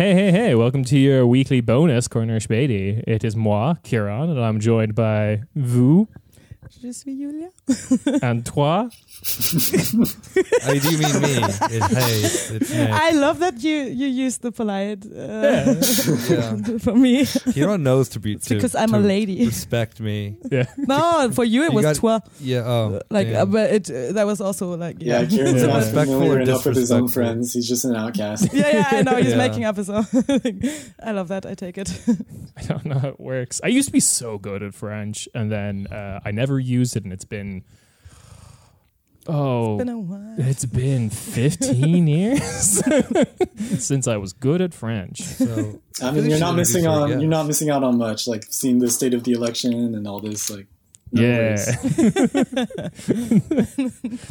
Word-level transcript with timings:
Hey, 0.00 0.14
hey, 0.14 0.30
hey, 0.30 0.54
welcome 0.54 0.82
to 0.84 0.98
your 0.98 1.26
weekly 1.26 1.60
bonus, 1.60 2.08
Corner 2.08 2.40
Spady. 2.40 3.04
It 3.06 3.22
is 3.22 3.36
moi, 3.36 3.74
Kieran, 3.82 4.30
and 4.30 4.40
I'm 4.40 4.58
joined 4.58 4.94
by 4.94 5.42
vous 5.54 6.08
Je 6.82 6.92
suis 6.92 7.16
Julia. 7.18 7.48
and 8.22 8.44
toi. 8.46 8.88
Oh, 10.66 10.78
do 10.78 10.90
you 10.90 10.98
mean 10.98 11.20
me? 11.20 11.34
It, 11.36 11.82
hey, 11.82 12.20
it's, 12.24 12.50
it's 12.50 12.72
I 12.72 13.10
love 13.10 13.40
that 13.40 13.62
you 13.62 13.76
you 13.76 14.06
use 14.06 14.38
the 14.38 14.52
polite 14.52 15.04
uh, 15.04 15.74
Yeah. 16.28 16.78
for 16.84 16.94
me 16.94 17.26
Kieran 17.52 17.82
knows 17.82 18.08
to 18.10 18.20
be 18.20 18.36
to, 18.36 18.54
because 18.54 18.74
I'm 18.74 18.94
a 18.94 18.98
lady. 18.98 19.44
Respect 19.44 20.00
me. 20.00 20.36
Yeah. 20.50 20.64
No, 20.78 21.30
for 21.32 21.44
you 21.44 21.64
it 21.64 21.70
You 21.72 21.76
was 21.76 21.84
got- 21.84 21.96
toi. 21.96 22.18
Yeah. 22.40 22.64
Oh, 22.64 23.00
Like, 23.10 23.28
uh, 23.28 23.44
but 23.46 23.70
it 23.70 23.90
uh, 23.90 24.12
that 24.12 24.26
was 24.26 24.40
also 24.40 24.76
like 24.76 24.96
Yeah, 25.00 25.20
yeah, 25.20 25.26
Kieran's 25.28 25.60
Yeah. 25.62 25.66
not 25.68 25.76
Respectful 25.76 26.14
familiar 26.20 26.38
or 26.38 26.40
enough 26.42 26.64
with 26.66 26.76
his 26.76 26.92
own 26.92 27.08
friends. 27.08 27.52
He's 27.52 27.68
just 27.68 27.84
an 27.84 27.96
outcast. 27.96 28.52
yeah, 28.54 28.70
yeah. 28.72 28.88
I 28.90 29.02
know 29.02 29.16
he's 29.16 29.30
Yeah. 29.32 29.36
making 29.48 29.64
up 29.64 29.76
his 29.76 29.90
own. 29.90 30.06
I 31.02 31.12
love 31.12 31.28
that. 31.28 31.44
I 31.46 31.54
take 31.54 31.76
it. 31.78 31.90
I 32.56 32.62
don't 32.62 32.84
know 32.86 32.98
how 32.98 33.08
it 33.08 33.20
works. 33.20 33.60
I 33.64 33.68
used 33.68 33.88
to 33.88 33.92
be 33.92 34.00
so 34.00 34.38
good 34.38 34.62
at 34.62 34.74
French, 34.74 35.28
and 35.34 35.50
then 35.50 35.86
uh, 35.88 36.20
I 36.24 36.30
never 36.30 36.59
used 36.60 36.96
it, 36.96 37.04
and 37.04 37.12
it's 37.12 37.24
been. 37.24 37.64
Oh, 39.26 39.76
Been 39.76 39.88
a 39.90 39.98
while. 39.98 40.34
it's 40.38 40.64
been 40.64 41.10
15 41.10 42.06
years 42.08 42.82
since 43.78 44.08
I 44.08 44.16
was 44.16 44.32
good 44.32 44.60
at 44.62 44.72
French. 44.72 45.20
so 45.20 45.80
I 46.02 46.10
mean, 46.10 46.24
you 46.24 46.30
you're 46.30 46.38
not 46.40 46.56
missing 46.56 46.86
on 46.86 47.02
forget. 47.08 47.20
you're 47.20 47.30
not 47.30 47.46
missing 47.46 47.68
out 47.70 47.84
on 47.84 47.98
much. 47.98 48.26
Like 48.26 48.46
seeing 48.50 48.78
the 48.78 48.88
state 48.90 49.12
of 49.12 49.24
the 49.24 49.32
election 49.32 49.72
and 49.94 50.06
all 50.08 50.20
this. 50.20 50.50
Like, 50.50 50.66
no 51.12 51.22
yeah. 51.22 51.54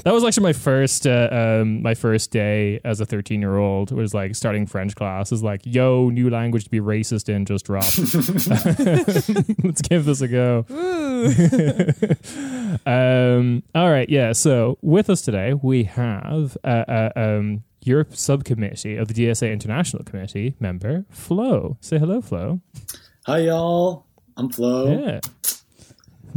that 0.03 0.05
was 0.05 0.23
actually 0.23 0.43
my 0.43 0.53
first 0.53 1.05
uh, 1.05 1.27
um, 1.31 1.81
my 1.81 1.93
first 1.93 2.31
day 2.31 2.79
as 2.83 3.01
a 3.01 3.05
13 3.05 3.41
year 3.41 3.57
old 3.57 3.91
was 3.91 4.13
like 4.13 4.35
starting 4.35 4.65
french 4.65 4.95
class 4.95 5.31
is 5.31 5.43
like 5.43 5.61
yo 5.65 6.09
new 6.09 6.29
language 6.29 6.63
to 6.63 6.69
be 6.69 6.79
racist 6.79 7.29
in 7.29 7.45
just 7.45 7.65
dropped 7.65 7.97
let's 9.63 9.81
give 9.81 10.05
this 10.05 10.21
a 10.21 10.27
go 10.27 10.65
um, 12.85 13.63
all 13.75 13.89
right 13.89 14.09
yeah 14.09 14.31
so 14.31 14.77
with 14.81 15.09
us 15.09 15.21
today 15.21 15.53
we 15.53 15.83
have 15.83 16.57
uh, 16.63 16.85
uh, 16.87 17.09
um, 17.15 17.63
Europe 17.81 18.15
subcommittee 18.15 18.95
of 18.97 19.07
the 19.07 19.13
DSA 19.13 19.51
International 19.51 20.03
Committee 20.03 20.55
member 20.59 21.05
Flo. 21.09 21.77
Say 21.81 21.97
hello, 21.97 22.21
Flo. 22.21 22.59
Hi 23.25 23.39
y'all. 23.39 24.05
I'm 24.37 24.49
Flo. 24.49 25.05
Yeah, 25.05 25.19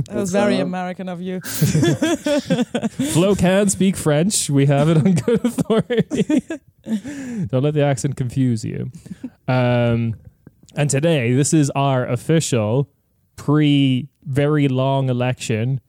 That 0.09 0.17
was 0.17 0.33
very 0.33 0.57
up? 0.57 0.63
American 0.63 1.09
of 1.09 1.21
you. 1.21 1.41
Flo 3.13 3.35
can 3.35 3.69
speak 3.69 3.97
French. 3.97 4.49
We 4.49 4.67
have 4.67 4.89
it 4.89 4.97
on 4.97 5.15
good 5.15 5.45
authority. 5.45 6.43
Don't 7.47 7.63
let 7.63 7.75
the 7.75 7.83
accent 7.85 8.17
confuse 8.17 8.65
you. 8.65 8.91
Um, 9.49 10.17
and 10.75 10.89
today, 10.89 11.35
this 11.35 11.53
is 11.53 11.71
our 11.71 12.07
official 12.07 12.89
pre 13.37 14.09
very 14.25 14.69
long 14.69 15.09
election 15.09 15.81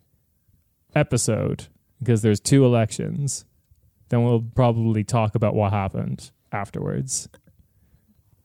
episode 0.95 1.67
because 1.99 2.21
there's 2.21 2.39
two 2.39 2.65
elections. 2.65 3.45
Then 4.09 4.23
we'll 4.23 4.41
probably 4.41 5.03
talk 5.03 5.35
about 5.35 5.55
what 5.55 5.71
happened 5.71 6.31
afterwards. 6.51 7.29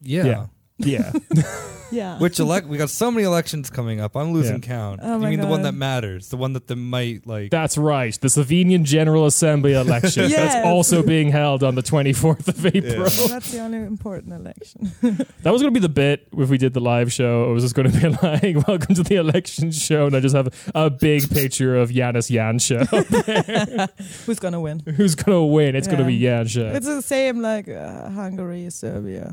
yeah. 0.03 0.25
Yeah. 0.25 0.47
Yeah. 0.79 1.12
Yeah. 1.91 2.19
Which 2.19 2.39
elect? 2.39 2.67
We 2.67 2.77
got 2.77 2.91
so 2.91 3.11
many 3.11 3.25
elections 3.25 3.71
coming 3.71 3.98
up. 3.98 4.15
I'm 4.15 4.33
losing 4.34 4.57
Yeah. 4.57 4.69
count. 4.69 5.01
Oh 5.03 5.15
you 5.15 5.19
my 5.21 5.31
mean 5.31 5.41
the 5.41 5.47
one 5.47 5.61
God. 5.61 5.69
that 5.69 5.73
matters? 5.73 6.29
The 6.29 6.37
one 6.37 6.53
that 6.53 6.67
they 6.67 6.75
might 6.75 7.27
like? 7.27 7.51
That's 7.51 7.79
right. 7.79 8.12
The 8.21 8.29
Slovenian 8.29 8.83
General 8.83 9.25
Assembly 9.25 9.73
election. 9.73 10.25
Yes. 10.29 10.53
That's 10.53 10.67
also 10.67 11.03
being 11.03 11.31
held 11.31 11.62
on 11.62 11.77
the 11.77 11.83
24th 11.83 12.47
of 12.47 12.67
April. 12.67 13.09
Yeah. 13.09 13.27
That's 13.29 13.53
the 13.53 13.61
only 13.61 13.79
important 13.79 14.34
election. 14.34 14.93
That 15.45 15.51
was 15.51 15.62
going 15.62 15.73
to 15.73 15.81
be 15.81 15.83
the 15.83 15.89
bit 15.89 16.29
if 16.37 16.51
we 16.51 16.59
did 16.59 16.75
the 16.75 16.81
live 16.81 17.11
show. 17.11 17.49
It 17.49 17.55
was 17.55 17.62
just 17.65 17.75
going 17.75 17.91
to 17.91 17.99
be 17.99 18.09
like, 18.23 18.69
"Welcome 18.69 18.95
to 18.97 19.03
the 19.03 19.15
election 19.17 19.71
show," 19.71 20.05
and 20.09 20.15
I 20.15 20.21
just 20.21 20.37
have 20.37 20.49
a 20.75 20.91
big 20.91 21.31
picture 21.31 21.75
of 21.79 21.89
Janez 21.89 22.29
Janša. 22.31 23.89
Who's 24.27 24.39
gonna 24.39 24.60
win? 24.60 24.81
Who's 24.81 25.15
going 25.15 25.39
to 25.39 25.43
win? 25.45 25.75
It's 25.75 25.87
going 25.87 26.00
to 26.00 26.05
be 26.05 26.16
Yeah. 26.16 26.43
Yansha, 26.43 26.75
It's 26.75 26.84
the 26.87 27.00
same 27.00 27.41
like 27.41 27.66
uh, 27.69 28.10
Hungary, 28.10 28.69
Serbia, 28.69 29.33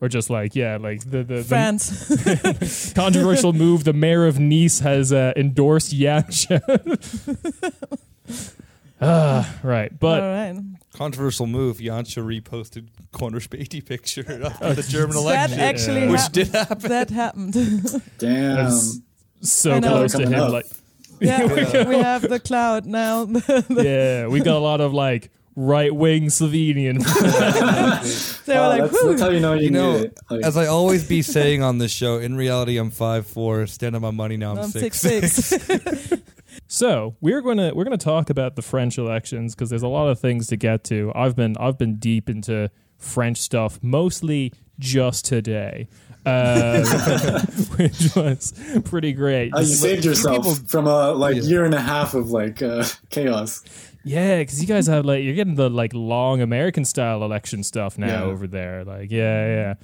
or 0.00 0.08
just 0.08 0.30
like 0.30 0.54
yeah, 0.54 0.76
like 0.76 1.00
the 1.10 1.22
the, 1.22 1.34
the 1.36 1.44
France. 1.44 2.92
controversial 2.94 3.52
move. 3.52 3.84
The 3.84 3.92
mayor 3.92 4.26
of 4.26 4.38
Nice 4.38 4.80
has 4.80 5.12
uh, 5.12 5.32
endorsed 5.36 5.92
Janša. 5.94 6.60
Ah, 9.00 9.58
right, 9.62 9.96
but 9.98 10.20
All 10.22 10.28
right. 10.28 10.56
Controversial 10.92 11.46
move. 11.46 11.78
Janša 11.78 12.20
reposted 12.42 12.88
Corner 13.12 13.38
Spady 13.38 13.84
picture 13.84 14.22
of 14.60 14.74
the 14.74 14.84
German 14.88 15.14
That 15.14 15.22
election, 15.22 15.60
actually 15.60 16.00
Yeah. 16.02 16.10
which 16.10 16.20
hap- 16.22 16.32
did 16.32 16.48
happen. 16.48 16.78
that 16.90 17.10
happened. 17.10 17.52
Damn. 18.18 18.56
That's- 18.56 18.98
so 19.40 19.80
close 19.80 20.12
to 20.14 20.26
him, 20.26 20.34
up. 20.34 20.50
like 20.52 20.66
yeah, 21.20 21.46
we 21.46 21.96
have 21.98 22.22
the 22.22 22.40
cloud 22.40 22.86
now. 22.86 23.24
yeah, 23.70 24.26
we 24.26 24.40
got 24.40 24.56
a 24.56 24.58
lot 24.58 24.80
of 24.80 24.92
like 24.92 25.30
right 25.60 25.92
wing 25.94 26.26
Slovenian. 26.26 26.98
they 28.46 28.54
were 28.56 28.60
like, 28.68 28.82
that's, 28.82 29.04
that's 29.04 29.20
how 29.20 29.30
you 29.30 29.40
know 29.40 29.54
you, 29.54 29.64
You 29.64 29.70
know, 29.70 29.92
need 29.96 30.04
it. 30.06 30.18
Like, 30.30 30.44
As 30.44 30.56
I 30.56 30.66
always 30.66 31.06
be 31.06 31.22
saying 31.22 31.62
on 31.62 31.78
this 31.78 31.90
show, 31.90 32.18
in 32.18 32.36
reality, 32.36 32.78
I'm 32.78 32.90
five 32.90 33.26
four. 33.26 33.66
Stand 33.66 33.96
on 33.96 34.02
my 34.02 34.10
money 34.12 34.36
now. 34.36 34.52
I'm, 34.52 34.58
I'm 34.58 34.70
six 34.70 35.00
six 35.00 35.32
six. 35.32 36.12
So 36.70 37.16
we're 37.20 37.40
gonna 37.40 37.72
we're 37.74 37.84
gonna 37.84 37.96
talk 37.96 38.28
about 38.30 38.54
the 38.56 38.62
French 38.62 38.98
elections 38.98 39.54
because 39.54 39.70
there's 39.70 39.82
a 39.82 39.88
lot 39.88 40.08
of 40.08 40.18
things 40.20 40.48
to 40.48 40.56
get 40.56 40.84
to. 40.84 41.10
I've 41.14 41.34
been 41.34 41.56
I've 41.58 41.78
been 41.78 41.96
deep 41.96 42.28
into 42.28 42.70
French 42.98 43.38
stuff 43.38 43.78
mostly 43.80 44.52
just 44.78 45.24
today, 45.24 45.88
uh, 46.26 46.84
which 47.76 48.14
was 48.14 48.52
pretty 48.84 49.12
great. 49.12 49.52
how 49.54 49.60
you 49.60 49.66
saved 49.66 50.04
yourself 50.04 50.36
people- 50.44 50.54
from 50.68 50.86
a 50.86 51.12
like 51.12 51.36
Yeah. 51.36 51.42
year 51.42 51.64
and 51.64 51.74
a 51.74 51.80
half 51.80 52.12
of 52.14 52.30
like 52.30 52.60
uh, 52.60 52.84
chaos. 53.08 53.62
Yeah, 54.08 54.38
because 54.38 54.60
you 54.60 54.66
guys 54.66 54.86
have 54.94 55.04
like 55.04 55.22
you're 55.22 55.34
getting 55.34 55.54
the 55.54 55.68
like 55.70 55.92
long 55.94 56.40
American 56.40 56.84
style 56.84 57.22
election 57.24 57.62
stuff 57.62 57.98
now 57.98 58.06
Yeah. 58.06 58.22
over 58.22 58.46
there. 58.46 58.84
Like 58.84 59.10
yeah, 59.10 59.46
yeah. 59.46 59.74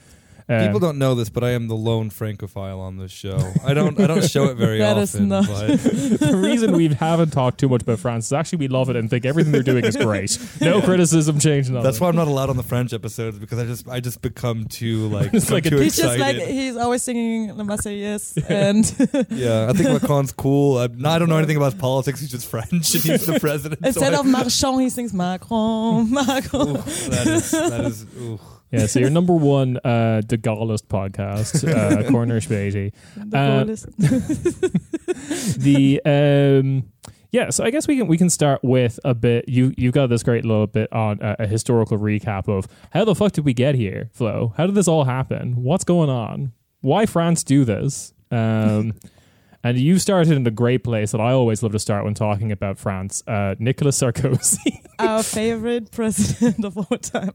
Uh, 0.46 0.66
People 0.66 0.78
don't 0.78 0.98
know 0.98 1.14
this, 1.14 1.30
but 1.30 1.42
I 1.42 1.52
am 1.52 1.68
the 1.68 1.74
lone 1.74 2.10
Francophile 2.10 2.78
on 2.78 2.98
this 2.98 3.10
show. 3.10 3.38
I 3.64 3.72
don't. 3.72 3.98
I 3.98 4.06
don't 4.06 4.22
show 4.28 4.44
it 4.50 4.56
very 4.56 4.78
That 4.84 4.98
is 4.98 5.14
often. 5.14 5.28
not- 5.28 5.46
the 5.46 6.32
reason 6.36 6.72
we 6.72 6.88
haven't 6.88 7.30
talked 7.32 7.58
too 7.58 7.68
much 7.70 7.80
about 7.80 7.98
France 7.98 8.26
is 8.26 8.32
actually 8.34 8.58
we 8.58 8.68
love 8.68 8.90
it 8.90 8.96
and 8.96 9.08
think 9.08 9.24
everything 9.24 9.52
they're 9.52 9.62
doing 9.62 9.86
is 9.86 9.96
great. 9.96 10.38
No 10.60 10.82
criticism 10.82 11.38
changing 11.40 11.74
on 11.76 11.82
that's 11.82 11.98
why 11.98 12.08
I'm 12.10 12.16
not 12.16 12.28
allowed 12.28 12.50
on 12.50 12.58
the 12.58 12.62
French 12.62 12.92
episodes 12.92 13.38
because 13.38 13.58
I 13.58 13.64
just 13.64 13.88
I 13.88 14.00
just 14.00 14.20
become 14.20 14.66
too 14.66 15.08
like, 15.08 15.30
It's 15.32 15.46
become 15.46 15.54
like 15.56 15.66
a- 15.66 15.70
too 15.70 15.76
he's 15.78 15.96
just 15.96 16.14
excited. 16.14 16.42
like 16.42 16.50
he's 16.50 16.76
always 16.76 17.02
singing 17.02 17.56
the 17.56 17.64
Marseillaise, 17.64 18.36
and 18.50 18.84
yeah, 19.30 19.68
I 19.70 19.72
think 19.72 19.88
Macron's 20.02 20.32
cool. 20.32 20.76
I, 20.76 20.84
I 20.84 21.18
don't 21.18 21.30
know 21.30 21.38
anything 21.38 21.56
about 21.56 21.78
politics. 21.78 22.20
He's 22.20 22.30
just 22.30 22.46
French 22.48 22.70
and 22.70 22.82
he's 23.02 23.24
the 23.24 23.40
president. 23.40 23.80
so 23.80 23.86
instead 23.88 24.12
I- 24.12 24.18
of 24.20 24.26
Marchons, 24.26 24.80
he 24.82 24.90
sings 24.90 25.14
Macron, 25.14 26.10
Macron. 26.10 26.68
Ooh, 26.68 26.72
that 26.74 27.26
is 27.28 27.50
that 27.50 27.80
is. 27.86 28.04
Ooh. 28.18 28.38
Yeah, 28.74 28.86
so 28.86 28.98
your 28.98 29.10
number 29.10 29.34
one 29.34 29.78
uh, 29.84 30.20
De 30.26 30.36
Gaulleist 30.36 30.88
podcast, 30.88 31.66
uh, 31.68 32.10
Corner. 32.10 32.40
The 32.40 32.92
Uh, 33.22 33.64
the 35.58 36.00
um 36.04 36.90
yeah 37.30 37.50
so 37.50 37.64
i 37.64 37.70
guess 37.70 37.86
we 37.88 37.96
can 37.96 38.06
we 38.06 38.16
can 38.18 38.30
start 38.30 38.62
with 38.62 38.98
a 39.04 39.14
bit 39.14 39.48
you 39.48 39.72
you've 39.76 39.94
got 39.94 40.08
this 40.08 40.22
great 40.22 40.44
little 40.44 40.66
bit 40.66 40.92
on 40.92 41.20
uh, 41.20 41.36
a 41.38 41.46
historical 41.46 41.98
recap 41.98 42.48
of 42.48 42.66
how 42.90 43.04
the 43.04 43.14
fuck 43.14 43.32
did 43.32 43.44
we 43.44 43.52
get 43.54 43.74
here 43.74 44.08
flo? 44.12 44.52
How 44.56 44.66
did 44.66 44.74
this 44.74 44.88
all 44.88 45.04
happen? 45.04 45.62
What's 45.62 45.84
going 45.84 46.10
on? 46.10 46.52
Why 46.80 47.06
france 47.06 47.42
do 47.44 47.64
this? 47.64 48.12
Um 48.30 48.94
and 49.64 49.78
you 49.78 49.98
started 49.98 50.32
in 50.34 50.42
the 50.44 50.50
great 50.50 50.84
place 50.84 51.12
that 51.12 51.20
i 51.20 51.32
always 51.32 51.62
love 51.62 51.72
to 51.72 51.78
start 51.78 52.04
when 52.04 52.14
talking 52.14 52.52
about 52.52 52.78
france 52.78 53.22
uh 53.26 53.54
nicolas 53.58 54.00
sarkozy. 54.00 54.82
Our 54.98 55.22
favorite 55.22 55.90
president 55.90 56.64
of 56.64 56.76
all 56.78 56.98
time. 56.98 57.32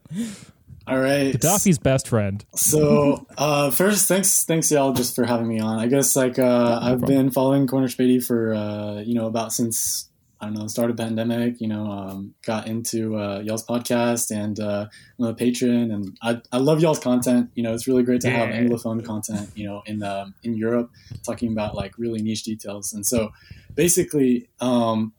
All 0.90 1.00
right. 1.00 1.34
gaddafi's 1.34 1.78
best 1.78 2.08
friend 2.08 2.44
So 2.56 3.26
uh, 3.38 3.72
first, 3.72 4.08
thanks, 4.08 4.44
thanks 4.44 4.72
y'all 4.72 4.94
just 4.94 5.16
for 5.16 5.26
having 5.26 5.48
me 5.48 5.60
on. 5.60 5.80
I 5.80 5.88
guess 5.88 6.16
like 6.16 6.40
uh, 6.40 6.80
I've 6.82 7.02
been 7.02 7.30
following 7.30 7.68
Corner 7.68 7.88
Spady 7.88 8.24
for 8.24 8.54
uh, 8.54 9.02
you 9.02 9.14
know 9.14 9.28
about 9.28 9.54
since 9.54 10.10
I 10.42 10.46
don't 10.46 10.56
know 10.56 10.64
the 10.64 10.70
start 10.70 10.90
of 10.90 10.98
pandemic. 10.98 11.60
You 11.60 11.68
know, 11.68 11.92
um, 11.92 12.34
got 12.46 12.68
into 12.68 13.18
uh, 13.18 13.40
y'all's 13.40 13.66
podcast 13.66 14.36
and 14.36 14.60
uh, 14.60 14.88
I'm 15.20 15.26
a 15.26 15.34
patron, 15.34 15.92
and 15.92 16.18
I, 16.22 16.42
I 16.52 16.58
love 16.58 16.82
y'all's 16.82 17.00
content. 17.00 17.52
You 17.56 17.64
know, 17.64 17.74
it's 17.74 17.88
really 17.88 18.04
great 18.04 18.22
to 18.22 18.30
have 18.30 18.50
anglophone 18.50 19.04
content. 19.06 19.50
You 19.56 19.68
know, 19.68 19.84
in 19.86 20.02
um, 20.02 20.34
in 20.44 20.56
Europe, 20.56 20.92
talking 21.24 21.52
about 21.52 21.76
like 21.76 21.98
really 21.98 22.22
niche 22.22 22.44
details, 22.44 22.94
and 22.94 23.06
so 23.06 23.32
basically. 23.76 24.50
Um, 24.60 25.14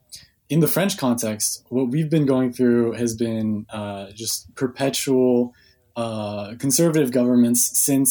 in 0.48 0.58
the 0.58 0.66
French 0.66 0.98
context, 0.98 1.64
what 1.68 1.90
we've 1.90 2.10
been 2.10 2.26
going 2.26 2.52
through 2.52 2.90
has 2.94 3.14
been 3.14 3.66
uh, 3.70 4.10
just 4.10 4.52
perpetual 4.56 5.54
uh, 6.00 6.54
conservative 6.64 7.10
governments 7.20 7.60
since 7.88 8.08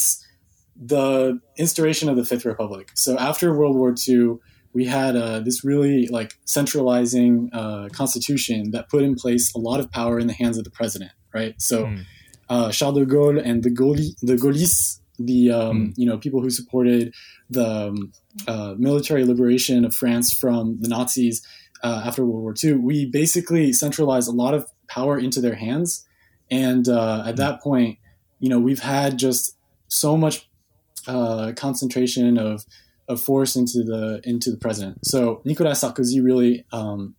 the 0.94 1.40
instauration 1.58 2.08
of 2.12 2.16
the 2.20 2.26
Fifth 2.32 2.46
Republic. 2.54 2.86
So 2.96 3.12
after 3.30 3.46
World 3.60 3.76
War 3.76 3.92
II, 4.08 4.38
we 4.78 4.84
had 4.86 5.14
uh, 5.16 5.40
this 5.48 5.58
really 5.72 6.08
like 6.18 6.32
centralizing 6.46 7.50
uh, 7.62 7.90
constitution 8.02 8.60
that 8.74 8.84
put 8.94 9.02
in 9.08 9.16
place 9.16 9.46
a 9.56 9.60
lot 9.70 9.80
of 9.80 9.86
power 10.00 10.16
in 10.22 10.28
the 10.28 10.38
hands 10.42 10.58
of 10.60 10.64
the 10.64 10.72
president. 10.80 11.12
Right. 11.34 11.54
So 11.70 11.78
Mm. 11.86 12.06
uh, 12.50 12.70
Charles 12.78 12.98
de 13.00 13.06
Gaulle 13.06 13.40
and 13.50 13.58
the 13.64 13.74
Gaulli, 13.80 14.08
the 14.30 14.38
Gaullistes, 14.44 15.00
the 15.30 15.42
um, 15.52 15.94
you 15.98 16.08
know 16.10 16.18
people 16.26 16.42
who 16.42 16.50
supported 16.50 17.14
the 17.58 17.70
um, 17.88 17.98
uh, 18.48 18.74
military 18.88 19.24
liberation 19.26 19.86
of 19.88 19.94
France 20.02 20.28
from 20.42 20.64
the 20.82 20.90
Nazis 20.96 21.36
uh, 21.84 22.02
after 22.08 22.22
World 22.26 22.44
War 22.46 22.56
II. 22.64 22.74
We 22.90 22.98
basically 23.22 23.74
centralized 23.74 24.30
a 24.30 24.36
lot 24.44 24.54
of 24.58 24.62
power 24.88 25.16
into 25.26 25.40
their 25.42 25.56
hands, 25.56 26.06
and 26.52 26.88
uh, 26.88 27.24
at 27.26 27.38
that 27.38 27.62
point, 27.62 28.00
you 28.40 28.50
know, 28.50 28.60
we've 28.60 28.80
had 28.80 29.18
just 29.18 29.56
so 29.88 30.18
much 30.18 30.50
uh, 31.08 31.54
concentration 31.56 32.38
of 32.38 32.66
of 33.08 33.20
force 33.20 33.56
into 33.56 33.84
the 33.84 34.22
into 34.24 34.52
the 34.52 34.58
president. 34.58 35.06
So 35.06 35.42
Nicolas 35.44 35.84
Sarkozy 35.84 36.24
really, 36.24 36.66
um, 36.72 37.16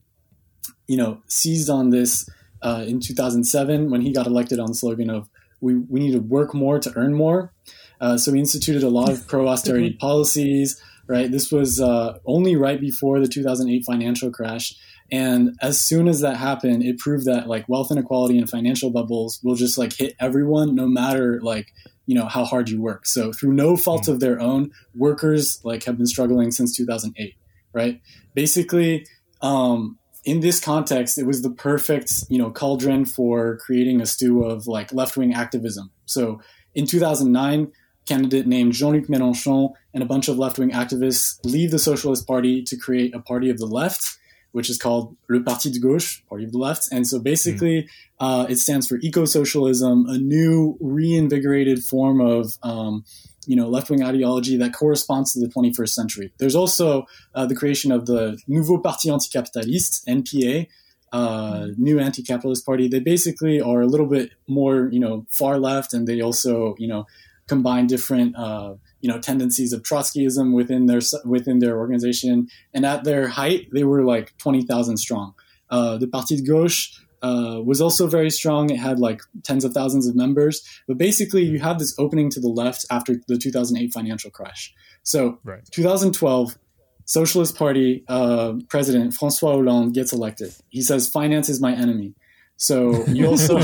you 0.87 0.97
know, 0.97 1.21
seized 1.27 1.69
on 1.69 1.91
this 1.91 2.29
uh, 2.63 2.85
in 2.87 3.01
2007 3.01 3.91
when 3.91 4.01
he 4.01 4.13
got 4.13 4.27
elected 4.27 4.61
on 4.61 4.69
the 4.69 4.75
slogan 4.75 5.11
of 5.11 5.29
"We 5.61 5.77
we 5.77 6.01
need 6.01 6.13
to 6.13 6.21
work 6.21 6.55
more 6.55 6.79
to 6.79 6.93
earn 6.97 7.15
more." 7.15 7.53
Uh, 8.01 8.17
so 8.17 8.33
he 8.33 8.39
instituted 8.39 8.83
a 8.83 8.89
lot 8.89 9.11
of 9.11 9.27
pro 9.29 9.49
austerity 9.49 9.97
policies. 10.01 10.81
Right, 11.07 11.29
this 11.29 11.51
was 11.51 11.81
uh, 11.81 12.19
only 12.25 12.55
right 12.55 12.81
before 12.81 13.19
the 13.19 13.27
2008 13.27 13.85
financial 13.85 14.31
crash. 14.31 14.77
And 15.13 15.57
as 15.61 15.81
soon 15.81 16.09
as 16.09 16.21
that 16.21 16.37
happened, 16.37 16.85
it 16.85 16.99
proved 16.99 17.27
that 17.27 17.49
like 17.49 17.69
wealth 17.69 17.91
inequality 17.91 18.39
and 18.39 18.49
financial 18.49 18.91
bubbles 18.91 19.41
will 19.43 19.57
just 19.57 19.77
like 19.77 19.93
hit 19.93 20.15
everyone, 20.21 20.75
no 20.75 20.87
matter 20.87 21.41
like 21.43 21.73
you 22.07 22.15
know 22.15 22.27
how 22.27 22.45
hard 22.45 22.69
you 22.69 22.81
work. 22.81 23.07
So 23.07 23.33
through 23.33 23.53
no 23.53 23.77
fault 23.77 24.09
of 24.09 24.21
their 24.21 24.41
own, 24.41 24.73
workers 24.95 25.61
like 25.65 25.85
have 25.85 25.97
been 25.97 26.07
struggling 26.07 26.51
since 26.51 26.77
2008. 26.77 27.35
Right, 27.73 28.01
basically. 28.35 29.07
Um, 29.43 29.99
in 30.25 30.41
this 30.41 30.61
context, 30.61 31.17
it 31.17 31.25
was 31.25 31.41
the 31.41 31.51
perfect, 31.51 32.13
you 32.29 32.37
know, 32.37 32.51
cauldron 32.51 33.07
for 33.07 33.57
creating 33.57 34.03
a 34.03 34.07
stew 34.07 34.45
of 34.45 34.67
like 34.67 34.93
left 34.93 35.17
wing 35.17 35.33
activism. 35.33 35.91
So 36.05 36.41
in 36.75 36.87
2009, 36.87 37.73
candidate 38.07 38.47
named 38.47 38.73
Jean-Luc 38.73 39.07
Mélenchon 39.07 39.73
and 39.95 40.03
a 40.03 40.07
bunch 40.07 40.29
of 40.29 40.39
left-wing 40.39 40.73
activists 40.73 41.39
leave 41.45 41.71
the 41.71 41.79
Socialist 41.79 42.27
Party 42.27 42.63
to 42.63 42.77
create 42.77 43.15
a 43.15 43.21
party 43.21 43.51
of 43.51 43.59
the 43.59 43.67
left, 43.67 44.19
which 44.53 44.69
is 44.69 44.79
called 44.79 45.17
Le 45.29 45.41
Parti 45.41 45.71
de 45.71 45.79
Gauche, 45.79 46.23
Party 46.29 46.45
of 46.45 46.53
the 46.53 46.59
Left. 46.59 46.89
And 46.93 47.07
so 47.07 47.19
basically, 47.19 47.89
uh, 48.19 48.47
it 48.49 48.57
stands 48.57 48.87
for 48.87 48.99
eco-socialism, 49.01 50.07
a 50.09 50.19
new 50.19 50.77
reinvigorated 50.81 51.83
form 51.85 52.21
of, 52.21 52.59
um, 52.63 53.05
you 53.47 53.57
know, 53.57 53.69
left-wing 53.69 54.03
ideology 54.03 54.57
that 54.57 54.73
corresponds 54.73 55.33
to 55.33 55.41
the 55.41 55.49
21st 55.49 55.91
century. 55.91 56.33
There's 56.39 56.57
also 56.57 57.07
uh, 57.35 57.47
the 57.47 57.55
creation 57.55 57.93
of 57.93 58.07
the 58.07 58.39
Nouveau 58.47 58.79
Parti 58.79 59.09
Anticapitaliste, 59.09 60.05
NPA, 60.07 60.67
uh, 61.13 61.69
new 61.77 61.99
anti-capitalist 61.99 62.65
party. 62.65 62.89
They 62.89 63.01
basically 63.01 63.61
are 63.61 63.81
a 63.81 63.87
little 63.87 64.07
bit 64.07 64.31
more, 64.47 64.89
you 64.93 65.01
know, 65.01 65.27
far 65.31 65.59
left, 65.59 65.93
and 65.95 66.07
they 66.07 66.21
also, 66.21 66.75
you 66.79 66.87
know, 66.87 67.07
combine 67.49 67.87
different 67.87 68.37
uh, 68.37 68.75
you 69.01 69.09
know 69.11 69.19
tendencies 69.19 69.73
of 69.73 69.83
Trotskyism 69.83 70.53
within 70.53 70.87
their 70.87 71.01
within 71.25 71.59
their 71.59 71.79
organization. 71.79 72.49
And 72.75 72.85
at 72.87 73.05
their 73.05 73.29
height, 73.29 73.69
they 73.73 73.85
were 73.85 74.05
like 74.05 74.37
twenty 74.39 74.63
thousand 74.63 74.99
strong. 74.99 75.35
Uh, 75.71 75.99
the 75.99 76.09
Parti 76.09 76.37
de 76.37 76.43
Gauche 76.43 76.99
uh, 77.23 77.61
was 77.65 77.81
also 77.81 78.07
very 78.07 78.31
strong. 78.31 78.71
It 78.71 78.79
had 78.79 78.99
like 78.99 79.21
tens 79.43 79.65
of 79.65 79.73
thousands 79.73 80.07
of 80.07 80.17
members. 80.17 80.63
But 80.89 80.99
basically, 80.99 81.45
you 81.45 81.59
have 81.61 81.79
this 81.79 81.95
opening 81.99 82.31
to 82.31 82.41
the 82.41 82.49
left 82.49 82.85
after 82.91 83.17
the 83.29 83.39
2008 83.39 83.93
financial 83.93 84.31
crash. 84.31 84.75
So, 85.03 85.39
Right. 85.45 85.65
2012, 85.71 86.59
Socialist 87.05 87.57
Party 87.57 88.05
uh, 88.09 88.55
president 88.69 89.15
Francois 89.15 89.53
Hollande 89.53 89.93
gets 89.93 90.13
elected. 90.13 90.55
He 90.69 90.83
says, 90.83 91.09
"Finance 91.09 91.49
is 91.49 91.61
my 91.61 91.75
enemy." 91.75 92.15
So 92.63 93.07
you 93.07 93.27
also, 93.27 93.59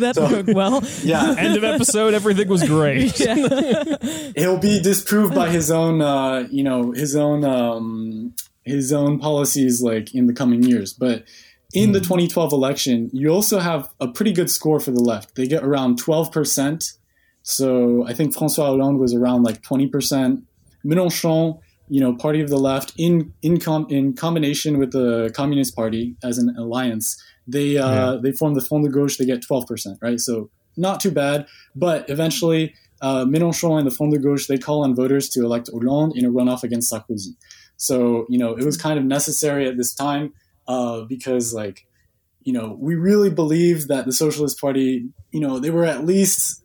that 0.00 0.12
So- 0.14 0.30
worked 0.32 0.54
well. 0.54 0.82
yeah, 1.02 1.34
End 1.38 1.56
of 1.58 1.62
episode. 1.64 2.14
Everything 2.14 2.48
was 2.48 2.62
great. 2.64 3.20
yeah. 3.20 3.96
he'll 4.34 4.56
be 4.58 4.80
disproved 4.80 5.34
by 5.34 5.50
his 5.50 5.70
own 5.70 6.00
uh, 6.00 6.48
you 6.50 6.62
know 6.64 6.92
his 6.92 7.14
own 7.14 7.44
um, 7.44 8.34
his 8.64 8.92
own 8.94 9.18
policies 9.18 9.82
like 9.82 10.14
in 10.14 10.26
the 10.26 10.32
coming 10.32 10.62
years 10.62 10.92
but 10.94 11.24
in 11.74 11.92
the 11.92 12.00
2012 12.00 12.52
election 12.52 13.10
you 13.12 13.28
also 13.28 13.58
have 13.58 13.90
a 14.00 14.08
pretty 14.08 14.32
good 14.32 14.50
score 14.50 14.80
for 14.80 14.90
the 14.90 15.02
left 15.02 15.34
they 15.36 15.46
get 15.46 15.62
around 15.62 16.00
12% 16.02 16.96
so 17.42 18.06
i 18.06 18.12
think 18.14 18.34
francois 18.34 18.66
hollande 18.66 18.98
was 18.98 19.14
around 19.14 19.42
like 19.42 19.60
20% 19.62 20.42
mélenchon 20.84 21.58
you 21.88 22.00
know 22.00 22.14
party 22.14 22.40
of 22.40 22.48
the 22.48 22.58
left 22.58 22.92
in 22.96 23.32
in 23.42 23.58
com- 23.60 23.86
in 23.90 24.12
combination 24.14 24.78
with 24.78 24.92
the 24.92 25.30
communist 25.34 25.74
party 25.76 26.14
as 26.22 26.38
an 26.38 26.54
alliance 26.58 27.22
they 27.54 27.78
uh, 27.78 27.92
Yeah. 27.92 28.20
they 28.22 28.32
form 28.32 28.54
the 28.54 28.60
front 28.68 28.84
de 28.84 28.90
gauche 28.90 29.16
they 29.18 29.24
get 29.32 29.40
12% 29.42 29.96
right 30.06 30.20
so 30.20 30.50
not 30.76 31.00
too 31.00 31.10
bad 31.10 31.46
but 31.74 32.08
eventually 32.08 32.74
uh, 33.00 33.24
Mélenchon 33.24 33.78
and 33.78 33.86
the 33.86 33.92
Front 33.92 34.12
de 34.12 34.18
Gauche, 34.18 34.46
they 34.48 34.58
call 34.58 34.82
on 34.82 34.94
voters 34.94 35.28
to 35.30 35.44
elect 35.44 35.70
Hollande 35.72 36.16
in 36.16 36.24
a 36.24 36.30
runoff 36.30 36.62
against 36.64 36.92
Sarkozy. 36.92 37.36
So, 37.76 38.26
you 38.28 38.38
know, 38.38 38.56
it 38.56 38.64
was 38.64 38.76
kind 38.76 38.98
of 38.98 39.04
necessary 39.04 39.68
at 39.68 39.76
this 39.76 39.94
time 39.94 40.32
uh, 40.66 41.02
because, 41.02 41.54
like, 41.54 41.86
you 42.42 42.52
know, 42.52 42.76
we 42.78 42.96
really 42.96 43.30
believed 43.30 43.86
that 43.88 44.04
the 44.04 44.12
Socialist 44.12 44.60
Party, 44.60 45.10
you 45.30 45.40
know, 45.40 45.60
they 45.60 45.70
were 45.70 45.84
at 45.84 46.04
least, 46.06 46.64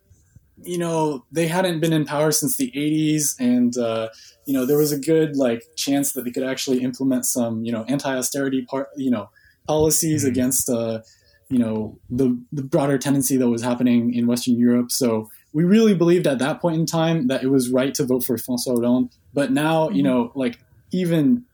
you 0.63 0.79
know, 0.79 1.23
they 1.31 1.47
hadn't 1.47 1.81
been 1.81 1.93
in 1.93 2.05
power 2.05 2.31
since 2.31 2.57
the 2.57 2.71
80s. 2.75 3.35
And, 3.39 3.77
uh, 3.77 4.09
you 4.47 4.53
know, 4.55 4.65
there 4.65 4.77
was 4.79 4.91
a 4.91 4.99
good, 4.99 5.35
like, 5.35 5.61
chance 5.75 6.13
that 6.13 6.25
they 6.25 6.31
could 6.31 6.43
actually 6.43 6.81
implement 6.81 7.27
some, 7.27 7.63
you 7.63 7.71
know, 7.71 7.83
anti 7.83 8.11
austerity, 8.17 8.63
part, 8.63 8.89
you 8.97 9.11
know, 9.11 9.29
policies 9.67 10.23
against, 10.23 10.69
uh, 10.69 11.01
you 11.49 11.59
know, 11.59 11.97
the, 12.09 12.39
the 12.51 12.63
broader 12.63 12.97
tendency 12.97 13.37
that 13.37 13.49
was 13.49 13.61
happening 13.61 14.13
in 14.13 14.27
Western 14.27 14.57
Europe. 14.57 14.91
So, 14.91 15.29
we 15.53 15.63
really 15.63 15.93
believed 15.93 16.25
at 16.25 16.39
that 16.39 16.59
point 16.59 16.77
in 16.77 16.85
time 16.85 17.27
that 17.27 17.43
it 17.43 17.47
was 17.47 17.69
right 17.69 17.93
to 17.93 18.03
vote 18.03 18.23
for 18.23 18.35
François 18.37 18.75
Hollande. 18.75 19.11
But 19.33 19.51
now, 19.51 19.89
you 19.89 20.01
know, 20.01 20.31
like 20.35 20.59
even 20.91 21.45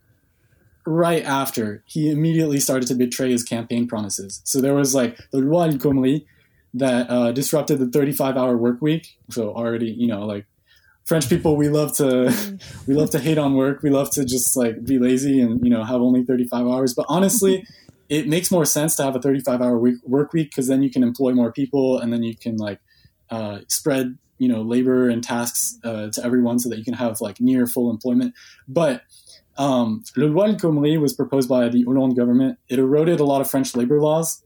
right 0.85 1.23
after, 1.23 1.83
he 1.85 2.09
immediately 2.09 2.59
started 2.59 2.87
to 2.87 2.95
betray 2.95 3.31
his 3.31 3.43
campaign 3.43 3.87
promises. 3.87 4.41
So 4.45 4.61
there 4.61 4.73
was 4.73 4.95
like 4.95 5.19
the 5.31 5.39
Loi 5.39 5.65
El 5.65 5.73
Khomri 5.73 6.25
that 6.73 7.09
uh, 7.09 7.31
disrupted 7.31 7.79
the 7.79 7.87
35 7.87 8.37
hour 8.37 8.57
work 8.57 8.81
week. 8.81 9.17
So 9.29 9.53
already, 9.53 9.91
you 9.91 10.07
know, 10.07 10.25
like 10.25 10.45
French 11.03 11.27
people, 11.27 11.57
we 11.57 11.67
love 11.67 11.95
to 11.97 12.33
we 12.87 12.93
love 12.93 13.09
to 13.11 13.19
hate 13.19 13.37
on 13.37 13.55
work. 13.55 13.83
We 13.83 13.89
love 13.89 14.11
to 14.11 14.23
just 14.23 14.55
like 14.55 14.85
be 14.85 14.97
lazy 14.97 15.41
and 15.41 15.63
you 15.63 15.69
know 15.69 15.83
have 15.83 16.01
only 16.01 16.23
35 16.23 16.67
hours. 16.67 16.93
But 16.93 17.05
honestly, 17.09 17.65
it 18.09 18.27
makes 18.27 18.51
more 18.51 18.65
sense 18.65 18.95
to 18.95 19.03
have 19.03 19.15
a 19.15 19.21
35 19.21 19.61
hour 19.61 19.77
week, 19.77 19.95
work 20.03 20.33
week 20.33 20.49
because 20.49 20.67
then 20.67 20.81
you 20.81 20.89
can 20.89 21.03
employ 21.03 21.31
more 21.31 21.51
people 21.51 21.99
and 21.99 22.11
then 22.11 22.23
you 22.23 22.35
can 22.35 22.57
like 22.57 22.79
uh, 23.29 23.59
spread 23.67 24.17
you 24.39 24.47
know 24.47 24.61
labor 24.61 25.09
and 25.09 25.23
tasks 25.23 25.77
uh, 25.83 26.09
to 26.09 26.25
everyone 26.25 26.57
so 26.57 26.69
that 26.69 26.79
you 26.79 26.83
can 26.83 26.95
have 26.95 27.21
like 27.21 27.39
near 27.39 27.67
full 27.67 27.91
employment. 27.91 28.33
But 28.67 29.03
um, 29.57 30.03
Le 30.15 30.25
Loi 30.25 30.47
El 30.47 30.55
Khomri 30.55 30.99
was 30.99 31.13
proposed 31.13 31.47
by 31.47 31.69
the 31.69 31.83
Hollande 31.83 32.15
government. 32.15 32.57
It 32.69 32.79
eroded 32.79 33.19
a 33.19 33.25
lot 33.25 33.41
of 33.41 33.49
French 33.49 33.75
labor 33.75 34.01
laws, 34.01 34.43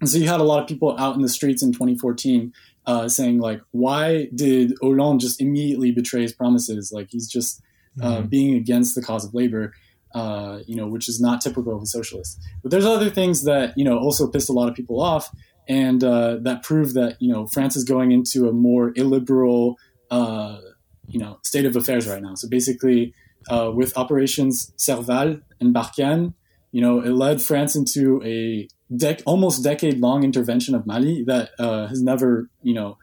and 0.00 0.08
so 0.08 0.18
you 0.18 0.26
had 0.26 0.40
a 0.40 0.44
lot 0.44 0.60
of 0.60 0.66
people 0.66 0.98
out 0.98 1.14
in 1.14 1.22
the 1.22 1.28
streets 1.28 1.62
in 1.62 1.72
2014 1.72 2.52
uh, 2.86 3.08
saying 3.08 3.38
like, 3.38 3.60
"Why 3.70 4.28
did 4.34 4.74
Hollande 4.82 5.20
just 5.20 5.40
immediately 5.40 5.92
betray 5.92 6.22
his 6.22 6.32
promises? 6.32 6.90
Like 6.92 7.08
he's 7.10 7.28
just 7.28 7.62
uh, 8.02 8.22
being 8.22 8.56
against 8.56 8.96
the 8.96 9.02
cause 9.02 9.24
of 9.24 9.34
labor." 9.34 9.72
Uh, 10.14 10.60
you 10.66 10.76
know, 10.76 10.86
which 10.86 11.08
is 11.08 11.20
not 11.20 11.40
typical 11.40 11.74
of 11.74 11.82
a 11.82 11.86
socialist. 11.86 12.38
But 12.62 12.70
there's 12.70 12.84
other 12.84 13.08
things 13.08 13.44
that 13.44 13.72
you 13.76 13.84
know 13.84 13.98
also 13.98 14.28
pissed 14.28 14.50
a 14.50 14.52
lot 14.52 14.68
of 14.68 14.74
people 14.74 15.00
off 15.00 15.30
and 15.68 16.02
uh, 16.02 16.36
that 16.42 16.62
proved 16.62 16.94
that 16.94 17.16
you 17.20 17.32
know 17.32 17.46
France 17.46 17.76
is 17.76 17.84
going 17.84 18.12
into 18.12 18.48
a 18.48 18.52
more 18.52 18.92
illiberal 18.96 19.76
uh, 20.10 20.58
you 21.06 21.18
know 21.18 21.38
state 21.42 21.64
of 21.64 21.76
affairs 21.76 22.06
right 22.06 22.22
now. 22.22 22.34
So 22.34 22.48
basically, 22.48 23.14
uh, 23.48 23.70
with 23.74 23.96
operations 23.96 24.72
Serval 24.76 25.40
and 25.60 25.74
Barkhane, 25.74 26.34
you 26.72 26.80
know, 26.80 27.00
it 27.00 27.10
led 27.10 27.40
France 27.40 27.76
into 27.76 28.22
a 28.24 28.68
dec- 28.92 29.22
almost 29.24 29.62
decade 29.62 30.00
long 30.00 30.24
intervention 30.24 30.74
of 30.74 30.86
Mali 30.86 31.22
that 31.24 31.50
uh, 31.58 31.86
has 31.86 32.02
never 32.02 32.50
you 32.62 32.74
know. 32.74 32.98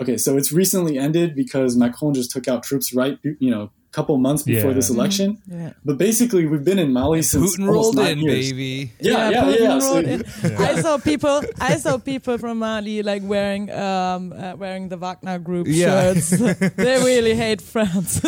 Okay, 0.00 0.16
so 0.16 0.36
it's 0.36 0.52
recently 0.52 0.96
ended 0.96 1.34
because 1.34 1.76
Macron 1.76 2.14
just 2.14 2.30
took 2.30 2.46
out 2.46 2.62
troops 2.62 2.94
right 2.94 3.18
you 3.22 3.50
know 3.50 3.70
couple 3.92 4.16
months 4.18 4.42
before 4.42 4.70
Yeah. 4.70 4.76
this 4.76 4.90
election. 4.90 5.38
Yeah. 5.50 5.72
But 5.84 5.96
basically, 5.98 6.46
we've 6.46 6.64
been 6.64 6.78
in 6.78 6.92
Mali 6.92 7.22
since 7.22 7.56
Putin 7.56 7.66
almost 7.68 7.74
rolled 7.74 7.96
nine 7.96 8.18
in, 8.18 8.24
years. 8.24 8.52
baby. 8.52 8.92
Yeah, 9.00 9.30
yeah, 9.30 9.42
Putin 9.44 9.60
yeah. 9.60 9.78
So- 9.80 10.02
wrote. 10.02 10.60
I 10.60 10.80
saw 10.82 10.98
people. 10.98 11.40
I 11.60 11.76
saw 11.76 11.96
people 11.98 12.36
from 12.38 12.58
Mali 12.58 13.02
like 13.02 13.22
wearing 13.24 13.70
um 13.72 14.32
uh, 14.32 14.54
wearing 14.56 14.88
the 14.90 14.96
Wagner 14.98 15.38
Group 15.38 15.66
Yeah. 15.68 16.12
shirts. 16.14 16.30
they 16.76 16.96
really 17.02 17.34
hate 17.34 17.62
France. 17.62 18.20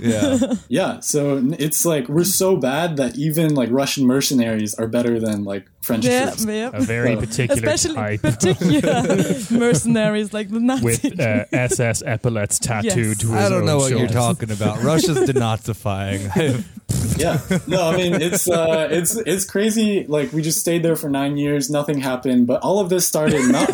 Yeah. 0.00 0.38
Yeah, 0.68 1.00
so 1.00 1.42
it's 1.58 1.84
like 1.84 2.08
we're 2.08 2.24
so 2.24 2.56
bad 2.56 2.96
that 2.96 3.16
even 3.18 3.54
like 3.54 3.68
Russian 3.70 4.06
mercenaries 4.06 4.74
are 4.74 4.88
better 4.88 5.20
than 5.20 5.44
like 5.44 5.68
French 5.82 6.04
yeah, 6.04 6.26
troops. 6.26 6.44
yeah. 6.46 6.70
A 6.72 6.80
very 6.80 7.16
particular 7.16 7.54
Especially 7.54 7.94
type 7.94 8.22
particular 8.22 9.06
mercenaries 9.50 10.32
like 10.32 10.48
the 10.48 10.60
Nazis. 10.60 11.02
with 11.02 11.20
uh, 11.20 11.44
SS 11.52 12.02
epaulets 12.02 12.58
tattooed 12.58 12.94
Yes. 12.94 13.18
to 13.18 13.26
his 13.32 13.44
I 13.44 13.48
don't 13.48 13.66
know 13.66 13.78
what 13.78 13.90
you're 13.90 14.06
talking 14.08 14.50
about. 14.50 14.82
Russia's 14.82 15.18
denazifying. 15.28 16.64
Yeah 17.16 17.38
no 17.66 17.88
i 17.90 17.96
mean 17.96 18.14
it's 18.20 18.48
uh 18.48 18.86
it's 18.90 19.16
it's 19.16 19.44
crazy 19.44 20.04
like 20.06 20.32
we 20.32 20.40
just 20.42 20.60
stayed 20.60 20.82
there 20.82 20.94
for 20.96 21.08
nine 21.08 21.36
years 21.36 21.70
nothing 21.70 21.98
happened 21.98 22.46
but 22.46 22.60
all 22.62 22.80
of 22.80 22.90
this 22.90 23.06
started 23.06 23.42
not 23.50 23.68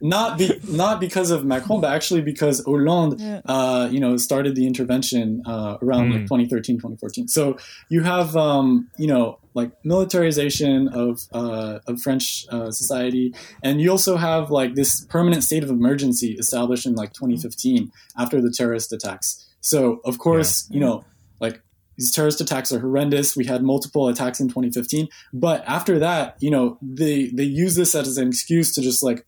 not 0.00 0.38
be 0.38 0.50
not 0.68 1.00
because 1.00 1.30
of 1.30 1.44
macron 1.44 1.80
but 1.80 1.92
actually 1.92 2.22
because 2.22 2.62
hollande 2.64 3.20
Yeah. 3.20 3.40
uh 3.46 3.88
you 3.90 4.00
know 4.00 4.16
started 4.16 4.54
the 4.56 4.66
intervention 4.66 5.42
uh 5.46 5.78
around 5.82 6.10
like 6.12 6.22
Mm. 6.22 6.28
2013 6.28 6.76
2014 6.76 7.28
so 7.28 7.56
you 7.88 8.02
have 8.02 8.36
um 8.36 8.88
you 8.98 9.06
know 9.06 9.38
like 9.54 9.72
militarization 9.84 10.88
of 10.88 11.20
uh 11.32 11.78
of 11.86 12.00
french 12.00 12.46
uh, 12.50 12.70
society 12.70 13.34
and 13.62 13.80
you 13.80 13.90
also 13.90 14.16
have 14.16 14.50
like 14.50 14.74
this 14.74 15.04
permanent 15.06 15.42
state 15.42 15.62
of 15.62 15.70
emergency 15.70 16.32
established 16.38 16.86
in 16.86 16.94
like 16.94 17.12
2015 17.12 17.90
after 18.18 18.40
the 18.40 18.50
terrorist 18.50 18.92
attacks 18.92 19.46
so 19.60 20.00
of 20.04 20.18
course 20.18 20.68
you 20.70 20.80
know 20.80 21.04
like 21.40 21.62
these 21.96 22.12
terrorist 22.12 22.40
attacks 22.40 22.72
are 22.72 22.80
horrendous. 22.80 23.36
We 23.36 23.44
had 23.44 23.62
multiple 23.62 24.08
attacks 24.08 24.40
in 24.40 24.48
2015, 24.48 25.08
but 25.32 25.62
after 25.66 25.98
that, 26.00 26.36
you 26.40 26.50
know, 26.50 26.78
they 26.82 27.26
they 27.28 27.44
use 27.44 27.76
this 27.76 27.94
as 27.94 28.16
an 28.18 28.28
excuse 28.28 28.74
to 28.74 28.82
just 28.82 29.02
like 29.02 29.24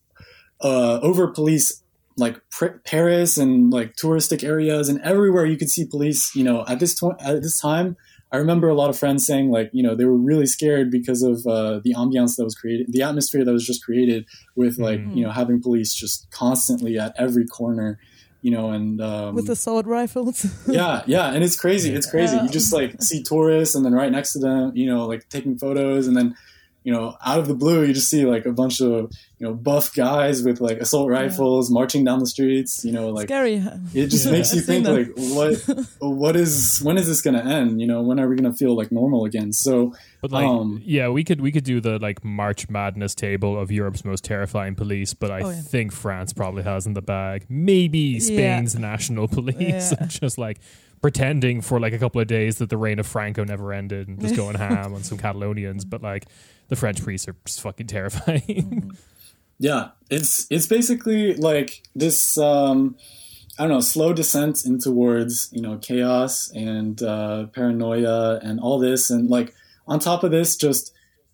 uh, 0.60 0.98
over 1.00 1.28
police 1.28 1.82
like 2.16 2.40
Paris 2.84 3.36
and 3.36 3.70
like 3.70 3.94
touristic 3.94 4.42
areas 4.42 4.88
and 4.88 5.00
everywhere 5.02 5.44
you 5.44 5.56
could 5.56 5.70
see 5.70 5.84
police. 5.84 6.34
You 6.34 6.44
know, 6.44 6.64
at 6.66 6.80
this 6.80 6.94
tw- 6.94 7.20
at 7.20 7.42
this 7.42 7.60
time, 7.60 7.96
I 8.32 8.38
remember 8.38 8.68
a 8.68 8.74
lot 8.74 8.90
of 8.90 8.98
friends 8.98 9.24
saying 9.26 9.50
like, 9.50 9.70
you 9.72 9.82
know, 9.82 9.94
they 9.94 10.04
were 10.04 10.16
really 10.16 10.46
scared 10.46 10.90
because 10.90 11.22
of 11.22 11.46
uh, 11.46 11.80
the 11.84 11.94
ambiance 11.94 12.36
that 12.36 12.44
was 12.44 12.54
created, 12.56 12.92
the 12.92 13.02
atmosphere 13.02 13.44
that 13.44 13.52
was 13.52 13.64
just 13.66 13.84
created 13.84 14.26
with 14.56 14.78
like 14.78 15.00
Mhm. 15.00 15.16
you 15.16 15.24
know 15.24 15.30
having 15.30 15.62
police 15.62 15.94
just 15.94 16.28
constantly 16.30 16.98
at 16.98 17.14
every 17.18 17.46
corner. 17.46 17.98
You 18.42 18.52
know, 18.52 18.70
and 18.70 19.00
um, 19.00 19.34
With 19.34 19.48
assault 19.50 19.86
rifles. 19.86 20.46
yeah, 20.68 21.02
yeah, 21.06 21.32
and 21.32 21.42
it's 21.42 21.56
crazy. 21.58 21.92
It's 21.92 22.08
crazy. 22.08 22.36
Yeah. 22.36 22.44
You 22.44 22.48
just 22.50 22.72
like 22.72 23.02
see 23.02 23.20
tourists, 23.22 23.74
and 23.74 23.84
then 23.84 23.92
right 23.92 24.12
next 24.12 24.34
to 24.34 24.38
them, 24.38 24.70
you 24.76 24.86
know, 24.86 25.06
like 25.06 25.28
taking 25.30 25.58
photos, 25.58 26.06
and 26.06 26.16
then 26.16 26.36
you 26.86 26.92
know, 26.92 27.16
out 27.26 27.40
of 27.40 27.48
the 27.48 27.54
blue, 27.54 27.82
you 27.84 27.92
just 27.92 28.08
see 28.08 28.24
like 28.24 28.46
a 28.46 28.52
bunch 28.52 28.80
of 28.80 29.10
you 29.38 29.46
know 29.46 29.52
buff 29.52 29.92
guys 29.92 30.44
with 30.44 30.60
like 30.60 30.78
assault 30.78 31.10
rifles 31.10 31.68
marching 31.68 32.04
down 32.04 32.20
the 32.20 32.26
streets. 32.28 32.84
You 32.84 32.92
know, 32.92 33.08
like 33.08 33.26
Scary. 33.26 33.54
it 33.92 34.06
just 34.06 34.24
Yeah. 34.26 34.30
makes 34.32 34.54
you 34.54 34.60
I've 34.60 34.66
think 34.66 34.84
them. 34.84 34.94
like 34.94 35.12
what 35.16 35.86
what 35.98 36.36
is 36.36 36.78
when 36.84 36.96
is 36.96 37.08
this 37.08 37.22
going 37.22 37.34
to 37.34 37.44
end? 37.44 37.80
You 37.80 37.88
know, 37.88 38.02
when 38.02 38.20
are 38.20 38.28
we 38.28 38.36
going 38.36 38.50
to 38.52 38.56
feel 38.56 38.76
like 38.76 38.92
normal 38.92 39.24
again? 39.24 39.52
So 39.52 39.94
But 40.22 40.30
like, 40.30 40.46
Um, 40.46 40.80
yeah, 40.84 41.08
we 41.08 41.24
could 41.24 41.40
we 41.40 41.50
could 41.50 41.64
do 41.64 41.80
the 41.80 41.98
like 41.98 42.24
March 42.24 42.68
Madness 42.70 43.16
table 43.16 43.60
of 43.60 43.72
Europe's 43.72 44.04
most 44.04 44.22
terrifying 44.22 44.76
police, 44.76 45.12
but 45.12 45.32
I 45.32 45.40
Oh, 45.42 45.50
yeah. 45.50 45.60
think 45.62 45.90
France 45.92 46.32
probably 46.32 46.62
has 46.62 46.86
in 46.86 46.94
the 46.94 47.02
bag. 47.02 47.46
Maybe 47.48 48.20
Spain's 48.20 48.78
national 48.78 49.26
police, 49.38 49.92
Yeah. 49.92 50.06
just 50.06 50.38
like 50.38 50.60
pretending 51.02 51.60
for 51.60 51.78
like 51.78 51.92
a 51.92 51.98
couple 51.98 52.20
of 52.20 52.26
days 52.26 52.58
that 52.58 52.70
the 52.70 52.76
reign 52.76 52.98
of 52.98 53.06
Franco 53.06 53.44
never 53.44 53.72
ended 53.72 54.08
and 54.08 54.20
just 54.20 54.34
going 54.36 54.54
ham 54.56 54.94
on 54.94 55.02
some 55.02 55.18
Catalonians. 55.18 55.84
But 55.88 56.02
like, 56.02 56.24
the 56.68 56.76
French 56.76 57.02
priests 57.02 57.28
are 57.28 57.36
just 57.44 57.60
fucking 57.60 57.86
terrifying. 57.86 58.96
Yeah, 59.58 59.90
it's 60.10 60.46
it's 60.50 60.66
basically 60.66 61.34
like 61.34 61.82
this. 61.94 62.36
Um, 62.36 62.96
I 63.58 63.62
don't 63.62 63.72
know, 63.72 63.80
slow 63.80 64.12
descent 64.12 64.66
in 64.66 64.78
towards 64.78 65.48
you 65.52 65.62
know 65.62 65.78
chaos 65.78 66.50
and 66.54 67.02
uh, 67.02 67.46
paranoia 67.46 68.38
and 68.42 68.60
all 68.60 68.78
this, 68.78 69.08
and 69.08 69.30
like 69.30 69.54
on 69.88 69.98
top 69.98 70.24
of 70.24 70.30
this, 70.30 70.56
just 70.56 70.92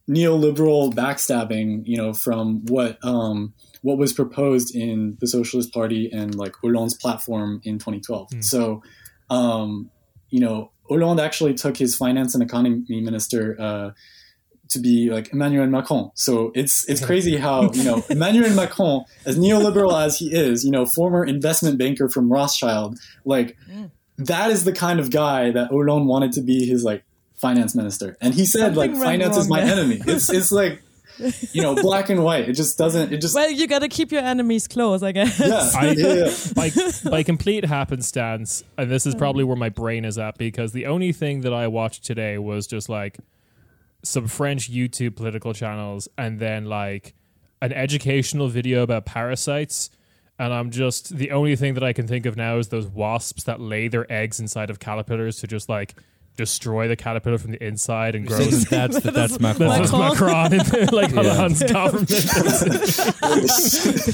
neoliberal 0.08 0.94
backstabbing. 0.94 1.82
You 1.84 1.96
know, 1.96 2.12
from 2.12 2.64
what 2.66 3.04
um, 3.04 3.54
what 3.82 3.98
was 3.98 4.12
proposed 4.12 4.74
in 4.74 5.16
the 5.20 5.26
Socialist 5.26 5.72
Party 5.72 6.08
and 6.12 6.34
like 6.36 6.54
Hollande's 6.62 6.94
platform 6.94 7.60
in 7.64 7.78
2012. 7.78 8.28
Hmm. 8.30 8.40
So, 8.40 8.82
um, 9.30 9.90
you 10.30 10.38
know, 10.38 10.70
Hollande 10.88 11.20
actually 11.20 11.54
took 11.54 11.76
his 11.76 11.96
finance 11.96 12.34
and 12.34 12.42
economy 12.42 12.84
minister. 13.00 13.56
Uh, 13.58 13.90
to 14.72 14.78
be 14.80 15.10
like 15.10 15.32
Emmanuel 15.32 15.66
Macron. 15.66 16.10
So 16.14 16.52
it's 16.54 16.88
it's 16.88 17.04
crazy 17.08 17.36
how 17.36 17.70
you 17.72 17.84
know 17.84 18.04
Emmanuel 18.10 18.50
Macron, 18.54 19.04
as 19.26 19.38
neoliberal 19.38 19.94
as 20.04 20.18
he 20.18 20.32
is, 20.32 20.64
you 20.64 20.70
know, 20.70 20.84
former 20.86 21.24
investment 21.24 21.78
banker 21.78 22.08
from 22.08 22.30
Rothschild, 22.32 22.98
like 23.24 23.56
Mm. 23.70 23.90
that 24.18 24.50
is 24.50 24.64
the 24.64 24.72
kind 24.72 25.00
of 25.00 25.10
guy 25.10 25.50
that 25.52 25.68
Hollande 25.70 26.06
wanted 26.06 26.32
to 26.32 26.42
be 26.42 26.66
his 26.66 26.84
like 26.84 27.02
finance 27.36 27.74
minister, 27.74 28.16
and 28.20 28.34
he 28.34 28.44
said 28.44 28.60
Something 28.74 28.76
like 28.78 28.90
went 28.92 29.02
finance 29.02 29.36
is 29.36 29.48
my 29.48 29.60
there. 29.64 29.72
enemy. 29.72 30.00
It's 30.06 30.28
it's 30.30 30.52
like 30.52 30.82
you 31.52 31.60
know 31.62 31.74
black 31.74 32.08
and 32.08 32.22
white. 32.24 32.48
It 32.48 32.54
just 32.54 32.78
doesn't. 32.78 33.12
It 33.12 33.18
just 33.20 33.34
well, 33.34 33.50
you 33.50 33.66
gotta 33.66 33.88
keep 33.88 34.12
your 34.12 34.22
enemies 34.22 34.66
close, 34.68 35.02
I 35.02 35.12
guess. 35.12 35.38
yeah, 35.40 35.70
I- 35.74 35.90
yeah, 35.96 36.14
yeah. 36.26 36.34
by 36.54 36.70
by 37.10 37.22
complete 37.22 37.64
happenstance, 37.64 38.64
and 38.78 38.90
this 38.90 39.06
is 39.06 39.14
probably 39.14 39.44
where 39.44 39.56
my 39.56 39.68
brain 39.68 40.04
is 40.04 40.18
at 40.18 40.38
because 40.38 40.72
the 40.72 40.86
only 40.86 41.12
thing 41.12 41.42
that 41.42 41.52
I 41.52 41.68
watched 41.68 42.04
today 42.04 42.38
was 42.38 42.66
just 42.66 42.88
like 42.88 43.18
some 44.02 44.26
French 44.26 44.70
YouTube 44.70 45.16
political 45.16 45.52
channels 45.54 46.08
and 46.18 46.38
then 46.40 46.66
like 46.66 47.14
an 47.60 47.72
educational 47.72 48.48
video 48.48 48.82
about 48.82 49.04
parasites. 49.06 49.90
And 50.38 50.52
I'm 50.52 50.70
just 50.70 51.16
the 51.16 51.30
only 51.30 51.54
thing 51.56 51.74
that 51.74 51.84
I 51.84 51.92
can 51.92 52.08
think 52.08 52.26
of 52.26 52.36
now 52.36 52.58
is 52.58 52.68
those 52.68 52.86
wasps 52.88 53.44
that 53.44 53.60
lay 53.60 53.86
their 53.88 54.10
eggs 54.12 54.40
inside 54.40 54.70
of 54.70 54.80
caterpillars 54.80 55.38
to 55.40 55.46
just 55.46 55.68
like 55.68 55.94
destroy 56.34 56.88
the 56.88 56.96
caterpillar 56.96 57.36
from 57.36 57.50
the 57.52 57.62
inside 57.62 58.14
and 58.16 58.26
grow. 58.28 58.38
So 58.40 58.44
them. 58.50 58.90
that's 58.90 59.00
that's, 59.04 59.14
that's 59.14 59.40
Macron. 59.40 59.68
That's 59.68 59.92
what 59.92 60.12
Macron 60.14 60.52
and 60.54 60.92
like 60.92 61.10
Yeah. 61.12 61.34
Hollande's 61.34 61.62
government. 61.72 62.10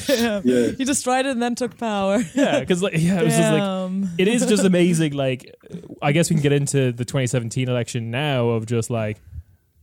yeah. 0.08 0.40
Yeah. 0.44 0.70
He 0.72 0.84
destroyed 0.84 1.26
it 1.26 1.30
and 1.30 1.42
then 1.42 1.54
took 1.54 1.78
power. 1.78 2.18
yeah, 2.34 2.60
because 2.60 2.82
like 2.82 2.94
yeah, 2.96 3.20
it 3.20 3.24
was 3.24 3.36
just 3.36 3.52
like 3.52 4.10
it 4.18 4.28
is 4.28 4.46
just 4.46 4.64
amazing. 4.64 5.12
Like, 5.14 5.54
I 6.02 6.12
guess 6.12 6.28
we 6.30 6.34
can 6.36 6.42
get 6.42 6.52
into 6.52 6.92
the 6.92 7.04
2017 7.04 7.68
election 7.68 8.10
now 8.10 8.48
of 8.50 8.66
just 8.66 8.90
like 8.90 9.18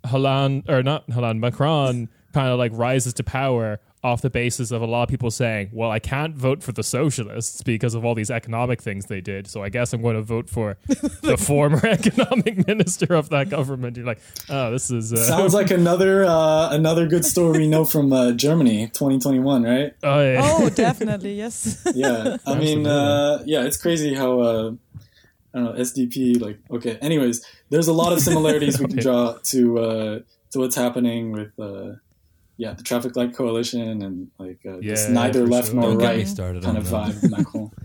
Hollande 0.06 0.70
or 0.70 0.84
not 0.84 1.10
Hollande 1.10 1.42
Macron 1.42 2.10
kind 2.34 2.50
of 2.50 2.60
like 2.60 2.72
rises 2.74 3.14
to 3.14 3.24
power 3.24 3.80
off 4.04 4.22
the 4.22 4.30
basis 4.30 4.70
of 4.70 4.84
a 4.84 4.86
lot 4.86 5.02
of 5.02 5.10
people 5.10 5.32
saying, 5.32 5.70
"Well, 5.74 5.90
I 5.90 5.98
can't 5.98 6.36
vote 6.36 6.62
for 6.62 6.72
the 6.72 6.84
socialists 6.84 7.64
because 7.64 7.96
of 7.96 8.06
all 8.06 8.14
these 8.14 8.30
economic 8.30 8.80
things 8.80 9.08
they 9.08 9.20
did, 9.20 9.48
so 9.48 9.64
I 9.64 9.70
guess 9.70 9.94
I'm 9.94 10.02
going 10.04 10.16
to 10.16 10.22
vote 10.22 10.48
for 10.48 10.78
the 11.24 11.38
former 11.38 11.84
economic 11.84 12.68
minister 12.68 13.16
of 13.16 13.30
that 13.30 13.50
government." 13.50 13.98
You're 13.98 14.06
like, 14.06 14.20
"Oh, 14.48 14.70
this 14.70 14.92
is 14.92 15.12
uh, 15.12 15.16
Sounds 15.26 15.56
like 15.56 15.72
another 15.72 16.24
uh, 16.24 16.70
another 16.70 17.08
good 17.08 17.26
story 17.26 17.60
we 17.60 17.68
know 17.68 17.84
from 17.84 18.14
uh, 18.14 18.34
Germany, 18.34 18.88
2021, 18.88 19.64
right? 19.64 19.94
oh, 20.04 20.22
yeah. 20.22 20.42
Oh, 20.44 20.70
definitely, 20.70 21.34
yes. 21.36 21.82
yeah 21.96 22.38
i 22.46 22.56
mean 22.56 22.86
uh, 22.86 23.42
yeah 23.46 23.64
it's 23.64 23.78
crazy 23.78 24.14
how 24.14 24.40
uh, 24.40 24.72
i 25.54 25.58
don't 25.58 25.66
know 25.66 25.74
sdp 25.84 26.40
like 26.42 26.60
okay 26.70 26.98
anyways 27.02 27.46
there's 27.70 27.88
a 27.88 27.94
lot 27.94 28.14
of 28.14 28.20
similarities 28.30 28.80
we 28.80 28.88
can 28.88 28.98
draw 29.00 29.34
to 29.44 29.80
uh, 29.80 30.20
to 30.52 30.60
what's 30.60 30.76
happening 30.76 31.32
with 31.32 31.52
uh, 31.60 31.94
yeah 32.58 32.74
the 32.74 32.84
traffic 32.84 33.16
light 33.16 33.36
coalition 33.36 34.02
and 34.02 34.32
like 34.38 34.60
uh, 34.66 34.78
this 34.82 35.10
neither 35.10 35.46
left 35.48 35.68
sure. 35.68 35.76
nor 35.76 35.90
Don't 35.92 35.98
get 36.00 36.12
me 36.16 36.18
right 36.20 36.28
started 36.28 36.64
kind 36.64 36.78
on 36.78 36.84
of 36.84 36.90
that. 36.90 37.14
vibe 37.14 37.32
macron 37.32 37.72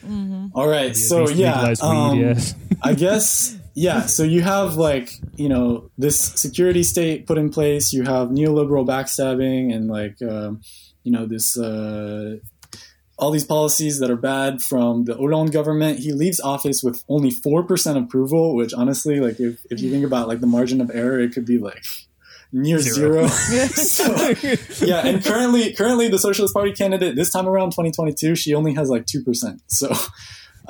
Mm-hmm. 0.00 0.46
all 0.54 0.66
right 0.66 0.96
so 0.96 1.28
yeah 1.28 1.74
um, 1.82 2.18
weed, 2.18 2.24
yeah. 2.24 2.40
I 2.82 2.94
guess 2.94 3.56
yeah. 3.74 4.06
So 4.06 4.24
you 4.24 4.42
have 4.42 4.74
like 4.76 5.12
you 5.36 5.48
know 5.48 5.90
this 5.96 6.18
security 6.18 6.82
state 6.82 7.26
put 7.26 7.38
in 7.38 7.50
place. 7.50 7.92
You 7.92 8.02
have 8.04 8.28
neoliberal 8.28 8.86
backstabbing 8.86 9.74
and 9.74 9.88
like 9.88 10.20
um, 10.22 10.60
you 11.04 11.12
know 11.12 11.26
this 11.26 11.56
uh, 11.56 12.36
all 13.20 13.30
these 13.30 13.44
policies 13.44 14.00
that 14.00 14.10
are 14.10 14.16
bad 14.16 14.62
from 14.62 15.04
the 15.04 15.14
Hollande 15.14 15.52
government. 15.52 15.98
He 16.00 16.12
leaves 16.12 16.40
office 16.40 16.82
with 16.82 17.04
only 17.08 17.30
four 17.30 17.62
percent 17.62 17.98
approval, 17.98 18.56
which 18.56 18.72
honestly, 18.74 19.20
like 19.20 19.38
if 19.38 19.64
if 19.70 19.80
you 19.80 19.90
think 19.90 20.04
about 20.04 20.28
like 20.28 20.40
the 20.40 20.46
margin 20.46 20.80
of 20.80 20.90
error, 20.92 21.20
it 21.20 21.32
could 21.32 21.44
be 21.44 21.58
like 21.58 21.84
near 22.52 22.78
Zero. 22.78 23.28
zero. 23.28 23.66
So, 23.68 24.84
yeah, 24.84 25.06
and 25.06 25.24
currently, 25.24 25.72
currently 25.72 26.08
the 26.08 26.18
Socialist 26.18 26.52
Party 26.54 26.72
candidate 26.72 27.14
this 27.14 27.30
time 27.30 27.46
around 27.46 27.70
2022, 27.70 28.34
she 28.34 28.54
only 28.54 28.74
has 28.74 28.88
like 28.88 29.06
two 29.06 29.22
percent. 29.22 29.62
So. 29.68 29.94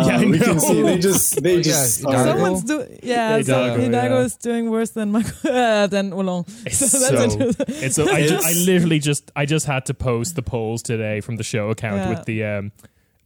Uh, 0.00 0.07
Yeah, 0.09 0.19
I 0.19 0.25
we 0.26 0.38
can 0.38 0.61
see 0.61 0.83
they 0.83 0.99
just 0.99 1.42
they 1.42 1.54
Oh, 1.54 1.57
yeah, 1.57 1.62
just 1.62 2.00
Hidalgo. 2.00 2.25
Someone's 2.30 2.64
do 2.64 2.87
yeah. 3.02 3.37
Hidalgo, 3.38 3.76
so 3.76 3.80
Hidalgo 3.83 4.19
yeah. 4.19 4.25
is 4.25 4.37
doing 4.37 4.71
worse 4.71 4.90
than 4.90 5.12
Mac- 5.12 5.45
uh, 5.45 5.87
than 5.87 6.12
Hollande. 6.12 6.47
It's 6.66 6.78
So 6.78 6.88
so, 6.88 7.50
it's 7.69 7.97
so 7.97 8.09
I, 8.11 8.26
ju- 8.26 8.40
I 8.45 8.52
literally 8.66 8.99
just 8.99 9.30
I 9.37 9.45
just 9.47 9.66
had 9.66 9.87
to 9.87 9.95
post 9.95 10.35
the 10.37 10.42
polls 10.42 10.83
today 10.83 11.21
from 11.21 11.37
the 11.37 11.45
show 11.45 11.71
account 11.71 11.97
Yeah. 12.02 12.09
with 12.11 12.25
the 12.25 12.45
um, 12.45 12.73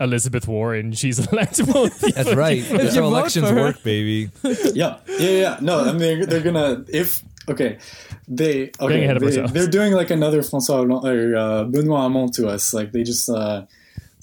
Elizabeth 0.01 0.49
Warren. 0.49 0.93
She's 0.93 1.21
electable. 1.21 1.89
That's 2.15 2.35
right. 2.35 2.63
That's 2.69 2.95
you 2.97 3.03
how 3.03 3.09
vote 3.11 3.17
elections 3.19 3.49
for 3.49 3.55
work, 3.57 3.83
baby. 3.85 4.31
yeah, 4.75 4.97
yeah, 5.09 5.31
yeah. 5.31 5.57
No, 5.61 5.81
I 5.81 5.93
mean 5.93 5.99
they're, 6.01 6.27
they're 6.27 6.41
gonna 6.43 6.85
if 6.89 7.23
okay, 7.49 7.79
they 8.27 8.71
okay 8.81 9.05
ahead 9.05 9.17
of 9.19 9.23
they, 9.23 9.41
they're 9.55 9.69
doing 9.71 9.93
like 9.93 10.11
another 10.11 10.41
François 10.43 10.83
Hollande, 10.89 11.07
or 11.07 11.37
uh, 11.37 11.65
Benoit 11.65 12.01
Hamon 12.01 12.33
to 12.33 12.49
us. 12.49 12.75
Like 12.75 12.91
they 12.93 13.03
just 13.05 13.29
uh, 13.31 13.67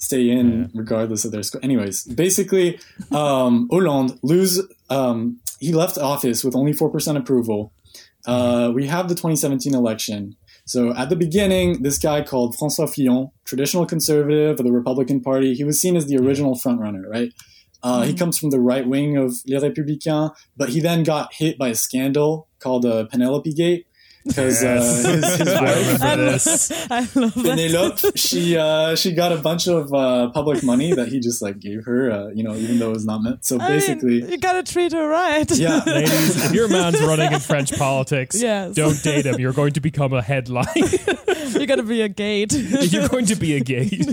stay 0.02 0.28
in 0.30 0.70
regardless 0.74 1.24
of 1.24 1.30
their 1.32 1.42
score. 1.42 1.60
Anyways, 1.64 2.04
basically, 2.04 2.78
um, 3.12 3.68
Hollande 3.72 4.18
lose. 4.22 4.60
Um, 4.90 5.40
he 5.60 5.72
left 5.72 5.96
office 5.96 6.42
with 6.44 6.56
only 6.56 6.72
four 6.72 6.90
percent 6.90 7.16
approval. 7.16 7.72
Uh, 8.26 8.70
we 8.74 8.86
have 8.86 9.08
the 9.08 9.14
2017 9.14 9.74
election. 9.74 10.36
So 10.64 10.94
at 10.94 11.08
the 11.08 11.16
beginning, 11.16 11.82
this 11.82 11.98
guy 11.98 12.22
called 12.22 12.54
François 12.56 12.88
Fillon, 12.92 13.30
traditional 13.44 13.84
conservative 13.84 14.60
of 14.60 14.64
the 14.64 14.72
Republican 14.72 15.20
Party, 15.20 15.54
he 15.54 15.64
was 15.64 15.80
seen 15.80 15.96
as 15.96 16.06
the 16.06 16.16
original 16.16 16.54
frontrunner, 16.54 17.02
right? 17.08 17.32
Uh, 17.82 18.02
He 18.02 18.14
comes 18.14 18.38
from 18.38 18.50
the 18.50 18.60
right 18.60 18.86
wing 18.86 19.16
of 19.16 19.34
Les 19.48 19.58
Républicains, 19.60 20.30
but 20.56 20.68
he 20.68 20.78
then 20.78 21.02
got 21.02 21.34
hit 21.34 21.58
by 21.58 21.68
a 21.68 21.74
scandal 21.74 22.48
called 22.60 22.86
uh, 22.86 23.06
Penelope 23.06 23.52
Gate 23.54 23.86
because 24.26 24.62
Yes. 24.62 25.04
uh, 25.04 25.08
his, 25.12 25.36
his 25.36 25.48
I 25.54 25.62
wife 25.62 25.76
remember 25.86 26.04
I 26.06 26.16
this. 26.16 26.70
love, 26.70 26.86
I 26.90 26.98
love 27.20 27.34
that. 27.34 27.44
Penelope, 27.44 28.10
she 28.18 28.56
uh, 28.56 28.94
she 28.96 29.12
got 29.12 29.32
a 29.32 29.36
bunch 29.38 29.66
of 29.68 29.92
uh, 29.92 30.30
public 30.30 30.62
money 30.62 30.92
that 30.94 31.08
he 31.08 31.20
just 31.20 31.42
like 31.42 31.58
gave 31.58 31.84
her, 31.84 32.10
uh, 32.10 32.28
you 32.28 32.42
know, 32.42 32.54
even 32.54 32.78
though 32.78 32.90
it 32.90 32.94
was 32.94 33.04
not 33.06 33.22
meant. 33.22 33.44
So 33.44 33.56
I 33.58 33.68
mean, 33.68 33.78
basically, 33.78 34.30
you 34.30 34.38
gotta 34.38 34.62
treat 34.62 34.92
her 34.92 35.06
right. 35.08 35.50
yeah, 35.50 35.82
Ladies, 35.86 36.44
if 36.44 36.52
your 36.54 36.68
man's 36.68 37.00
running 37.02 37.32
in 37.32 37.40
French 37.40 37.72
politics, 37.78 38.40
Yes. 38.40 38.74
don't 38.74 39.00
date 39.02 39.26
him. 39.26 39.38
You're 39.40 39.52
going 39.52 39.72
to 39.72 39.80
become 39.80 40.12
a 40.12 40.22
headline. 40.22 40.66
You're 41.48 41.66
gonna 41.66 41.82
be 41.82 42.02
a 42.02 42.08
gate. 42.08 42.52
You're 42.52 43.08
going 43.08 43.26
to 43.26 43.34
be 43.36 43.54
a 43.56 43.60
gate. 43.60 44.08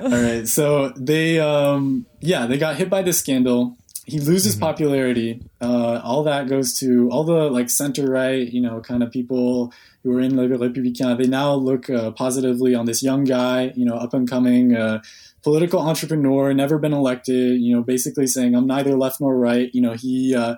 All 0.00 0.08
right. 0.10 0.46
So 0.46 0.90
they, 0.90 1.40
um, 1.40 2.06
yeah, 2.20 2.46
they 2.46 2.56
got 2.58 2.76
hit 2.76 2.88
by 2.88 3.02
this 3.02 3.18
scandal. 3.18 3.76
He 4.08 4.20
loses 4.20 4.56
popularity. 4.56 5.42
Uh, 5.60 6.00
all 6.02 6.22
that 6.24 6.48
goes 6.48 6.78
to 6.80 7.10
all 7.10 7.24
the 7.24 7.50
like 7.50 7.68
center 7.68 8.10
right, 8.10 8.50
you 8.50 8.60
know, 8.60 8.80
kind 8.80 9.02
of 9.02 9.10
people 9.10 9.72
who 10.02 10.16
are 10.16 10.20
in 10.20 10.36
Le 10.36 10.48
Républicain. 10.48 11.18
They 11.18 11.26
now 11.26 11.52
look 11.54 11.90
uh, 11.90 12.12
positively 12.12 12.74
on 12.74 12.86
this 12.86 13.02
young 13.02 13.24
guy, 13.24 13.72
you 13.76 13.84
know, 13.84 13.94
up 13.94 14.14
and 14.14 14.28
coming 14.28 14.74
uh, 14.74 15.02
political 15.42 15.80
entrepreneur, 15.80 16.52
never 16.52 16.78
been 16.78 16.92
elected. 16.92 17.60
You 17.60 17.76
know, 17.76 17.82
basically 17.82 18.26
saying 18.26 18.54
I'm 18.54 18.66
neither 18.66 18.96
left 18.96 19.20
nor 19.20 19.36
right. 19.36 19.70
You 19.72 19.82
know, 19.82 19.92
he 19.92 20.34
uh, 20.34 20.56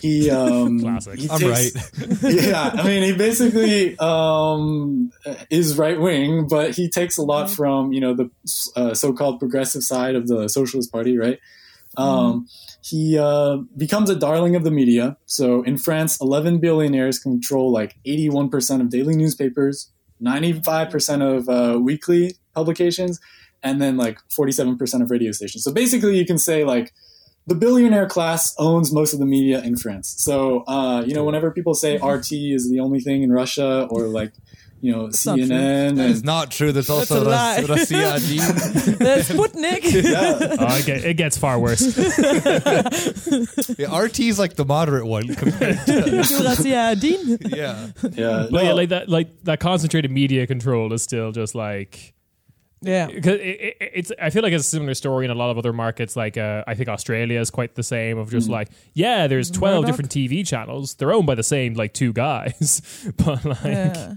he 0.00 0.30
um, 0.40 0.80
Classic. 0.80 1.18
he 1.18 1.28
I'm 1.30 1.50
right. 1.50 1.72
yeah, 2.22 2.70
I 2.74 2.82
mean, 2.82 3.02
he 3.02 3.12
basically 3.16 3.98
um, 3.98 5.12
is 5.50 5.76
right 5.76 6.00
wing, 6.00 6.46
but 6.48 6.74
he 6.74 6.88
takes 6.88 7.16
a 7.18 7.22
lot 7.22 7.50
from 7.50 7.92
you 7.92 8.00
know 8.00 8.14
the 8.14 8.30
uh, 8.76 8.94
so-called 8.94 9.38
progressive 9.38 9.82
side 9.82 10.14
of 10.14 10.28
the 10.28 10.48
Socialist 10.48 10.92
Party, 10.92 11.18
right? 11.18 11.38
Um, 11.96 12.46
he 12.82 13.18
uh, 13.18 13.58
becomes 13.76 14.10
a 14.10 14.14
darling 14.16 14.54
of 14.56 14.64
the 14.64 14.70
media. 14.70 15.16
So 15.26 15.62
in 15.62 15.78
France, 15.78 16.20
11 16.20 16.58
billionaires 16.58 17.18
control 17.18 17.72
like 17.72 17.96
81% 18.06 18.80
of 18.80 18.90
daily 18.90 19.16
newspapers, 19.16 19.90
95% 20.22 21.36
of 21.36 21.48
uh, 21.48 21.78
weekly 21.78 22.34
publications, 22.54 23.20
and 23.62 23.80
then 23.80 23.96
like 23.96 24.18
47% 24.28 25.02
of 25.02 25.10
radio 25.10 25.32
stations. 25.32 25.64
So 25.64 25.72
basically, 25.72 26.18
you 26.18 26.26
can 26.26 26.38
say 26.38 26.64
like 26.64 26.92
the 27.46 27.54
billionaire 27.54 28.06
class 28.06 28.54
owns 28.58 28.92
most 28.92 29.12
of 29.12 29.18
the 29.18 29.26
media 29.26 29.62
in 29.62 29.76
France. 29.76 30.14
So, 30.18 30.64
uh, 30.66 31.02
you 31.06 31.14
know, 31.14 31.24
whenever 31.24 31.50
people 31.50 31.74
say 31.74 31.96
RT 31.96 32.32
is 32.32 32.68
the 32.70 32.80
only 32.80 33.00
thing 33.00 33.22
in 33.22 33.32
Russia 33.32 33.86
or 33.90 34.08
like, 34.08 34.32
you 34.82 34.92
know, 34.92 35.02
not 35.06 35.12
CNN 35.12 35.98
It's 36.10 36.22
not 36.22 36.50
true. 36.50 36.70
There's 36.72 36.86
That's 36.88 37.10
also 37.10 37.22
a 37.22 37.28
lie. 37.28 37.58
Ras- 37.60 37.68
Russia 37.68 37.96
Adin. 38.16 38.98
There's 38.98 39.28
Sputnik. 39.28 39.82
yeah, 40.04 40.56
Oh, 40.60 40.76
it, 40.76 40.86
get, 40.86 41.04
it 41.04 41.14
gets 41.14 41.36
far 41.38 41.58
worse. 41.58 41.80
Yeah, 43.78 43.96
RT 43.98 44.20
is 44.20 44.38
like 44.38 44.54
the 44.56 44.64
moderate 44.64 45.06
one 45.06 45.34
compared 45.34 45.78
to 45.86 46.22
Jurassic 46.22 47.00
Dean. 47.00 47.38
yeah. 47.48 47.88
yeah, 48.12 48.46
But 48.50 48.64
yeah, 48.64 48.72
like 48.72 48.88
that, 48.90 49.08
like 49.08 49.42
that 49.44 49.60
concentrated 49.60 50.10
media 50.10 50.46
control 50.46 50.92
is 50.92 51.02
still 51.02 51.32
just 51.32 51.54
like 51.54 52.14
Yeah. 52.82 53.06
because 53.06 53.40
it, 53.40 53.44
it, 53.44 53.76
it's. 53.94 54.12
I 54.20 54.30
feel 54.30 54.42
like 54.42 54.52
it's 54.52 54.66
a 54.66 54.68
similar 54.68 54.94
story 54.94 55.24
in 55.24 55.30
a 55.30 55.34
lot 55.34 55.50
of 55.50 55.58
other 55.58 55.72
markets. 55.72 56.16
Like 56.16 56.36
uh, 56.36 56.64
I 56.66 56.74
think 56.74 56.88
Australia 56.88 57.40
is 57.40 57.50
quite 57.50 57.74
the 57.74 57.82
same. 57.82 58.18
Of 58.18 58.30
just 58.30 58.48
like 58.48 58.68
yeah, 58.94 59.26
there's 59.26 59.50
twelve 59.50 59.82
Murdoch. 59.84 59.96
different 59.96 60.10
TV 60.12 60.46
channels. 60.46 60.94
They're 60.94 61.12
owned 61.12 61.26
by 61.26 61.34
the 61.34 61.42
same 61.42 61.74
like 61.74 61.92
two 61.94 62.12
guys, 62.12 62.82
but 63.16 63.44
like 63.44 63.64
Yeah. 63.64 64.14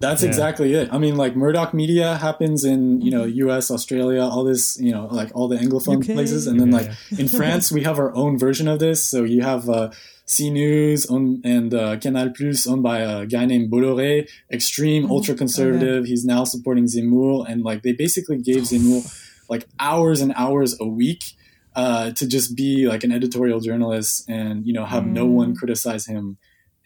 That's 0.00 0.22
Yeah. 0.22 0.28
exactly 0.30 0.72
it. 0.74 0.88
I 0.90 0.98
mean, 0.98 1.16
like 1.16 1.36
Murdoch 1.36 1.72
Media 1.74 2.16
happens 2.16 2.64
in 2.64 3.00
you 3.02 3.10
know 3.10 3.24
U.S., 3.44 3.70
Australia, 3.70 4.22
all 4.22 4.44
this 4.44 4.78
you 4.80 4.92
know 4.92 5.06
like 5.10 5.30
all 5.34 5.46
the 5.46 5.56
anglophone 5.58 5.98
UK. 6.02 6.14
places, 6.16 6.46
and 6.46 6.58
then 6.58 6.70
Yeah, 6.72 6.78
like 6.78 6.90
in 7.18 7.28
France 7.38 7.70
we 7.70 7.82
have 7.84 7.98
our 7.98 8.12
own 8.14 8.38
version 8.38 8.66
of 8.66 8.78
this. 8.78 9.04
So 9.04 9.24
you 9.24 9.42
have 9.42 9.68
uh, 9.68 9.90
C 10.24 10.50
News 10.50 11.06
owned, 11.06 11.44
and 11.44 11.74
uh, 11.74 11.98
Canal 11.98 12.30
Plus 12.30 12.66
owned 12.66 12.82
by 12.82 13.00
a 13.00 13.26
guy 13.26 13.44
named 13.44 13.70
Bolloré, 13.70 14.26
extreme 14.50 15.10
ultra 15.10 15.34
conservative. 15.34 16.06
He's 16.06 16.24
now 16.24 16.44
supporting 16.44 16.86
Zemmour, 16.86 17.44
and 17.48 17.62
like 17.62 17.82
they 17.82 17.92
basically 17.92 18.38
gave 18.38 18.62
Zemmour 18.64 19.00
like 19.50 19.66
hours 19.78 20.20
and 20.22 20.32
hours 20.34 20.76
a 20.80 20.86
week. 20.86 21.24
Uh, 21.76 22.10
to 22.10 22.26
just 22.26 22.56
be 22.56 22.88
like 22.88 23.04
an 23.04 23.12
editorial 23.12 23.60
journalist 23.60 24.28
and 24.28 24.66
you 24.66 24.72
know 24.72 24.84
have 24.84 25.06
no 25.06 25.24
one 25.24 25.54
criticize 25.54 26.04
him 26.04 26.36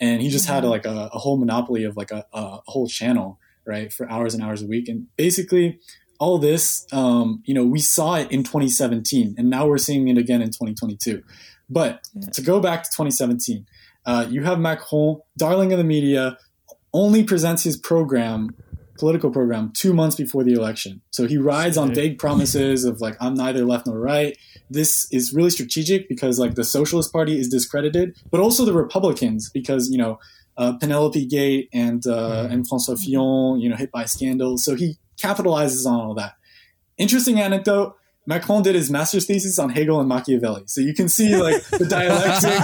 and 0.01 0.21
he 0.23 0.29
just 0.29 0.47
had 0.47 0.65
like 0.65 0.87
a, 0.87 1.11
a 1.13 1.19
whole 1.19 1.37
monopoly 1.37 1.85
of 1.85 1.97
like 1.97 2.11
a, 2.11 2.25
a 2.33 2.61
whole 2.67 2.87
channel 2.87 3.39
right 3.67 3.93
for 3.93 4.11
hours 4.11 4.35
and 4.35 4.43
hours 4.43 4.63
a 4.63 4.67
week. 4.67 4.89
And 4.89 5.07
basically 5.17 5.79
all 6.19 6.39
this 6.39 6.87
um, 6.93 7.43
you 7.45 7.55
know 7.55 7.65
we 7.65 7.81
saw 7.81 8.15
it 8.15 8.31
in 8.31 8.43
2017 8.43 9.35
and 9.37 9.51
now 9.51 9.67
we're 9.67 9.79
seeing 9.79 10.07
it 10.09 10.19
again 10.19 10.41
in 10.41 10.49
2022 10.49 11.23
but 11.69 12.07
to 12.33 12.43
go 12.43 12.61
back 12.61 12.85
to 12.85 12.91
2017 12.91 13.67
uh, 14.07 14.27
you 14.29 14.43
have 14.45 14.59
macron 14.61 15.21
darling 15.37 15.73
of 15.73 15.79
the 15.79 15.85
media 15.85 16.39
only 16.93 17.25
presents 17.25 17.65
his 17.65 17.77
program 17.77 18.55
political 18.99 19.31
program 19.31 19.73
two 19.75 19.93
months 19.93 20.15
before 20.15 20.45
the 20.45 20.53
election. 20.53 21.01
So 21.11 21.27
he 21.27 21.37
rides 21.37 21.77
on 21.77 21.93
vague 21.93 22.19
promises 22.19 22.85
of 22.85 23.01
like 23.01 23.17
i'm 23.21 23.35
neither 23.35 23.65
left 23.65 23.87
nor 23.87 23.99
right 23.99 24.37
this 24.71 25.07
is 25.13 25.33
really 25.35 25.51
strategic 25.51 26.09
because 26.09 26.39
like 26.39 26.55
the 26.55 26.65
socialist 26.65 27.13
party 27.13 27.39
is 27.39 27.49
discredited 27.49 28.17
but 28.31 28.41
also 28.41 28.65
the 28.65 28.73
republicans 28.73 29.51
because 29.51 29.91
you 29.91 29.99
know 29.99 30.19
uh, 30.57 30.73
penelope 30.79 31.27
gate 31.27 31.69
and 31.73 32.07
uh, 32.07 32.47
and 32.51 32.67
francois 32.69 32.95
fillon 32.95 33.61
you 33.61 33.69
know 33.69 33.77
hit 33.77 33.91
by 33.91 34.05
scandals. 34.05 34.65
So 34.65 34.75
he 34.75 34.99
capitalizes 35.23 35.87
on 35.87 36.01
all 36.01 36.15
that. 36.15 36.35
Interesting 36.99 37.41
anecdote 37.41 37.97
macron 38.27 38.63
did 38.63 38.75
his 38.75 38.91
master's 38.91 39.27
thesis 39.27 39.59
on 39.59 39.69
hegel 39.71 40.01
and 40.01 40.09
machiavelli 40.09 40.63
so 40.67 40.81
you 40.81 40.95
can 40.95 41.09
see 41.09 41.37
like 41.37 41.63
the 41.67 41.85
dialectic 41.85 42.59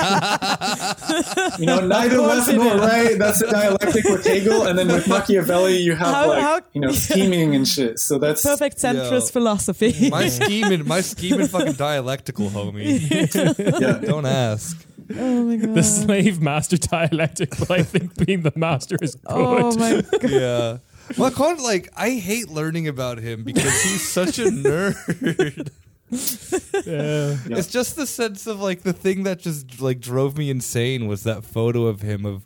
you 1.60 1.66
know 1.66 1.80
neither 1.86 2.18
Of 2.18 2.26
left 2.26 2.52
nor 2.54 2.76
right 2.76 3.18
that's 3.18 3.40
the 3.40 3.46
dialectic 3.48 4.04
with 4.04 4.24
hegel 4.26 4.66
and 4.66 4.78
then 4.78 4.88
with 4.88 5.06
machiavelli 5.08 5.76
you 5.78 5.94
have 5.94 6.14
How- 6.14 6.28
like 6.28 6.42
how- 6.42 6.60
you 6.72 6.80
know 6.80 6.92
scheming 6.92 7.54
and 7.54 7.66
shit 7.68 7.98
so 7.98 8.18
that's 8.18 8.42
Perfect 8.42 8.78
centrist 8.78 9.10
Yo. 9.28 9.32
philosophy. 9.32 10.08
My 10.10 10.28
scheming, 10.28 10.86
my 10.86 11.00
scheming, 11.02 11.46
fucking 11.48 11.74
dialectical, 11.74 12.48
homie. 12.48 13.00
yeah 13.80 13.98
Don't 13.98 14.24
ask. 14.26 14.86
oh 15.16 15.42
my 15.44 15.56
god. 15.56 15.74
the 15.74 15.82
slave 15.82 16.40
master 16.40 16.76
dialectic. 16.78 17.50
But 17.58 17.70
I 17.70 17.82
think 17.82 18.14
being 18.24 18.42
the 18.42 18.52
master 18.56 18.96
is 19.02 19.16
oh 19.26 19.56
good. 19.56 19.64
oh 19.64 19.76
my 19.78 20.02
god. 20.18 20.30
Yeah. 20.40 20.78
Macron, 21.18 21.62
like, 21.62 21.88
I 21.96 22.10
hate 22.10 22.48
learning 22.48 22.88
about 22.88 23.18
him 23.18 23.44
because 23.44 23.82
he's 23.82 24.08
such 24.08 24.38
a 24.38 24.44
nerd. 24.44 25.70
Yeah. 26.10 27.36
Yeah. 27.46 27.56
It's 27.58 27.68
just 27.68 27.94
the 27.94 28.06
sense 28.06 28.46
of 28.46 28.60
like 28.60 28.82
the 28.82 28.92
thing 28.92 29.22
that 29.24 29.38
just 29.38 29.80
like 29.80 30.00
drove 30.00 30.36
me 30.36 30.50
insane 30.50 31.06
was 31.06 31.22
that 31.22 31.44
photo 31.44 31.86
of 31.86 32.00
him 32.00 32.26
of 32.26 32.44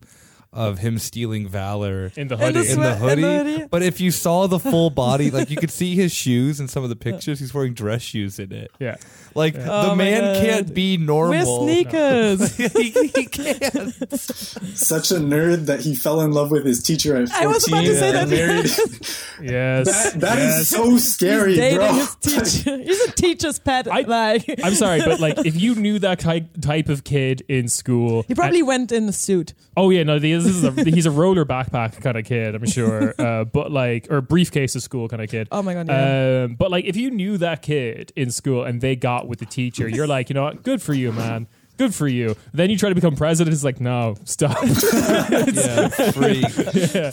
of 0.54 0.78
him 0.78 0.98
stealing 0.98 1.48
valor 1.48 2.12
In 2.16 2.28
the 2.28 2.36
hoodie. 2.36 2.60
in 2.60 2.64
the 2.64 2.64
sweat- 2.64 2.92
and 2.92 3.02
the 3.02 3.08
hoodie. 3.08 3.22
hoodie. 3.54 3.66
But 3.70 3.82
if 3.82 4.00
you 4.00 4.10
saw 4.10 4.46
the 4.46 4.58
full 4.60 4.88
body, 4.90 5.30
like 5.30 5.50
you 5.50 5.56
could 5.56 5.70
see 5.82 5.94
his 5.96 6.12
shoes 6.12 6.60
in 6.60 6.68
some 6.68 6.82
of 6.84 6.88
the 6.88 6.96
pictures. 6.96 7.40
He's 7.40 7.52
wearing 7.52 7.74
dress 7.74 8.02
shoes 8.02 8.38
in 8.38 8.52
it. 8.52 8.70
yeah. 8.78 8.96
Like 9.34 9.56
Oh 9.58 9.82
the 9.82 9.88
my 9.88 9.94
man 9.96 10.44
can't 10.44 10.72
be 10.72 10.96
normal. 10.96 11.64
Wear 11.66 11.74
sneakers. 11.74 12.56
he, 12.56 12.90
he 12.90 13.24
can't. 13.26 13.92
such 14.76 15.10
a 15.10 15.16
nerd 15.16 15.66
that 15.66 15.80
he 15.80 15.94
fell 15.96 16.20
in 16.20 16.30
love 16.30 16.50
with 16.52 16.64
his 16.64 16.80
teacher 16.82 17.16
at 17.16 17.28
14 17.30 17.42
I 17.42 17.46
was 17.48 17.66
about 17.68 17.80
to 17.84 17.94
say 17.98 18.08
and 18.16 18.30
that. 18.30 18.36
married. 18.36 18.70
Yes. 19.42 20.12
that 20.12 20.20
that 20.20 20.38
is 20.38 20.44
yes. 20.58 20.68
so 20.68 20.96
scary, 20.98 21.56
Dating 21.56 21.78
bro. 21.78 21.92
his 21.94 22.14
teacher. 22.16 22.76
He's 22.78 23.00
a 23.00 23.10
teacher's 23.12 23.58
pet. 23.58 23.88
I- 23.90 24.02
like 24.02 24.44
I'm 24.62 24.74
sorry, 24.74 25.00
but 25.00 25.18
like 25.18 25.44
if 25.44 25.60
you 25.60 25.74
knew 25.74 25.98
that 25.98 26.20
type 26.20 26.46
type 26.60 26.88
of 26.88 27.02
kid 27.02 27.42
in 27.48 27.66
school, 27.68 28.24
he 28.28 28.34
probably 28.36 28.62
went 28.62 28.92
in 28.92 29.08
a 29.08 29.12
suit. 29.12 29.52
Oh 29.76 29.90
yeah, 29.90 30.04
no, 30.04 30.20
this 30.44 30.56
is 30.56 30.64
a, 30.64 30.72
he's 30.84 31.06
a 31.06 31.10
roller 31.10 31.44
backpack 31.44 32.00
kind 32.00 32.16
of 32.16 32.24
kid, 32.24 32.54
I'm 32.54 32.66
sure. 32.66 33.14
Uh, 33.24 33.44
but 33.44 33.70
like, 33.72 34.06
or 34.10 34.20
briefcase 34.20 34.74
of 34.76 34.82
school 34.82 35.08
kind 35.08 35.22
of 35.22 35.30
kid. 35.30 35.48
Oh 35.50 35.62
my 35.62 35.72
God, 35.74 35.88
yeah. 35.88 36.42
Um, 36.44 36.54
but 36.56 36.70
like, 36.70 36.84
if 36.84 36.96
you 36.96 37.10
knew 37.10 37.38
that 37.38 37.62
kid 37.62 38.12
in 38.16 38.30
school 38.30 38.64
and 38.64 38.80
they 38.80 38.96
got 38.96 39.26
with 39.28 39.38
the 39.38 39.46
teacher, 39.46 39.88
you're 39.88 40.06
like, 40.06 40.28
you 40.28 40.34
know 40.34 40.42
what, 40.44 40.62
good 40.62 40.82
for 40.82 40.92
you, 40.94 41.10
man. 41.12 41.46
Good 41.76 41.92
for 41.94 42.06
you. 42.06 42.36
Then 42.52 42.70
you 42.70 42.78
try 42.78 42.88
to 42.90 42.94
become 42.94 43.16
president. 43.16 43.52
It's 43.52 43.64
like, 43.64 43.80
no, 43.80 44.14
stop. 44.24 44.56
Yeah, 44.62 45.88
freak. 46.12 46.44
yeah. 46.94 47.10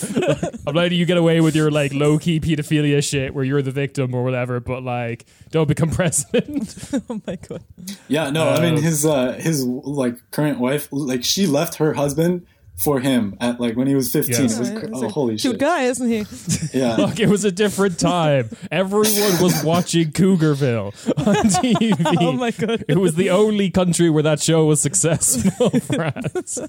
I'm 0.68 0.76
letting 0.76 1.00
you 1.00 1.06
get 1.08 1.18
away 1.18 1.42
with 1.42 1.56
your 1.56 1.72
like 1.72 1.94
low 1.94 2.20
key 2.20 2.40
pedophilia 2.40 3.04
shit 3.04 3.34
where 3.34 3.44
you're 3.44 3.62
the 3.64 3.72
victim 3.72 4.14
or 4.14 4.24
whatever. 4.24 4.60
But 4.60 4.84
like, 4.84 5.26
don't 5.50 5.68
become 5.68 5.90
president. 5.90 6.76
Oh 7.10 7.22
my 7.26 7.38
god. 7.38 7.64
Yeah, 8.08 8.30
no, 8.30 8.50
I 8.50 8.60
mean 8.62 8.76
Um, 8.78 8.84
his 8.84 9.06
uh 9.06 9.34
his 9.34 9.66
like 9.66 10.18
current 10.32 10.60
wife, 10.60 10.88
like 10.92 11.24
she 11.24 11.48
left 11.48 11.76
her 11.76 11.94
husband 11.94 12.46
for 12.84 13.00
him 13.00 13.36
at 13.40 13.60
like 13.60 13.76
when 13.76 13.88
he 13.88 13.96
was 13.96 14.12
15. 14.12 14.36
Yes. 14.36 14.56
It 14.56 14.60
was, 14.60 14.70
Yeah, 14.72 14.80
cr- 14.80 14.88
he's 14.88 15.04
oh, 15.04 15.06
a 15.06 15.10
holy 15.10 15.38
Cute 15.38 15.54
shit. 15.54 15.60
guy, 15.60 15.84
isn't 15.84 16.10
he? 16.10 16.26
Yeah. 16.80 16.96
Look, 16.96 17.20
it 17.20 17.30
was 17.30 17.44
a 17.46 17.52
different 17.52 18.00
time. 18.00 18.50
Everyone 18.72 19.42
was 19.42 19.64
watching 19.64 20.12
Cougarville 20.12 20.88
on 21.28 21.36
TV. 21.50 21.92
Oh 22.22 22.32
my 22.34 22.52
god. 22.52 22.84
It 22.88 22.98
was 22.98 23.16
the 23.16 23.30
only 23.30 23.70
country 23.70 24.10
where 24.10 24.24
that 24.24 24.42
show 24.42 24.66
was 24.66 24.82
successful, 24.82 25.70
France. 25.82 26.60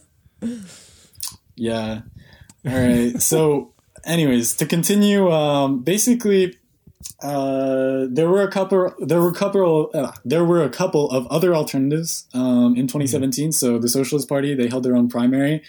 Yeah. 1.57 2.03
All 2.66 2.72
right. 2.72 3.20
So, 3.20 3.72
anyways, 4.05 4.55
to 4.57 4.66
continue, 4.66 5.31
um, 5.31 5.83
basically, 5.83 6.57
uh, 7.22 8.07
there 8.11 8.29
were 8.29 8.42
a 8.42 8.51
couple. 8.51 8.92
There 9.01 9.20
were 9.20 9.31
a 9.31 9.35
couple. 9.35 9.90
Uh, 9.94 10.12
there 10.25 10.44
were 10.44 10.62
a 10.62 10.70
couple 10.70 11.11
of 11.11 11.27
other 11.29 11.55
alternatives 11.55 12.27
um, 12.35 12.75
in 12.77 12.87
2017. 12.87 13.53
So 13.53 13.79
the 13.79 13.88
Socialist 13.88 14.29
Party 14.29 14.55
they 14.55 14.68
held 14.68 14.83
their 14.85 14.96
own 14.96 15.09
primary. 15.09 15.62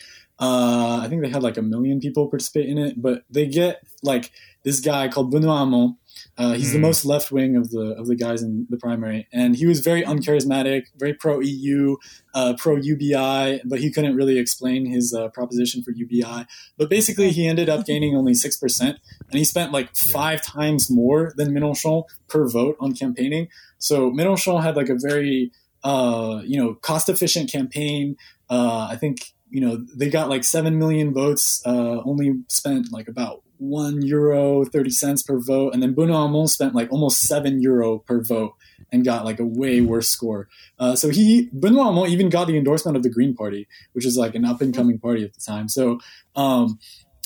Uh, 0.44 1.00
I 1.02 1.08
think 1.08 1.22
they 1.22 1.30
had 1.30 1.42
like 1.42 1.56
a 1.56 1.62
million 1.62 2.02
people 2.02 2.28
participate 2.28 2.68
in 2.68 2.78
it, 2.78 3.02
but 3.02 3.24
they 3.30 3.48
get 3.48 3.82
like 4.02 4.30
this 4.64 4.82
guy 4.82 5.08
called 5.08 5.32
Benoit 5.32 5.58
Hamon. 5.58 5.98
Uh, 6.38 6.54
he's 6.54 6.74
the 6.74 6.80
most 6.80 7.06
left 7.06 7.32
wing 7.32 7.56
of 7.56 7.70
the 7.70 7.96
of 7.98 8.08
the 8.08 8.16
guys 8.16 8.42
in 8.42 8.68
the 8.70 8.76
primary, 8.76 9.26
and 9.32 9.56
he 9.56 9.66
was 9.66 9.80
very 9.80 10.04
uncharismatic, 10.04 10.84
very 10.98 11.14
pro 11.14 11.40
EU, 11.40 11.96
uh, 12.34 12.56
pro 12.58 12.76
UBI, 12.76 13.62
but 13.64 13.80
he 13.80 13.90
couldn't 13.90 14.18
really 14.18 14.38
explain 14.38 14.86
his 14.86 15.14
uh, 15.14 15.30
proposition 15.30 15.82
for 15.82 15.92
UBI. 15.92 16.46
But 16.78 16.90
basically, 16.90 17.32
he 17.32 17.48
ended 17.48 17.70
up 17.70 17.86
gaining 17.86 18.14
only 18.14 18.34
six 18.34 18.58
percent, 18.58 18.98
and 19.30 19.38
he 19.40 19.46
spent 19.46 19.72
like 19.72 19.96
five 19.96 20.42
times 20.42 20.92
more 20.92 21.32
than 21.38 21.54
Mélenchon 21.54 22.04
per 22.28 22.50
vote 22.50 22.76
on 22.82 22.94
campaigning. 22.94 23.48
So 23.78 24.12
Mélenchon 24.12 24.62
had 24.62 24.76
like 24.76 24.90
a 24.90 24.98
very 24.98 25.54
uh, 25.86 26.42
you 26.44 26.62
know 26.62 26.74
cost 26.74 27.08
efficient 27.08 27.50
campaign. 27.50 28.18
Uh, 28.50 28.88
I 28.92 28.98
think 28.98 29.33
you 29.54 29.62
know 29.62 29.86
they 29.96 30.10
got 30.10 30.30
like 30.30 30.44
seven 30.44 30.80
million 30.80 31.14
votes, 31.14 31.62
uh, 31.64 32.02
only 32.04 32.42
spent 32.50 32.92
like 32.92 33.08
about 33.08 33.44
one 33.60 34.02
euro 34.02 34.66
thirty 34.66 34.90
cents 34.90 35.22
per 35.22 35.40
vote, 35.40 35.76
and 35.76 35.84
then 35.84 35.94
Benoit 35.94 36.16
Hamon 36.16 36.48
spent 36.48 36.74
like 36.74 36.92
almost 36.92 37.22
seven 37.22 37.62
euro 37.62 38.00
per 38.00 38.24
vote 38.24 38.56
and 38.92 39.06
got 39.06 39.26
like 39.26 39.40
a 39.40 39.46
way 39.46 39.80
worse 39.80 40.10
score. 40.10 40.50
Uh, 40.80 40.96
so 40.96 41.10
he 41.10 41.52
Benoit 41.54 41.86
Hamon 41.86 42.10
even 42.10 42.30
got 42.30 42.48
the 42.48 42.58
endorsement 42.58 42.98
of 42.98 43.04
the 43.04 43.12
Green 43.12 43.36
Party, 43.36 43.68
which 43.92 44.08
is 44.08 44.18
like 44.18 44.34
an 44.34 44.44
up 44.44 44.60
and 44.60 44.76
coming 44.76 44.98
party 44.98 45.24
at 45.24 45.34
the 45.34 45.40
time. 45.40 45.70
So. 45.70 46.00
Um, 46.36 46.80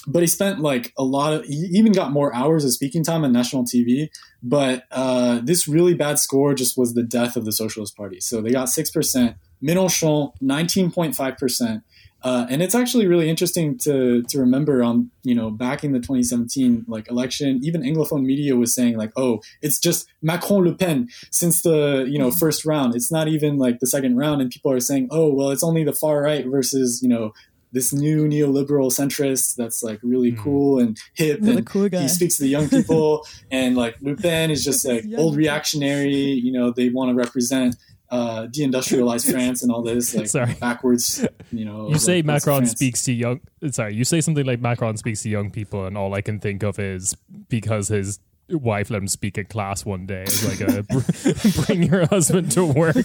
but 0.10 0.22
he 0.22 0.28
spent 0.28 0.60
like 0.62 0.94
a 0.98 1.04
lot 1.04 1.34
of 1.34 1.44
he 1.44 1.56
even 1.74 1.92
got 1.92 2.14
more 2.14 2.34
hours 2.34 2.64
of 2.64 2.72
speaking 2.72 3.04
time 3.04 3.26
on 3.26 3.34
national 3.34 3.66
tv 3.66 4.08
but 4.42 4.86
uh, 4.92 5.42
this 5.44 5.68
really 5.68 5.94
bad 5.94 6.18
score 6.18 6.54
just 6.54 6.78
was 6.78 6.94
the 6.94 7.04
death 7.04 7.36
of 7.36 7.44
the 7.44 7.52
socialist 7.52 7.98
party 7.98 8.22
so 8.22 8.40
they 8.40 8.52
got 8.52 8.70
6% 8.70 9.36
mélenchon 9.62 10.32
19.5% 10.42 11.82
uh, 12.28 12.46
and 12.50 12.62
it's 12.62 12.76
actually 12.76 13.08
really 13.08 13.30
interesting 13.30 13.78
to 13.78 14.22
to 14.24 14.38
remember 14.40 14.84
on 14.84 15.10
you 15.24 15.34
know 15.34 15.50
back 15.50 15.84
in 15.86 15.92
the 15.94 16.00
2017 16.00 16.84
like 16.88 17.10
election 17.10 17.60
even 17.64 17.82
anglophone 17.82 18.24
media 18.32 18.54
was 18.64 18.74
saying 18.74 18.98
like 18.98 19.12
oh 19.16 19.40
it's 19.62 19.80
just 19.80 20.08
macron 20.22 20.66
le 20.66 20.74
pen 20.74 21.08
since 21.32 21.62
the 21.62 22.06
you 22.10 22.20
know 22.20 22.30
first 22.30 22.66
round. 22.66 22.96
It's 22.96 23.12
not 23.18 23.28
even 23.36 23.58
like 23.58 23.80
the 23.80 23.88
second 23.88 24.18
round 24.18 24.42
and 24.42 24.52
people 24.52 24.72
are 24.72 24.80
saying 24.82 25.08
oh 25.10 25.28
well 25.34 25.52
it's 25.52 25.64
only 25.64 25.84
the 25.86 25.94
far 25.94 26.22
right 26.22 26.46
versus 26.46 27.02
you 27.02 27.08
know 27.08 27.34
this 27.74 27.92
new 27.94 28.28
neoliberal 28.28 28.90
centrist 29.00 29.56
that's 29.56 29.84
like 29.84 30.00
really 30.02 30.32
cool 30.32 30.80
and 30.80 30.98
hip 31.14 31.40
Really 31.42 31.58
and 31.58 31.66
cool 31.66 31.90
guy. 31.90 32.02
he 32.02 32.08
speaks 32.08 32.36
to 32.38 32.44
the 32.44 32.50
young 32.50 32.70
people. 32.78 33.26
And 33.52 33.76
like 33.76 33.96
Le 34.02 34.16
Pen 34.16 34.52
is 34.52 34.64
just 34.64 34.86
like 34.86 35.06
old 35.18 35.36
reactionary 35.36 36.16
you 36.46 36.52
know 36.52 36.72
they 36.72 36.90
want 36.90 37.10
to 37.12 37.16
represent 37.16 37.76
uh, 38.10 38.48
deindustrialized 38.48 39.32
France 39.34 39.64
and 39.64 39.72
all 39.72 39.82
this 39.82 40.16
like 40.16 40.28
Sorry. 40.28 40.54
backwards 40.56 41.26
you 41.52 41.66
know 41.66 41.90
You 41.90 41.98
say 41.98 42.18
like, 42.18 42.26
Macron 42.26 42.66
speaks 42.66 43.04
to 43.04 43.14
young. 43.14 43.42
Sorry, 43.72 43.94
you 43.96 44.04
say 44.06 44.22
something 44.22 44.46
like 44.46 44.62
Macron 44.62 44.98
speaks 44.98 45.24
to 45.24 45.30
young 45.30 45.52
people, 45.52 45.86
and 45.86 45.98
all 45.98 46.14
I 46.14 46.22
can 46.22 46.40
think 46.40 46.64
of 46.64 46.80
is 46.80 47.16
because 47.50 47.88
his 47.90 48.20
wife 48.50 48.90
let 48.90 49.02
him 49.02 49.08
speak 49.10 49.38
in 49.38 49.46
class 49.46 49.84
one 49.86 50.06
day. 50.06 50.24
It's 50.24 50.48
like 50.48 50.62
a 50.62 50.84
br- 50.90 51.62
bring 51.66 51.84
your 51.84 52.06
husband 52.08 52.52
to 52.52 52.66
work. 52.66 52.96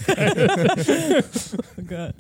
God. 1.87 2.15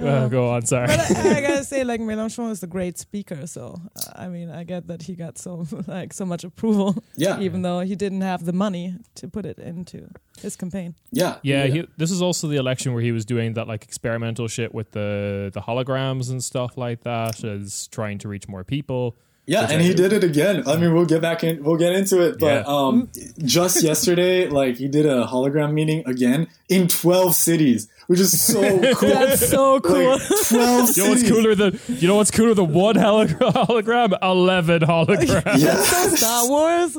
Uh, 0.00 0.26
go 0.28 0.50
on, 0.50 0.66
sorry. 0.66 0.88
But 0.88 0.98
I, 1.16 1.36
I 1.36 1.40
gotta 1.40 1.64
say, 1.72 1.84
like 1.84 2.00
Mélenchon 2.00 2.50
is 2.50 2.62
a 2.62 2.66
great 2.66 2.98
speaker, 2.98 3.46
so 3.46 3.80
uh, 3.96 4.12
I 4.16 4.28
mean, 4.28 4.50
I 4.50 4.64
get 4.64 4.88
that 4.88 5.02
he 5.02 5.14
got 5.14 5.38
so 5.38 5.66
like 5.86 6.12
so 6.12 6.24
much 6.24 6.42
approval, 6.44 7.02
yeah 7.16 7.38
even 7.40 7.62
though 7.62 7.80
he 7.80 7.94
didn't 7.94 8.22
have 8.22 8.44
the 8.44 8.52
money 8.52 8.96
to 9.16 9.28
put 9.28 9.46
it 9.46 9.58
into 9.58 10.08
his 10.42 10.56
campaign. 10.56 10.94
yeah 11.12 11.36
Yeah, 11.42 11.66
He, 11.66 11.86
this 11.96 12.10
is 12.10 12.20
also 12.20 12.48
the 12.48 12.56
election 12.56 12.92
where 12.92 13.02
he 13.02 13.12
was 13.12 13.24
doing 13.24 13.54
that 13.54 13.68
like 13.68 13.84
experimental 13.84 14.48
shit 14.48 14.74
with 14.74 14.90
the 14.92 15.50
the 15.54 15.60
holograms 15.60 16.30
and 16.30 16.42
stuff 16.42 16.76
like 16.76 17.02
that, 17.04 17.44
as 17.44 17.88
trying 17.88 18.18
to 18.18 18.28
reach 18.28 18.48
more 18.48 18.64
people. 18.64 19.16
Yeah, 19.46 19.66
and 19.70 19.82
he 19.82 19.92
did 19.92 20.12
it 20.14 20.24
again. 20.24 20.66
I 20.66 20.76
mean, 20.78 20.94
we'll 20.94 21.04
get 21.04 21.20
back 21.20 21.44
in. 21.44 21.62
We'll 21.62 21.76
get 21.76 21.92
into 21.92 22.22
it. 22.26 22.38
But 22.38 22.46
Yeah. 22.46 22.62
um, 22.66 23.10
just 23.44 23.82
yesterday, 23.82 24.48
like 24.48 24.76
he 24.76 24.88
did 24.88 25.04
a 25.04 25.26
hologram 25.26 25.72
meeting 25.74 26.02
again 26.06 26.46
in 26.70 26.88
twelve 26.88 27.34
cities, 27.34 27.86
which 28.06 28.20
is 28.20 28.40
so 28.40 28.62
cool. 28.94 29.08
That's 29.10 29.46
so 29.50 29.80
cool. 29.80 30.12
Like, 30.12 30.22
twelve 30.48 30.88
You 30.96 31.02
know 31.04 31.10
what's 31.10 31.28
cooler 31.28 31.54
than 31.54 31.78
you 31.88 32.08
know 32.08 32.16
what's 32.16 32.30
cooler 32.30 32.54
than 32.54 32.72
one 32.72 32.94
hologram? 32.94 33.52
hologram? 33.66 34.16
Eleven 34.22 34.80
holograms. 34.80 35.58
Yeah. 35.58 35.76
Star 35.76 36.48
Wars. 36.48 36.96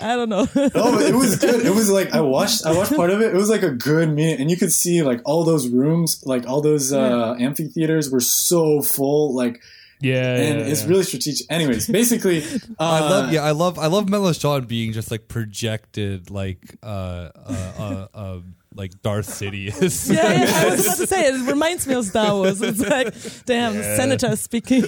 I 0.00 0.16
don't 0.16 0.30
know. 0.30 0.48
No, 0.54 0.92
but 0.92 1.02
it 1.02 1.14
was 1.14 1.36
good. 1.36 1.66
It 1.66 1.74
was 1.74 1.90
like 1.90 2.14
I 2.14 2.20
watched. 2.22 2.64
I 2.64 2.72
watched 2.72 2.96
part 2.96 3.10
of 3.10 3.20
it. 3.20 3.34
It 3.34 3.36
was 3.36 3.50
like 3.50 3.62
a 3.62 3.70
good 3.70 4.08
meeting, 4.08 4.40
and 4.40 4.50
you 4.50 4.56
could 4.56 4.72
see 4.72 5.02
like 5.02 5.20
all 5.26 5.44
those 5.44 5.68
rooms, 5.68 6.22
like 6.24 6.48
all 6.48 6.62
those 6.62 6.90
uh, 6.90 7.36
amphitheaters 7.38 8.10
were 8.10 8.20
so 8.20 8.80
full. 8.80 9.34
Like, 9.34 9.60
Yeah, 10.02 10.36
and 10.36 10.60
yeah, 10.60 10.66
it's 10.66 10.82
yeah. 10.82 10.88
really 10.88 11.04
strategic. 11.04 11.46
Anyways, 11.50 11.86
basically, 11.86 12.42
uh, 12.42 12.58
I 12.78 13.00
love 13.00 13.32
yeah, 13.32 13.42
I 13.42 13.52
love 13.52 13.78
I 13.78 13.86
love 13.86 14.06
Mélenchon 14.06 14.66
being 14.66 14.92
just 14.92 15.10
like 15.10 15.28
projected 15.28 16.30
like 16.30 16.76
uh 16.82 17.30
uh 17.46 17.72
uh, 17.78 18.06
uh 18.14 18.38
like 18.74 19.02
Darth 19.02 19.28
Sidious. 19.28 20.10
Yeah, 20.10 20.32
yeah, 20.32 20.62
I 20.62 20.70
was 20.70 20.86
about 20.86 20.96
to 20.96 21.06
say 21.06 21.26
it 21.28 21.46
reminds 21.46 21.86
me 21.86 21.94
of 21.94 22.06
Star 22.06 22.34
Wars. 22.34 22.62
It's 22.62 22.80
like, 22.80 23.14
damn, 23.44 23.74
Yeah. 23.74 23.96
senator 23.96 24.34
speaking. 24.36 24.80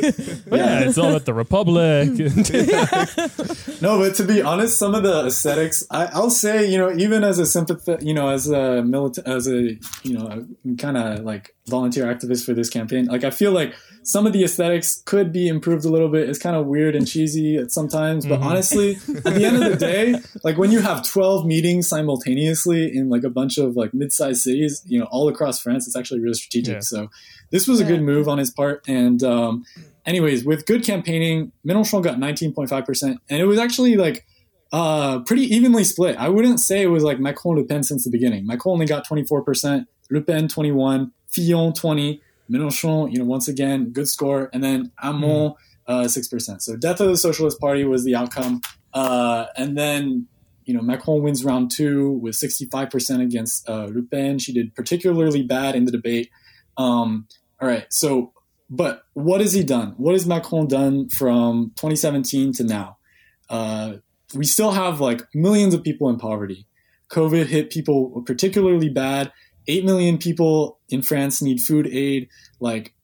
But 0.48 0.58
yeah, 0.58 0.80
it's 0.88 0.96
all 0.96 1.10
about 1.10 1.26
the 1.26 1.34
Republic. 1.34 2.08
No, 3.80 3.98
but 3.98 4.14
to 4.14 4.24
be 4.24 4.40
honest, 4.40 4.78
some 4.78 4.94
of 4.94 5.02
the 5.02 5.26
aesthetics, 5.26 5.84
I, 5.90 6.06
I'll 6.06 6.30
say, 6.30 6.66
you 6.70 6.78
know, 6.78 6.90
even 6.96 7.22
as 7.22 7.38
a 7.38 7.42
sympath, 7.42 8.02
you 8.02 8.14
know, 8.14 8.28
as 8.30 8.48
a 8.48 8.82
milita- 8.82 9.26
as 9.26 9.46
a, 9.46 9.78
you 10.02 10.14
know, 10.14 10.46
kind 10.78 10.96
of 10.96 11.20
like 11.24 11.54
volunteer 11.68 12.06
activist 12.06 12.46
for 12.46 12.54
this 12.54 12.70
campaign, 12.70 13.04
like 13.06 13.24
I 13.24 13.30
feel 13.30 13.52
like 13.52 13.74
some 14.04 14.26
of 14.26 14.32
the 14.34 14.44
aesthetics 14.44 15.02
could 15.06 15.32
be 15.32 15.48
improved 15.48 15.84
a 15.84 15.88
little 15.88 16.10
bit. 16.10 16.28
It's 16.28 16.38
kind 16.38 16.54
of 16.54 16.66
weird 16.66 16.94
and 16.94 17.06
cheesy 17.06 17.56
at 17.56 17.72
sometimes, 17.72 18.26
but 18.26 18.40
honestly, 18.40 18.96
at 19.16 19.24
the 19.24 19.44
end 19.44 19.62
of 19.62 19.70
the 19.70 19.76
day, 19.76 20.16
like 20.44 20.58
when 20.58 20.70
you 20.70 20.80
have 20.80 21.02
12 21.02 21.46
meetings 21.46 21.88
simultaneously 21.88 22.94
in 22.94 23.08
like 23.08 23.24
a 23.24 23.30
bunch 23.30 23.56
of 23.56 23.76
like 23.76 23.94
mid-sized 23.94 24.42
cities, 24.42 24.82
you 24.86 25.00
know, 25.00 25.06
all 25.06 25.28
across 25.28 25.60
France, 25.60 25.86
it's 25.86 25.96
actually 25.96 26.20
really 26.20 26.34
strategic. 26.34 26.74
Yeah. 26.74 26.80
So 26.80 27.08
this 27.50 27.66
was 27.66 27.80
a 27.80 27.84
good 27.84 28.02
move 28.02 28.28
on 28.28 28.38
his 28.38 28.50
part. 28.50 28.84
And, 28.86 29.22
um, 29.22 29.64
anyways, 30.04 30.44
with 30.44 30.66
good 30.66 30.84
campaigning, 30.84 31.52
Mélenchon 31.66 32.02
got 32.02 32.18
19.5%. 32.18 33.18
And 33.30 33.40
it 33.40 33.46
was 33.46 33.58
actually 33.58 33.96
like 33.96 34.26
uh, 34.70 35.20
pretty 35.20 35.42
evenly 35.42 35.84
split. 35.84 36.16
I 36.16 36.28
wouldn't 36.28 36.60
say 36.60 36.82
it 36.82 36.88
was 36.88 37.02
like 37.02 37.18
Macron 37.18 37.56
Le 37.56 37.64
Pen 37.64 37.82
since 37.82 38.04
the 38.04 38.10
beginning. 38.10 38.46
Macron 38.46 38.74
only 38.74 38.86
got 38.86 39.06
24%, 39.06 39.86
Le 40.10 40.20
Pen 40.20 40.48
21, 40.48 41.12
Fillon 41.28 41.72
20, 41.72 42.20
Mélenchon, 42.50 43.12
you 43.12 43.18
know, 43.18 43.24
once 43.24 43.48
again, 43.48 43.90
good 43.90 44.08
score. 44.08 44.50
And 44.52 44.62
then 44.62 44.92
Hamon, 44.98 45.54
uh, 45.86 46.04
6%. 46.04 46.62
So 46.62 46.76
death 46.76 47.00
of 47.00 47.08
the 47.08 47.16
Socialist 47.16 47.60
Party 47.60 47.84
was 47.84 48.04
the 48.04 48.14
outcome. 48.14 48.62
Uh, 48.92 49.46
and 49.56 49.76
then, 49.76 50.26
you 50.64 50.74
know, 50.74 50.80
Macron 50.82 51.22
wins 51.22 51.44
round 51.44 51.70
two 51.70 52.10
with 52.10 52.34
65% 52.34 53.22
against 53.22 53.68
uh, 53.68 53.88
Le 53.92 54.02
Pen. 54.02 54.38
She 54.38 54.52
did 54.52 54.74
particularly 54.74 55.42
bad 55.42 55.74
in 55.74 55.84
the 55.84 55.92
debate. 55.92 56.30
Um, 56.76 57.26
all 57.60 57.68
right. 57.68 57.86
So, 57.90 58.32
but 58.70 59.04
what 59.12 59.40
has 59.40 59.52
he 59.52 59.62
done? 59.62 59.94
What 59.96 60.12
has 60.12 60.26
Macron 60.26 60.68
done 60.68 61.08
from 61.08 61.72
2017 61.76 62.52
to 62.54 62.64
now? 62.64 62.98
Uh, 63.50 63.96
we 64.34 64.44
still 64.44 64.72
have 64.72 65.00
like 65.00 65.22
millions 65.34 65.74
of 65.74 65.82
people 65.82 66.08
in 66.08 66.16
poverty. 66.18 66.66
COVID 67.10 67.46
hit 67.46 67.70
people 67.70 68.22
particularly 68.26 68.88
bad. 68.88 69.32
8 69.66 69.84
million 69.84 70.18
people 70.18 70.78
in 70.88 71.02
France 71.02 71.42
need 71.42 71.60
food 71.60 71.86
aid. 71.86 72.28
Like 72.60 72.94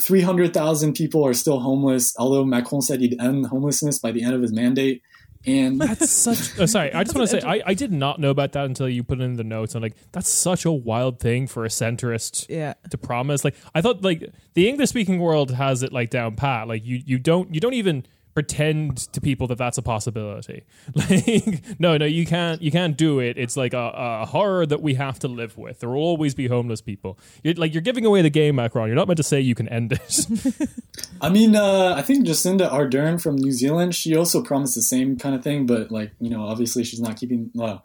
300,000 0.00 0.94
people 0.94 1.26
are 1.26 1.34
still 1.34 1.60
homeless, 1.60 2.14
although 2.18 2.44
Macron 2.44 2.82
said 2.82 3.00
he'd 3.00 3.20
end 3.20 3.46
homelessness 3.46 3.98
by 3.98 4.12
the 4.12 4.22
end 4.22 4.34
of 4.34 4.42
his 4.42 4.52
mandate. 4.52 5.02
And 5.46 5.80
That's 5.80 6.10
such. 6.10 6.38
Oh, 6.58 6.66
sorry, 6.66 6.92
I 6.92 7.04
just 7.04 7.16
want 7.16 7.30
to 7.30 7.40
say 7.40 7.46
I, 7.46 7.62
I 7.66 7.74
did 7.74 7.92
not 7.92 8.18
know 8.18 8.30
about 8.30 8.52
that 8.52 8.64
until 8.64 8.88
you 8.88 9.04
put 9.04 9.20
it 9.20 9.24
in 9.24 9.34
the 9.34 9.44
notes. 9.44 9.74
I'm 9.74 9.82
like, 9.82 9.96
that's 10.10 10.28
such 10.28 10.64
a 10.64 10.72
wild 10.72 11.20
thing 11.20 11.46
for 11.46 11.64
a 11.64 11.68
centrist 11.68 12.46
yeah. 12.48 12.74
to 12.90 12.98
promise. 12.98 13.44
Like, 13.44 13.54
I 13.74 13.80
thought 13.80 14.02
like 14.02 14.32
the 14.54 14.68
English 14.68 14.90
speaking 14.90 15.20
world 15.20 15.52
has 15.52 15.82
it 15.82 15.92
like 15.92 16.10
down 16.10 16.34
pat. 16.36 16.66
Like 16.66 16.84
you 16.84 17.00
you 17.04 17.18
don't 17.18 17.54
you 17.54 17.60
don't 17.60 17.74
even 17.74 18.04
pretend 18.38 18.98
to 19.12 19.20
people 19.20 19.48
that 19.48 19.58
that's 19.58 19.78
a 19.78 19.82
possibility. 19.82 20.62
Like, 20.94 21.80
no, 21.80 21.96
no, 21.96 22.04
you 22.04 22.24
can't 22.24 22.62
you 22.62 22.70
can't 22.70 22.96
do 22.96 23.18
it. 23.18 23.36
It's 23.36 23.56
like 23.56 23.74
a, 23.74 23.92
a 24.22 24.26
horror 24.26 24.64
that 24.64 24.80
we 24.80 24.94
have 24.94 25.18
to 25.20 25.28
live 25.28 25.58
with. 25.58 25.80
There 25.80 25.88
will 25.88 25.96
always 25.98 26.36
be 26.36 26.46
homeless 26.46 26.80
people. 26.80 27.18
You're 27.42 27.54
like 27.54 27.74
you're 27.74 27.82
giving 27.82 28.06
away 28.06 28.22
the 28.22 28.30
game, 28.30 28.54
Macron. 28.54 28.86
You're 28.86 28.94
not 28.94 29.08
meant 29.08 29.16
to 29.16 29.24
say 29.24 29.40
you 29.40 29.56
can 29.56 29.68
end 29.68 29.92
it. 29.92 30.26
I 31.20 31.30
mean, 31.30 31.56
uh, 31.56 31.94
I 31.96 32.02
think 32.02 32.26
Jacinda 32.28 32.70
Ardern 32.70 33.20
from 33.20 33.34
New 33.34 33.50
Zealand, 33.50 33.96
she 33.96 34.14
also 34.16 34.40
promised 34.40 34.76
the 34.76 34.82
same 34.82 35.18
kind 35.18 35.34
of 35.34 35.42
thing, 35.42 35.66
but 35.66 35.90
like, 35.90 36.12
you 36.20 36.30
know, 36.30 36.44
obviously 36.44 36.84
she's 36.84 37.00
not 37.00 37.16
keeping. 37.16 37.50
Well, 37.54 37.84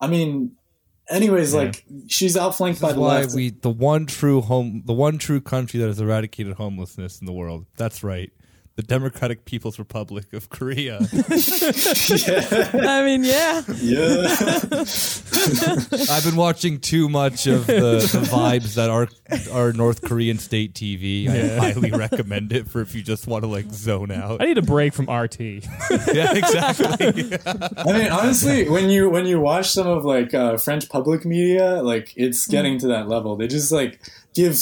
I 0.00 0.06
mean, 0.06 0.56
anyways, 1.08 1.52
like 1.52 1.84
she's 2.06 2.36
outflanked 2.36 2.80
by 2.80 2.92
the 2.92 3.00
why 3.00 3.22
left. 3.22 3.34
we 3.34 3.50
the 3.50 3.70
one 3.70 4.06
true 4.06 4.40
home 4.40 4.82
the 4.84 4.94
one 4.94 5.18
true 5.18 5.40
country 5.40 5.80
that 5.80 5.88
has 5.88 6.00
eradicated 6.00 6.54
homelessness 6.54 7.20
in 7.20 7.26
the 7.26 7.32
world. 7.32 7.66
That's 7.76 8.04
right. 8.04 8.30
The 8.80 8.86
Democratic 8.86 9.44
People's 9.44 9.78
Republic 9.78 10.32
of 10.32 10.48
Korea. 10.48 10.98
I 11.02 13.02
mean, 13.04 13.24
yeah. 13.24 13.62
Yeah. 13.76 14.34
I've 16.10 16.24
been 16.24 16.36
watching 16.36 16.80
too 16.80 17.10
much 17.10 17.46
of 17.46 17.66
the, 17.66 18.00
the 18.00 18.26
vibes 18.30 18.76
that 18.76 18.88
are 18.88 19.08
are 19.52 19.72
North 19.74 20.00
Korean 20.02 20.38
state 20.38 20.72
TV. 20.72 21.28
I 21.28 21.72
highly 21.72 21.90
recommend 21.90 22.52
it 22.52 22.68
for 22.68 22.80
if 22.80 22.94
you 22.94 23.02
just 23.02 23.26
want 23.26 23.44
to 23.44 23.48
like 23.48 23.70
zone 23.70 24.10
out. 24.10 24.40
I 24.40 24.46
need 24.46 24.58
a 24.58 24.62
break 24.62 24.94
from 24.94 25.10
RT. 25.10 25.40
yeah, 25.40 26.34
exactly. 26.34 27.38
I 27.46 27.92
mean, 27.92 28.10
honestly, 28.10 28.66
when 28.68 28.88
you 28.88 29.10
when 29.10 29.26
you 29.26 29.40
watch 29.40 29.70
some 29.70 29.86
of 29.86 30.06
like 30.06 30.32
uh, 30.32 30.56
French 30.56 30.88
public 30.88 31.26
media, 31.26 31.82
like 31.82 32.14
it's 32.16 32.46
getting 32.46 32.78
to 32.78 32.88
that 32.88 33.08
level. 33.08 33.36
They 33.36 33.46
just 33.46 33.70
like 33.70 34.00
give, 34.34 34.56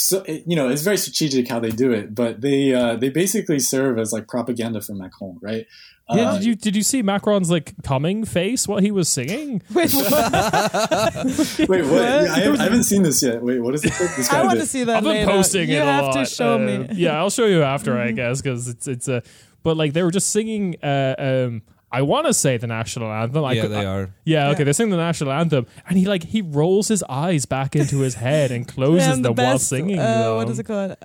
you 0.45 0.55
know, 0.55 0.69
it's 0.69 0.81
very 0.81 0.97
strategic 0.97 1.47
how 1.47 1.59
they 1.59 1.69
do 1.71 1.91
it, 1.91 2.13
but 2.15 2.41
they 2.41 2.73
uh, 2.73 2.95
they 2.95 3.09
basically 3.09 3.59
serve 3.59 3.97
as 3.99 4.11
like 4.13 4.27
propaganda 4.27 4.81
for 4.81 4.93
Macron, 4.93 5.37
right? 5.41 5.65
Yeah, 6.11 6.29
Uh, 6.29 6.33
did 6.37 6.43
you 6.45 6.55
did 6.55 6.75
you 6.75 6.81
see 6.83 7.01
Macron's 7.03 7.51
like 7.51 7.73
coming 7.83 8.25
face 8.25 8.67
while 8.67 8.79
he 8.79 8.89
was 8.89 9.07
singing? 9.09 9.61
Wait, 9.73 9.93
what? 9.93 11.13
Wait, 11.69 11.85
what? 11.85 12.01
I, 12.01 12.39
have, 12.39 12.59
I 12.59 12.63
haven't 12.63 12.83
seen 12.85 13.03
this 13.03 13.21
yet. 13.21 13.43
Wait, 13.43 13.59
what 13.59 13.75
is 13.75 13.83
it? 13.85 13.89
Describe 14.15 14.43
I 14.43 14.47
want 14.47 14.59
to 14.59 14.65
see 14.65 14.83
that 14.85 14.97
I've 14.97 15.03
been 15.03 15.11
later. 15.13 15.27
posting 15.31 15.69
you 15.69 15.77
it 15.77 15.81
a 15.81 15.85
have 15.85 16.13
to 16.15 16.25
show 16.25 16.55
Uh, 16.55 16.57
me. 16.57 16.87
Yeah, 16.93 17.19
I'll 17.19 17.29
show 17.29 17.45
you 17.45 17.61
after, 17.63 17.97
I 17.99 18.11
guess, 18.21 18.41
because 18.41 18.67
it's 18.67 18.87
it's 18.87 19.07
a. 19.07 19.21
but 19.63 19.77
like 19.77 19.93
they 19.93 20.01
were 20.03 20.11
just 20.11 20.31
singing. 20.31 20.75
Uh, 20.81 21.15
um, 21.47 21.61
I 21.91 22.03
want 22.03 22.27
to 22.27 22.33
say 22.33 22.57
the 22.57 22.67
national 22.67 23.11
anthem. 23.11 23.43
I 23.43 23.53
yeah, 23.53 23.61
could- 23.63 23.71
they 23.71 23.85
are. 23.85 24.09
Yeah, 24.23 24.49
okay, 24.49 24.59
Yeah. 24.59 24.63
they 24.65 24.73
sing 24.73 24.89
the 24.91 24.97
national 24.97 25.31
anthem, 25.31 25.65
and 25.87 25.97
he 25.97 26.05
like 26.05 26.23
he 26.23 26.41
rolls 26.41 26.87
his 26.87 27.03
eyes 27.09 27.45
back 27.45 27.75
into 27.75 27.99
his 27.99 28.15
head 28.15 28.51
and 28.51 28.67
closes 28.75 29.07
and 29.07 29.25
them 29.25 29.33
the 29.35 29.41
while 29.43 29.57
singing. 29.59 29.97
uh, 29.99 30.33
what 30.35 30.43
them. 30.45 30.51
is 30.51 30.59
it 30.59 30.63
called? 30.65 30.95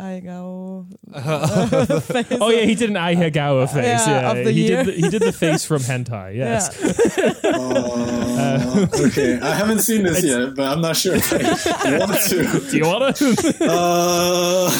I 0.00 0.20
go. 0.20 0.86
Oh 2.40 2.48
yeah, 2.50 2.62
he 2.62 2.74
did 2.74 2.88
an 2.90 2.96
ahegao 2.96 3.66
face. 3.72 3.84
Yeah, 4.06 4.08
Yeah, 4.22 4.30
of 4.32 4.44
the 4.44 4.52
he 4.52 4.68
year. 4.68 4.84
did. 4.84 4.86
The, 4.86 4.92
he 5.00 5.08
did 5.10 5.22
the 5.22 5.32
face 5.32 5.64
from 5.64 5.82
hentai. 5.90 6.34
Yes. 6.36 6.70
Yeah. 7.16 7.32
Uh, 7.52 8.86
okay, 9.06 9.38
I 9.40 9.54
haven't 9.54 9.80
seen 9.80 10.02
this 10.04 10.24
yet, 10.24 10.54
but 10.54 10.66
I'm 10.68 10.80
not 10.80 10.96
sure 10.96 11.14
if 11.16 11.32
I 11.32 11.98
want 11.98 12.18
to. 12.30 12.70
Do 12.70 12.76
you 12.76 12.84
want 12.86 13.16
to 13.16 13.56
Uh, 13.60 14.70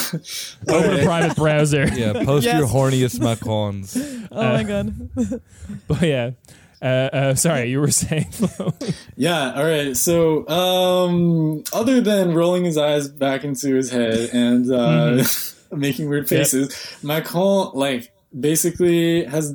open 0.69 1.01
a 1.01 1.05
private 1.05 1.37
browser? 1.37 1.87
Yeah, 1.93 2.25
post 2.25 2.47
Yes. 2.47 2.59
your 2.59 2.69
horniest 2.69 3.19
Macrons. 3.21 3.97
Oh 4.33 4.43
my 4.53 4.63
god. 4.63 4.95
But 5.87 6.03
yeah. 6.03 6.31
Uh, 6.83 6.85
uh, 7.13 7.35
sorry, 7.35 7.71
you 7.71 7.81
were 7.81 7.91
saying. 8.03 8.29
Yeah, 9.17 9.53
all 9.55 9.65
right. 9.65 9.97
So, 9.97 10.49
um, 10.49 11.63
other 11.73 12.01
than 12.01 12.35
rolling 12.35 12.65
his 12.65 12.77
eyes 12.79 13.09
back 13.09 13.45
into 13.45 13.75
his 13.75 13.91
head 13.91 14.31
and 14.33 14.71
uh, 14.73 15.23
making 15.73 16.09
weird 16.09 16.29
faces, 16.29 16.75
Macron, 17.03 17.71
like, 17.75 18.13
basically 18.39 19.25
has. 19.25 19.55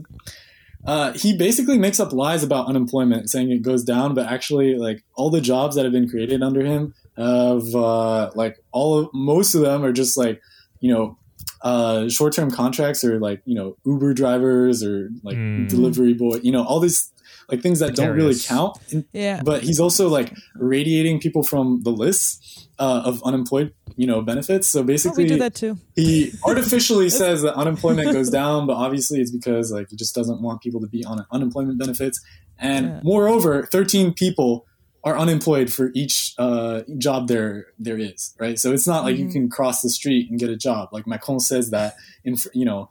Uh, 0.86 1.14
he 1.14 1.36
basically 1.36 1.80
makes 1.80 2.00
up 2.00 2.14
lies 2.14 2.44
about 2.44 2.68
unemployment, 2.68 3.28
saying 3.28 3.50
it 3.50 3.64
goes 3.64 3.84
down, 3.84 4.14
but 4.14 4.28
actually, 4.28 4.76
like, 4.76 5.04
all 5.16 5.32
the 5.32 5.42
jobs 5.42 5.76
that 5.76 5.84
have 5.84 5.92
been 5.92 6.08
created 6.08 6.44
under 6.44 6.64
him 6.64 6.94
have, 7.18 7.74
uh, 7.74 8.30
like, 8.36 8.58
all 8.72 9.00
of, 9.00 9.10
most 9.12 9.56
of 9.56 9.62
them 9.62 9.84
are 9.84 9.92
just 9.92 10.16
like, 10.16 10.40
you 10.82 10.94
know, 10.94 11.18
uh, 11.64 12.08
short-term 12.08 12.52
contracts 12.52 13.04
or 13.04 13.20
like, 13.20 13.42
you 13.46 13.56
know, 13.56 13.76
Uber 13.86 14.14
drivers 14.14 14.84
or 14.84 15.10
like 15.24 15.36
Mm. 15.38 15.68
delivery 15.68 16.14
boy, 16.14 16.36
you 16.44 16.52
know, 16.52 16.64
all 16.64 16.80
these 16.80 17.10
like 17.50 17.62
things 17.62 17.80
that 17.80 17.96
don't 17.96 18.16
really 18.16 18.36
count 18.36 18.78
in, 18.92 19.06
Yeah. 19.14 19.42
but 19.44 19.64
he's 19.64 19.80
also 19.80 20.10
like 20.10 20.34
radiating 20.56 21.20
people 21.20 21.44
from 21.44 21.82
the 21.84 21.92
lists 21.92 22.68
uh, 22.80 23.04
of 23.06 23.22
unemployed, 23.24 23.74
you 23.96 24.08
know, 24.08 24.22
benefits. 24.22 24.68
So 24.68 24.80
Oh, 24.80 24.84
we 24.84 24.88
basically, 24.94 25.28
do 25.28 25.38
that 25.38 25.54
too. 25.56 25.78
he 25.96 26.32
artificially 26.44 27.10
says 27.22 27.42
that 27.44 27.56
unemployment 27.56 28.12
goes 28.12 28.30
down, 28.30 28.68
but 28.68 28.74
obviously 28.76 29.20
it's 29.22 29.32
because 29.32 29.72
like 29.72 29.90
he 29.90 29.96
just 29.96 30.16
doesn't 30.16 30.42
want 30.42 30.62
people 30.62 30.82
to 30.82 30.88
be 30.88 31.04
on 31.06 31.26
unemployment 31.32 31.78
benefits. 31.80 32.20
And 32.60 32.86
Yeah. 32.88 33.00
moreover, 33.04 33.66
13 33.72 34.14
people 34.14 34.66
are 35.04 35.16
unemployed 35.18 35.72
for 35.72 35.92
each 35.94 36.34
uh, 36.40 36.82
job 36.98 37.28
there 37.28 37.68
there 37.78 38.00
is, 38.00 38.34
right? 38.40 38.58
So 38.58 38.74
it's 38.74 38.88
not 38.88 39.04
like 39.04 39.18
you 39.18 39.26
Mhm. 39.28 39.32
can 39.34 39.50
cross 39.50 39.82
the 39.82 39.90
street 39.92 40.32
and 40.32 40.40
get 40.40 40.50
a 40.50 40.56
job. 40.58 40.90
Like 40.92 41.06
Macron 41.06 41.40
says 41.40 41.70
that 41.70 41.96
in 42.24 42.38
fr- 42.38 42.48
you 42.56 42.66
know 42.66 42.90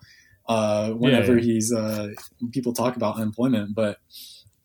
uh, 0.48 0.90
whenever 0.90 1.36
yeah. 1.38 1.42
he's 1.42 1.72
uh, 1.72 2.10
people 2.52 2.72
talk 2.72 2.96
about 2.96 3.16
unemployment, 3.16 3.74
but 3.74 3.98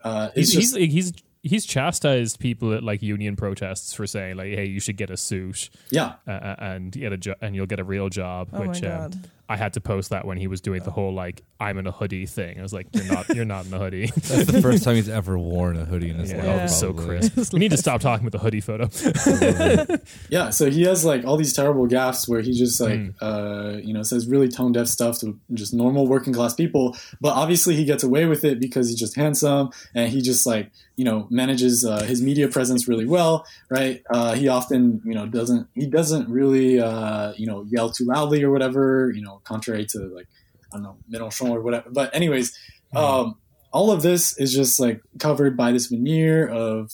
uh, 0.04 0.30
he's, 0.36 0.54
just 0.54 0.76
he's 0.78 0.92
he's 0.94 1.14
he's 1.44 1.66
chastised 1.66 2.40
people 2.40 2.74
at 2.74 2.84
like 2.84 3.02
union 3.02 3.36
protests 3.36 3.94
for 3.94 4.08
saying 4.08 4.38
like, 4.38 4.48
"Hey, 4.54 4.66
you 4.66 4.80
should 4.80 4.98
get 4.98 5.10
a 5.10 5.18
suit 5.18 5.70
yeah. 5.90 6.14
uh, 6.28 6.32
uh, 6.32 6.56
and 6.60 6.92
get 6.92 7.14
a 7.14 7.18
jo- 7.18 7.36
and 7.42 7.56
you'll 7.56 7.66
get 7.66 7.80
a 7.80 7.84
real 7.84 8.10
job." 8.10 8.50
Oh 8.54 8.60
my 8.60 8.68
which 8.68 8.84
um, 8.84 8.90
god. 8.90 9.30
I 9.52 9.58
had 9.58 9.74
to 9.74 9.82
post 9.82 10.12
that 10.12 10.26
when 10.28 10.38
he 10.38 10.46
was 10.48 10.62
doing 10.62 10.84
the 10.84 10.92
whole 10.92 11.12
like 11.12 11.42
"I'm 11.60 11.80
in 11.80 11.88
a 11.88 11.92
hoodie" 11.92 12.28
thing. 12.28 12.60
I 12.60 12.62
was 12.62 12.72
like, 12.72 12.88
"You're 12.94 13.06
not, 13.06 13.30
you're 13.30 13.46
not 13.46 13.66
in 13.66 13.74
a 13.74 13.80
hoodie." 13.80 14.06
That's 14.16 14.46
the 14.46 14.62
first 14.62 14.84
time 14.84 14.96
he's 14.96 15.10
ever 15.10 15.40
worn 15.40 15.76
a 15.76 15.86
hoodie 15.86 16.12
in 16.12 16.18
his 16.20 16.32
yeah, 16.32 16.38
life. 16.38 16.46
Yeah. 16.46 16.66
so 16.68 16.94
crisp. 16.94 17.52
We 17.52 17.60
need 17.60 17.72
to 17.72 17.78
stop 17.78 18.00
talking 18.00 18.28
about 18.28 18.38
the 18.38 18.44
hoodie 18.44 18.62
photo. 18.62 18.88
Yeah, 20.30 20.52
so 20.52 20.70
he 20.70 20.84
has 20.84 21.04
like 21.04 21.26
all 21.26 21.38
these 21.38 21.54
terrible 21.54 21.88
gaffes 21.88 22.28
where 22.28 22.42
he 22.42 22.54
just 22.54 22.80
like 22.80 23.00
Mm. 23.00 23.14
uh, 23.22 23.78
you 23.84 23.94
know 23.94 24.04
says 24.04 24.28
really 24.28 24.48
tone 24.50 24.72
deaf 24.72 24.88
stuff 24.88 25.20
to 25.20 25.40
just 25.54 25.74
normal 25.74 26.08
working 26.08 26.34
class 26.34 26.54
people, 26.54 26.96
but 27.22 27.34
obviously 27.34 27.76
he 27.76 27.86
gets 27.86 28.04
away 28.04 28.26
with 28.26 28.44
it 28.44 28.60
because 28.60 28.90
he's 28.90 29.00
just 29.00 29.16
handsome 29.16 29.70
and 29.96 30.10
he 30.12 30.22
just 30.22 30.46
like 30.46 30.72
you 31.00 31.06
know 31.08 31.20
manages 31.42 31.76
uh, 31.92 32.04
his 32.12 32.20
media 32.30 32.48
presence 32.56 32.82
really 32.92 33.08
well, 33.16 33.34
right? 33.78 33.98
Uh, 34.16 34.34
he 34.40 34.46
often 34.58 34.80
you 35.10 35.16
know 35.18 35.26
doesn't 35.38 35.64
he 35.82 35.86
doesn't 35.98 36.26
really 36.40 36.70
uh, 36.90 37.32
you 37.42 37.48
know 37.50 37.60
yell 37.74 37.90
too 37.90 38.06
loudly 38.14 38.40
or 38.46 38.52
whatever, 38.56 38.86
you 39.16 39.24
know, 39.26 39.36
contrary 39.52 39.86
to 39.94 40.00
like 40.18 40.28
I 40.72 40.76
don't 40.76 40.84
know 40.84 40.96
Mélenchon 41.12 41.50
or 41.56 41.62
whatever. 41.62 41.88
But 42.00 42.08
anyways, 42.14 42.48
um, 42.96 43.26
all 43.72 43.90
of 43.96 44.02
this 44.02 44.38
is 44.44 44.54
just 44.54 44.80
like 44.86 45.00
covered 45.26 45.56
by 45.56 45.72
this 45.72 45.88
veneer 45.88 46.38
of 46.48 46.92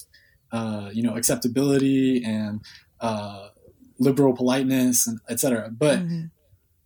uh, 0.51 0.87
you 0.93 1.03
know 1.05 1.15
acceptability 1.19 2.23
and 2.23 2.61
uh, 3.01 3.47
liberal 3.99 4.33
politeness 4.41 5.07
and 5.07 5.19
etc. 5.29 5.71
But 5.85 5.99
Mhm. 5.99 6.31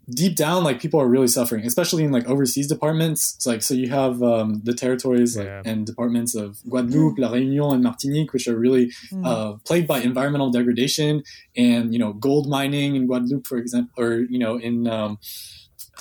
Deep 0.10 0.36
down, 0.36 0.64
like 0.64 0.80
people 0.82 1.00
are 1.00 1.08
really 1.08 1.28
suffering, 1.28 1.66
especially 1.66 2.04
in 2.04 2.12
like 2.12 2.28
overseas 2.28 2.68
departments. 2.68 3.36
It's 3.36 3.46
like 3.46 3.62
so 3.62 3.74
you 3.74 3.90
have 3.90 4.22
um, 4.24 4.62
the 4.64 4.74
territories 4.74 5.38
like, 5.38 5.48
Yeah. 5.48 5.62
and 5.66 5.86
departments 5.86 6.36
of 6.36 6.58
Guadeloupe, 6.70 7.18
La 7.20 7.30
Réunion, 7.32 7.74
and 7.74 7.84
Martinique, 7.84 8.34
which 8.34 8.48
are 8.48 8.58
really 8.58 8.92
Mm. 9.12 9.26
uh, 9.26 9.54
plagued 9.66 9.88
by 9.88 10.00
environmental 10.02 10.52
degradation 10.52 11.24
and 11.56 11.94
you 11.94 12.00
know 12.00 12.14
gold 12.14 12.48
mining 12.50 12.96
in 12.96 13.08
Guadeloupe, 13.08 13.46
for 13.48 13.58
example, 13.58 13.94
or 14.04 14.12
you 14.34 14.40
know 14.40 14.58
in 14.58 14.88
um, 14.88 15.20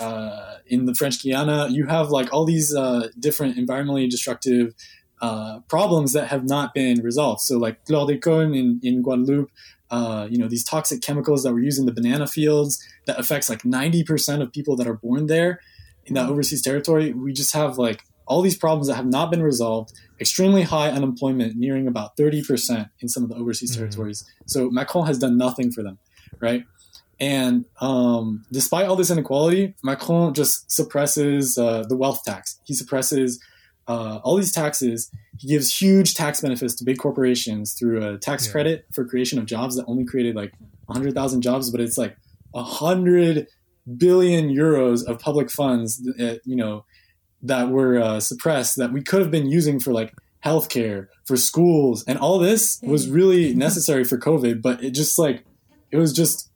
uh, 0.00 0.54
in 0.66 0.86
the 0.86 0.94
French 0.94 1.22
Guiana, 1.22 1.68
you 1.70 1.86
have 1.86 2.10
like 2.10 2.32
all 2.32 2.44
these 2.44 2.74
uh, 2.74 3.08
different 3.18 3.56
environmentally 3.56 4.08
destructive 4.08 4.74
uh, 5.20 5.58
problems 5.68 6.12
that 6.12 6.28
have 6.28 6.44
not 6.44 6.72
been 6.74 7.02
resolved. 7.02 7.40
So 7.40 7.58
like 7.58 7.84
chlordécone 7.84 8.56
in, 8.56 8.78
in 8.82 9.02
Guadeloupe, 9.02 9.50
uh, 9.90 10.26
you 10.30 10.38
know 10.38 10.48
these 10.48 10.64
toxic 10.64 11.00
chemicals 11.02 11.42
that 11.42 11.52
were 11.52 11.60
used 11.60 11.78
in 11.78 11.86
the 11.86 11.92
banana 11.92 12.26
fields 12.26 12.82
that 13.06 13.18
affects 13.18 13.48
like 13.48 13.62
90% 13.62 14.42
of 14.42 14.52
people 14.52 14.76
that 14.76 14.86
are 14.86 14.94
born 14.94 15.26
there 15.26 15.60
in 16.06 16.14
that 16.14 16.28
overseas 16.28 16.62
territory. 16.62 17.12
We 17.12 17.32
just 17.32 17.52
have 17.54 17.78
like 17.78 18.02
all 18.26 18.42
these 18.42 18.56
problems 18.56 18.88
that 18.88 18.94
have 18.96 19.06
not 19.06 19.30
been 19.30 19.42
resolved, 19.42 19.92
extremely 20.20 20.62
high 20.62 20.90
unemployment, 20.90 21.56
nearing 21.56 21.86
about 21.86 22.16
30% 22.18 22.90
in 23.00 23.08
some 23.08 23.22
of 23.22 23.30
the 23.30 23.36
overseas 23.36 23.72
Mhm. 23.72 23.76
territories. 23.78 24.24
So 24.46 24.70
Macron 24.70 25.06
has 25.06 25.18
done 25.18 25.38
nothing 25.38 25.70
for 25.72 25.82
them, 25.82 25.98
right? 26.38 26.64
And 27.20 27.64
um, 27.80 28.44
despite 28.52 28.86
all 28.86 28.96
this 28.96 29.10
inequality, 29.10 29.74
Macron 29.82 30.34
just 30.34 30.70
suppresses 30.70 31.58
uh, 31.58 31.84
the 31.88 31.96
wealth 31.96 32.22
tax. 32.24 32.60
He 32.64 32.74
suppresses 32.74 33.40
uh, 33.88 34.20
all 34.22 34.36
these 34.36 34.52
taxes. 34.52 35.10
He 35.38 35.48
gives 35.48 35.80
huge 35.80 36.14
tax 36.14 36.40
benefits 36.40 36.74
to 36.76 36.84
big 36.84 36.98
corporations 36.98 37.72
through 37.72 38.04
a 38.06 38.18
tax 38.18 38.46
Yeah. 38.46 38.52
credit 38.52 38.86
for 38.92 39.04
creation 39.04 39.38
of 39.38 39.46
jobs 39.46 39.76
that 39.76 39.84
only 39.86 40.04
created 40.04 40.36
like 40.36 40.52
100,000 40.86 41.42
jobs, 41.42 41.70
but 41.70 41.80
it's 41.80 41.96
like 41.98 42.16
100 42.52 43.46
billion 43.96 44.50
euros 44.50 45.04
of 45.06 45.18
public 45.18 45.50
funds, 45.50 45.98
that, 45.98 46.40
you 46.44 46.56
know, 46.56 46.84
that 47.42 47.68
were 47.70 47.98
uh, 47.98 48.20
suppressed 48.20 48.76
that 48.76 48.92
we 48.92 49.02
could 49.02 49.20
have 49.20 49.30
been 49.30 49.46
using 49.48 49.78
for 49.80 49.92
like 49.92 50.12
healthcare, 50.44 51.06
for 51.24 51.36
schools, 51.36 52.04
and 52.06 52.18
all 52.18 52.38
this 52.38 52.80
was 52.82 53.08
really 53.08 53.54
necessary 53.54 54.04
for 54.04 54.18
COVID, 54.18 54.60
but 54.62 54.82
it 54.82 54.90
just 54.90 55.18
like 55.18 55.44
it 55.90 55.96
was 55.96 56.12
just 56.12 56.50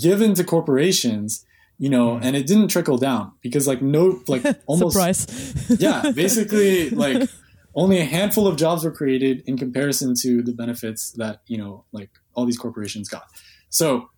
given 0.00 0.34
to 0.34 0.44
corporations, 0.44 1.44
you 1.78 1.88
know, 1.88 2.16
Hmm. 2.18 2.24
and 2.24 2.36
it 2.36 2.46
didn't 2.46 2.68
trickle 2.68 2.98
down 2.98 3.32
because 3.42 3.66
like 3.66 3.80
no 3.82 4.20
like 4.26 4.42
almost 4.66 4.94
Surprise. 4.94 5.26
yeah, 5.80 6.10
basically 6.14 6.90
like 6.90 7.28
only 7.74 7.98
a 8.00 8.04
handful 8.04 8.46
of 8.48 8.56
jobs 8.56 8.84
were 8.84 8.90
created 8.90 9.42
in 9.46 9.56
comparison 9.56 10.14
to 10.22 10.42
the 10.42 10.52
benefits 10.52 11.12
that, 11.12 11.42
you 11.46 11.56
know, 11.56 11.84
like 11.92 12.10
all 12.34 12.44
these 12.44 12.58
corporations 12.58 13.08
got. 13.08 13.24
So 13.70 14.10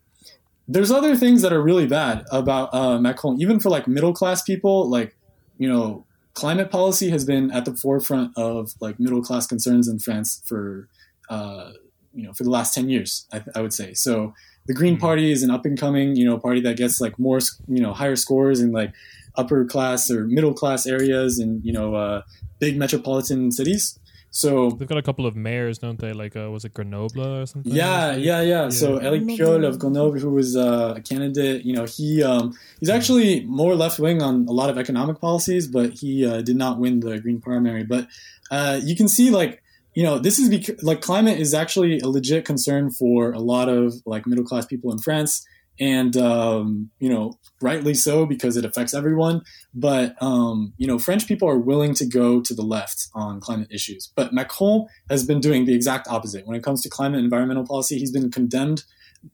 there's 0.67 0.89
other 0.91 1.15
things 1.15 1.41
that 1.43 1.53
are 1.53 1.61
really 1.61 1.85
bad 1.85 2.25
about 2.31 2.73
uh, 2.73 2.97
Macron, 2.99 3.39
even 3.41 3.59
for 3.59 3.69
like 3.69 3.87
middle 3.87 4.13
class 4.13 4.41
people, 4.41 4.89
like, 4.89 5.15
you 5.57 5.67
know, 5.67 6.05
climate 6.33 6.71
policy 6.71 7.09
has 7.09 7.25
been 7.25 7.51
at 7.51 7.65
the 7.65 7.75
forefront 7.75 8.31
of 8.37 8.73
like 8.79 8.99
middle 8.99 9.21
class 9.21 9.45
concerns 9.45 9.87
in 9.87 9.99
France 9.99 10.41
for, 10.45 10.87
uh, 11.29 11.71
you 12.13 12.23
know, 12.23 12.33
for 12.33 12.43
the 12.43 12.49
last 12.49 12.73
10 12.73 12.89
years, 12.89 13.27
I, 13.31 13.43
I 13.53 13.61
would 13.61 13.73
say. 13.73 13.93
So 13.93 14.33
the 14.67 14.73
Green 14.73 14.95
Mhm. 14.97 14.99
Party 15.01 15.31
is 15.31 15.43
an 15.43 15.49
up 15.51 15.65
and 15.65 15.77
coming, 15.77 16.15
you 16.15 16.25
know, 16.25 16.37
party 16.37 16.61
that 16.61 16.77
gets 16.77 17.01
like 17.01 17.17
more, 17.19 17.39
you 17.67 17.81
know, 17.81 17.93
higher 17.93 18.15
scores 18.15 18.59
in 18.59 18.71
like 18.71 18.93
upper 19.35 19.63
class 19.65 20.11
or 20.11 20.25
middle 20.27 20.53
class 20.53 20.85
areas 20.85 21.39
and 21.39 21.63
you 21.63 21.71
know 21.73 21.95
uh, 21.95 22.21
big 22.59 22.77
metropolitan 22.77 23.51
cities. 23.51 23.97
So 24.33 24.69
They've 24.71 24.87
got 24.87 24.97
a 24.97 25.01
couple 25.01 25.25
of 25.25 25.35
mayors, 25.35 25.77
don't 25.77 25.99
they? 25.99 26.13
Like, 26.13 26.37
uh, 26.37 26.49
was 26.49 26.63
it 26.63 26.73
Grenoble 26.73 27.21
or 27.41 27.45
something? 27.45 27.73
yeah, 27.73 28.15
yeah, 28.15 28.41
yeah. 28.41 28.69
So 28.69 28.97
Eric 28.97 29.27
Piolle 29.27 29.65
of 29.65 29.77
Grenoble, 29.77 30.19
who 30.19 30.29
was 30.29 30.55
uh, 30.55 30.93
a 30.95 31.01
candidate, 31.01 31.65
you 31.65 31.73
know, 31.73 31.83
he 31.85 32.23
um, 32.23 32.53
he's 32.79 32.89
actually 32.89 33.43
more 33.45 33.75
left 33.75 33.99
wing 33.99 34.21
on 34.21 34.45
a 34.47 34.53
lot 34.53 34.69
of 34.69 34.77
economic 34.77 35.19
policies, 35.19 35.67
but 35.67 35.91
he 35.93 36.25
uh, 36.25 36.41
did 36.41 36.55
not 36.55 36.79
win 36.79 37.01
the 37.01 37.19
Green 37.19 37.41
primary. 37.41 37.83
But 37.83 38.07
uh, 38.49 38.79
you 38.81 38.95
can 38.95 39.09
see, 39.09 39.31
like, 39.31 39.60
you 39.93 40.03
know, 40.03 40.19
this 40.19 40.39
is 40.39 40.49
because 40.49 40.81
like 40.83 41.01
climate 41.01 41.39
is 41.39 41.53
actually 41.53 41.99
a 41.99 42.07
legit 42.07 42.45
concern 42.45 42.91
for 42.91 43.31
a 43.31 43.39
lot 43.39 43.69
of 43.69 43.93
like 44.05 44.25
middle 44.25 44.45
class 44.45 44.65
people 44.65 44.91
in 44.91 44.99
France, 44.99 45.45
and 45.79 46.15
um, 46.15 46.89
you 46.99 47.09
know, 47.09 47.39
rightly 47.61 47.93
so 47.93 48.25
because 48.25 48.55
it 48.55 48.65
affects 48.65 48.93
everyone. 48.93 49.41
But 49.73 50.21
um, 50.21 50.73
you 50.77 50.87
know, 50.87 50.97
French 50.97 51.27
people 51.27 51.49
are 51.49 51.57
willing 51.57 51.93
to 51.95 52.05
go 52.05 52.41
to 52.41 52.53
the 52.53 52.61
left 52.61 53.07
on 53.13 53.41
climate 53.41 53.67
issues. 53.71 54.11
But 54.15 54.33
Macron 54.33 54.87
has 55.09 55.25
been 55.25 55.39
doing 55.39 55.65
the 55.65 55.73
exact 55.73 56.07
opposite 56.07 56.47
when 56.47 56.55
it 56.55 56.63
comes 56.63 56.81
to 56.83 56.89
climate 56.89 57.17
and 57.17 57.25
environmental 57.25 57.65
policy. 57.65 57.97
He's 57.97 58.11
been 58.11 58.31
condemned 58.31 58.83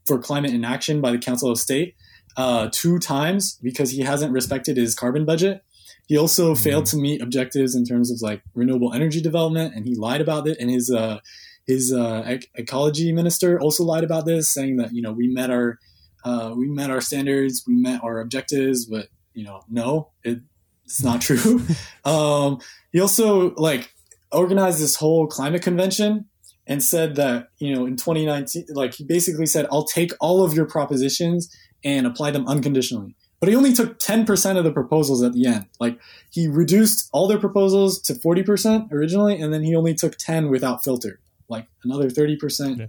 for 0.05 0.17
climate 0.17 0.51
inaction 0.51 1.01
by 1.01 1.11
the 1.11 1.19
Council 1.19 1.51
of 1.51 1.59
State 1.59 1.95
uh, 2.35 2.69
two 2.71 2.99
times 2.99 3.59
because 3.61 3.91
he 3.91 4.01
hasn't 4.01 4.31
respected 4.31 4.77
his 4.77 4.95
carbon 4.95 5.25
budget. 5.25 5.63
He 6.07 6.17
also 6.17 6.55
failed 6.55 6.85
to 6.87 6.97
meet 6.97 7.21
objectives 7.21 7.75
in 7.75 7.83
terms 7.83 8.09
of 8.11 8.21
like 8.21 8.41
renewable 8.55 8.93
energy 8.93 9.21
development, 9.21 9.75
and 9.75 9.85
he 9.85 9.95
lied 9.95 10.21
about 10.21 10.47
it. 10.47 10.57
And 10.59 10.71
his 10.71 10.89
uh, 10.89 11.19
his 11.65 11.93
uh, 11.93 12.23
ec- 12.25 12.49
ecology 12.55 13.11
minister 13.11 13.59
also 13.59 13.83
lied 13.83 14.05
about 14.05 14.25
this, 14.25 14.49
saying 14.49 14.77
that 14.77 14.93
you 14.93 15.01
know 15.01 15.11
we 15.11 15.27
met 15.27 15.51
our 15.51 15.79
uh, 16.23 16.53
we 16.55 16.67
met 16.67 16.89
our 16.89 17.01
standards, 17.01 17.63
we 17.67 17.75
met 17.75 18.03
our 18.03 18.19
objectives, 18.19 18.85
but 18.85 19.07
you 19.33 19.43
know 19.43 19.61
no, 19.69 20.11
it, 20.23 20.39
it's 20.85 21.03
not 21.03 21.21
true. 21.21 21.61
um, 22.05 22.59
he 22.91 23.01
also 23.01 23.53
like 23.55 23.93
organized 24.31 24.79
this 24.79 24.95
whole 24.95 25.27
climate 25.27 25.61
convention 25.61 26.25
and 26.65 26.83
said 26.83 27.15
that 27.15 27.49
you 27.59 27.73
know 27.73 27.85
in 27.85 27.95
2019 27.95 28.65
like 28.73 28.93
he 28.93 29.05
basically 29.05 29.45
said 29.45 29.65
i'll 29.71 29.85
take 29.85 30.11
all 30.19 30.43
of 30.43 30.53
your 30.53 30.65
propositions 30.65 31.49
and 31.83 32.05
apply 32.05 32.29
them 32.29 32.45
unconditionally 32.47 33.15
but 33.39 33.49
he 33.49 33.55
only 33.55 33.71
took 33.71 33.99
10% 33.99 34.57
of 34.57 34.63
the 34.63 34.71
proposals 34.71 35.21
at 35.23 35.33
the 35.33 35.45
end 35.45 35.65
like 35.79 35.99
he 36.31 36.47
reduced 36.47 37.09
all 37.13 37.27
their 37.27 37.39
proposals 37.39 37.99
to 38.01 38.13
40% 38.13 38.91
originally 38.91 39.39
and 39.39 39.53
then 39.53 39.63
he 39.63 39.75
only 39.75 39.93
took 39.93 40.17
10 40.17 40.49
without 40.49 40.83
filter 40.83 41.19
like 41.49 41.67
another 41.83 42.09
30% 42.09 42.77
Yeah. 42.79 42.85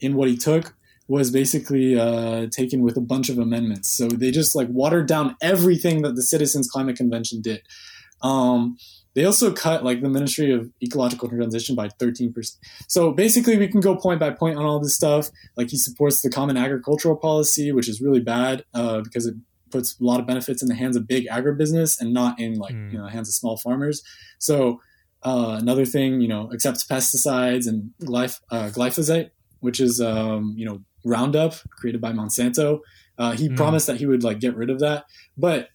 in 0.00 0.14
what 0.14 0.28
he 0.28 0.36
took 0.36 0.74
was 1.08 1.30
basically 1.30 1.98
uh, 1.98 2.46
taken 2.50 2.82
with 2.82 2.96
a 2.96 3.00
bunch 3.00 3.28
of 3.28 3.38
amendments 3.38 3.88
so 3.88 4.08
they 4.08 4.30
just 4.30 4.54
like 4.54 4.68
watered 4.70 5.06
down 5.06 5.36
everything 5.42 6.02
that 6.02 6.14
the 6.14 6.22
citizens 6.22 6.68
climate 6.68 6.96
convention 6.96 7.40
did 7.42 7.62
um, 8.22 8.76
they 9.14 9.24
also 9.24 9.52
cut 9.52 9.82
like 9.84 10.02
the 10.02 10.08
Ministry 10.08 10.52
of 10.52 10.70
Ecological 10.82 11.28
Transition 11.28 11.74
by 11.74 11.88
13%. 11.88 12.56
So 12.86 13.10
basically, 13.12 13.58
we 13.58 13.66
can 13.66 13.80
go 13.80 13.96
point 13.96 14.20
by 14.20 14.30
point 14.30 14.56
on 14.56 14.64
all 14.64 14.78
this 14.78 14.94
stuff. 14.94 15.30
Like 15.56 15.70
he 15.70 15.76
supports 15.78 16.20
the 16.22 16.30
Common 16.30 16.56
Agricultural 16.56 17.16
Policy, 17.16 17.72
which 17.72 17.88
is 17.88 18.00
really 18.00 18.20
bad 18.20 18.64
uh, 18.72 19.00
because 19.00 19.26
it 19.26 19.34
puts 19.70 19.98
a 20.00 20.04
lot 20.04 20.20
of 20.20 20.26
benefits 20.26 20.62
in 20.62 20.68
the 20.68 20.74
hands 20.74 20.96
of 20.96 21.06
big 21.06 21.26
agribusiness 21.28 22.00
and 22.00 22.12
not 22.12 22.38
in 22.40 22.54
like 22.58 22.74
Mm. 22.74 22.92
you 22.92 22.98
know 22.98 23.04
the 23.04 23.10
hands 23.10 23.28
of 23.28 23.34
small 23.34 23.56
farmers. 23.56 24.02
So 24.38 24.80
uh, 25.22 25.56
another 25.60 25.84
thing, 25.84 26.20
you 26.22 26.28
know, 26.28 26.50
accepts 26.52 26.86
pesticides 26.86 27.66
and 27.66 27.90
glyph- 28.02 28.40
uh, 28.50 28.70
glyphosate, 28.70 29.30
which 29.60 29.78
is 29.80 30.00
um, 30.00 30.54
you 30.56 30.64
know 30.66 30.80
Roundup 31.04 31.54
created 31.70 32.00
by 32.00 32.12
Monsanto. 32.12 32.80
Uh, 33.18 33.32
he 33.32 33.48
Mm. 33.48 33.56
promised 33.56 33.86
that 33.86 33.96
he 33.98 34.06
would 34.06 34.22
like 34.24 34.40
get 34.40 34.56
rid 34.56 34.70
of 34.70 34.78
that, 34.80 35.04
but 35.36 35.68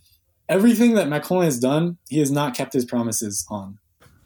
everything 0.49 0.95
that 0.95 1.07
Macron 1.09 1.43
has 1.43 1.59
done, 1.59 1.97
he 2.09 2.19
has 2.19 2.31
not 2.31 2.55
kept 2.55 2.73
his 2.73 2.85
promises 2.85 3.45
on. 3.49 3.77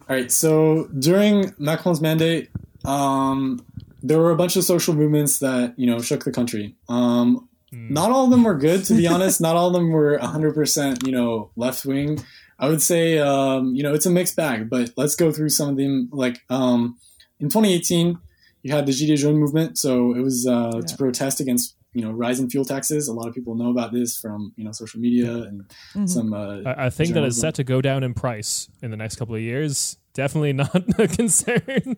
All 0.10 0.15
right, 0.15 0.32
so 0.32 0.88
during 0.97 1.53
Macron's 1.60 2.01
mandate, 2.01 2.49
um, 2.86 3.63
there 4.01 4.17
were 4.19 4.32
a 4.32 4.36
bunch 4.38 4.55
of 4.55 4.63
social 4.63 4.93
movements 4.93 5.39
that 5.39 5.77
you 5.77 5.86
know 5.86 5.99
shook 5.99 6.23
the 6.23 6.32
country. 6.32 6.75
Um. 6.88 7.48
Not 7.71 8.12
all 8.12 8.25
of 8.25 8.32
them 8.32 8.43
were 8.43 8.55
good, 8.58 8.84
to 8.86 8.93
be 8.95 9.08
honest. 9.13 9.39
Not 9.41 9.55
all 9.55 9.67
of 9.67 9.73
them 9.73 9.91
were 9.91 10.17
100%, 10.19 11.05
you 11.05 11.12
know, 11.12 11.51
left 11.55 11.86
wing. 11.86 12.19
I 12.58 12.67
would 12.67 12.82
say, 12.82 13.17
um, 13.19 13.73
you 13.75 13.84
know, 13.84 13.93
it's 13.93 14.05
a 14.05 14.10
mixed 14.10 14.36
bag. 14.36 14.69
But 14.69 14.91
let's 14.97 15.15
go 15.15 15.32
through 15.32 15.49
some 15.49 15.69
of 15.69 15.77
them. 15.77 16.10
Like 16.12 16.41
um, 16.49 16.97
in 17.39 17.47
2018, 17.49 18.17
you 18.63 18.73
had 18.73 18.86
the 18.86 18.91
Gilets 18.91 19.19
Jaunes 19.19 19.38
movement, 19.39 19.77
so 19.77 20.13
it 20.13 20.19
was 20.21 20.45
uh, 20.45 20.71
Yeah. 20.75 20.82
to 20.82 20.97
protest 20.97 21.39
against 21.39 21.75
you 21.93 22.01
know 22.03 22.12
rising 22.12 22.49
fuel 22.49 22.65
taxes. 22.65 23.08
A 23.08 23.13
lot 23.13 23.27
of 23.27 23.34
people 23.34 23.55
know 23.55 23.69
about 23.71 23.93
this 23.93 24.17
from 24.19 24.51
you 24.58 24.65
know 24.65 24.71
social 24.73 24.99
media 24.99 25.32
and 25.32 25.63
Mhm. 25.95 26.10
some. 26.10 26.34
Uh, 26.34 26.62
I, 26.65 26.88
I 26.88 26.89
think 26.89 27.13
that 27.13 27.23
it's 27.23 27.39
set 27.39 27.55
to 27.55 27.63
go 27.63 27.82
down 27.82 28.03
in 28.03 28.13
price 28.13 28.67
in 28.82 28.91
the 28.91 28.97
next 28.97 29.15
couple 29.15 29.34
of 29.36 29.41
years. 29.41 29.95
Definitely 30.13 30.51
not 30.53 30.75
a 30.99 31.08
concern. 31.08 31.95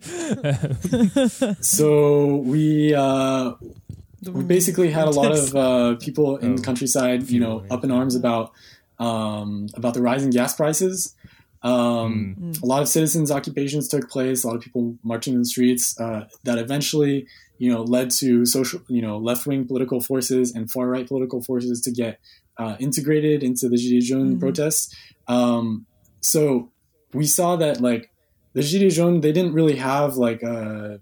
so 1.61 2.35
we 2.37 2.93
uh, 2.93 3.53
The 3.89 3.90
we 4.29 4.43
basically 4.43 4.91
had 4.91 5.07
a 5.07 5.11
lot 5.11 5.31
of 5.31 5.55
uh, 5.55 5.95
people 5.95 6.37
in 6.37 6.53
Oh, 6.53 6.57
the 6.57 6.61
countryside, 6.63 7.29
you 7.29 7.39
know, 7.39 7.65
up 7.71 7.83
in 7.83 7.91
arms 7.91 8.15
about 8.15 8.51
um, 8.99 9.67
about 9.75 9.93
the 9.95 10.01
rising 10.01 10.29
gas 10.29 10.55
prices. 10.55 11.15
Um, 11.63 12.35
Mm. 12.39 12.61
A 12.63 12.65
lot 12.65 12.81
of 12.81 12.87
citizens' 12.87 13.31
occupations 13.31 13.87
took 13.87 14.09
place. 14.09 14.43
A 14.43 14.47
lot 14.47 14.55
of 14.55 14.61
people 14.61 14.95
marching 15.03 15.33
in 15.33 15.39
the 15.39 15.45
streets. 15.45 15.99
Uh, 15.99 16.27
that 16.43 16.57
eventually, 16.57 17.27
you 17.59 17.71
know, 17.71 17.83
led 17.83 18.09
to 18.11 18.45
social, 18.45 18.81
you 18.87 19.01
know, 19.01 19.17
left 19.17 19.45
wing 19.47 19.65
political 19.65 20.01
forces 20.01 20.53
and 20.55 20.69
far 20.71 20.87
right 20.87 21.07
political 21.07 21.41
forces 21.41 21.81
to 21.81 21.91
get 21.91 22.19
uh, 22.57 22.75
integrated 22.79 23.43
into 23.43 23.69
the 23.69 23.75
Gilets 23.77 24.03
Jaunes 24.05 24.35
Mhm. 24.35 24.39
protests. 24.39 24.95
Um, 25.27 25.85
so 26.19 26.71
we 27.13 27.25
saw 27.25 27.55
that 27.57 27.81
like 27.81 28.11
the 28.53 28.61
Gilets 28.61 28.93
Jaunes, 28.95 29.21
they 29.21 29.31
didn't 29.31 29.53
really 29.53 29.75
have 29.77 30.15
like 30.17 30.41
a 30.43 30.99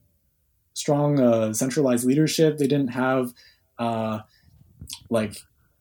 strong 0.83 1.19
uh, 1.19 1.53
centralized 1.53 2.05
leadership. 2.11 2.57
They 2.57 2.67
didn't 2.73 2.93
have 3.05 3.23
uh, 3.85 4.19
like 5.09 5.33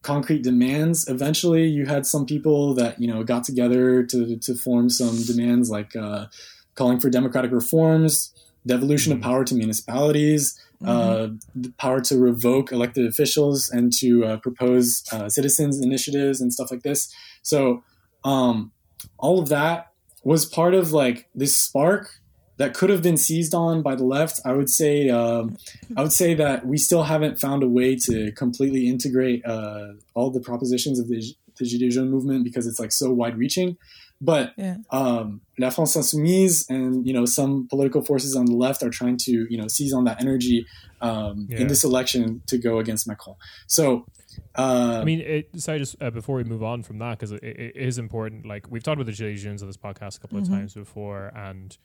concrete 0.03 0.43
demands. 0.43 1.09
Eventually, 1.09 1.67
you 1.67 1.87
had 1.87 2.07
some 2.07 2.25
people 2.27 2.75
that 2.81 3.01
you 3.01 3.09
know 3.11 3.23
got 3.25 3.45
together 3.45 4.03
to 4.13 4.37
to 4.47 4.55
form 4.55 4.91
some 4.91 5.17
demands 5.31 5.71
like 5.71 5.95
uh, 5.97 6.27
calling 6.75 7.01
for 7.01 7.11
democratic 7.11 7.53
reforms, 7.53 8.33
devolution 8.67 9.13
of 9.13 9.19
Mhm. 9.19 9.23
power 9.29 9.45
to 9.45 9.55
municipalities, 9.55 10.43
uh, 10.85 11.29
the 11.65 11.73
power 11.85 12.01
to 12.09 12.15
revoke 12.31 12.67
elected 12.73 13.05
officials, 13.13 13.69
and 13.77 13.93
to 14.01 14.11
uh, 14.29 14.37
propose 14.47 15.03
uh, 15.13 15.29
citizens 15.29 15.81
initiatives 15.81 16.41
and 16.41 16.53
stuff 16.53 16.71
like 16.71 16.83
this. 16.89 17.01
So 17.43 17.83
um, 18.25 18.73
all 19.19 19.39
of 19.43 19.49
that 19.49 19.77
was 20.25 20.45
part 20.59 20.75
of 20.75 20.93
like 20.93 21.19
this 21.35 21.55
spark 21.57 22.05
that 22.59 22.75
could 22.75 22.91
have 22.91 23.03
been 23.03 23.17
seized 23.17 23.55
on 23.55 23.83
by 23.83 23.95
the 23.95 24.05
left. 24.05 24.41
I 24.45 24.53
would 24.53 24.69
say 24.71 25.09
um, 25.09 25.57
I 25.97 26.03
would 26.03 26.13
say 26.13 26.35
that 26.35 26.67
we 26.67 26.77
still 26.79 27.05
haven't 27.05 27.41
found 27.41 27.63
a 27.63 27.69
way 27.69 27.97
to 28.07 28.31
completely 28.33 28.89
integrate 28.89 29.45
uh, 29.47 29.95
all 30.15 30.31
the 30.31 30.41
propositions 30.41 30.99
of 31.01 31.09
the, 31.09 31.23
the 31.59 31.65
Gilets 31.65 31.93
Jaunes 31.95 32.11
movement 32.11 32.45
because 32.45 32.67
it's 32.67 32.79
like 32.81 32.93
so 32.93 33.11
wide 33.13 33.37
reaching. 33.39 33.77
But 34.21 34.53
Yeah. 34.57 34.79
um, 34.91 35.43
La 35.61 35.71
France 35.71 35.97
Insoumise 35.97 36.69
and 36.69 37.07
you 37.07 37.13
know 37.13 37.25
some 37.25 37.69
political 37.69 38.03
forces 38.03 38.35
on 38.35 38.47
the 38.47 38.57
left 38.57 38.83
are 38.83 38.91
trying 38.91 39.17
to 39.19 39.47
you 39.49 39.57
know 39.57 39.69
seize 39.69 39.93
on 39.93 40.05
that 40.05 40.21
energy 40.21 40.67
um, 41.01 41.47
Yeah. 41.49 41.59
in 41.61 41.69
this 41.69 41.85
election 41.85 42.43
to 42.49 42.59
go 42.59 42.79
against 42.81 43.07
Macron. 43.07 43.37
So. 43.67 44.05
Uh, 44.55 44.99
I 45.03 45.05
mean, 45.05 45.21
it, 45.21 45.49
sorry, 45.61 45.79
just 45.79 45.97
uh, 46.01 46.11
before 46.11 46.37
we 46.37 46.45
move 46.45 46.63
on 46.63 46.83
from 46.85 46.99
that, 46.99 47.19
because 47.19 47.33
it, 47.33 47.43
it 47.43 47.77
is 47.77 47.99
important. 47.99 48.47
Like 48.47 48.71
we've 48.71 48.83
talked 48.83 49.01
about 49.01 49.07
the 49.07 49.13
Gilets 49.13 49.39
Jaunes 49.39 49.63
on 49.63 49.69
this 49.69 49.77
podcast 49.77 50.17
a 50.19 50.21
couple 50.21 50.39
Mhm. 50.39 50.43
of 50.43 50.49
times 50.49 50.75
before, 50.75 51.33
and 51.35 51.77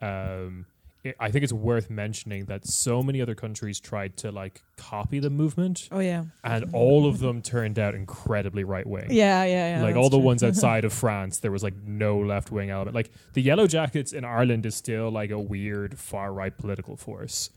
um, 0.00 0.66
it, 1.02 1.16
I 1.20 1.30
think 1.30 1.44
it's 1.44 1.52
worth 1.52 1.90
mentioning 1.90 2.46
that 2.46 2.66
so 2.66 3.02
many 3.02 3.20
other 3.20 3.34
countries 3.34 3.78
tried 3.78 4.16
to 4.18 4.32
like 4.32 4.62
copy 4.78 5.18
the 5.18 5.28
movement, 5.30 5.88
Oh 5.92 5.98
yeah. 6.00 6.24
and 6.42 6.70
all 6.72 7.06
of 7.06 7.18
them 7.18 7.42
turned 7.42 7.78
out 7.78 7.94
incredibly 7.94 8.64
right 8.64 8.86
wing. 8.86 9.08
Yeah, 9.10 9.44
yeah, 9.44 9.76
yeah. 9.78 9.82
like 9.82 9.96
all 9.96 10.08
the 10.08 10.16
true. 10.16 10.24
ones 10.24 10.42
outside 10.48 10.84
of 10.86 10.92
France, 10.94 11.40
there 11.40 11.50
was 11.52 11.62
like 11.62 11.74
no 11.84 12.18
left 12.18 12.50
wing 12.50 12.70
element. 12.70 12.94
Like 12.94 13.10
the 13.34 13.42
Yellow 13.42 13.66
Jackets 13.66 14.12
in 14.12 14.24
Ireland 14.24 14.64
is 14.64 14.74
still 14.76 15.10
like 15.10 15.30
a 15.30 15.38
weird 15.38 15.98
far 15.98 16.32
right 16.32 16.56
political 16.56 16.96
force. 16.96 17.50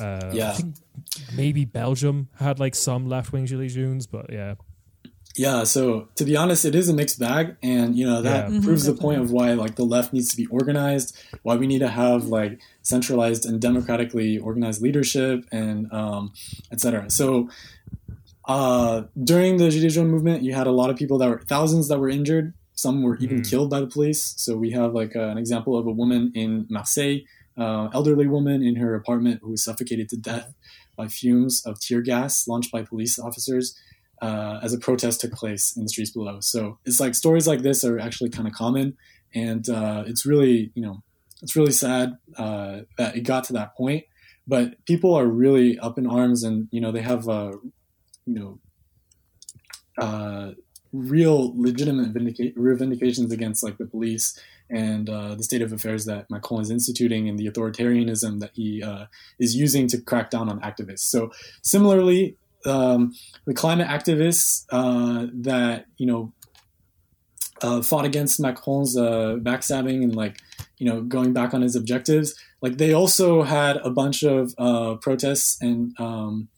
Uh, 0.00 0.20
I 0.22 0.32
Yeah. 0.32 0.52
think 0.52 0.76
maybe 1.36 1.64
Belgium 1.64 2.28
had 2.38 2.60
like 2.60 2.74
some 2.76 3.08
left 3.08 3.32
wing 3.32 3.46
Gilets 3.46 3.74
Jaunes, 3.74 4.06
but 4.06 4.32
yeah, 4.32 4.54
Yeah, 5.34 5.64
so 5.64 6.08
to 6.16 6.24
be 6.24 6.36
honest, 6.36 6.64
it 6.66 6.74
is 6.74 6.88
a 6.90 6.94
mixed 6.94 7.18
bag, 7.18 7.56
and 7.62 7.96
you 7.96 8.04
know 8.06 8.20
that 8.22 8.50
Yeah. 8.52 8.60
Proves 8.60 8.84
the 8.84 8.92
point 8.94 9.20
of 9.20 9.30
why 9.30 9.54
like 9.54 9.76
the 9.76 9.84
left 9.84 10.12
needs 10.12 10.28
to 10.30 10.36
be 10.36 10.46
organized, 10.46 11.16
why 11.42 11.56
we 11.56 11.66
need 11.66 11.78
to 11.78 11.88
have 11.88 12.26
like 12.26 12.60
centralized 12.82 13.46
and 13.46 13.58
democratically 13.60 14.36
organized 14.38 14.82
leadership, 14.82 15.44
and 15.50 15.90
um, 15.92 16.32
etc. 16.70 17.08
So 17.10 17.48
uh, 18.46 19.04
during 19.22 19.56
the 19.56 19.68
Gilets 19.68 19.94
Jaunes 19.94 20.10
movement, 20.10 20.42
you 20.42 20.52
had 20.54 20.66
a 20.66 20.72
lot 20.72 20.90
of 20.90 20.96
people 20.96 21.16
that 21.18 21.28
were 21.28 21.40
thousands 21.48 21.88
that 21.88 21.98
were 21.98 22.08
injured. 22.10 22.52
Some 22.74 23.02
were 23.02 23.16
even 23.18 23.40
Mhm. 23.40 23.48
killed 23.50 23.70
by 23.70 23.80
the 23.80 23.86
police. 23.86 24.34
So 24.36 24.56
we 24.56 24.70
have 24.72 24.92
like 24.94 25.14
uh, 25.14 25.28
an 25.28 25.38
example 25.38 25.78
of 25.78 25.86
a 25.86 25.92
woman 25.92 26.32
in 26.34 26.66
Marseille, 26.68 27.20
uh, 27.56 27.88
elderly 27.94 28.26
woman 28.26 28.62
in 28.62 28.76
her 28.76 28.94
apartment 28.94 29.40
who 29.42 29.50
was 29.50 29.62
suffocated 29.62 30.08
to 30.10 30.16
death 30.16 30.52
by 30.96 31.06
fumes 31.08 31.62
of 31.64 31.80
tear 31.80 32.00
gas 32.02 32.46
launched 32.48 32.72
by 32.72 32.82
police 32.82 33.18
officers. 33.18 33.74
Uh, 34.22 34.60
as 34.62 34.72
a 34.72 34.78
protest 34.78 35.20
took 35.20 35.32
place 35.32 35.76
in 35.76 35.82
the 35.82 35.88
streets 35.88 36.12
below. 36.12 36.38
So 36.40 36.78
it's 36.86 37.00
like 37.00 37.14
stories 37.14 37.46
like 37.46 37.62
this 37.62 37.84
are 37.84 37.98
actually 37.98 38.30
kind 38.30 38.46
of 38.46 38.54
common, 38.54 38.96
and 39.34 39.68
uh, 39.68 40.04
it's 40.06 40.24
really 40.24 40.70
you 40.74 40.82
know 40.82 41.02
it's 41.42 41.56
really 41.56 41.72
sad 41.72 42.16
uh, 42.38 42.82
that 42.96 43.16
it 43.16 43.22
got 43.22 43.44
to 43.44 43.52
that 43.54 43.76
point. 43.76 44.04
But 44.46 44.84
people 44.86 45.14
are 45.14 45.26
really 45.26 45.78
up 45.78 45.98
in 45.98 46.06
arms, 46.06 46.44
and 46.44 46.68
you 46.70 46.80
know 46.80 46.92
they 46.92 47.02
have 47.02 47.28
uh, 47.28 47.52
you 48.24 48.38
know 48.38 48.58
uh, 49.98 50.52
real 50.92 51.52
legitimate 51.60 52.14
vindica- 52.14 52.54
vindications 52.56 53.32
against 53.32 53.62
like 53.64 53.78
the 53.78 53.86
police 53.86 54.38
and 54.70 55.10
uh, 55.10 55.34
the 55.34 55.42
state 55.42 55.62
of 55.62 55.72
affairs 55.72 56.06
that 56.06 56.30
Macron 56.30 56.62
is 56.62 56.70
instituting 56.70 57.28
and 57.28 57.38
the 57.38 57.50
authoritarianism 57.50 58.40
that 58.40 58.52
he 58.54 58.82
uh, 58.82 59.06
is 59.38 59.54
using 59.54 59.86
to 59.88 60.00
crack 60.00 60.30
down 60.30 60.48
on 60.48 60.60
activists. 60.60 61.00
So 61.00 61.30
similarly, 61.62 62.36
um, 62.66 63.14
the 63.46 63.54
climate 63.54 63.88
activists 63.88 64.64
uh, 64.70 65.26
that 65.32 65.86
you 65.96 66.06
know 66.06 66.32
uh, 67.62 67.82
fought 67.82 68.04
against 68.04 68.40
Macron's 68.40 68.96
uh, 68.96 69.36
backstabbing 69.40 70.02
and 70.02 70.14
like 70.14 70.38
you 70.78 70.86
know 70.86 71.02
going 71.02 71.32
back 71.32 71.54
on 71.54 71.62
his 71.62 71.76
objectives, 71.76 72.34
like 72.60 72.78
they 72.78 72.92
also 72.92 73.42
had 73.42 73.76
a 73.78 73.90
bunch 73.90 74.22
of 74.22 74.54
uh, 74.58 74.94
protests 74.96 75.60
and 75.60 75.98
um, 76.00 76.48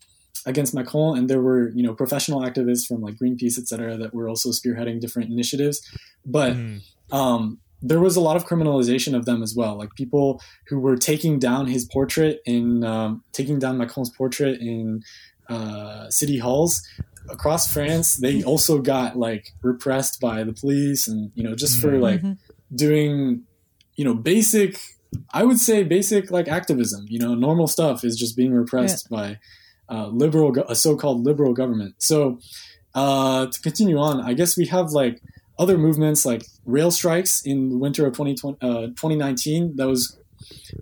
against 0.47 0.75
Macron, 0.75 1.19
and 1.19 1.29
there 1.29 1.41
were 1.41 1.71
you 1.71 1.83
know 1.83 1.95
professional 1.95 2.41
activists 2.41 2.87
from 2.87 3.01
like 3.01 3.17
Greenpeace, 3.17 3.59
et 3.59 3.69
cetera, 3.69 3.97
that 3.97 4.15
were 4.15 4.29
also 4.29 4.51
spearheading 4.51 5.01
different 5.01 5.31
initiatives. 5.31 5.81
But 6.25 6.55
mm. 6.55 6.81
um, 7.13 7.59
there 7.83 8.01
was 8.01 8.17
a 8.17 8.21
lot 8.21 8.37
of 8.37 8.47
criminalization 8.47 9.15
of 9.15 9.27
them 9.27 9.43
as 9.43 9.55
well, 9.55 9.77
like 9.77 9.95
people 9.95 10.41
who 10.69 10.79
were 10.79 10.97
taking 10.97 11.39
down 11.39 11.67
his 11.67 11.85
portrait 11.85 12.41
in 12.47 12.83
um, 12.85 13.23
taking 13.33 13.59
down 13.59 13.79
Macron's 13.79 14.11
portrait 14.11 14.61
in 14.61 15.03
uh, 15.49 16.09
city 16.11 16.39
halls 16.39 16.87
across 17.29 17.73
France. 17.73 18.17
They 18.17 18.43
also 18.51 18.81
got 18.81 19.17
like 19.17 19.53
repressed 19.63 20.21
by 20.21 20.45
the 20.45 20.53
police, 20.53 21.09
and 21.09 21.31
you 21.35 21.43
know 21.43 21.55
just 21.55 21.81
for 21.81 21.93
mm-hmm. 21.93 22.03
like 22.03 22.21
mm-hmm. 22.21 22.77
doing 22.77 23.43
you 23.97 24.05
know 24.05 24.15
basic. 24.15 24.79
I 25.33 25.45
would 25.45 25.61
say 25.61 25.85
basic 25.85 26.33
like 26.33 26.49
activism, 26.49 27.07
you 27.09 27.21
know, 27.21 27.37
normal 27.37 27.69
stuff 27.69 28.03
is 28.03 28.17
just 28.17 28.37
being 28.37 28.53
repressed 28.53 29.07
yeah. 29.09 29.17
by 29.17 29.39
uh, 29.89 30.09
liberal, 30.09 30.53
a 30.69 30.75
so-called 30.75 31.25
liberal 31.25 31.55
government. 31.55 31.95
So 31.99 32.41
uh, 32.97 33.47
to 33.47 33.61
continue 33.61 33.97
on, 33.97 34.21
I 34.21 34.35
guess 34.35 34.57
we 34.57 34.67
have 34.67 34.91
like 34.91 35.21
other 35.59 35.79
movements 35.79 36.25
like 36.25 36.45
rail 36.65 36.91
strikes 36.91 37.43
in 37.43 37.71
the 37.71 37.79
winter 37.79 38.07
of 38.07 38.15
2020, 38.15 38.59
uh, 38.61 38.87
2019. 38.89 39.77
That 39.77 39.87
was 39.87 40.19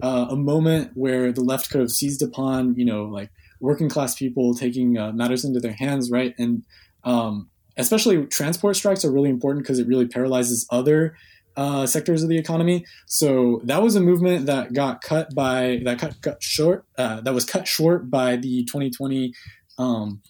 uh, 0.01 0.29
a 0.31 0.37
moment 0.37 0.93
where 0.95 1.33
the 1.33 1.43
left 1.43 1.71
could 1.71 1.81
have 1.81 1.91
seized 1.91 2.23
upon, 2.23 2.75
you 2.77 2.85
know, 2.85 3.05
like 3.05 3.31
working 3.63 3.89
class 3.89 4.15
people 4.15 4.55
taking 4.55 4.99
uh, 4.99 5.13
matters 5.13 5.45
into 5.45 5.61
their 5.61 5.73
hands, 5.73 6.11
right? 6.11 6.35
And 6.39 6.65
um, 7.05 7.49
especially 7.77 8.27
transport 8.27 8.77
strikes 8.77 9.05
are 9.05 9.13
really 9.13 9.31
important 9.31 9.65
because 9.65 9.79
it 9.79 9.87
really 9.87 10.07
paralyzes 10.07 10.67
other 10.71 11.17
uh, 11.57 11.87
sectors 11.87 12.23
of 12.23 12.29
the 12.29 12.39
economy. 12.39 12.85
So 13.07 13.61
that 13.65 13.83
was 13.83 13.95
a 13.95 14.01
movement 14.01 14.47
that 14.47 14.73
got 14.73 15.01
cut 15.01 15.35
by 15.35 15.81
that 15.85 15.99
cut, 15.99 16.21
cut 16.21 16.43
short 16.43 16.85
uh, 16.99 17.21
that 17.21 17.33
was 17.33 17.45
cut 17.45 17.69
short 17.69 18.11
by 18.11 18.37
the 18.37 18.65
2020 18.65 19.33
um, 19.79 20.23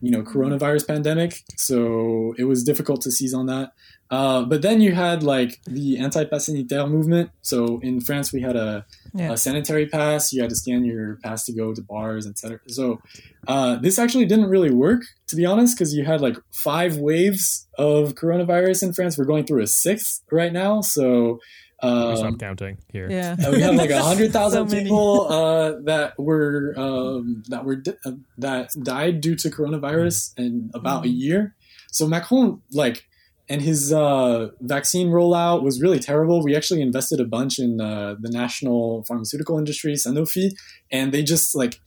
you 0.00 0.10
know 0.10 0.22
coronavirus 0.22 0.86
pandemic. 0.86 1.42
So 1.56 2.34
it 2.38 2.44
was 2.44 2.64
difficult 2.64 3.00
to 3.02 3.10
seize 3.10 3.34
on 3.34 3.46
that. 3.46 3.72
Uh, 4.14 4.44
but 4.44 4.62
then 4.62 4.80
you 4.80 4.92
had 4.92 5.24
like 5.24 5.60
the 5.64 5.98
anti-pass 5.98 6.46
sanitaire 6.46 6.86
movement. 6.86 7.30
So 7.42 7.80
in 7.80 8.00
France, 8.00 8.32
we 8.32 8.42
had 8.42 8.54
a, 8.54 8.86
yeah. 9.12 9.32
a, 9.32 9.36
sanitary 9.36 9.86
pass. 9.86 10.32
You 10.32 10.40
had 10.40 10.50
to 10.50 10.56
scan 10.56 10.84
your 10.84 11.16
pass 11.16 11.44
to 11.46 11.52
go 11.52 11.74
to 11.74 11.82
bars, 11.82 12.24
etc. 12.24 12.60
So 12.68 13.00
uh, 13.48 13.74
this 13.76 13.98
actually 13.98 14.26
didn't 14.26 14.46
really 14.46 14.70
work, 14.70 15.02
to 15.26 15.34
be 15.34 15.44
honest, 15.44 15.76
because 15.76 15.92
you 15.96 16.04
had 16.04 16.20
like 16.20 16.36
five 16.52 16.96
waves 16.96 17.66
of 17.76 18.14
coronavirus 18.14 18.84
in 18.84 18.92
France. 18.92 19.18
We're 19.18 19.24
going 19.24 19.46
through 19.46 19.62
a 19.62 19.66
sixth 19.66 20.22
right 20.30 20.52
now. 20.52 20.80
So 20.80 21.40
um, 21.82 22.16
stop 22.16 22.38
counting 22.38 22.78
here. 22.92 23.10
Yeah, 23.10 23.34
we 23.50 23.60
have 23.62 23.74
like 23.74 23.90
a 24.00 24.00
hundred 24.00 24.32
thousand 24.32 24.68
so 24.68 24.76
people 24.76 25.26
uh, 25.28 25.72
that 25.86 26.16
were 26.20 26.72
um, 26.76 27.42
that 27.48 27.64
were 27.64 27.76
di- 27.76 27.98
uh, 28.06 28.12
that 28.38 28.70
died 28.80 29.20
due 29.20 29.34
to 29.34 29.50
coronavirus 29.50 30.38
in 30.38 30.70
about 30.72 31.02
mm. 31.02 31.06
a 31.06 31.10
year. 31.10 31.56
So 31.90 32.06
Macron, 32.06 32.62
like 32.70 33.04
and 33.48 33.60
his 33.60 33.92
uh, 33.92 34.48
vaccine 34.60 35.08
rollout 35.08 35.62
was 35.62 35.80
really 35.80 35.98
terrible. 35.98 36.42
We 36.42 36.56
actually 36.56 36.80
invested 36.80 37.20
a 37.20 37.24
bunch 37.24 37.58
in 37.58 37.80
uh, 37.80 38.16
the 38.18 38.30
national 38.30 39.04
pharmaceutical 39.04 39.58
industry, 39.58 39.92
Sanofi, 39.94 40.52
and 40.90 41.12
they 41.12 41.22
just 41.22 41.54
like 41.54 41.80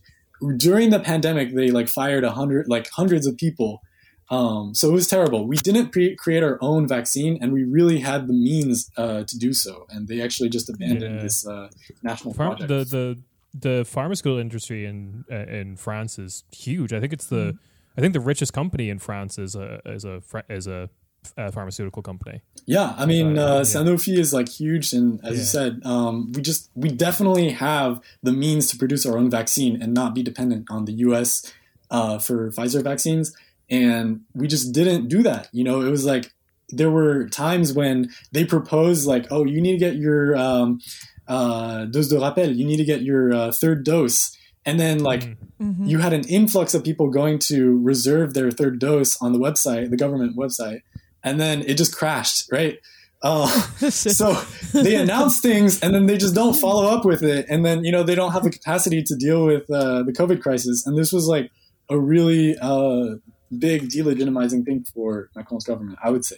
during 0.58 0.91
the 0.91 0.99
pandemic 0.99 1.55
they 1.55 1.72
like 1.72 1.89
fired 1.89 2.24
a 2.24 2.32
hundred 2.32 2.68
like 2.68 2.89
hundreds 2.91 3.26
of 3.26 3.38
people. 3.38 3.82
Um, 4.30 4.76
so 4.76 4.89
it 4.89 4.93
was 4.93 5.08
terrible. 5.08 5.47
We 5.47 5.55
didn't 5.55 5.91
pre- 5.91 6.16
create 6.16 6.43
our 6.43 6.58
own 6.62 6.88
vaccine, 6.88 7.39
and 7.41 7.53
we 7.53 7.64
really 7.64 7.99
had 7.99 8.28
the 8.28 8.34
means 8.34 8.91
uh, 8.97 9.24
to 9.24 9.38
do 9.38 9.53
so. 9.53 9.88
And 9.89 10.08
they 10.08 10.22
actually 10.22 10.49
just 10.49 10.70
abandoned 10.70 11.16
yeah. 11.16 11.22
this 11.22 11.47
uh, 11.47 11.70
national 12.03 12.34
Pharm- 12.34 12.58
project. 12.58 12.68
The 12.68 12.84
the 12.84 13.20
the 13.60 13.86
pharmaceutical 13.86 14.38
industry 14.38 14.86
in 14.86 15.26
uh, 15.32 15.45
in 15.47 15.76
France 15.78 16.20
is 16.20 16.43
huge. 16.51 16.93
I 16.93 16.99
think 16.99 17.14
it's 17.14 17.28
the 17.28 17.36
mm-hmm. 17.53 17.58
I 17.97 18.01
think 18.01 18.14
the 18.14 18.20
richest 18.20 18.53
company 18.53 18.89
in 18.89 18.99
France 18.99 19.39
is 19.39 19.55
a 19.55 19.82
is 19.86 20.05
a 20.05 20.22
is 20.49 20.68
a 20.68 20.89
uh, 21.38 21.51
pharmaceutical 21.51 22.01
company. 22.01 22.41
Yeah, 22.65 22.93
I 22.97 23.05
mean, 23.05 23.38
uh, 23.38 23.45
uh, 23.45 23.61
Sanofi 23.61 24.17
is 24.17 24.34
like 24.34 24.49
huge, 24.49 24.93
and 24.93 25.19
as 25.23 25.32
yeah. 25.32 25.38
you 25.38 25.43
said, 25.43 25.82
um, 25.86 26.32
we 26.34 26.41
just 26.41 26.69
we 26.75 26.89
definitely 26.89 27.51
have 27.51 28.01
the 28.23 28.32
means 28.32 28.67
to 28.71 28.78
produce 28.78 29.05
our 29.05 29.17
own 29.17 29.30
vaccine 29.30 29.82
and 29.82 29.93
not 29.93 30.13
be 30.13 30.23
dependent 30.23 30.67
on 30.69 30.86
the 30.86 30.93
U.S. 30.93 31.51
Uh, 31.89 32.19
for 32.19 32.51
Pfizer 32.51 32.84
vaccines, 32.84 33.36
and 33.69 34.21
we 34.34 34.47
just 34.47 34.73
didn't 34.73 35.07
do 35.07 35.23
that. 35.23 35.49
You 35.51 35.63
know, 35.63 35.82
it 35.82 35.89
was 35.89 36.05
like 36.05 36.34
there 36.69 36.91
were 36.91 37.28
times 37.30 37.73
when 37.73 38.09
they 38.32 38.45
proposed 38.45 39.07
like, 39.07 39.28
oh, 39.32 39.45
you 39.45 39.61
need 39.61 39.73
to 39.73 39.78
get 39.78 39.95
your 39.95 40.36
um, 40.36 40.80
uh, 41.28 41.86
dose 41.86 42.09
de 42.09 42.19
rappel, 42.19 42.51
you 42.51 42.65
need 42.65 42.78
to 42.78 42.86
get 42.86 43.01
your 43.01 43.34
uh, 43.34 43.51
third 43.51 43.84
dose. 43.84 44.36
And 44.65 44.78
then, 44.78 44.99
like, 44.99 45.38
mm-hmm. 45.61 45.86
you 45.86 45.99
had 45.99 46.11
an 46.11 46.28
influx 46.28 46.73
of 46.73 46.84
people 46.84 47.09
going 47.09 47.39
to 47.39 47.82
reserve 47.82 48.34
their 48.34 48.51
third 48.51 48.80
dose 48.80 49.15
on 49.21 49.32
the 49.32 49.39
website, 49.39 49.89
the 49.89 49.97
government 49.97 50.36
website 50.36 50.82
and 51.30 51.39
then 51.39 51.63
it 51.63 51.75
just 51.75 51.95
crashed, 51.95 52.51
right? 52.51 52.80
Uh, 53.21 53.47
so 53.89 54.34
they 54.73 54.95
announce 54.95 55.39
things 55.39 55.82
and 55.82 55.93
then 55.93 56.05
they 56.05 56.17
just 56.17 56.36
don't 56.36 56.53
follow 56.53 56.86
up 56.86 57.03
with 57.05 57.23
it, 57.23 57.45
and 57.49 57.65
then 57.65 57.84
you 57.84 57.91
know 57.91 58.03
they 58.03 58.15
don't 58.15 58.32
have 58.32 58.43
the 58.43 58.49
capacity 58.49 59.03
to 59.03 59.15
deal 59.15 59.45
with 59.45 59.69
uh, 59.69 60.03
the 60.03 60.13
COVID 60.13 60.41
crisis. 60.41 60.86
And 60.86 60.97
this 60.97 61.11
was 61.11 61.28
like 61.28 61.51
a 61.89 61.99
really 61.99 62.57
uh, 62.59 63.15
big 63.57 63.89
delegitimizing 63.89 64.65
thing 64.65 64.86
for 64.93 65.30
Macron's 65.36 65.65
government, 65.65 65.99
I 66.03 66.09
would 66.09 66.25
say. 66.25 66.38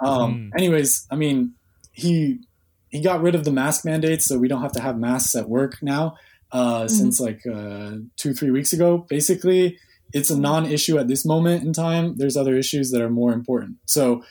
Um, 0.00 0.34
mm. 0.34 0.58
Anyways, 0.58 1.06
I 1.10 1.16
mean, 1.16 1.54
he 1.92 2.40
he 2.90 3.00
got 3.00 3.22
rid 3.22 3.34
of 3.34 3.44
the 3.44 3.52
mask 3.52 3.84
mandates, 3.84 4.26
so 4.26 4.38
we 4.38 4.48
don't 4.48 4.62
have 4.62 4.72
to 4.72 4.80
have 4.80 4.98
masks 4.98 5.34
at 5.34 5.48
work 5.48 5.82
now. 5.82 6.16
Uh, 6.50 6.82
mm. 6.82 6.90
Since 6.90 7.20
like 7.20 7.40
uh, 7.46 7.92
two 8.16 8.34
three 8.34 8.50
weeks 8.50 8.72
ago, 8.72 9.06
basically, 9.08 9.78
it's 10.12 10.30
a 10.30 10.38
non-issue 10.38 10.98
at 10.98 11.08
this 11.08 11.24
moment 11.24 11.64
in 11.64 11.72
time. 11.72 12.16
There's 12.16 12.36
other 12.36 12.56
issues 12.56 12.90
that 12.90 13.00
are 13.00 13.10
more 13.10 13.32
important. 13.32 13.76
So 13.86 14.22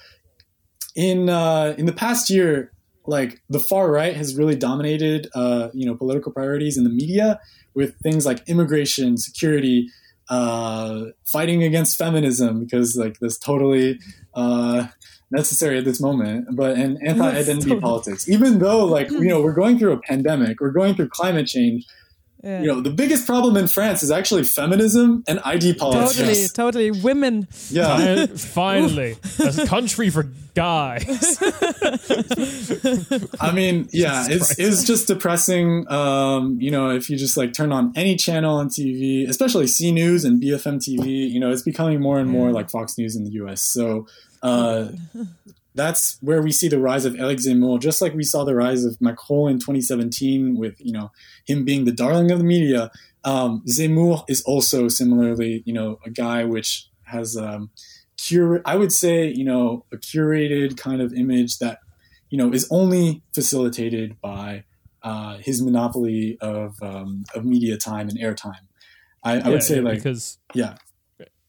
in 0.96 1.30
uh, 1.30 1.76
in 1.78 1.86
the 1.86 1.94
past 1.94 2.30
year, 2.30 2.72
like 3.06 3.42
the 3.50 3.60
far 3.60 3.92
right 3.92 4.16
has 4.16 4.36
really 4.36 4.56
dominated 4.56 5.30
uh, 5.34 5.70
you 5.74 5.86
know 5.86 5.96
political 5.96 6.32
priorities 6.32 6.78
in 6.78 6.84
the 6.84 6.90
media 6.90 7.40
with 7.74 7.96
things 8.00 8.26
like 8.26 8.48
immigration, 8.48 9.18
security, 9.18 9.88
uh, 10.30 11.06
fighting 11.26 11.64
against 11.64 11.98
feminism 11.98 12.60
because 12.60 12.96
like 12.96 13.18
that's 13.20 13.38
totally 13.38 14.00
uh, 14.34 14.88
necessary 15.32 15.78
at 15.78 15.86
this 15.86 16.02
moment, 16.02 16.48
but 16.56 16.78
and 16.78 16.98
anti-identity 17.06 17.80
politics. 17.80 18.30
Even 18.30 18.60
though 18.60 18.86
like 18.86 19.10
you 19.10 19.28
know 19.28 19.42
we're 19.42 19.54
going 19.54 19.80
through 19.80 19.94
a 19.94 20.00
pandemic, 20.00 20.60
we're 20.60 20.72
going 20.72 20.96
through 20.96 21.10
climate 21.10 21.48
change 21.48 21.86
yeah. 22.44 22.62
You 22.62 22.68
know, 22.68 22.82
the 22.82 22.90
biggest 22.90 23.28
problem 23.28 23.56
in 23.56 23.68
France 23.68 24.02
is 24.02 24.10
actually 24.10 24.44
feminism 24.44 25.24
and 25.28 25.40
ID 25.46 25.76
politics. 25.76 26.18
Totally, 26.18 26.48
totally. 26.48 26.92
Women. 26.92 27.48
Yeah. 27.70 28.26
Finally, 28.36 29.18
a 29.40 29.68
country 29.68 30.10
for 30.10 30.24
guys. 30.54 31.38
I 33.40 33.52
mean, 33.52 33.90
yeah, 33.94 34.26
it's, 34.30 34.58
it's 34.58 34.84
just 34.84 35.08
depressing. 35.08 35.90
Um, 35.92 36.60
you 36.60 36.72
know, 36.72 36.90
if 36.90 37.10
you 37.10 37.18
just 37.18 37.38
like 37.38 37.54
turn 37.54 37.72
on 37.72 37.94
any 37.96 38.16
channel 38.16 38.58
on 38.58 38.70
TV, 38.70 39.28
especially 39.30 39.68
C 39.68 39.92
News 39.92 40.26
and 40.26 40.42
BFM 40.42 40.78
TV, 40.78 41.30
you 41.30 41.40
know, 41.40 41.52
it's 41.52 41.62
becoming 41.62 42.02
more 42.02 42.20
and 42.20 42.30
more 42.30 42.52
like 42.52 42.70
Fox 42.70 42.98
News 42.98 43.16
in 43.16 43.24
the 43.24 43.32
US. 43.32 43.62
So, 43.62 44.08
uh, 44.42 44.88
that's 45.74 46.18
where 46.22 46.42
we 46.42 46.52
see 46.52 46.68
the 46.68 46.80
rise 46.80 47.06
of 47.06 47.20
Eric 47.20 47.40
Zemmour, 47.40 47.80
just 47.80 48.02
like 48.02 48.14
we 48.14 48.24
saw 48.24 48.44
the 48.44 48.56
rise 48.56 48.84
of 48.84 49.00
Macron 49.00 49.52
in 49.52 49.60
2017 49.60 50.58
with, 50.58 50.76
you 50.80 50.92
know, 50.92 51.12
him 51.46 51.64
being 51.64 51.86
the 51.86 51.92
darling 51.92 52.32
of 52.32 52.40
the 52.40 52.44
media. 52.44 52.92
Um, 53.24 53.64
Zemmour 53.68 54.24
is 54.28 54.42
also 54.42 54.88
similarly, 54.88 55.64
you 55.66 55.74
know, 55.74 56.00
a 56.06 56.10
guy 56.10 56.44
which 56.44 56.90
has, 57.04 57.38
um, 57.38 57.70
cure, 58.18 58.62
I 58.66 58.76
would 58.76 58.92
say, 58.92 59.28
you 59.28 59.46
know, 59.46 59.86
a 59.92 59.98
curated 59.98 60.78
kind 60.78 61.02
of 61.02 61.14
image 61.14 61.60
that, 61.60 61.80
you 62.30 62.38
know, 62.38 62.52
is 62.52 62.68
only 62.70 63.24
facilitated 63.34 64.20
by 64.22 64.66
uh, 65.04 65.38
his 65.38 65.62
monopoly 65.62 66.38
of, 66.42 66.76
um, 66.82 67.24
of 67.34 67.46
media 67.46 67.78
time 67.78 68.10
and 68.10 68.20
airtime. 68.20 68.68
I, 69.24 69.40
I 69.40 69.50
would 69.50 69.64
say 69.64 69.82
like, 69.82 69.98
because 69.98 70.40
yeah, 70.54 70.76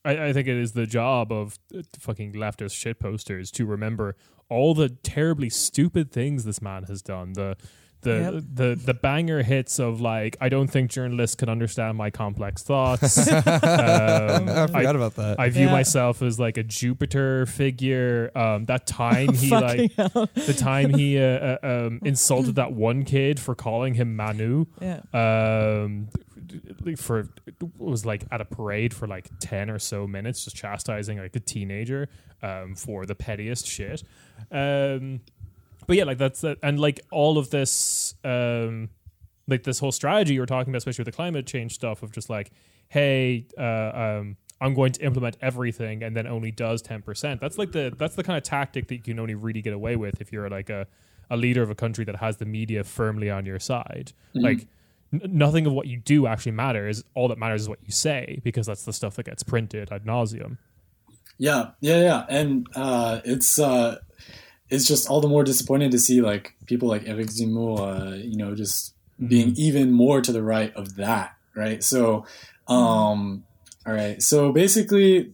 I, 0.05 0.26
I 0.28 0.32
think 0.32 0.48
it 0.48 0.57
is 0.57 0.72
the 0.72 0.86
job 0.86 1.30
of 1.32 1.59
uh, 1.76 1.82
fucking 1.98 2.32
leftist 2.34 2.74
shit 2.74 2.98
posters 2.98 3.50
to 3.53 3.66
remember 3.66 4.16
all 4.48 4.74
the 4.74 4.88
terribly 4.88 5.48
stupid 5.50 6.11
things 6.12 6.44
this 6.44 6.61
man 6.61 6.84
has 6.84 7.03
done. 7.03 7.32
The 7.34 7.57
the 8.03 8.32
Yep. 8.34 8.42
the 8.55 8.80
the 8.86 8.94
banger 8.94 9.44
hits 9.44 9.78
of 9.78 10.00
like 10.00 10.36
I 10.40 10.48
don't 10.48 10.66
think 10.66 10.90
journalists 10.90 11.36
can 11.36 11.48
understand 11.48 11.96
my 11.96 12.11
complex 12.11 12.64
thoughts. 12.64 13.16
um, 13.30 13.42
I 13.46 14.64
I, 14.64 14.66
forgot 14.66 14.96
about 14.96 15.14
that. 15.14 15.38
I 15.38 15.48
view 15.50 15.66
Yeah. 15.66 15.72
myself 15.72 16.20
as 16.20 16.38
like 16.40 16.57
a 16.57 16.64
Jupiter 16.64 17.46
figure. 17.46 18.32
Um, 18.34 18.64
that 18.64 18.88
time 18.88 19.32
he 19.34 19.50
like 19.50 19.92
hell. 19.94 20.28
the 20.34 20.53
time 20.53 20.92
he 20.94 21.16
uh, 21.18 21.22
uh, 21.22 21.59
um, 21.62 22.00
insulted 22.05 22.57
that 22.57 22.72
one 22.72 23.05
kid 23.05 23.38
for 23.38 23.55
calling 23.55 23.94
him 23.94 24.16
Manu. 24.16 24.64
Yeah. 24.80 25.00
For 26.96 27.20
it 27.46 27.55
was 27.78 28.05
like 28.05 28.24
at 28.30 28.40
a 28.40 28.44
parade 28.44 28.94
for 28.94 29.07
like 29.07 29.28
ten 29.40 29.70
or 29.70 29.78
so 29.78 30.07
minutes, 30.07 30.44
just 30.44 30.57
chastising 30.57 31.18
like 31.18 31.34
a 31.36 31.40
teenager 31.40 32.09
um, 32.42 32.74
for 32.74 33.07
the 33.07 33.14
pettiest 33.14 33.66
shit. 33.66 34.03
Um, 34.50 35.20
but 35.86 35.96
yeah, 35.96 36.05
like 36.05 36.18
that's 36.18 36.40
that, 36.42 36.59
and 36.62 36.78
like 36.78 37.00
all 37.11 37.38
of 37.38 37.50
this, 37.50 38.14
um, 38.24 38.90
like 39.48 39.64
this 39.64 39.78
whole 39.78 39.92
strategy 39.92 40.34
you 40.34 40.40
were 40.40 40.46
talking 40.46 40.70
about, 40.70 40.78
especially 40.78 41.03
with 41.03 41.12
the 41.12 41.16
climate 41.16 41.46
change 41.46 41.74
stuff, 41.74 42.03
of 42.03 42.12
just 42.12 42.30
like, 42.30 42.50
hey, 42.88 43.46
uh, 43.59 44.18
um, 44.20 44.36
I'm 44.61 44.74
going 44.74 44.92
to 44.92 45.03
implement 45.03 45.36
everything, 45.40 46.03
and 46.03 46.16
then 46.16 46.26
only 46.26 46.53
does 46.53 46.82
ten 46.82 47.03
percent. 47.03 47.40
That's 47.40 47.59
like 47.59 47.72
the 47.72 47.92
that's 47.96 48.14
the 48.14 48.22
kind 48.22 48.36
of 48.36 48.44
tactic 48.44 48.88
that 48.88 48.94
you 48.94 49.03
can 49.03 49.18
only 49.18 49.34
really 49.34 49.62
get 49.62 49.72
away 49.72 49.96
with 49.96 50.20
if 50.20 50.32
you're 50.32 50.48
like 50.48 50.70
a 50.70 50.86
a 51.30 51.36
leader 51.36 51.62
of 51.62 51.70
a 51.70 51.74
country 51.74 52.05
that 52.05 52.16
has 52.16 52.36
the 52.36 52.44
media 52.44 52.84
firmly 52.84 53.30
on 53.30 53.46
your 53.46 53.59
side. 53.59 54.12
Like 54.34 54.61
n- 54.61 54.68
nothing 55.13 55.67
of 55.67 55.73
what 55.73 55.87
you 55.87 55.99
do 55.99 56.27
actually 56.27 56.53
matters. 56.53 57.05
All 57.15 57.29
that 57.29 57.39
matters 57.39 57.63
is 57.63 57.69
what 57.69 57.79
you 57.85 57.93
say 57.93 58.41
because 58.43 58.67
that's 58.67 58.85
the 58.85 58.93
stuff 58.93 59.17
that 59.17 59.27
gets 59.27 59.43
printed 59.43 59.93
ad 59.93 60.05
nauseum. 60.05 60.59
Yeah, 61.39 61.71
yeah, 61.81 62.01
yeah, 62.01 62.27
and 62.29 62.67
uh, 62.75 63.21
it's 63.25 63.59
uh, 63.59 63.99
it's 64.71 64.87
just 64.87 65.09
all 65.09 65.21
the 65.21 65.29
more 65.29 65.45
disappointing 65.45 65.91
to 65.91 65.99
see 65.99 66.21
like 66.21 66.55
people 66.67 66.89
like 66.89 67.03
Eric 67.07 67.29
Zemmour, 67.29 67.81
uh, 67.81 68.15
you 68.15 68.37
know, 68.37 68.55
just 68.55 68.95
being 69.27 69.55
even 69.57 69.93
more 69.93 70.21
to 70.21 70.33
the 70.33 70.43
right 70.43 70.73
of 70.75 70.97
that, 70.97 71.37
right? 71.55 71.83
So, 71.83 72.27
um, 72.69 73.45
all 73.87 73.93
right, 73.93 74.23
so 74.23 74.53
basically, 74.53 75.33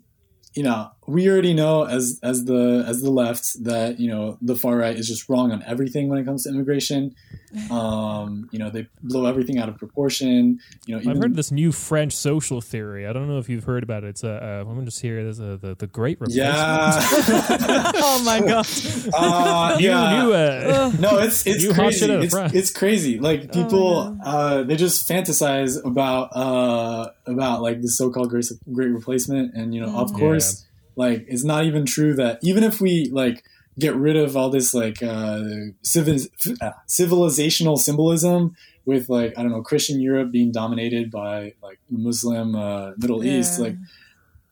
you 0.55 0.62
know, 0.62 0.91
we 1.09 1.28
already 1.28 1.54
know 1.54 1.84
as 1.84 2.20
as 2.22 2.44
the 2.44 2.84
as 2.86 3.00
the 3.02 3.11
left 3.11 3.64
that 3.64 3.98
you 3.98 4.09
know 4.09 4.36
the 4.42 4.54
far 4.54 4.76
right 4.76 4.94
is 4.96 5.09
just 5.09 5.28
wrong 5.28 5.50
on 5.52 5.62
everything 5.66 6.09
when 6.09 6.18
it 6.18 6.24
comes 6.24 6.44
to 6.44 6.50
immigration. 6.50 7.14
Um, 7.70 8.46
you 8.52 8.59
know, 8.59 8.68
they 8.68 8.86
blow 9.02 9.24
everything 9.24 9.59
out 9.59 9.70
of 9.70 9.78
proportion. 9.78 10.61
You 10.84 10.94
know, 10.94 10.98
I've 11.00 11.06
even 11.06 11.22
heard 11.22 11.34
this 11.34 11.50
new 11.50 11.72
French 11.72 12.14
social 12.14 12.61
theory. 12.61 13.06
I 13.06 13.14
don't 13.14 13.26
know 13.26 13.38
if 13.38 13.48
you've 13.48 13.64
heard 13.64 13.82
about 13.82 14.04
it. 14.04 14.09
It's 14.09 14.22
a, 14.22 14.64
uh, 14.66 14.70
I'm 14.70 14.84
just 14.84 15.00
here. 15.00 15.22
There's 15.22 15.40
a, 15.40 15.56
the 15.56 15.74
the 15.74 15.86
Great 15.86 16.20
Replacement. 16.20 16.46
yeah, 16.46 16.90
oh 17.96 18.22
my 18.22 18.40
god. 18.40 18.66
uh, 19.14 19.76
New, 19.78 19.86
yeah. 19.86 20.22
new, 20.22 20.32
uh, 20.34 20.92
No, 21.00 21.18
it's 21.20 21.46
it's 21.46 21.62
You 21.62 21.72
crazy. 21.72 22.00
shit 22.00 22.11
out 22.11 22.18
of 22.18 22.24
It's, 22.24 22.54
it's 22.54 22.70
crazy. 22.70 23.18
Like 23.18 23.50
people, 23.50 24.11
man. 24.11 24.20
uh, 24.24 24.62
they 24.64 24.76
just 24.76 25.09
fantasize 25.09 25.82
about 25.82 26.36
uh, 26.36 27.11
about 27.26 27.62
like 27.62 27.80
the 27.80 27.88
so-called 27.88 28.28
great, 28.28 28.44
great 28.74 28.88
replacement, 28.90 29.54
and 29.54 29.74
you 29.74 29.80
know, 29.80 29.96
of 29.96 30.12
course, 30.12 30.66
like 30.99 31.24
it's 31.28 31.44
not 31.44 31.64
even 31.64 31.86
true 31.86 32.12
that 32.16 32.40
even 32.42 32.64
if 32.64 32.80
we 32.80 33.09
like 33.12 33.44
get 33.78 33.94
rid 33.94 34.16
of 34.16 34.36
all 34.36 34.51
this 34.51 34.74
like 34.74 35.01
uh, 35.01 35.40
civil, 35.82 36.16
uh, 36.61 36.72
civilizational 36.88 37.78
symbolism 37.78 38.57
with 38.84 39.09
like 39.09 39.38
I 39.38 39.42
don't 39.42 39.53
know 39.53 39.62
Christian 39.62 40.01
Europe 40.01 40.32
being 40.32 40.51
dominated 40.51 41.11
by 41.11 41.55
like 41.62 41.78
Muslim 41.88 42.57
uh, 42.57 42.92
Middle 42.99 43.24
East, 43.24 43.61
like 43.61 43.76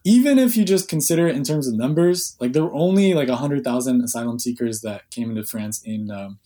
even 0.05 0.38
if 0.38 0.57
you 0.57 0.64
just 0.64 0.88
consider 0.88 1.26
it 1.26 1.34
in 1.34 1.42
terms 1.42 1.66
of 1.66 1.74
numbers, 1.74 2.36
like 2.38 2.53
there 2.53 2.62
were 2.62 2.74
only 2.74 3.12
like 3.12 3.28
100,000 3.28 4.01
asylum 4.05 4.38
seekers 4.38 4.82
that 4.82 5.11
came 5.11 5.30
into 5.30 5.42
France 5.42 5.82
in 5.82 6.12
um, 6.12 6.38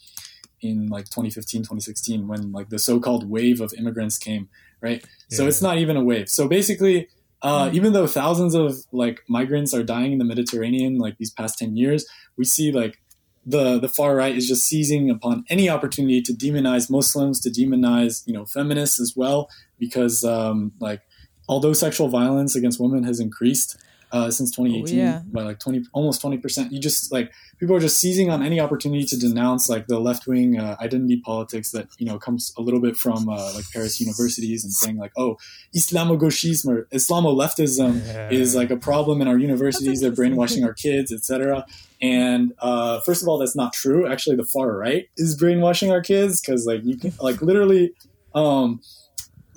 in 0.63 0.87
like 0.87 1.05
2015, 1.07 1.61
2016 1.63 2.27
when 2.27 2.53
like 2.53 2.71
the 2.71 2.79
so-called 2.79 3.29
wave 3.29 3.61
of 3.61 3.75
immigrants 3.75 4.17
came, 4.17 4.49
right? 4.81 5.05
So 5.29 5.47
it's 5.47 5.61
not 5.61 5.77
even 5.77 5.99
a 5.99 6.05
wave. 6.05 6.31
So 6.31 6.49
basically, 6.49 7.09
uh, 7.43 7.71
even 7.73 7.93
though 7.93 8.07
thousands 8.07 8.55
of 8.55 8.85
like 8.93 9.23
migrants 9.29 9.73
are 9.73 9.83
dying 9.83 10.13
in 10.13 10.19
the 10.19 10.25
Mediterranean 10.25 10.99
like 10.99 11.17
these 11.19 11.31
past 11.31 11.59
10 11.59 11.77
years, 11.77 12.07
we 12.37 12.45
see 12.45 12.71
like 12.73 13.01
the 13.47 13.79
the 13.81 13.89
far 13.89 14.15
right 14.15 14.37
is 14.37 14.47
just 14.47 14.67
seizing 14.67 15.11
upon 15.11 15.45
any 15.49 15.69
opportunity 15.69 16.21
to 16.21 16.33
demonize 16.33 16.91
Muslims, 16.91 17.41
to 17.41 17.51
demonize 17.51 18.23
you 18.27 18.35
know 18.35 18.45
feminists 18.45 19.01
as 19.01 19.15
well, 19.17 19.49
because 19.79 20.25
um, 20.25 20.73
like 20.81 21.01
although 21.49 21.73
sexual 21.73 22.09
violence 22.09 22.55
against 22.55 22.81
women 22.81 23.05
has 23.05 23.21
increased 23.21 23.83
uh, 24.13 24.31
since 24.31 24.51
2018 24.51 24.99
Oh, 24.99 25.03
yeah. 25.03 25.23
by 25.33 25.43
like 25.43 25.59
20 25.59 25.85
almost 25.93 26.21
20 26.21 26.39
percent, 26.39 26.73
you 26.73 26.81
just 26.81 27.13
like 27.13 27.33
people 27.59 27.75
are 27.77 27.81
just 27.81 27.99
seizing 28.01 28.31
on 28.31 28.43
any 28.43 28.59
opportunity 28.61 29.05
to 29.05 29.17
denounce 29.19 29.69
like 29.69 29.87
the 29.87 29.99
left 30.01 30.27
wing 30.27 30.59
uh, 30.59 30.77
identity 30.81 31.21
politics 31.21 31.71
that 31.73 31.89
you 31.99 32.07
know 32.07 32.19
comes 32.19 32.53
a 32.59 32.63
little 32.63 32.81
bit 32.81 32.97
from 32.97 33.29
uh, 33.29 33.53
like 33.55 33.65
Paris 33.73 34.01
universities 34.01 34.65
and 34.65 34.73
saying 34.73 34.97
like 34.97 35.13
oh 35.17 35.37
Islamo-gauchisme 35.75 36.67
or 36.69 36.89
Islamo-leftism 36.93 38.31
is 38.33 38.55
like 38.55 38.71
a 38.71 38.77
problem 38.77 39.21
in 39.21 39.29
our 39.29 39.39
universities. 39.39 40.01
They're 40.01 40.11
brainwashing 40.21 40.65
our 40.65 40.75
kids, 40.75 41.13
etc. 41.13 41.65
And 42.03 42.53
uh, 42.59 43.01
first 43.01 43.23
of 43.23 43.29
all, 43.29 43.39
that's 43.39 43.55
not 43.57 43.73
true. 43.73 44.07
Actually, 44.11 44.37
the 44.37 44.45
far 44.45 44.73
right 44.77 45.09
is 45.17 45.37
brainwashing 45.37 45.91
our 45.93 46.01
kids 46.01 46.41
because, 46.41 46.67
like, 46.67 46.83
you 46.85 46.97
can 46.97 47.13
like 47.21 47.43
literally, 47.43 47.93
um, 48.35 48.81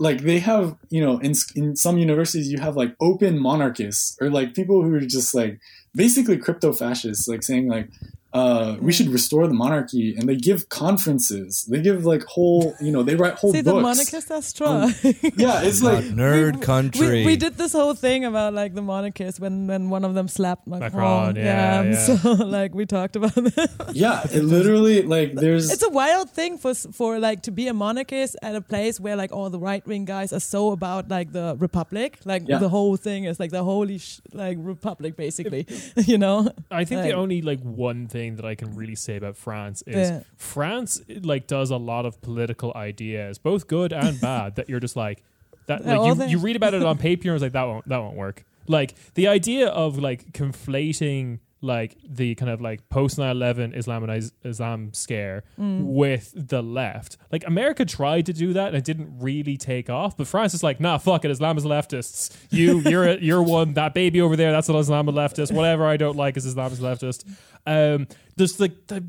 like 0.04 0.20
they 0.22 0.40
have 0.40 0.76
you 0.90 1.04
know 1.04 1.18
in 1.20 1.34
in 1.56 1.76
some 1.76 1.98
universities 1.98 2.52
you 2.52 2.60
have 2.60 2.76
like 2.76 2.94
open 3.00 3.40
monarchists 3.40 4.18
or 4.22 4.30
like 4.30 4.54
people 4.54 4.84
who 4.84 4.94
are 4.94 5.00
just 5.18 5.34
like 5.34 5.60
basically 5.96 6.38
crypto 6.38 6.74
fascists, 6.74 7.28
like 7.28 7.44
saying 7.44 7.68
like. 7.70 7.88
Uh, 8.34 8.78
we 8.82 8.92
should 8.92 9.10
restore 9.10 9.48
the 9.48 9.54
monarchy, 9.54 10.16
and 10.18 10.28
they 10.28 10.36
give 10.36 10.68
conferences. 10.70 11.66
They 11.70 11.82
give 11.82 12.06
like 12.06 12.24
whole, 12.24 12.74
you 12.82 12.92
know, 12.92 13.04
they 13.04 13.16
write 13.16 13.34
whole 13.42 13.52
See, 13.54 13.62
the 13.62 13.72
books. 13.74 13.84
monarchists 13.84 14.32
are 14.32 14.42
strong. 14.42 14.94
yeah, 15.38 15.62
it's 15.62 15.84
like 15.84 16.04
nerd 16.06 16.56
we, 16.56 16.62
country. 16.62 17.26
we 17.26 17.36
did 17.36 17.58
this 17.58 17.74
whole 17.74 17.94
thing 17.94 18.26
about 18.26 18.54
like 18.54 18.74
the 18.74 18.82
monarchists 18.82 19.40
when, 19.40 19.68
when 19.68 19.90
one 19.90 20.04
of 20.06 20.14
them 20.16 20.28
slapped 20.28 20.66
Macron. 20.66 20.92
Macron, 20.92 21.36
yeah, 21.36 21.80
um, 21.80 21.92
yeah. 21.92 22.00
So 22.06 22.32
like 22.58 22.74
we 22.74 22.86
talked 22.86 23.16
about 23.16 23.36
that. 23.36 23.92
yeah, 23.94 24.24
it 24.32 24.44
literally 24.44 25.04
like 25.04 25.34
there's 25.36 25.72
it's 25.72 25.84
a 25.84 25.90
wild 25.90 26.30
thing 26.30 26.58
for 26.58 26.74
for 26.74 27.20
like 27.20 27.44
to 27.44 27.52
be 27.52 27.68
a 27.68 27.74
monarchist 27.74 28.36
at 28.42 28.56
a 28.56 28.62
place 28.62 29.00
where 29.00 29.16
like 29.16 29.32
all 29.32 29.50
the 29.50 29.60
right 29.60 29.86
wing 29.86 30.06
guys 30.06 30.34
are 30.34 30.40
so 30.40 30.72
about 30.72 31.10
like 31.10 31.32
the 31.34 31.56
republic. 31.60 32.18
Like 32.26 32.44
Yeah. 32.48 32.58
the 32.58 32.70
whole 32.70 32.96
thing 32.98 33.26
is 33.26 33.40
like 33.40 33.52
the 33.52 33.64
holy 33.64 33.98
sh- 34.00 34.22
like 34.34 34.58
republic 34.60 35.16
basically. 35.16 35.68
you 35.98 36.18
know. 36.18 36.50
I 36.72 36.84
think 36.86 37.04
the 37.04 37.14
only 37.14 37.42
like 37.42 37.60
one 37.62 38.08
thing 38.08 38.23
that 38.32 38.46
I 38.46 38.56
can 38.56 38.76
really 38.76 38.96
say 38.96 39.18
about 39.18 39.36
France 39.38 39.84
is 39.86 40.10
Yeah. 40.10 40.22
France 40.38 41.02
like 41.22 41.48
does 41.48 41.70
a 41.72 41.78
lot 41.78 42.06
of 42.06 42.22
political 42.22 42.74
ideas, 42.76 43.38
both 43.38 43.68
good 43.68 43.94
and 43.94 44.20
bad, 44.30 44.56
that 44.56 44.70
you're 44.70 44.80
just 44.80 44.96
like 44.96 45.24
that 45.68 45.86
like 45.86 46.18
you, 46.18 46.26
you 46.26 46.38
read 46.40 46.56
about 46.56 46.74
it 46.74 46.84
on 46.84 46.98
paper 46.98 47.28
and 47.30 47.36
it's 47.36 47.42
like 47.44 47.54
that 47.54 47.64
won't 47.64 47.88
that 47.88 48.00
won't 48.00 48.16
work. 48.18 48.44
Like 48.68 48.96
the 49.14 49.28
idea 49.28 49.68
of 49.68 49.98
like 49.98 50.32
conflating 50.34 51.40
like 51.64 51.98
the 52.08 52.36
kind 52.36 52.52
of 52.52 52.62
like 52.62 52.88
post 52.90 53.18
9-11 53.18 53.76
Islaminize 53.76 54.32
Islam 54.44 54.94
scare 54.94 55.44
Mm. 55.60 55.84
with 55.86 56.34
the 56.36 56.62
left. 56.62 57.18
Like 57.32 57.46
America 57.48 57.86
tried 57.86 58.26
to 58.28 58.34
do 58.34 58.54
that 58.54 58.68
and 58.68 58.76
it 58.76 58.84
didn't 58.84 59.20
really 59.20 59.58
take 59.58 59.90
off, 59.90 60.18
but 60.18 60.28
France 60.28 60.54
is 60.54 60.62
like, 60.64 60.80
nah, 60.80 60.98
fuck 60.98 61.24
it, 61.26 61.32
Islam 61.32 61.58
is 61.58 61.64
leftists. 61.66 62.36
You 62.52 62.80
you're 62.86 63.06
a, 63.06 63.20
you're 63.20 63.42
one 63.42 63.74
that 63.76 63.94
baby 63.94 64.22
over 64.22 64.36
there, 64.36 64.52
that's 64.52 64.70
an 64.70 64.76
Islam 64.76 65.08
leftist. 65.08 65.52
Whatever 65.54 65.86
I 65.88 65.98
don't 65.98 66.18
like 66.18 66.38
is 66.38 66.46
Islam 66.46 66.72
is 66.72 66.80
leftist. 66.80 67.26
Um 67.66 68.08
there's 68.36 68.60
like 68.60 68.88
the 68.88 69.04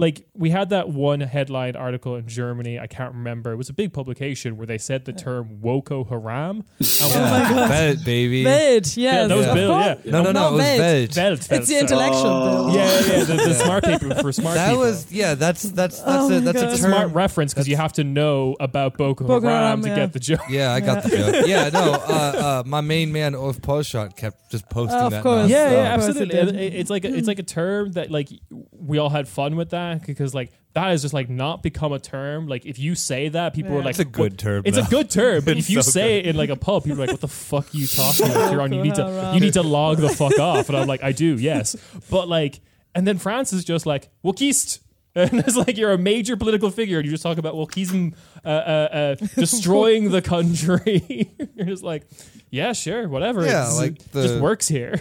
like 0.00 0.24
we 0.34 0.48
had 0.48 0.70
that 0.70 0.88
one 0.88 1.20
headline 1.20 1.76
article 1.76 2.16
in 2.16 2.26
Germany, 2.26 2.78
I 2.80 2.86
can't 2.86 3.12
remember. 3.14 3.52
It 3.52 3.56
was 3.56 3.68
a 3.68 3.74
big 3.74 3.92
publication 3.92 4.56
where 4.56 4.66
they 4.66 4.78
said 4.78 5.04
the 5.04 5.12
term 5.12 5.58
Woko 5.62 6.08
Haram. 6.08 6.64
And 6.80 6.88
Oh 7.02 7.20
my 7.30 7.48
God. 7.50 7.68
Bet, 7.68 8.04
baby. 8.04 8.42
Veg, 8.44 8.86
yes. 8.86 8.96
Yeah, 8.96 9.26
that 9.26 9.36
was 9.36 9.46
of 9.46 9.54
Bill, 9.54 9.70
yeah. 9.78 9.94
No, 10.06 10.22
no, 10.22 10.32
no. 10.32 10.48
It 10.48 10.52
was 10.52 10.64
veg. 10.64 10.80
veg. 11.12 11.16
Welt, 11.16 11.48
It's 11.52 11.68
the 11.68 11.78
intellectual 11.78 12.26
Oh. 12.26 12.66
Bill. 12.66 12.74
Yeah, 12.76 12.84
yeah, 13.00 13.16
yeah, 13.18 13.24
the, 13.24 13.34
the 13.34 13.54
smart 13.54 13.84
people 13.84 14.14
for 14.22 14.32
smart 14.32 14.54
That 14.56 14.68
people. 14.70 14.80
was 14.84 15.12
yeah. 15.12 15.34
That's 15.34 15.62
that's 15.64 16.00
that's 16.00 16.02
Oh 16.30 16.34
a 16.36 16.40
that's 16.40 16.62
a 16.62 16.66
a 16.66 16.68
term. 16.70 16.76
smart 16.78 17.12
reference 17.12 17.52
because 17.52 17.68
you 17.68 17.76
have 17.76 17.92
to 17.94 18.04
know 18.04 18.56
about 18.58 18.96
Boko, 18.96 19.26
Boko 19.26 19.46
Haram, 19.46 19.82
Haram, 19.82 19.82
to 19.82 19.88
get 19.94 20.12
the 20.14 20.20
joke. 20.20 20.40
Yeah, 20.48 20.72
I 20.72 20.80
got 20.80 21.02
the 21.04 21.10
joke. 21.10 21.46
Yeah, 21.46 21.68
no. 21.68 21.90
Uh, 22.10 22.12
uh, 22.12 22.62
my 22.66 22.80
main 22.80 23.12
man 23.12 23.34
Ulf 23.34 23.60
Poschardt 23.60 24.16
kept 24.16 24.50
just 24.50 24.68
posting 24.70 24.98
Of 24.98 25.10
that. 25.12 25.22
course. 25.22 25.48
Yeah, 25.50 25.66
nonstop. 25.68 25.72
yeah, 25.72 25.94
absolutely. 25.94 26.22
it 26.38 26.48
It- 26.48 26.52
did. 26.52 26.54
it- 26.60 26.74
it's 26.80 26.90
like 26.90 27.04
a, 27.04 27.14
it's 27.14 27.28
like 27.28 27.38
a 27.38 27.42
term 27.44 27.92
that 27.92 28.10
like 28.10 28.28
we 28.72 28.98
all 28.98 29.10
had 29.10 29.28
fun 29.28 29.56
with 29.56 29.70
that 29.70 29.89
because 29.98 30.34
like 30.34 30.52
that 30.74 30.88
has 30.88 31.02
just 31.02 31.12
like 31.14 31.28
not 31.28 31.62
become 31.62 31.92
a 31.92 31.98
term. 31.98 32.46
Like 32.46 32.64
if 32.66 32.78
you 32.78 32.94
say 32.94 33.28
that, 33.30 33.54
people 33.54 33.72
Yeah. 33.72 33.78
are 33.78 33.82
like, 33.82 33.90
It's 33.90 33.98
a 33.98 34.04
good 34.04 34.38
term. 34.38 34.62
It's 34.64 34.76
now. 34.76 34.86
a 34.86 34.88
good 34.88 35.10
term, 35.10 35.44
but 35.44 35.56
It's 35.56 35.66
if 35.68 35.70
you 35.74 35.82
so 35.82 35.90
say 35.90 36.18
it 36.18 36.26
in 36.26 36.36
like 36.36 36.50
a 36.50 36.56
pub, 36.56 36.84
people 36.84 36.98
are 36.98 37.06
like, 37.06 37.10
"What 37.12 37.20
the 37.20 37.28
fuck 37.28 37.66
are 37.74 37.76
you 37.76 37.86
talking 38.00 38.30
about? 38.30 38.52
You're 38.52 38.62
on. 38.62 38.72
You 38.72 38.82
need 38.82 38.94
to 38.96 39.30
you 39.34 39.40
need 39.40 39.54
to 39.54 39.62
log 39.62 39.98
the 39.98 40.08
fuck 40.10 40.38
off." 40.38 40.68
And 40.68 40.78
I'm 40.78 40.86
like, 40.88 41.02
"I 41.02 41.12
do, 41.12 41.34
yes." 41.36 41.76
But 42.10 42.28
like, 42.28 42.60
and 42.94 43.06
then 43.06 43.18
France 43.18 43.52
is 43.52 43.64
just 43.64 43.86
like, 43.86 44.08
"Wokiste." 44.24 44.80
And 45.12 45.34
it's 45.40 45.56
like 45.56 45.76
you're 45.76 45.90
a 45.90 45.98
major 45.98 46.36
political 46.36 46.70
figure, 46.70 46.98
and 46.98 47.04
you 47.04 47.10
just 47.10 47.24
talk 47.24 47.36
about 47.36 47.56
well, 47.56 47.68
he's 47.74 47.90
mm, 47.90 48.14
uh, 48.44 48.48
uh, 48.48 48.88
uh, 49.20 49.26
destroying 49.34 50.12
the 50.12 50.22
country. 50.22 51.28
you're 51.56 51.66
just 51.66 51.82
like, 51.82 52.06
yeah, 52.48 52.72
sure, 52.72 53.08
whatever. 53.08 53.40
Yeah, 53.44 53.62
It's- 53.64 53.76
like 53.78 53.92
it 54.00 54.12
the- 54.12 54.22
just 54.22 54.40
works 54.40 54.68
here. 54.68 55.00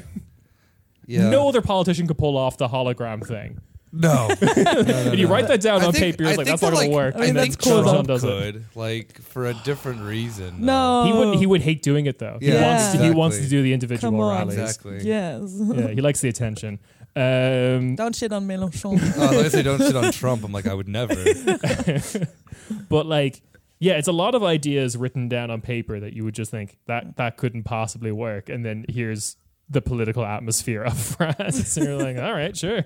Yeah. 1.06 1.30
No 1.30 1.48
other 1.48 1.62
politician 1.62 2.08
could 2.08 2.18
pull 2.18 2.38
off 2.38 2.58
the 2.58 2.68
hologram 2.68 3.24
thing. 3.26 3.60
No. 3.92 4.28
no, 4.42 4.48
no, 4.54 4.84
If 5.14 5.20
you 5.20 5.28
write 5.28 5.48
that 5.48 5.62
down 5.62 5.82
I 5.82 5.86
on 5.88 5.92
think- 5.94 6.04
paper, 6.18 6.24
you're 6.24 6.32
I 6.34 6.36
like, 6.36 6.46
think 6.48 6.60
that's 6.60 6.62
not 6.62 6.72
that, 6.72 6.76
going 6.78 6.90
to 6.92 6.96
like, 6.96 7.06
work. 7.06 7.16
I 7.16 7.20
mean, 7.20 7.30
and 7.30 7.38
then 7.38 7.50
that's 7.50 7.56
cool, 7.56 7.84
Sean 7.84 7.86
though. 7.86 7.94
John 7.94 8.06
does 8.06 8.24
it. 8.24 8.54
could 8.54 8.66
like 8.76 9.22
for 9.22 9.48
a 9.48 9.54
different 9.54 10.02
reason. 10.02 10.66
No. 10.66 11.06
He 11.06 11.14
wouldn't. 11.14 11.38
He 11.38 11.46
would 11.46 11.62
hate 11.62 11.82
doing 11.82 12.06
it 12.06 12.20
though. 12.20 12.38
He 12.40 12.48
Yeah, 12.50 12.62
wants. 12.78 12.92
To, 12.98 13.04
he 13.04 13.12
wants 13.12 13.38
to 13.38 13.44
exactly. 13.44 13.58
do 13.58 13.64
the 13.64 13.74
individual 13.74 14.12
Come 14.12 14.20
on. 14.20 14.36
rallies. 14.38 14.58
Exactly. 14.58 15.00
Yes. 15.04 15.56
Yeah, 15.60 15.88
he 15.88 16.02
likes 16.02 16.22
the 16.22 16.30
attention. 16.30 16.80
Um, 17.16 17.96
Don't 17.96 18.16
shit 18.16 18.32
on 18.32 18.48
Mélenchon. 18.48 19.00
Oh, 19.18 19.40
I 19.40 19.48
say 19.50 19.64
don't 19.64 19.80
shit 19.82 19.96
on 19.96 20.12
Trump. 20.12 20.44
I'm 20.44 20.52
like, 20.52 20.68
I 20.68 20.74
would 20.76 20.88
never. 20.88 21.16
but 22.90 23.06
like, 23.08 23.42
yeah, 23.80 23.94
it's 23.94 24.08
a 24.08 24.12
lot 24.14 24.36
of 24.36 24.44
ideas 24.44 24.96
written 24.96 25.28
down 25.28 25.50
on 25.50 25.62
paper 25.62 26.00
that 26.00 26.14
you 26.14 26.24
would 26.24 26.36
just 26.36 26.52
think 26.52 26.78
that 26.86 27.18
that 27.18 27.38
couldn't 27.38 27.64
possibly 27.64 28.12
work, 28.12 28.48
and 28.50 28.64
then 28.66 28.86
here's 28.90 29.38
the 29.70 29.82
political 29.82 30.26
atmosphere 30.26 30.84
of 30.84 30.98
France, 30.98 31.78
and 31.78 31.86
you're 31.88 31.98
like, 31.98 32.18
all 32.18 32.34
right, 32.34 32.56
sure, 32.58 32.84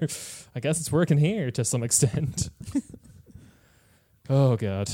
I 0.55 0.59
guess 0.59 0.79
it's 0.79 0.91
working 0.91 1.17
here 1.17 1.49
to 1.51 1.63
some 1.63 1.83
extent. 1.83 2.49
oh 4.29 4.55
god, 4.57 4.89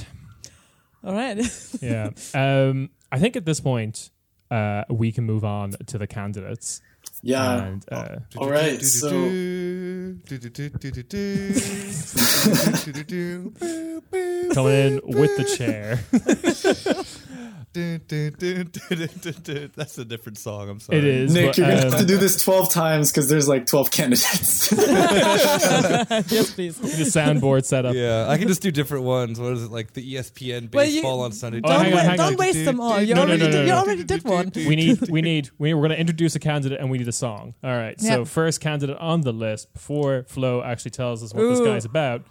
All 1.04 1.14
right. 1.14 1.40
yeah. 1.82 2.10
Um, 2.34 2.90
I 3.12 3.20
think 3.20 3.36
at 3.36 3.46
this 3.46 3.60
point. 3.60 4.12
Uh, 4.52 4.84
we 4.90 5.12
can 5.12 5.26
move 5.26 5.46
on 5.46 5.70
to 5.86 6.00
the 6.00 6.08
candidates. 6.08 6.82
Yeah. 7.22 7.66
And, 7.66 7.86
uh, 7.92 8.16
All 8.36 8.50
right, 8.50 8.82
so- 8.82 9.10
coming 14.54 14.74
in 14.74 15.02
with 15.06 15.38
the 15.38 15.44
chair. 15.56 16.00
That's 17.72 18.07
a 19.99 20.05
different 20.05 20.39
song. 20.39 20.70
I'm 20.70 20.80
sorry. 20.80 20.97
It 20.99 21.03
is. 21.03 21.32
Nick, 21.34 21.45
but, 21.47 21.57
you're 21.59 21.67
gonna 21.67 21.82
um, 21.86 21.91
have 21.91 21.99
to 22.01 22.05
do 22.05 22.17
this 22.17 22.41
12 22.41 22.72
times 22.72 23.11
because 23.11 23.30
there's 23.30 23.47
like 23.47 23.67
12 23.67 23.91
candidates. 23.91 24.72
yes, 26.32 26.53
please. 26.55 26.80
the 26.80 27.03
soundboard 27.03 27.65
setup. 27.65 27.93
Yeah, 27.93 28.26
I 28.28 28.39
can 28.39 28.47
just 28.47 28.63
do 28.63 28.72
different 28.72 29.03
ones. 29.03 29.39
What 29.39 29.53
is 29.53 29.65
it 29.65 29.72
like 29.72 29.93
the 29.93 30.15
ESPN 30.15 30.74
Well, 30.74 30.86
you- 30.86 31.03
on 31.05 31.32
Sunday? 31.32 31.61
Oh, 31.63 31.67
Don't, 31.70 31.86
hang 31.86 31.93
on, 31.93 31.99
hang 31.99 32.17
don't 32.17 32.34
on. 32.34 32.38
waste 32.38 32.65
them 32.65 32.80
all. 32.80 32.99
You 32.99 33.13
No, 33.13 33.26
no, 33.26 33.34
already 33.34 33.43
no, 33.43 33.45
no, 33.45 33.51
did. 33.51 33.61
You 33.67 33.74
no. 33.74 33.78
already 33.78 34.03
did 34.03 34.24
one. 34.24 34.51
We 34.55 34.76
need, 34.76 35.07
we 35.09 35.22
need, 35.22 35.51
we, 35.59 35.76
we're 35.76 35.82
going 35.82 35.91
to 35.91 35.99
introduce 35.99 36.34
a 36.36 36.39
candidate 36.39 36.80
and 36.80 36.89
we 36.89 36.97
need 36.97 37.07
a 37.07 37.11
song. 37.13 37.53
All 37.63 37.78
right. 37.78 37.99
So, 38.01 38.20
Yep. 38.20 38.28
first 38.28 38.61
candidate 38.61 38.97
on 38.97 39.22
the 39.22 39.32
list 39.34 39.72
before 39.74 40.26
Flo 40.28 40.63
actually 40.63 40.91
tells 40.91 41.22
us 41.24 41.34
what 41.36 41.43
this 41.43 41.59
guy's 41.59 41.86
about 41.86 42.24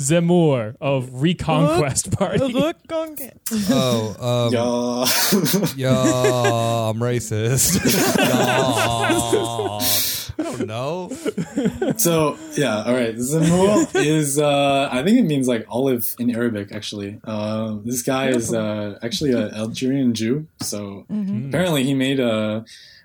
Zemmour 0.00 0.76
of 0.80 1.22
Reconquest 1.22 2.12
Party. 2.12 2.52
Reconquête. 2.52 3.34
Oh, 3.70 4.16
um, 4.20 4.52
yeah. 4.52 5.90
yeah, 5.92 6.90
I'm 6.90 6.98
racist. 6.98 7.76
yeah. 8.18 9.80
I 10.38 10.42
don't 10.42 10.66
know. 10.66 11.10
So 11.96 12.38
yeah, 12.54 12.84
all 12.84 12.94
right. 12.94 13.16
Zemmour 13.16 13.88
is 13.96 14.38
uh, 14.38 14.88
I 14.92 15.02
think 15.02 15.18
it 15.18 15.24
means 15.24 15.48
like 15.48 15.66
olive 15.68 16.14
in 16.18 16.30
Arabic. 16.34 16.70
Actually, 16.72 17.20
uh, 17.24 17.78
this 17.84 18.02
guy 18.02 18.28
is 18.28 18.54
uh, 18.54 18.98
actually 19.02 19.32
an 19.32 19.52
Algerian 19.54 20.14
Jew. 20.14 20.46
So 20.60 21.06
apparently 21.10 21.82
he 21.84 21.94
made 21.94 22.20
a. 22.20 22.64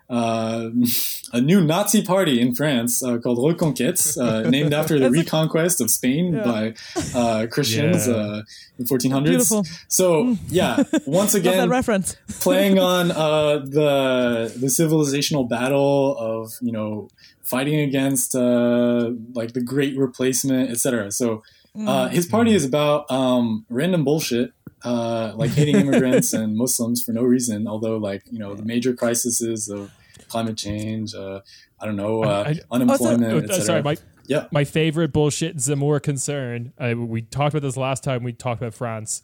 Uh, 0.10 0.70
a 1.34 1.42
new 1.42 1.62
Nazi 1.64 2.04
party 2.04 2.40
in 2.40 2.54
France 2.54 3.02
uh, 3.04 3.18
called 3.18 3.40
Reconquête, 3.40 4.18
uh, 4.20 4.48
named 4.56 4.74
after 4.74 5.00
the 5.00 5.10
reconquest 5.10 5.82
of 5.82 5.90
Spain 5.90 6.34
Yeah. 6.34 6.44
by 6.44 6.74
uh, 7.16 7.48
Christians 7.48 8.08
Yeah. 8.08 8.14
uh, 8.16 8.42
in 8.78 8.86
1400s. 8.86 9.24
Beautiful. 9.26 9.66
So 9.88 10.38
yeah, 10.50 10.78
once 11.06 11.34
Love 11.34 11.44
that 11.44 11.50
again, 11.56 11.70
reference. 11.70 12.16
playing 12.42 12.80
on 12.80 13.12
uh, 13.12 13.60
the 13.60 14.54
the 14.60 14.68
civilizational 14.68 15.48
battle 15.50 16.16
of 16.18 16.54
you 16.62 16.72
know 16.72 17.08
fighting 17.42 17.80
against 17.80 18.36
uh, 18.36 19.12
like 19.34 19.54
the 19.54 19.62
Great 19.62 19.98
Replacement, 19.98 20.70
etc. 20.70 21.12
So 21.12 21.44
uh, 21.88 22.08
his 22.10 22.28
party 22.28 22.54
is 22.54 22.66
about 22.66 23.10
um, 23.10 23.66
random 23.70 24.04
bullshit. 24.04 24.52
Uh, 24.84 25.32
like 25.36 25.52
hating 25.52 25.78
immigrants 25.78 26.34
and 26.40 26.58
Muslims 26.58 27.02
for 27.04 27.14
no 27.14 27.24
reason, 27.24 27.68
although 27.68 27.98
like 27.98 28.24
you 28.32 28.38
know 28.40 28.54
the 28.54 28.64
major 28.66 28.94
crises 28.94 29.70
of 29.70 29.92
climate 30.30 30.58
change, 30.58 31.14
uh, 31.16 31.40
I 31.80 31.86
don't 31.86 31.96
know, 31.96 32.24
uh, 32.24 32.44
I- 32.48 32.50
I- 32.50 32.60
unemployment, 32.72 33.50
uh, 33.50 33.62
sorry, 33.62 33.82
my 33.82 33.96
Yeah. 34.28 34.48
my 34.52 34.64
favorite 34.66 35.14
bullshit 35.14 35.58
Zemmour 35.58 36.02
concern. 36.02 36.74
Uh, 36.78 36.96
we 36.98 37.22
talked 37.22 37.54
about 37.56 37.66
this 37.66 37.78
last 37.78 38.04
time. 38.04 38.24
We 38.24 38.34
talked 38.34 38.62
about 38.62 38.74
France, 38.74 39.22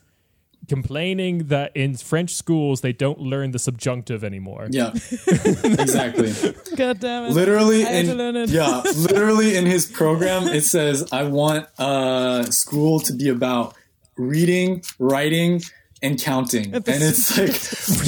complaining 0.68 1.48
that 1.48 1.72
in 1.76 1.96
French 1.96 2.36
schools 2.36 2.82
they 2.82 2.94
don't 2.94 3.20
learn 3.20 3.52
the 3.52 3.60
subjunctive 3.60 4.24
anymore. 4.24 4.68
yeah, 4.70 4.92
exactly. 5.64 6.32
God 6.76 7.00
damn 7.00 7.26
it. 7.26 7.32
literally 7.32 7.86
I 7.86 7.90
had 7.90 8.06
to 8.06 8.12
in 8.12 8.18
learn 8.18 8.36
it. 8.36 8.50
yeah 8.50 8.82
literally 8.96 9.56
in 9.58 9.66
his 9.66 9.86
program 9.86 10.44
it 10.48 10.64
says 10.64 11.08
i 11.12 11.24
want 11.24 11.68
uh 11.80 12.44
school 12.52 13.00
to 13.02 13.14
be 13.14 13.30
about 13.30 13.76
reading 14.20 14.84
writing 15.00 15.62
and 16.02 16.22
counting 16.22 16.74
and 16.74 16.84
it's 16.88 17.38
like 17.38 17.56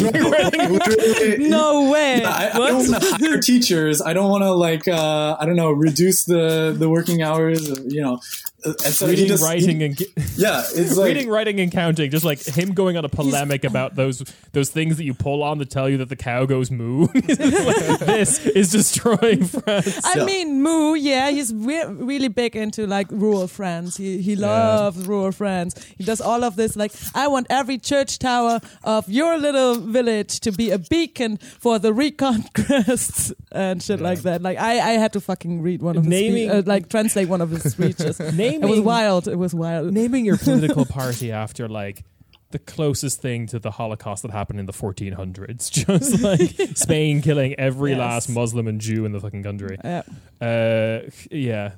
No 1.39 1.91
way. 1.91 2.19
Yeah, 2.21 2.29
I, 2.29 2.49
I 2.53 2.57
don't 2.69 2.89
want 2.89 3.03
to 3.03 3.17
hire 3.17 3.37
teachers. 3.41 4.01
I 4.01 4.13
don't 4.13 4.29
want 4.29 4.43
to 4.43 4.51
like 4.51 4.87
uh, 4.87 5.35
I 5.39 5.45
don't 5.45 5.55
know 5.55 5.71
reduce 5.71 6.23
the 6.25 6.73
the 6.77 6.89
working 6.89 7.21
hours. 7.21 7.67
You 7.91 8.01
know, 8.01 8.19
and 8.63 8.79
so 8.93 9.05
he 9.07 9.11
Reading, 9.11 9.27
just- 9.27 9.43
writing, 9.43 9.79
he- 9.79 9.85
and 9.85 9.99
yeah, 10.37 10.63
it's 10.75 10.95
like 10.97 11.07
reading, 11.07 11.29
writing, 11.29 11.59
and 11.59 11.71
counting. 11.71 12.11
Just 12.11 12.25
like 12.25 12.39
him 12.43 12.73
going 12.73 12.97
on 12.97 13.05
a 13.05 13.09
polemic 13.09 13.63
about 13.63 13.95
those 14.01 14.23
those 14.53 14.69
things 14.69 14.97
that 14.97 15.03
you 15.03 15.13
pull 15.13 15.43
on 15.43 15.59
to 15.59 15.65
tell 15.65 15.89
you 15.89 15.97
that 15.97 16.09
the 16.09 16.15
cow 16.15 16.45
goes 16.45 16.69
moo. 16.71 17.07
this 17.07 18.45
is 18.45 18.71
destroying 18.71 19.43
France. 19.45 20.05
I 20.05 20.17
Yeah. 20.17 20.25
mean, 20.25 20.61
Moo, 20.61 20.93
yeah, 20.95 21.31
he's 21.31 21.53
re- 21.53 21.85
really 21.85 22.27
big 22.27 22.55
into 22.55 22.85
like 22.87 23.07
rural 23.11 23.47
France. 23.47 23.97
He 23.97 24.21
he 24.21 24.35
loves 24.35 25.07
rural 25.07 25.31
France. 25.31 25.75
He 25.97 26.03
does 26.03 26.21
all 26.21 26.43
of 26.43 26.55
this. 26.55 26.75
Like, 26.75 26.91
I 27.15 27.27
want 27.27 27.47
every 27.49 27.77
church 27.77 28.19
tower 28.19 28.59
of 28.83 29.09
your 29.09 29.37
little 29.37 29.75
village 29.75 30.39
to 30.41 30.51
be 30.51 30.71
a 30.71 30.77
beacon 30.77 31.37
for 31.37 31.79
the 31.79 31.93
reconquest 31.93 33.33
and 33.51 33.81
shit 33.81 33.99
like 34.01 34.21
that. 34.23 34.41
Like, 34.41 34.57
I 34.57 34.73
I 34.79 34.91
had 34.99 35.13
to 35.13 35.19
fucking 35.21 35.61
read 35.61 35.81
one 35.81 35.97
of 35.97 36.03
his 36.03 36.09
Naming- 36.11 36.49
spe- 36.49 36.55
uh, 36.55 36.63
like 36.65 36.89
translate 36.89 37.27
one 37.29 37.41
of 37.41 37.49
his 37.49 37.63
speeches. 37.71 38.19
Naming, 38.19 38.50
it 38.53 38.65
was 38.69 38.79
wild. 38.79 39.27
It 39.27 39.35
was 39.37 39.53
wild. 39.53 39.93
naming 39.93 40.25
your 40.25 40.37
political 40.37 40.85
party 40.99 41.31
after 41.31 41.67
like 41.69 42.03
the 42.51 42.59
closest 42.59 43.21
thing 43.21 43.47
to 43.47 43.59
the 43.59 43.71
Holocaust 43.71 44.23
that 44.23 44.31
happened 44.31 44.59
in 44.59 44.65
the 44.65 44.73
1400s. 44.73 45.71
Just 45.87 46.21
like 46.21 46.77
Spain 46.77 47.21
killing 47.21 47.55
every 47.57 47.91
Yes. 47.91 47.99
last 47.99 48.29
Muslim 48.29 48.67
and 48.67 48.81
Jew 48.81 49.05
in 49.05 49.11
the 49.13 49.19
fucking 49.21 49.43
country. 49.43 49.77
Yeah. 49.83 50.01
Uh, 50.41 51.09
yeah, 51.31 51.71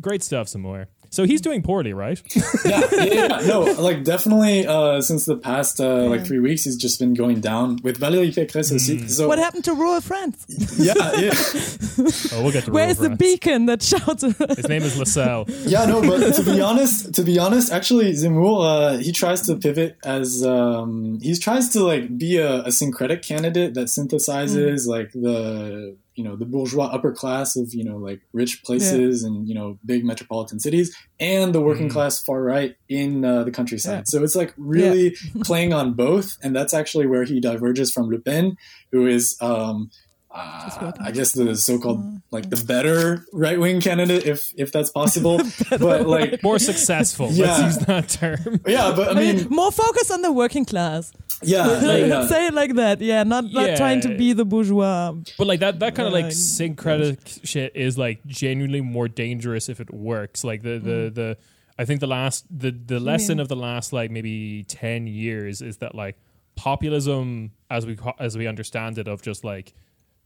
great 0.00 0.22
stuff. 0.22 0.48
Some 0.48 0.60
more. 0.62 0.88
So 1.10 1.24
he's 1.24 1.40
doing 1.40 1.62
poorly, 1.62 1.92
right? 1.92 2.20
yeah, 2.64 2.80
yeah, 2.92 3.04
yeah, 3.04 3.26
no, 3.46 3.60
like 3.60 4.04
definitely. 4.04 4.66
Uh, 4.66 5.00
since 5.00 5.24
the 5.24 5.36
past 5.36 5.80
uh, 5.80 6.04
like 6.04 6.26
three 6.26 6.38
weeks, 6.38 6.64
he's 6.64 6.76
just 6.76 6.98
been 6.98 7.14
going 7.14 7.40
down 7.40 7.78
with 7.82 7.98
Valérie 7.98 8.32
Pécresse 8.34 8.72
aussi. 8.72 9.08
So 9.08 9.26
What 9.28 9.38
happened 9.38 9.64
to 9.64 9.74
rural 9.74 10.00
France? 10.00 10.44
yeah, 10.78 10.94
yeah, 11.18 11.32
Oh, 12.32 12.42
we'll 12.42 12.52
get 12.52 12.64
to 12.64 12.70
Where's 12.72 12.98
the 12.98 13.10
beacon 13.10 13.66
that 13.66 13.82
shouts? 13.82 14.22
His 14.22 14.68
name 14.68 14.82
is 14.82 14.98
Lascelles. 14.98 15.48
yeah. 15.66 15.86
No, 15.86 16.02
but 16.02 16.34
to 16.34 16.42
be 16.42 16.60
honest, 16.60 17.14
to 17.14 17.22
be 17.22 17.38
honest, 17.38 17.72
actually, 17.72 18.12
Zemmour 18.12 18.58
uh, 18.64 18.98
he 18.98 19.12
tries 19.12 19.42
to 19.46 19.56
pivot 19.56 19.96
as 20.04 20.44
um, 20.44 21.18
he 21.20 21.34
tries 21.36 21.70
to 21.70 21.84
like 21.84 22.18
be 22.18 22.36
a, 22.36 22.64
a 22.64 22.72
syncretic 22.72 23.22
candidate 23.22 23.74
that 23.74 23.86
synthesizes 23.86 24.86
like 24.86 25.12
the 25.12 25.96
you 26.18 26.24
know 26.24 26.34
the 26.36 26.44
bourgeois 26.44 26.86
upper 26.86 27.12
class 27.12 27.56
of 27.56 27.72
you 27.72 27.84
know 27.84 27.96
like 27.96 28.20
rich 28.32 28.62
places 28.64 29.22
and 29.22 29.48
you 29.48 29.54
know 29.54 29.78
big 29.86 30.04
metropolitan 30.04 30.58
cities 30.58 30.94
and 31.20 31.54
the 31.54 31.60
working 31.60 31.88
class 31.88 32.20
far 32.22 32.42
right 32.42 32.74
in 32.88 33.24
uh, 33.24 33.44
the 33.44 33.50
countryside. 33.52 33.98
Yeah. 33.98 34.02
So 34.06 34.24
it's 34.24 34.34
like 34.34 34.52
really 34.56 35.16
playing 35.44 35.72
on 35.72 35.94
both, 35.94 36.36
and 36.42 36.54
that's 36.56 36.74
actually 36.74 37.06
where 37.06 37.24
he 37.24 37.40
diverges 37.40 37.92
from 37.92 38.10
Le 38.10 38.18
Pen, 38.18 38.56
who 38.92 39.06
is. 39.06 39.36
Um, 39.40 39.90
uh, 40.30 40.92
I 41.00 41.10
guess 41.10 41.32
the 41.32 41.56
so-called 41.56 42.04
like 42.30 42.50
the 42.50 42.62
better 42.62 43.24
right-wing 43.32 43.80
candidate, 43.80 44.24
if 44.26 44.52
if 44.58 44.70
that's 44.70 44.90
possible. 44.90 45.40
but 45.70 46.06
like, 46.06 46.42
More 46.42 46.58
successful. 46.58 47.26
Let's 47.28 47.38
Yeah. 47.38 47.64
use 47.66 47.78
that 47.78 48.08
term. 48.10 48.60
yeah, 48.66 48.92
but 48.94 49.16
I 49.16 49.18
mean, 49.18 49.48
More 49.48 49.72
focus 49.72 50.10
on 50.10 50.20
the 50.22 50.30
working 50.30 50.66
class. 50.66 51.12
Yeah, 51.42 51.66
yeah, 51.66 51.86
Like, 51.86 52.06
yeah. 52.06 52.18
Uh, 52.18 52.26
Say 52.26 52.46
it 52.46 52.54
like 52.54 52.74
that. 52.74 53.00
Yeah, 53.00 53.22
not 53.24 53.44
not 53.52 53.66
Yeah. 53.68 53.76
trying 53.76 54.00
to 54.02 54.16
be 54.16 54.32
the 54.32 54.44
bourgeois. 54.44 55.12
But 55.36 55.46
like 55.46 55.60
that, 55.60 55.78
that 55.80 55.94
kind 55.94 56.06
of 56.06 56.12
like 56.12 56.24
Right. 56.24 56.32
syncretic 56.32 57.20
shit 57.44 57.74
is 57.76 57.96
like 57.98 58.24
genuinely 58.26 58.80
more 58.80 59.08
dangerous 59.08 59.68
if 59.68 59.80
it 59.80 59.92
works. 59.92 60.44
Like 60.44 60.62
the 60.62 60.78
the 60.78 60.90
mm. 61.10 61.14
the, 61.14 61.36
I 61.78 61.84
think 61.84 62.00
the 62.00 62.06
last 62.08 62.46
the 62.50 62.70
the 62.70 62.98
lesson 63.00 63.36
mean? 63.36 63.40
of 63.40 63.48
the 63.48 63.56
last 63.56 63.92
like 63.92 64.10
maybe 64.10 64.64
ten 64.64 65.06
years 65.06 65.62
is 65.62 65.76
that 65.78 65.94
like 65.94 66.16
populism, 66.56 67.52
as 67.70 67.86
we 67.86 67.96
as 68.18 68.36
we 68.36 68.46
understand 68.46 68.98
it, 68.98 69.08
of 69.08 69.22
just 69.22 69.44
like 69.44 69.72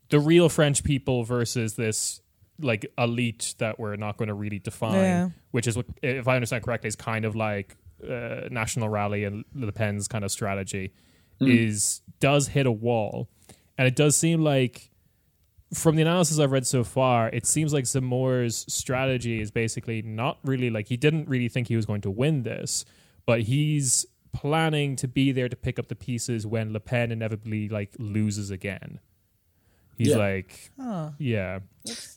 the 0.09 0.19
real 0.19 0.49
French 0.49 0.83
people 0.83 1.25
versus 1.25 1.75
this 1.75 2.21
like 2.61 2.87
elite 2.99 3.55
that 3.59 3.79
we're 3.79 3.97
not 3.97 4.17
going 4.17 4.29
to 4.29 4.35
really 4.35 4.59
define, 4.59 4.95
Yeah. 4.95 5.29
which 5.51 5.67
is 5.67 5.77
what, 5.77 5.87
if 6.03 6.29
I 6.29 6.37
understand 6.37 6.63
correctly, 6.65 6.89
is 6.89 6.97
kind 6.97 7.25
of 7.25 7.35
like 7.35 7.77
uh, 8.09 8.49
National 8.51 8.89
Rally 8.89 9.25
and 9.25 9.45
Le 9.55 9.73
Pen's 9.73 10.09
kind 10.09 10.25
of 10.25 10.31
strategy 10.31 10.93
is 11.41 12.03
does 12.21 12.49
hit 12.49 12.67
a 12.67 12.73
wall, 12.73 13.29
and 13.77 13.89
it 13.89 13.97
does 13.97 14.17
seem 14.17 14.43
like 14.45 14.91
from 15.75 15.97
the 15.97 16.03
analysis 16.03 16.39
I've 16.39 16.53
read 16.53 16.67
so 16.67 16.85
far, 16.85 17.29
it 17.31 17.47
seems 17.47 17.73
like 17.73 17.85
Zemmour's 17.85 18.65
strategy 18.73 19.41
is 19.41 19.51
basically 19.51 20.03
not 20.03 20.39
really 20.45 20.71
like 20.71 20.89
he 20.89 20.97
didn't 20.97 21.29
really 21.29 21.49
think 21.49 21.67
he 21.69 21.77
was 21.77 21.87
going 21.87 22.03
to 22.03 22.11
win 22.11 22.43
this, 22.43 22.85
but 23.27 23.43
he's 23.43 24.07
planning 24.33 24.97
to 24.97 25.09
be 25.09 25.33
there 25.33 25.49
to 25.49 25.57
pick 25.57 25.79
up 25.79 25.89
the 25.89 25.95
pieces 25.97 26.47
when 26.47 26.73
Le 26.73 26.81
Pen 26.81 27.11
inevitably 27.11 27.69
like 27.69 27.91
loses 27.99 28.51
again. 28.51 29.01
He's 29.97 30.09
Yeah. 30.09 30.17
like, 30.17 30.71
Huh. 30.79 31.11
yeah, 31.19 31.61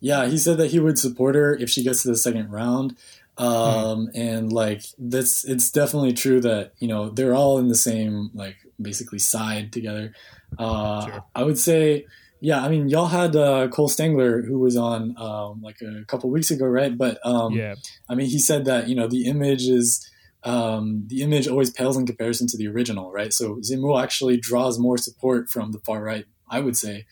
Yeah, 0.02 0.28
he 0.28 0.38
said 0.38 0.58
that 0.58 0.72
he 0.72 0.80
would 0.80 1.00
support 1.00 1.36
her 1.36 1.56
if 1.56 1.70
she 1.70 1.84
gets 1.84 2.04
to 2.04 2.10
the 2.10 2.18
second 2.18 2.52
round. 2.52 2.96
Um, 3.38 4.10
and 4.16 4.52
like 4.54 4.82
that's 4.98 5.44
it's 5.44 5.70
definitely 5.70 6.14
true 6.14 6.40
that 6.42 6.72
you 6.80 6.88
know 6.88 7.10
they're 7.10 7.36
all 7.36 7.58
in 7.58 7.68
the 7.68 7.76
same 7.76 8.30
like 8.34 8.56
basically 8.82 9.20
side 9.20 9.74
together. 9.74 10.14
Uh, 10.58 11.06
Sure. 11.06 11.24
I 11.36 11.44
would 11.44 11.58
say, 11.58 12.06
yeah. 12.40 12.64
I 12.64 12.70
mean, 12.70 12.88
y'all 12.88 13.08
had 13.08 13.36
uh, 13.36 13.68
Cole 13.68 13.90
Stangler 13.90 14.46
who 14.46 14.60
was 14.60 14.78
on 14.78 15.16
um, 15.18 15.62
like 15.62 15.82
a 15.82 16.06
couple 16.06 16.30
weeks 16.30 16.52
ago, 16.52 16.66
right? 16.66 16.98
But 16.98 17.20
um, 17.26 17.54
yeah, 17.54 17.76
I 18.08 18.16
mean, 18.16 18.28
he 18.28 18.40
said 18.40 18.66
that 18.66 18.88
you 18.88 18.96
know 18.96 19.08
the 19.08 19.26
image 19.26 19.68
is 19.68 20.10
um, 20.46 21.04
the 21.08 21.24
image 21.24 21.48
always 21.48 21.72
pales 21.72 21.98
in 21.98 22.06
comparison 22.06 22.48
to 22.48 22.58
the 22.58 22.68
original, 22.68 23.12
right? 23.12 23.34
So 23.34 23.56
Zemmour 23.56 24.02
actually 24.02 24.38
draws 24.38 24.80
more 24.80 24.98
support 24.98 25.50
from 25.50 25.72
the 25.72 25.80
far 25.80 26.04
right, 26.04 26.26
I 26.48 26.60
would 26.60 26.78
say, 26.78 27.06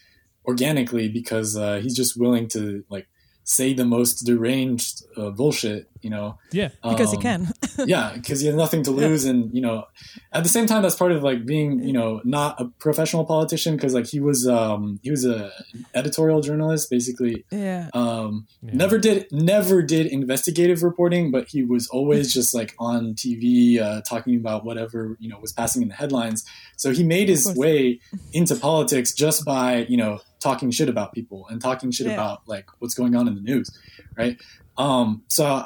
organically 0.45 1.09
because 1.09 1.57
uh, 1.57 1.79
he's 1.81 1.95
just 1.95 2.15
willing 2.17 2.47
to 2.49 2.85
like 2.89 3.07
say 3.43 3.73
the 3.73 3.85
most 3.85 4.25
deranged 4.25 5.03
uh, 5.17 5.31
bullshit, 5.31 5.89
you 6.03 6.09
know. 6.09 6.37
yeah, 6.51 6.69
Because 6.83 7.11
he 7.11 7.17
Um, 7.17 7.21
can. 7.23 7.53
yeah, 7.87 8.11
because 8.13 8.39
he 8.41 8.47
has 8.47 8.55
nothing 8.55 8.83
to 8.83 8.91
lose, 8.91 9.25
and 9.25 9.53
you 9.53 9.61
know, 9.61 9.85
at 10.31 10.43
the 10.43 10.49
same 10.49 10.65
time, 10.65 10.81
that's 10.83 10.95
part 10.95 11.11
of 11.11 11.23
like 11.23 11.45
being, 11.45 11.83
you 11.83 11.93
know, 11.93 12.21
not 12.23 12.59
a 12.61 12.65
professional 12.79 13.25
politician 13.25 13.75
because 13.75 13.93
like 13.93 14.07
he 14.07 14.19
was, 14.19 14.47
um, 14.47 14.99
he 15.03 15.09
was 15.11 15.25
a 15.25 15.51
editorial 15.95 16.41
journalist, 16.41 16.89
basically. 16.89 17.45
yeah. 17.51 17.89
Um, 17.93 18.47
Yeah. 18.61 18.71
Never 18.75 18.97
did, 18.97 19.27
never 19.31 19.81
did 19.81 20.05
investigative 20.07 20.83
reporting, 20.83 21.31
but 21.31 21.47
he 21.49 21.63
was 21.63 21.87
always 21.87 22.33
just 22.33 22.53
like 22.53 22.75
on 22.79 23.13
TV 23.15 23.79
uh, 23.79 24.01
talking 24.01 24.35
about 24.35 24.65
whatever 24.65 25.17
you 25.19 25.29
know 25.29 25.37
was 25.39 25.51
passing 25.51 25.81
in 25.81 25.87
the 25.89 25.95
headlines. 25.95 26.43
So 26.77 26.91
he 26.91 27.03
made 27.03 27.29
his 27.29 27.53
way 27.55 27.99
into 28.33 28.55
politics 28.55 29.13
just 29.13 29.45
by 29.45 29.85
you 29.89 29.97
know 29.97 30.19
talking 30.39 30.71
shit 30.71 30.89
about 30.89 31.13
people 31.13 31.47
and 31.49 31.61
talking 31.61 31.89
shit 31.91 32.07
Yeah. 32.07 32.13
about 32.13 32.41
like 32.47 32.65
what's 32.79 32.93
going 32.95 33.15
on 33.15 33.27
in 33.27 33.35
the 33.35 33.41
news, 33.41 33.69
right? 34.17 34.37
Um, 34.77 35.23
so 35.29 35.63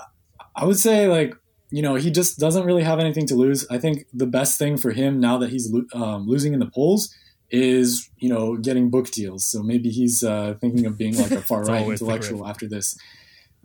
I 0.58 0.66
would 0.66 0.78
say 0.78 1.08
like 1.08 1.36
you 1.70 1.82
know 1.82 1.96
he 1.96 2.12
just 2.12 2.40
doesn't 2.40 2.66
really 2.66 2.84
have 2.84 3.00
anything 3.00 3.28
to 3.28 3.36
lose. 3.36 3.66
I 3.70 3.78
think 3.78 4.08
the 4.14 4.26
best 4.26 4.58
thing 4.58 4.78
for 4.78 4.92
him 4.92 5.20
now 5.20 5.38
that 5.38 5.52
he's 5.52 5.72
lo- 5.72 5.86
um, 5.94 6.28
losing 6.28 6.54
in 6.54 6.60
the 6.60 6.66
polls 6.66 7.16
is 7.50 8.10
you 8.18 8.30
know 8.30 8.58
getting 8.58 8.90
book 8.90 9.12
deals. 9.12 9.46
So 9.46 9.62
maybe 9.62 9.90
he's 9.90 10.24
uh, 10.24 10.56
thinking 10.60 10.86
of 10.86 10.98
being 10.98 11.16
like 11.16 11.32
a 11.32 11.42
far 11.50 11.64
right 11.64 11.88
intellectual 11.88 12.40
grip. 12.40 12.50
after 12.50 12.68
this. 12.68 12.98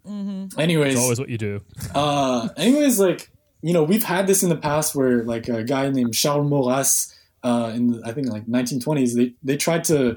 Mm-hmm. 0.06 0.60
Anyways, 0.60 0.94
it's 0.94 1.02
always 1.02 1.18
what 1.18 1.28
you 1.28 1.38
do. 1.38 1.60
uh, 1.94 2.48
anyways, 2.56 3.00
like 3.00 3.30
you 3.62 3.72
know, 3.72 3.84
we've 3.84 4.04
had 4.04 4.26
this 4.26 4.42
in 4.42 4.50
the 4.50 4.56
past 4.56 4.94
where 4.94 5.22
like 5.24 5.48
a 5.48 5.64
guy 5.64 5.88
named 5.88 6.14
Charles 6.14 6.48
Maurras, 6.48 7.16
uh, 7.42 7.72
in 7.74 7.92
the, 7.92 8.02
I 8.04 8.12
think 8.12 8.28
like 8.28 8.46
1920s, 8.46 9.14
they 9.14 9.34
they 9.42 9.56
tried 9.56 9.84
to 9.84 10.16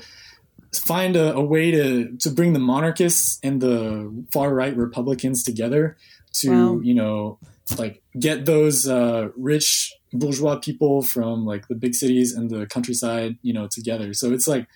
find 0.74 1.16
a, 1.16 1.36
a 1.36 1.42
way 1.42 1.72
to 1.72 2.18
to 2.18 2.30
bring 2.30 2.54
the 2.54 2.60
monarchists 2.60 3.40
and 3.44 3.62
the 3.62 4.26
far 4.32 4.54
right 4.54 4.76
Republicans 4.76 5.44
together 5.44 5.96
to 6.42 6.50
Wow. 6.50 6.80
you 6.82 6.94
know 6.94 7.40
like 7.78 8.02
get 8.20 8.46
those 8.46 8.88
uh, 8.88 9.30
rich 9.36 9.94
bourgeois 10.14 10.58
people 10.58 11.02
from 11.02 11.46
like 11.46 11.68
the 11.68 11.76
big 11.76 11.94
cities 11.96 12.34
and 12.36 12.50
the 12.50 12.66
countryside 12.68 13.38
you 13.42 13.54
know 13.54 13.68
together. 13.68 14.14
So 14.14 14.32
it's 14.32 14.48
like 14.48 14.68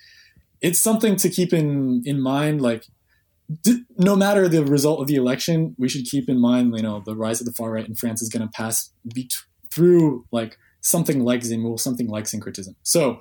it's 0.62 0.80
something 0.80 1.16
to 1.18 1.30
keep 1.30 1.54
in 1.54 2.02
in 2.06 2.20
mind 2.22 2.62
like 2.62 2.84
d- 3.64 3.84
no 3.98 4.16
matter 4.16 4.48
the 4.50 4.64
result 4.66 5.00
of 5.02 5.08
the 5.08 5.16
election, 5.16 5.76
we 5.78 5.88
should 5.90 6.06
keep 6.06 6.30
in 6.30 6.40
mind, 6.40 6.76
you 6.76 6.84
know, 6.84 7.02
the 7.06 7.16
rise 7.16 7.40
of 7.42 7.46
the 7.48 7.54
far 7.54 7.72
right 7.72 7.88
in 7.88 7.96
France 7.96 8.22
is 8.22 8.30
going 8.30 8.46
to 8.48 8.52
pass 8.52 8.92
be- 9.14 9.30
through 9.72 10.26
like 10.32 10.58
something 10.82 11.24
like 11.24 11.42
Zemmour, 11.42 11.80
something 11.80 12.08
like 12.08 12.28
syncretism. 12.28 12.76
So, 12.84 13.20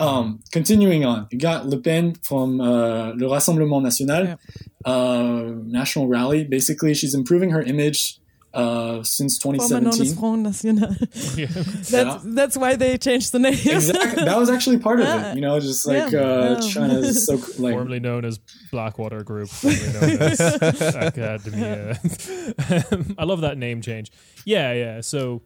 um, 0.00 0.40
continuing 0.50 1.04
on, 1.04 1.26
you 1.30 1.38
got 1.38 1.66
Le 1.66 1.78
Pen 1.78 2.14
from 2.22 2.60
uh, 2.60 3.12
Le 3.20 3.26
Rassemblement 3.28 3.82
National, 3.82 4.24
Yeah. 4.24 4.36
uh, 4.84 5.52
National 5.64 6.08
Rally. 6.08 6.44
Basically, 6.44 6.94
she's 6.94 7.14
improving 7.14 7.50
her 7.50 7.62
image 7.62 8.16
uh, 8.52 9.00
since 9.04 9.38
Former 9.38 9.58
known 9.58 9.86
as 9.86 9.98
2017. 9.98 10.16
Front 10.18 10.42
National. 10.42 10.90
Yeah. 11.38 11.46
that's 11.54 11.92
Yeah. 11.92 12.18
that's 12.24 12.56
why 12.56 12.74
they 12.74 12.98
changed 12.98 13.30
the 13.30 13.38
name. 13.38 13.52
Exactly. 13.54 14.24
That 14.24 14.36
was 14.38 14.50
actually 14.50 14.78
part 14.78 14.98
of 15.00 15.06
Yeah. 15.06 15.30
it, 15.30 15.34
you 15.36 15.40
know, 15.40 15.60
just 15.60 15.86
like 15.86 16.10
Yeah. 16.10 16.18
uh, 16.20 16.60
Yeah. 16.60 16.70
trying 16.72 16.90
to 16.90 17.14
so 17.26 17.34
like 17.62 17.74
formerly 17.74 18.00
known 18.00 18.24
as 18.24 18.40
Blackwater 18.72 19.22
Group, 19.22 19.50
known 19.62 20.18
as 20.20 20.40
Academi. 21.04 23.14
I 23.18 23.24
love 23.24 23.40
that 23.42 23.58
name 23.58 23.80
change. 23.82 24.10
Yeah, 24.44 24.72
yeah. 24.72 25.00
So, 25.00 25.42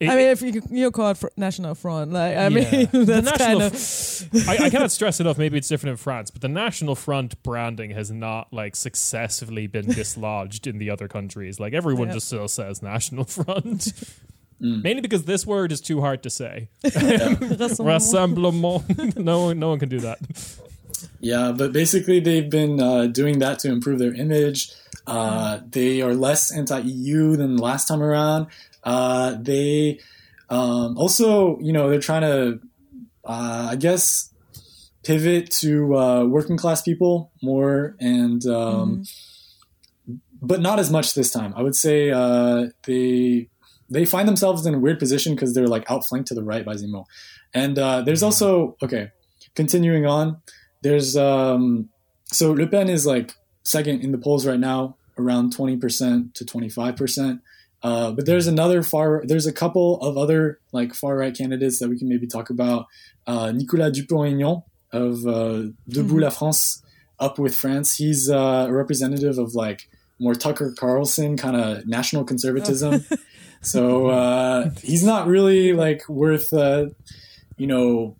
it- 0.00 0.08
I 0.08 0.16
mean, 0.16 0.26
if 0.28 0.42
you 0.42 0.62
you 0.70 0.90
call 0.90 1.10
it 1.10 1.18
fr- 1.18 1.28
National 1.36 1.74
Front, 1.74 2.12
like 2.12 2.36
I 2.36 2.48
Yeah. 2.48 2.48
mean, 2.48 2.88
that's 3.06 3.32
kind 3.32 3.62
of 3.62 4.48
I, 4.48 4.64
I 4.66 4.70
cannot 4.70 4.90
stress 4.90 5.20
enough. 5.20 5.36
Maybe 5.38 5.58
it's 5.58 5.68
different 5.68 5.90
in 5.92 5.96
France, 5.98 6.30
but 6.30 6.40
the 6.40 6.48
National 6.48 6.94
Front 6.94 7.42
branding 7.42 7.90
has 7.90 8.10
not 8.10 8.52
like 8.52 8.74
successfully 8.76 9.66
been 9.66 9.86
dislodged 10.00 10.66
in 10.66 10.78
the 10.78 10.90
other 10.90 11.06
countries. 11.06 11.60
Like 11.60 11.74
everyone 11.74 12.08
Yeah. 12.08 12.14
just 12.14 12.26
still 12.28 12.48
says 12.48 12.82
National 12.82 13.24
Front, 13.24 13.92
Mm. 14.62 14.82
mainly 14.84 15.00
because 15.00 15.24
this 15.24 15.46
word 15.46 15.72
is 15.72 15.80
too 15.80 16.02
hard 16.02 16.22
to 16.24 16.28
say. 16.28 16.68
Rassemblement. 16.84 17.80
Rassemblement. 17.80 19.16
no, 19.18 19.44
one- 19.46 19.58
no 19.58 19.68
one 19.70 19.78
can 19.78 19.88
do 19.88 20.00
that. 20.00 20.18
Yeah, 21.20 21.52
but 21.56 21.72
basically 21.72 22.20
they've 22.20 22.50
been 22.50 22.78
uh, 22.80 23.06
doing 23.06 23.38
that 23.38 23.58
to 23.60 23.68
improve 23.70 23.98
their 23.98 24.14
image. 24.14 24.70
Uh, 25.06 25.60
they 25.70 26.02
are 26.02 26.14
less 26.14 26.52
anti-EU 26.54 27.36
than 27.36 27.56
last 27.56 27.88
time 27.88 28.02
around. 28.02 28.48
Uh, 28.82 29.36
they 29.40 29.98
um, 30.48 30.96
also, 30.98 31.58
you 31.60 31.72
know, 31.72 31.88
they're 31.88 32.00
trying 32.00 32.22
to, 32.22 32.60
uh, 33.24 33.68
I 33.70 33.76
guess, 33.76 34.32
pivot 35.04 35.50
to 35.50 35.96
uh, 35.96 36.24
working 36.24 36.56
class 36.56 36.82
people 36.82 37.32
more, 37.42 37.96
and 38.00 38.44
um, 38.46 39.04
but 40.42 40.60
not 40.60 40.78
as 40.78 40.90
much 40.90 41.14
this 41.14 41.30
time. 41.30 41.54
I 41.56 41.62
would 41.62 41.76
say 41.76 42.10
uh, 42.10 42.66
they 42.86 43.48
they 43.88 44.04
find 44.04 44.26
themselves 44.28 44.66
in 44.66 44.74
a 44.74 44.78
weird 44.78 44.98
position 44.98 45.34
because 45.34 45.54
they're 45.54 45.66
like 45.66 45.90
outflanked 45.90 46.28
to 46.28 46.34
the 46.34 46.42
right 46.42 46.64
by 46.64 46.74
Zemmour, 46.74 47.04
and 47.54 47.78
uh, 47.78 48.02
there's 48.02 48.22
also 48.22 48.76
okay. 48.82 49.10
Continuing 49.56 50.06
on, 50.06 50.40
there's 50.82 51.16
um 51.16 51.88
so 52.26 52.52
Le 52.52 52.68
Pen 52.68 52.88
is 52.88 53.04
like 53.04 53.34
second 53.64 54.00
in 54.00 54.12
the 54.12 54.18
polls 54.18 54.46
right 54.46 54.60
now, 54.60 54.96
around 55.18 55.52
twenty 55.52 55.76
percent 55.76 56.34
to 56.36 56.44
twenty 56.44 56.68
five 56.68 56.94
percent. 56.94 57.40
Uh, 57.82 58.12
but 58.12 58.26
there's 58.26 58.46
another 58.46 58.82
far. 58.82 59.22
There's 59.24 59.46
a 59.46 59.52
couple 59.52 60.00
of 60.00 60.18
other 60.18 60.60
like 60.72 60.94
far 60.94 61.16
right 61.16 61.36
candidates 61.36 61.78
that 61.78 61.88
we 61.88 61.98
can 61.98 62.08
maybe 62.08 62.26
talk 62.26 62.50
about. 62.50 62.86
Uh, 63.26 63.52
Nicolas 63.52 63.92
Dupont-Aignan 63.96 64.62
of 64.92 65.26
uh, 65.26 65.70
Debout 65.88 66.20
la 66.20 66.30
France, 66.30 66.82
Up 67.18 67.38
with 67.38 67.54
France. 67.54 67.96
He's 67.96 68.28
uh, 68.28 68.66
a 68.68 68.72
representative 68.72 69.38
of 69.38 69.54
like 69.54 69.88
more 70.18 70.34
Tucker 70.34 70.74
Carlson 70.78 71.36
kind 71.36 71.56
of 71.56 71.86
national 71.86 72.24
conservatism. 72.24 73.04
so 73.62 74.08
uh, 74.08 74.70
he's 74.82 75.04
not 75.04 75.26
really 75.26 75.72
like 75.72 76.06
worth 76.08 76.52
uh, 76.52 76.86
you 77.56 77.66
know 77.66 78.16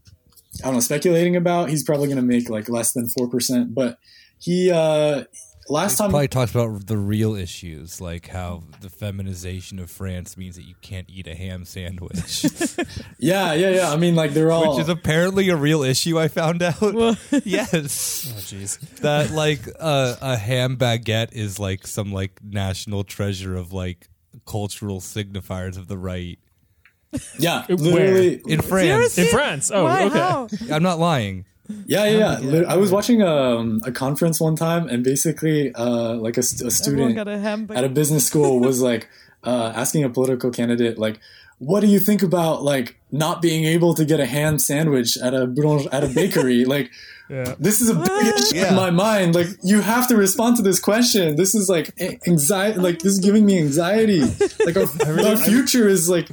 I 0.62 0.66
don't 0.66 0.74
know, 0.74 0.80
speculating 0.80 1.36
about. 1.36 1.70
He's 1.70 1.84
probably 1.84 2.06
going 2.08 2.16
to 2.16 2.22
make 2.22 2.50
like 2.50 2.68
less 2.68 2.92
than 2.92 3.06
4%. 3.06 3.72
But 3.74 3.98
he, 4.38 4.70
uh, 4.70 5.24
last 5.70 5.96
time, 5.98 6.10
Probably 6.10 6.28
talks 6.28 6.50
about 6.54 6.86
the 6.86 6.96
real 6.98 7.34
issues, 7.34 8.00
like 8.00 8.28
how 8.28 8.64
the 8.80 8.90
feminization 8.90 9.78
of 9.78 9.90
France 9.90 10.36
means 10.36 10.56
that 10.56 10.64
you 10.64 10.74
can't 10.82 11.08
eat 11.08 11.26
a 11.26 11.34
ham 11.34 11.64
sandwich, 11.64 12.44
yeah, 13.18 13.52
yeah, 13.54 13.70
yeah. 13.70 13.90
I 13.92 13.96
mean, 13.96 14.14
like 14.14 14.32
they're 14.32 14.50
all, 14.52 14.74
which 14.76 14.82
is 14.82 14.88
apparently 14.88 15.48
a 15.48 15.56
real 15.56 15.82
issue. 15.82 16.18
I 16.18 16.28
found 16.28 16.62
out. 16.62 16.80
Yes, 17.44 18.32
Oh, 18.34 18.40
jeez. 18.40 18.78
that 19.00 19.30
like 19.30 19.60
uh, 19.78 20.16
a 20.20 20.36
ham 20.36 20.76
baguette 20.76 21.32
is 21.32 21.58
like 21.58 21.86
some 21.86 22.12
like 22.12 22.40
national 22.42 23.04
treasure 23.04 23.56
of 23.56 23.72
like 23.72 24.08
cultural 24.46 25.00
signifiers 25.00 25.76
of 25.76 25.88
the 25.88 25.96
right 25.98 26.38
yeah, 27.38 27.66
Where? 27.66 27.76
literally. 27.76 28.42
in 28.46 28.60
France. 28.62 29.14
Seriously? 29.14 29.22
In 29.24 29.28
France. 29.30 29.70
Oh, 29.72 29.84
why? 29.84 30.04
okay. 30.04 30.18
How? 30.18 30.48
I'm 30.72 30.82
not 30.82 30.98
lying. 30.98 31.44
Yeah, 31.86 32.04
yeah, 32.04 32.18
yeah. 32.18 32.38
Lit- 32.38 32.66
I 32.66 32.76
was 32.76 32.90
watching 32.92 33.22
um, 33.22 33.80
a 33.84 33.92
conference 33.92 34.40
one 34.40 34.56
time 34.56 34.88
and 34.88 35.02
basically, 35.04 35.74
uh, 35.74 36.14
like 36.14 36.36
a, 36.36 36.40
a 36.40 36.70
student 36.70 37.14
got 37.16 37.28
a 37.28 37.38
at 37.76 37.84
a 37.84 37.88
business 37.88 38.26
school 38.26 38.60
was 38.68 38.80
like, 38.80 39.08
uh, 39.44 39.72
asking 39.74 40.04
a 40.04 40.10
political 40.10 40.50
candidate, 40.50 40.98
like, 40.98 41.18
what 41.58 41.80
do 41.80 41.86
you 41.86 41.98
think 42.00 42.22
about 42.22 42.62
like 42.62 42.98
not 43.12 43.42
being 43.42 43.64
able 43.64 43.94
to 43.94 44.04
get 44.04 44.18
a 44.20 44.24
ham 44.26 44.58
sandwich 44.58 45.16
at 45.18 45.34
a 45.34 45.46
boulange- 45.46 45.88
at 45.92 46.02
a 46.04 46.08
bakery? 46.08 46.64
like, 46.74 46.90
Yeah. 47.28 47.54
this 47.58 47.80
is 47.80 47.88
a 47.90 47.94
big 47.94 48.34
issue 48.34 48.56
Yeah. 48.56 48.70
in 48.70 48.74
my 48.74 48.90
mind. 48.90 49.34
Like, 49.34 49.48
you 49.62 49.80
have 49.82 50.08
to 50.08 50.16
respond 50.16 50.56
to 50.56 50.62
this 50.62 50.80
question. 50.80 51.36
This 51.36 51.54
is 51.54 51.68
like 51.68 51.92
anxiety. 52.26 52.78
Like, 52.80 52.98
this 53.00 53.12
is 53.12 53.18
giving 53.20 53.44
me 53.46 53.58
anxiety. 53.58 54.22
Like, 54.66 54.76
our, 54.76 54.88
our 55.28 55.36
future 55.36 55.86
is 55.88 56.08
like 56.08 56.28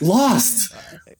lost. 0.00 0.72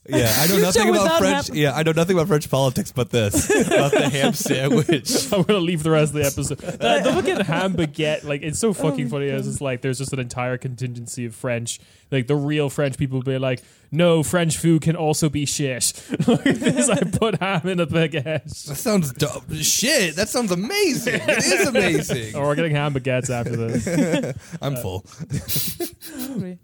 Yeah, 0.09 0.35
I 0.39 0.47
know 0.47 0.59
nothing 0.59 0.89
about 0.89 1.19
French. 1.19 1.51
Yeah, 1.51 1.75
I 1.75 1.83
know 1.83 1.93
nothing 1.93 2.17
about 2.17 2.29
French 2.29 2.51
politics, 2.51 2.93
but 2.93 3.11
this 3.11 3.51
about 3.67 3.93
the 3.93 4.09
ham 4.09 4.33
sandwich. 4.35 5.31
I'm 5.33 5.43
gonna 5.43 5.59
leave 5.59 5.83
the 5.83 5.91
rest 5.91 6.15
of 6.15 6.21
the 6.21 6.27
episode. 6.27 6.59
That, 6.79 7.05
the 7.05 7.13
fucking 7.13 7.41
ham 7.41 7.75
baguette, 7.75 8.25
like 8.25 8.43
it's 8.43 8.59
so 8.59 8.73
fucking 8.73 9.09
funny. 9.09 9.29
As 9.29 9.47
it's 9.47 9.61
like 9.61 9.83
there's 9.83 9.99
just 9.99 10.13
an 10.13 10.21
entire 10.21 10.57
contingency 10.57 11.27
of 11.27 11.35
French, 11.35 11.81
like 12.11 12.27
the 12.27 12.37
real 12.37 12.71
French 12.71 12.97
people 12.97 13.21
be 13.21 13.37
like, 13.39 13.63
no, 13.91 14.23
French 14.23 14.57
food 14.57 14.83
can 14.83 14.97
also 14.97 15.29
be 15.29 15.45
shit. 15.45 15.93
Look 16.27 16.47
at 16.47 16.57
this, 16.57 16.89
I 16.89 17.03
put 17.03 17.41
ham 17.41 17.67
in 17.67 17.81
a 17.81 17.87
baguette. 17.87 18.45
That 18.67 18.77
sounds 18.77 19.13
dumb. 19.13 19.43
Shit, 19.55 20.17
that 20.17 20.29
sounds 20.29 20.53
amazing. 20.53 21.21
It 21.27 21.39
is 21.39 21.67
amazing. 21.69 22.35
Oh, 22.35 22.43
we're 22.43 22.55
getting 22.55 22.75
ham 22.75 22.95
baguettes 22.95 23.29
after 23.31 23.57
this. 23.57 24.37
I'm 24.63 24.77
full. 24.77 25.05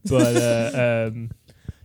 But 0.09 0.37
uh, 0.37 1.09
um, 1.09 1.31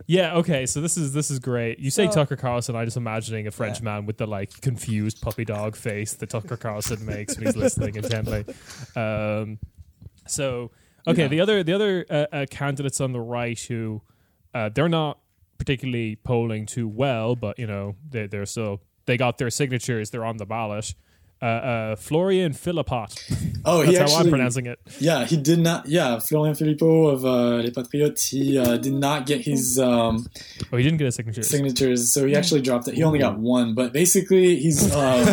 yeah, 0.09 0.37
okay. 0.37 0.65
So 0.65 0.81
this 0.81 0.97
is 0.97 1.13
this 1.13 1.29
is 1.29 1.37
great. 1.37 1.77
You 1.77 1.91
say 1.91 2.07
So- 2.07 2.13
Tucker 2.13 2.35
Carlson. 2.35 2.75
I'm 2.75 2.85
just 2.85 2.97
imagining 2.97 3.45
a 3.45 3.51
French 3.51 3.79
man 3.79 4.07
with 4.07 4.17
the 4.17 4.25
like 4.25 4.59
confused 4.59 5.21
puppy 5.21 5.45
dog 5.45 5.75
face 5.75 6.15
that 6.15 6.31
Tucker 6.31 6.57
Carlson 6.57 7.05
makes 7.05 7.37
when 7.37 7.45
he's 7.45 7.55
listening 7.55 7.95
intently. 7.95 8.43
Um, 8.95 9.59
so 10.25 10.71
okay, 11.07 11.27
the 11.27 11.39
other 11.41 11.61
the 11.61 11.73
other 11.73 12.07
uh, 12.09 12.25
uh, 12.31 12.45
candidates 12.49 12.99
on 12.99 13.11
the 13.11 13.19
right 13.19 13.59
who 13.59 14.01
uh, 14.55 14.69
they're 14.73 14.89
not 14.89 15.19
particularly 15.59 16.15
polling 16.15 16.65
too 16.65 16.87
well, 16.87 17.35
but 17.35 17.59
you 17.59 17.67
know 17.67 17.95
they 18.09 18.25
they're 18.25 18.47
still 18.47 18.81
they 19.05 19.15
got 19.15 19.37
their 19.37 19.51
signatures. 19.51 20.09
They're 20.09 20.25
on 20.25 20.37
the 20.37 20.45
ballot. 20.47 20.95
Uh, 21.41 21.45
uh, 21.45 21.95
Florian 21.95 22.51
Philippot. 22.51 23.09
Oh, 23.63 23.81
he 23.81 23.95
That's 23.95 24.11
how 24.13 24.19
I'm 24.19 24.29
pronouncing 24.29 24.65
it. 24.65 24.77
yeah, 24.99 25.23
he 25.23 25.37
did 25.37 25.59
not. 25.59 25.87
Yeah, 25.87 26.19
Florian 26.19 26.53
Philippot 26.53 27.13
of 27.13 27.23
uh, 27.25 27.63
Les 27.63 27.71
Patriotes, 27.71 28.25
he 28.27 28.57
uh, 28.57 28.75
did 28.75 28.91
not 28.93 29.25
get 29.25 29.39
his 29.41 29.79
um, 29.79 30.27
Oh, 30.73 30.75
he 30.75 30.83
didn't 30.83 30.97
get 30.97 31.07
a 31.07 31.11
signature. 31.13 31.41
signatures, 31.43 32.11
so 32.11 32.25
he 32.27 32.35
actually 32.35 32.59
dropped 32.61 32.89
it. 32.89 32.95
He 32.95 33.03
only 33.03 33.19
got 33.19 33.37
one, 33.39 33.73
but 33.73 33.93
basically, 33.93 34.57
he's 34.57 34.91
uh, 34.93 35.23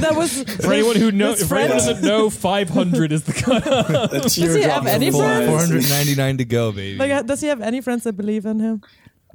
That 0.00 0.12
was 0.16 0.42
For 0.64 0.72
anyone 0.72 0.96
who 0.96 1.12
knows, 1.12 1.40
His 1.40 1.48
for 1.48 1.56
anyone 1.56 1.78
who 1.78 1.84
friend- 1.84 2.00
doesn't 2.00 2.08
know, 2.08 2.30
500 2.30 3.12
is 3.12 3.24
the 3.24 3.32
cutoff. 3.34 3.90
a 4.12 4.20
tear 4.28 4.56
he 4.56 4.62
have 4.62 4.86
any 4.86 5.10
friends? 5.10 5.48
hundred 5.68 5.88
ninety 5.90 6.14
nine 6.14 6.38
to 6.38 6.44
go, 6.44 6.72
baby. 6.72 6.96
like, 6.98 7.10
uh, 7.10 7.22
does 7.22 7.40
he 7.40 7.48
have 7.48 7.60
any 7.60 7.80
friends 7.80 8.04
that 8.04 8.14
believe 8.16 8.46
in 8.46 8.58
him? 8.60 8.82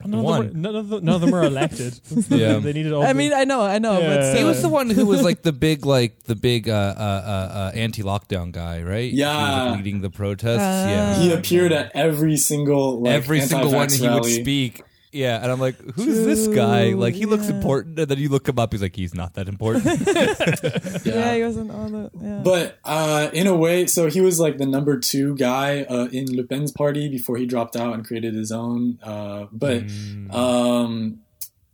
None 0.05 0.13
Of 0.13 0.25
them 0.25 0.25
are, 0.27 0.53
none, 0.53 0.75
of 0.75 0.89
them, 0.89 1.05
none 1.05 1.15
of 1.15 1.21
them 1.21 1.33
are 1.33 1.43
elected. 1.43 1.99
Yeah. 2.29 2.59
they 2.59 2.71
needed 2.73 2.93
all. 2.93 3.01
I 3.01 3.07
the- 3.07 3.13
mean, 3.15 3.33
I 3.33 3.45
know, 3.45 3.61
I 3.61 3.79
know, 3.79 3.99
Yeah. 3.99 4.15
but 4.31 4.37
he 4.37 4.43
was 4.43 4.61
the 4.61 4.69
one 4.69 4.89
who 4.91 5.05
was 5.05 5.23
like 5.23 5.41
the 5.41 5.51
big, 5.51 5.85
like 5.85 6.23
the 6.23 6.35
big 6.35 6.69
uh, 6.69 6.73
uh, 6.73 7.01
uh, 7.01 7.57
uh, 7.57 7.71
anti-lockdown 7.73 8.51
guy, 8.51 8.83
right? 8.83 9.11
Yeah, 9.11 9.33
He 9.33 9.41
was, 9.41 9.49
Yeah. 9.55 9.63
like, 9.71 9.77
leading 9.77 10.01
the 10.01 10.09
protests. 10.11 10.59
Ah. 10.61 10.87
yeah, 10.89 11.15
he 11.15 11.31
appeared 11.33 11.71
at 11.71 11.91
every 11.95 12.37
single 12.37 13.01
like, 13.01 13.13
every 13.13 13.41
single 13.41 13.71
one 13.71 13.83
anti-vax 13.83 13.99
he 13.99 14.07
would 14.09 14.25
speak. 14.25 14.83
Yeah, 15.11 15.41
and 15.41 15.49
I'm 15.51 15.59
like, 15.59 15.79
who's 15.95 16.25
this 16.25 16.47
guy? 16.47 16.89
Like, 16.93 17.13
he 17.13 17.25
looks 17.25 17.47
yeah. 17.49 17.55
important, 17.55 17.97
and 17.97 18.09
then 18.09 18.17
you 18.19 18.27
look 18.29 18.47
him 18.47 18.59
up. 18.59 18.73
He's 18.73 18.81
like, 18.81 18.95
he's 18.95 19.15
not 19.15 19.35
that 19.35 19.47
important. 19.47 19.85
yeah, 21.05 21.35
he 21.35 21.43
wasn't 21.43 21.71
on 21.71 21.91
the. 21.93 22.11
Yeah. 22.21 22.41
But 22.43 22.77
uh, 22.83 23.29
in 23.31 23.47
a 23.47 23.55
way, 23.55 23.87
so 23.87 24.07
he 24.09 24.19
was 24.21 24.39
like 24.39 24.57
the 24.57 24.65
number 24.65 24.99
two 24.99 25.35
guy 25.37 25.83
uh, 25.83 26.07
in 26.11 26.35
Le 26.35 26.43
Pen's 26.43 26.71
party 26.71 27.07
before 27.09 27.37
he 27.37 27.45
dropped 27.45 27.75
out 27.77 27.93
and 27.93 28.05
created 28.05 28.33
his 28.35 28.51
own. 28.51 28.99
Uh, 29.01 29.47
but 29.51 29.83
Mm. 29.87 30.33
um, 30.33 31.19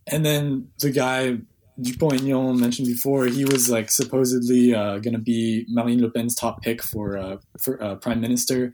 and 0.06 0.24
then 0.24 0.68
the 0.80 0.90
guy 0.90 1.38
Dupont-Aignan 1.80 2.60
mentioned 2.60 2.86
before, 2.86 3.26
he 3.26 3.44
was 3.44 3.68
like 3.68 3.90
supposedly 3.90 4.74
uh, 4.74 4.98
going 4.98 5.14
to 5.14 5.18
be 5.18 5.66
Marine 5.68 6.00
Le 6.00 6.10
Pen's 6.10 6.34
top 6.34 6.62
pick 6.62 6.82
for 6.82 7.18
uh, 7.18 7.38
for 7.58 7.82
uh, 7.82 7.96
prime 7.96 8.20
minister. 8.20 8.72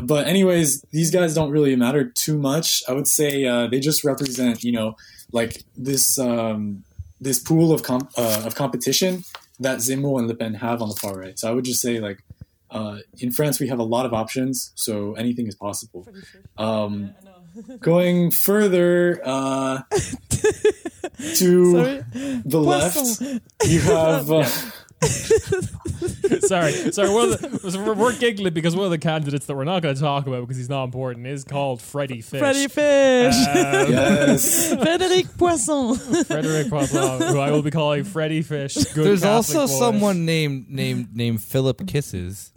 But 0.00 0.26
anyways, 0.26 0.82
these 0.90 1.10
guys 1.10 1.34
don't 1.34 1.50
really 1.50 1.76
matter 1.76 2.04
too 2.04 2.38
much. 2.38 2.82
I 2.88 2.92
would 2.92 3.08
say 3.08 3.44
uh, 3.44 3.66
they 3.66 3.78
just 3.78 4.04
represent, 4.04 4.64
you 4.64 4.72
know, 4.72 4.96
like 5.32 5.64
this 5.76 6.18
um, 6.18 6.84
this 7.20 7.38
pool 7.38 7.72
of 7.72 7.82
comp- 7.82 8.12
uh, 8.16 8.42
of 8.46 8.54
competition 8.54 9.24
that 9.58 9.78
Zemmour 9.78 10.18
and 10.18 10.28
Le 10.28 10.34
Pen 10.34 10.54
have 10.54 10.80
on 10.80 10.88
the 10.88 10.96
far 10.96 11.18
right. 11.18 11.38
So 11.38 11.48
I 11.50 11.52
would 11.52 11.64
just 11.64 11.80
say 11.80 12.00
like. 12.00 12.22
Uh, 12.72 12.98
in 13.18 13.32
France, 13.32 13.58
we 13.58 13.66
have 13.66 13.80
a 13.80 13.82
lot 13.82 14.06
of 14.06 14.14
options, 14.14 14.70
so 14.76 15.14
anything 15.14 15.48
is 15.48 15.56
possible. 15.56 16.06
Um, 16.56 17.12
going 17.80 18.30
further 18.30 19.20
uh, 19.24 19.82
to 21.34 21.72
Sorry. 21.72 22.04
the 22.44 22.60
left, 22.60 22.96
Poisson. 22.96 23.40
you 23.66 23.80
have 23.80 24.30
uh, 24.30 24.44
sorry, 26.40 26.72
sorry. 26.92 27.08
One 27.08 27.32
of 27.32 27.40
the, 27.40 27.82
we're, 27.84 27.94
we're 27.94 28.16
giggling 28.18 28.52
because 28.52 28.76
one 28.76 28.84
of 28.84 28.90
the 28.90 28.98
candidates 28.98 29.46
that 29.46 29.56
we're 29.56 29.64
not 29.64 29.82
going 29.82 29.94
to 29.94 30.00
talk 30.00 30.26
about 30.26 30.42
because 30.42 30.58
he's 30.58 30.68
not 30.68 30.84
important 30.84 31.26
is 31.26 31.42
called 31.44 31.80
Freddie 31.80 32.20
Fish. 32.20 32.38
Freddy 32.40 32.68
Fish. 32.68 33.34
Um, 33.34 33.90
yes, 33.90 34.74
Frédéric 34.74 35.36
Poisson. 35.38 35.96
Frederick 36.24 36.68
Poisson, 36.68 37.22
who 37.28 37.38
I 37.38 37.50
will 37.50 37.62
be 37.62 37.70
calling 37.70 38.04
Freddie 38.04 38.42
Fish. 38.42 38.74
Good 38.74 39.06
There's 39.06 39.22
Catholic 39.22 39.56
also 39.56 39.66
boy. 39.66 39.78
someone 39.78 40.24
named 40.26 40.68
named 40.68 41.16
named 41.16 41.42
Philip 41.42 41.86
Kisses. 41.86 42.52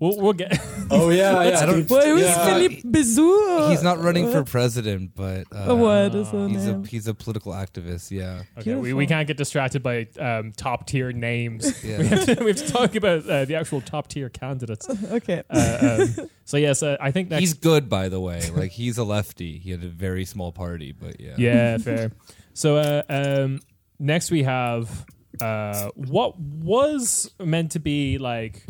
We'll, 0.00 0.16
we'll 0.20 0.32
get. 0.32 0.58
oh 0.90 1.10
yeah, 1.10 1.42
yeah. 1.42 1.60
I 1.60 1.66
don't- 1.66 1.80
dude. 1.80 1.90
Wait, 1.90 2.04
who's 2.06 2.22
Yeah. 2.22 2.46
Philippe 2.46 2.82
Bizou? 2.82 3.70
He's 3.70 3.82
not 3.82 3.98
running 4.00 4.30
for 4.30 4.44
president, 4.44 5.12
but 5.14 5.44
uh, 5.52 5.74
What 5.74 6.14
is 6.14 6.30
the 6.30 6.48
he's 6.48 6.66
a 6.68 6.82
he's 6.86 7.06
a 7.08 7.14
political 7.14 7.52
activist. 7.52 8.10
Yeah. 8.10 8.42
Okay, 8.58 8.74
we, 8.74 8.92
we 8.92 9.06
can't 9.06 9.26
get 9.26 9.36
distracted 9.36 9.82
by 9.82 10.06
um, 10.20 10.52
top 10.52 10.86
tier 10.86 11.12
names. 11.12 11.82
Yeah. 11.84 11.98
We, 12.02 12.06
have 12.06 12.26
to, 12.26 12.44
we 12.44 12.50
have 12.50 12.56
to 12.56 12.72
talk 12.72 12.94
about 12.96 13.26
uh, 13.28 13.44
the 13.44 13.54
actual 13.56 13.80
top 13.80 14.08
tier 14.08 14.28
candidates. 14.28 14.88
Okay. 14.88 15.42
Uh, 15.48 16.06
um, 16.18 16.30
so 16.44 16.56
yes, 16.56 16.82
uh, 16.82 16.96
I 17.00 17.10
think 17.10 17.30
next. 17.30 17.40
He's 17.40 17.54
good, 17.54 17.88
by 17.88 18.08
the 18.08 18.20
way. 18.20 18.50
Like 18.50 18.72
he's 18.72 18.98
a 18.98 19.04
lefty. 19.04 19.58
He 19.58 19.70
had 19.70 19.82
a 19.82 19.88
very 19.88 20.24
small 20.24 20.52
party, 20.52 20.92
but 20.92 21.20
yeah. 21.20 21.34
yeah, 21.38 21.78
fair. 21.78 22.12
So 22.52 22.76
uh, 22.76 23.02
um, 23.08 23.60
next 23.98 24.30
we 24.30 24.42
have 24.42 25.06
uh, 25.40 25.90
what 25.94 26.38
was 26.38 27.30
meant 27.42 27.72
to 27.72 27.78
be 27.78 28.18
like 28.18 28.66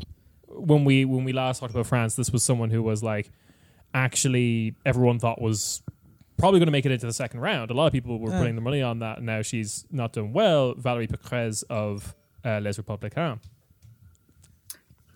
when 0.59 0.85
we 0.85 1.05
when 1.05 1.25
we 1.25 1.33
last 1.33 1.61
talked 1.61 1.73
about 1.75 1.87
France. 1.87 2.15
This 2.17 2.31
was 2.31 2.43
someone 2.43 2.71
who 2.71 2.83
was 2.83 3.03
like 3.03 3.31
actually 3.95 4.75
everyone 4.85 5.19
thought 5.19 5.41
was 5.41 5.83
probably 6.37 6.61
going 6.61 6.67
to 6.67 6.73
make 6.73 6.87
it 6.87 6.93
into 6.93 7.07
the 7.07 7.13
second 7.13 7.41
round. 7.41 7.71
A 7.71 7.75
lot 7.75 7.87
of 7.87 7.93
people 7.93 8.19
were 8.19 8.31
Yeah. 8.31 8.39
putting 8.39 8.55
the 8.55 8.61
money 8.61 8.83
on 8.83 9.01
that, 9.01 9.19
and 9.19 9.27
now 9.27 9.43
she's 9.43 9.85
not 9.91 10.13
doing 10.13 10.33
well. 10.33 10.75
Valérie 10.75 11.09
Pécresse 11.11 11.65
of 11.71 12.15
uh, 12.45 12.61
Les 12.61 12.79
Républicains. 12.79 13.41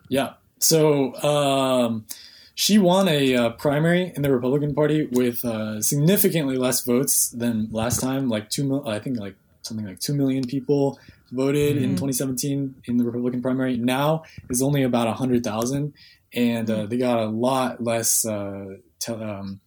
Yeah. 0.08 0.34
So 0.58 1.14
um, 1.22 2.06
she 2.54 2.78
won 2.78 3.08
a 3.08 3.34
uh, 3.36 3.50
primary 3.50 4.12
in 4.14 4.22
the 4.22 4.30
Republican 4.32 4.74
Party 4.74 5.06
with 5.10 5.44
uh, 5.44 5.80
significantly 5.80 6.56
less 6.56 6.84
votes 6.84 7.30
than 7.30 7.68
last 7.70 8.00
time. 8.00 8.28
Like 8.28 8.50
two, 8.50 8.64
mil- 8.64 8.88
I 8.88 8.98
think 8.98 9.18
like 9.18 9.36
something 9.62 9.86
like 9.86 10.00
two 10.00 10.14
million 10.14 10.44
people 10.44 10.98
voted 11.32 11.76
in 11.78 11.90
2017 11.90 12.82
in 12.84 12.96
the 12.98 13.04
Republican 13.04 13.42
primary. 13.42 13.76
Now 13.76 14.22
is 14.50 14.62
only 14.62 14.82
about 14.82 15.08
hundred 15.16 15.42
thousand, 15.42 15.94
and 16.32 16.70
uh, 16.70 16.86
they 16.86 16.98
got 16.98 17.18
a 17.18 17.26
lot 17.26 17.82
less 17.82 18.24
uh, 18.24 18.76
te- 19.00 19.12
um, 19.12 19.60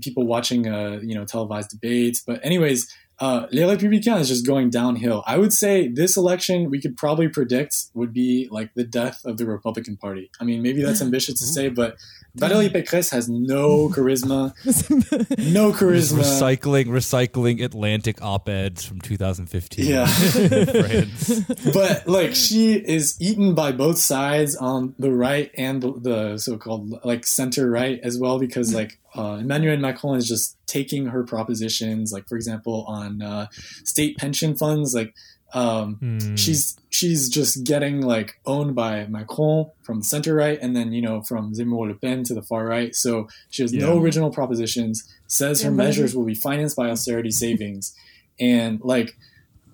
people 0.00 0.26
watching, 0.26 0.66
uh, 0.66 0.98
you 1.02 1.14
know, 1.14 1.24
televised 1.24 1.70
debates. 1.70 2.22
But 2.26 2.44
anyways. 2.44 2.92
Uh, 3.20 3.46
Les 3.52 3.62
Républicains 3.62 4.22
is 4.22 4.28
just 4.28 4.44
going 4.44 4.70
downhill. 4.70 5.22
I 5.24 5.38
would 5.38 5.52
say 5.52 5.86
this 5.86 6.16
election 6.16 6.68
we 6.68 6.80
could 6.80 6.96
probably 6.96 7.28
predict 7.28 7.84
would 7.94 8.12
be 8.12 8.48
like 8.50 8.74
the 8.74 8.82
death 8.82 9.20
of 9.24 9.36
the 9.36 9.46
Republican 9.46 9.96
Party. 9.96 10.32
I 10.40 10.44
mean, 10.44 10.62
maybe 10.62 10.82
that's 10.82 11.00
ambitious 11.08 11.38
to 11.38 11.46
say, 11.46 11.68
but 11.68 11.94
Valérie 12.36 12.70
Pécresse 12.72 13.10
has 13.10 13.28
no 13.28 13.88
charisma, 13.90 14.52
no 15.52 15.72
charisma. 15.72 16.18
recycling 16.18 16.86
recycling 16.86 17.62
Atlantic 17.64 18.20
op-eds 18.20 18.84
from 18.84 19.00
2015. 19.00 19.86
Yeah. 19.86 20.06
But 21.72 22.08
like 22.08 22.34
she 22.34 22.72
is 22.74 23.16
eaten 23.20 23.54
by 23.54 23.72
both 23.72 23.98
sides 23.98 24.56
on 24.56 24.94
the 24.98 25.12
right 25.12 25.50
and 25.56 25.82
the, 25.82 25.92
the 25.92 26.38
so-called 26.38 27.04
like 27.04 27.26
center 27.26 27.70
right 27.70 28.00
as 28.02 28.18
well 28.18 28.38
because 28.38 28.74
like 28.74 28.98
uh, 29.16 29.38
Emmanuel 29.40 29.76
Macron 29.76 30.16
is 30.16 30.26
just 30.26 30.56
taking 30.66 31.06
her 31.06 31.22
propositions 31.22 32.12
like 32.12 32.28
for 32.28 32.34
example 32.36 32.84
on 32.88 33.22
uh, 33.22 33.46
state 33.84 34.16
pension 34.16 34.56
funds 34.56 34.92
like 34.94 35.14
um, 35.54 35.94
Hmm. 36.00 36.34
she's 36.36 36.76
she's 36.90 37.28
just 37.28 37.64
getting 37.64 38.00
like 38.00 38.40
owned 38.44 38.74
by 38.74 39.06
Macron 39.06 39.70
from 39.82 40.00
the 40.00 40.04
center 40.04 40.34
right 40.34 40.58
and 40.60 40.74
then 40.76 40.92
you 40.92 41.00
know 41.02 41.22
from 41.22 41.52
Zemmour 41.54 41.88
Le 41.88 41.94
Pen 41.94 42.24
to 42.24 42.34
the 42.34 42.42
far 42.42 42.64
right 42.66 42.94
so 42.94 43.28
she 43.50 43.62
has 43.62 43.72
no 43.72 43.98
original 44.00 44.30
propositions 44.30 45.04
says 45.26 45.62
her 45.62 45.70
Yeah, 45.70 45.76
but- 45.76 45.84
measures 45.84 46.14
will 46.16 46.24
be 46.24 46.34
financed 46.34 46.76
by 46.76 46.90
austerity 46.90 47.30
savings 47.30 47.94
and 48.40 48.80
like 48.82 49.16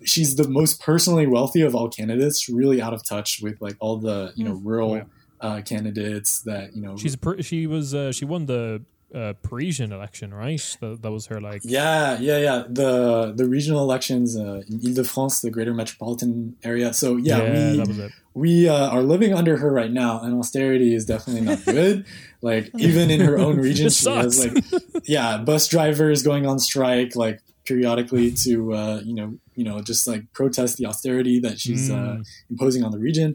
she's 0.05 0.37
the 0.37 0.49
most 0.49 0.81
personally 0.83 1.26
wealthy 1.26 1.62
of 1.62 1.74
all 1.74 1.89
candidates 1.89 2.49
really 2.49 2.81
out 2.83 2.93
of 2.95 3.03
touch 3.07 3.41
with 3.43 3.61
like 3.61 3.76
all 3.81 3.97
the 3.99 4.33
you 4.37 4.45
know 4.45 4.55
rural 4.55 4.93
Oh, 4.93 4.97
yeah. 4.97 5.05
uh, 5.41 5.61
candidates 5.62 6.43
that 6.43 6.74
you 6.76 6.83
know 6.83 6.97
She's 6.97 7.14
a 7.14 7.18
per- 7.18 7.41
she 7.43 7.66
was 7.66 7.95
uh, 7.95 8.12
she 8.12 8.24
won 8.26 8.47
the 8.47 8.83
uh, 9.15 9.35
Parisian 9.43 9.93
election, 9.93 10.33
right? 10.33 10.77
That, 10.81 11.03
that 11.03 11.11
was 11.11 11.27
her 11.27 11.41
like. 11.41 11.63
Yeah, 11.65 12.19
yeah, 12.19 12.39
yeah. 12.39 12.65
The 12.69 13.33
the 13.35 13.47
regional 13.47 13.83
elections 13.83 14.37
uh, 14.37 14.63
in 14.69 14.81
Ile-de-France, 14.87 15.41
the 15.41 15.51
greater 15.51 15.75
metropolitan 15.75 16.57
area. 16.63 16.93
So 16.93 17.17
yeah, 17.17 17.39
yeah 17.39 17.71
we 17.71 17.77
that 17.79 17.89
was 17.89 17.99
it. 17.99 18.13
we 18.35 18.69
uh, 18.69 18.91
are 18.91 19.03
living 19.03 19.35
under 19.35 19.57
her 19.57 19.73
right 19.73 19.91
now, 19.91 20.21
and 20.21 20.39
austerity 20.39 20.95
is 20.95 21.05
definitely 21.05 21.43
not 21.43 21.65
good. 21.65 22.07
like 22.43 22.71
even 22.79 23.11
in 23.11 23.21
her 23.21 23.39
own 23.39 23.57
region, 23.69 23.91
she 23.91 24.11
has 24.11 24.45
like 24.45 24.65
yeah, 25.05 25.39
bus 25.39 25.69
drivers 25.69 26.23
going 26.23 26.47
on 26.47 26.59
strike 26.59 27.17
like 27.17 27.41
periodically 27.71 28.27
to 28.45 28.53
uh, 28.81 28.97
you 29.09 29.14
know 29.18 29.29
you 29.59 29.64
know 29.68 29.77
just 29.91 30.03
like 30.11 30.23
protest 30.41 30.73
the 30.79 30.87
austerity 30.91 31.37
that 31.47 31.57
she's 31.62 31.85
uh, 31.91 31.95
Mm. 32.01 32.25
imposing 32.53 32.83
on 32.87 32.91
the 32.97 32.99
region. 33.09 33.31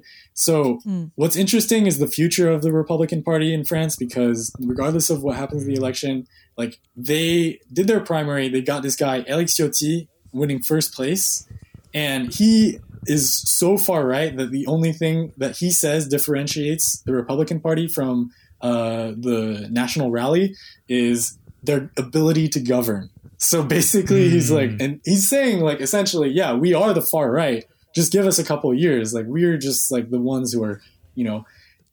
So 0.48 0.58
what's 1.22 1.38
interesting 1.44 1.82
is 1.90 1.96
the 2.06 2.12
future 2.20 2.50
of 2.56 2.60
the 2.66 2.72
Republican 2.82 3.20
Party 3.30 3.50
in 3.58 3.62
France 3.72 3.94
because 4.06 4.40
regardless 4.74 5.08
of 5.14 5.18
what 5.26 5.34
happens 5.42 5.62
in 5.64 5.70
the 5.72 5.78
election, 5.84 6.14
like 6.62 6.74
they 7.10 7.60
did 7.78 7.86
their 7.92 8.04
primary, 8.12 8.46
they 8.54 8.62
got 8.74 8.80
this 8.88 8.98
guy 9.06 9.16
Alex 9.34 9.48
Ciotti 9.56 9.96
winning 10.40 10.62
first 10.72 10.90
place, 10.98 11.26
and 11.94 12.22
he 12.40 12.80
is 13.18 13.24
so 13.62 13.70
far 13.88 14.02
right 14.18 14.32
that 14.40 14.50
the 14.58 14.66
only 14.76 14.92
thing 15.02 15.16
that 15.44 15.54
he 15.62 15.70
says 15.84 16.02
differentiates 16.16 16.86
the 17.08 17.14
Republican 17.22 17.60
Party 17.68 17.86
from 17.98 18.32
uh, 18.70 19.06
the 19.28 19.68
National 19.82 20.08
Rally 20.20 20.46
is 20.90 21.38
their 21.68 21.82
ability 22.06 22.46
to 22.56 22.60
govern. 22.74 23.10
So 23.38 23.64
basically, 23.64 24.30
he's 24.30 24.52
like, 24.52 24.72
and 24.80 25.02
he's 25.04 25.28
saying 25.30 25.60
like 25.62 25.82
essentially, 25.82 26.30
yeah, 26.30 26.54
we 26.54 26.74
are 26.74 26.94
the 26.94 27.02
far 27.02 27.32
right. 27.32 27.66
Just 27.94 28.12
give 28.12 28.26
us 28.26 28.40
a 28.40 28.44
couple 28.44 28.72
of 28.72 28.78
years. 28.78 29.14
Like 29.14 29.26
we're 29.28 29.58
just 29.58 29.92
like 29.92 30.10
the 30.10 30.20
ones 30.20 30.54
who 30.54 30.64
are, 30.64 30.82
you 31.16 31.24
know, 31.24 31.46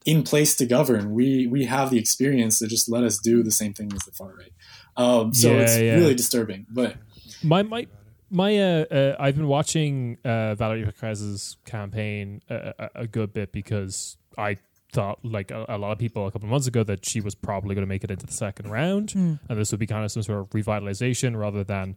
in 0.05 0.23
place 0.23 0.55
to 0.57 0.65
govern. 0.65 1.13
We 1.13 1.47
we 1.47 1.65
have 1.65 1.89
the 1.89 1.99
experience 1.99 2.59
to 2.59 2.67
just 2.67 2.89
let 2.89 3.03
us 3.03 3.17
do 3.17 3.43
the 3.43 3.51
same 3.51 3.73
thing 3.73 3.91
as 3.93 4.03
the 4.03 4.11
far 4.11 4.33
right. 4.35 4.53
Um, 4.97 5.33
so 5.33 5.49
Yeah, 5.51 5.61
it's 5.61 5.79
yeah. 5.79 5.95
really 5.95 6.15
disturbing. 6.15 6.65
But 6.69 6.95
My 7.43 7.63
my 7.63 7.87
my 8.29 8.57
uh, 8.57 8.85
uh 8.85 9.15
I've 9.19 9.35
been 9.35 9.47
watching 9.47 10.17
uh 10.25 10.55
Valerie 10.55 10.85
Pécresse's 10.85 11.57
campaign 11.65 12.41
a, 12.49 12.73
a, 12.79 12.89
a 12.95 13.07
good 13.07 13.33
bit 13.33 13.51
because 13.51 14.17
I 14.37 14.57
thought 14.93 15.19
like 15.23 15.51
a, 15.51 15.65
a 15.67 15.77
lot 15.77 15.91
of 15.91 15.97
people 15.97 16.25
a 16.27 16.31
couple 16.31 16.45
of 16.47 16.51
months 16.51 16.67
ago 16.67 16.83
that 16.83 17.05
she 17.05 17.19
was 17.19 17.35
probably 17.35 17.75
going 17.75 17.83
to 17.85 17.89
make 17.89 18.03
it 18.03 18.11
into 18.11 18.25
the 18.25 18.31
second 18.33 18.69
round 18.69 19.13
and 19.49 19.59
this 19.59 19.71
would 19.71 19.79
be 19.79 19.87
kind 19.87 20.05
of 20.05 20.11
some 20.11 20.23
sort 20.23 20.39
of 20.39 20.49
revitalization 20.51 21.35
rather 21.37 21.63
than 21.63 21.95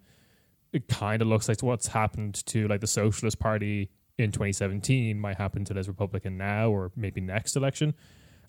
it 0.73 0.89
kind 0.89 1.23
of 1.23 1.29
looks 1.29 1.49
like 1.49 1.63
what's 1.63 1.87
happened 1.87 2.45
to 2.47 2.67
like 2.69 2.81
the 2.81 2.87
Socialist 2.87 3.39
Party 3.39 3.91
in 4.19 4.33
2017 4.33 5.19
might 5.21 5.37
happen 5.37 5.65
to 5.67 5.75
this 5.75 5.89
Republican 5.89 6.37
now 6.39 6.71
or 6.71 6.91
maybe 6.97 7.21
next 7.21 7.55
election. 7.55 7.95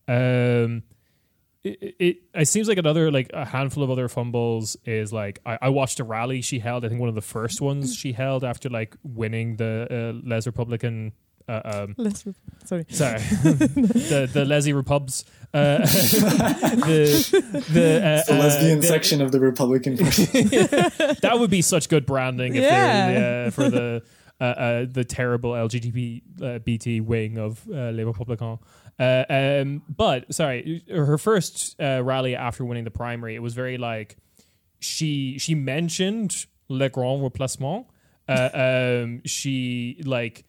Um, 0.08 0.84
it, 1.64 1.96
it 2.00 2.18
it 2.34 2.46
seems 2.48 2.68
like 2.68 2.78
another 2.78 3.12
like 3.12 3.30
a 3.34 3.44
handful 3.46 3.84
of 3.84 3.92
other 3.92 4.08
fumbles 4.08 4.78
is 4.86 5.12
like 5.12 5.40
I, 5.46 5.58
I 5.64 5.70
watched 5.70 6.00
a 6.00 6.04
rally 6.04 6.42
she 6.42 6.60
held. 6.60 6.86
I 6.86 6.90
think 6.90 7.00
one 7.02 7.10
of 7.10 7.16
the 7.16 7.22
first 7.22 7.62
ones 7.62 7.96
she 8.02 8.14
held 8.14 8.44
after 8.44 8.70
like 8.70 8.96
winning 9.04 9.58
the 9.58 9.88
uh, 9.90 10.28
Les 10.28 10.46
Republican. 10.46 11.14
Uh, 11.48 11.62
um, 11.64 11.96
Let's 11.98 12.26
sorry. 12.66 12.86
sorry, 12.90 13.20
the 13.22 14.30
the 14.32 14.44
Leslie 14.46 14.74
Repubs. 14.74 15.24
Uh, 15.54 15.78
the 16.68 17.64
the, 17.72 17.98
uh, 18.04 18.24
the 18.28 18.34
uh, 18.34 18.38
lesbian 18.38 18.80
the- 18.82 18.88
section 18.88 19.22
of 19.22 19.32
the 19.32 19.40
Republican 19.40 19.98
Party. 19.98 20.26
that 21.22 21.36
would 21.40 21.50
be 21.50 21.62
such 21.62 21.90
good 21.90 22.06
branding 22.06 22.56
if 22.56 22.64
Yeah. 22.64 23.08
they, 23.12 23.46
uh, 23.48 23.52
for 23.52 23.70
the 23.70 24.04
uh, 24.40 24.44
uh, 24.44 24.86
the 24.92 25.04
terrible 25.06 25.52
LGBT 25.52 26.22
uh, 26.42 26.60
BT 26.60 27.02
wing 27.02 27.38
of 27.38 27.66
uh, 27.70 27.92
Les 27.92 28.04
Républicains. 28.04 28.60
Uh, 29.00 29.26
um, 29.30 29.82
but 29.88 30.32
sorry, 30.34 30.84
her 30.90 31.18
first 31.18 31.76
uh, 31.80 32.02
rally 32.04 32.36
after 32.36 32.66
winning 32.66 32.84
the 32.84 32.92
primary, 32.92 33.36
it 33.36 33.42
was 33.42 33.54
very 33.54 33.78
like 33.78 34.18
she 34.80 35.38
she 35.40 35.56
mentioned 35.56 36.46
le 36.68 36.90
grand 36.90 37.22
remplacement. 37.24 37.88
Uh, 38.28 38.50
um, 39.06 39.22
she 39.26 40.02
like 40.04 40.44
co- 40.44 40.47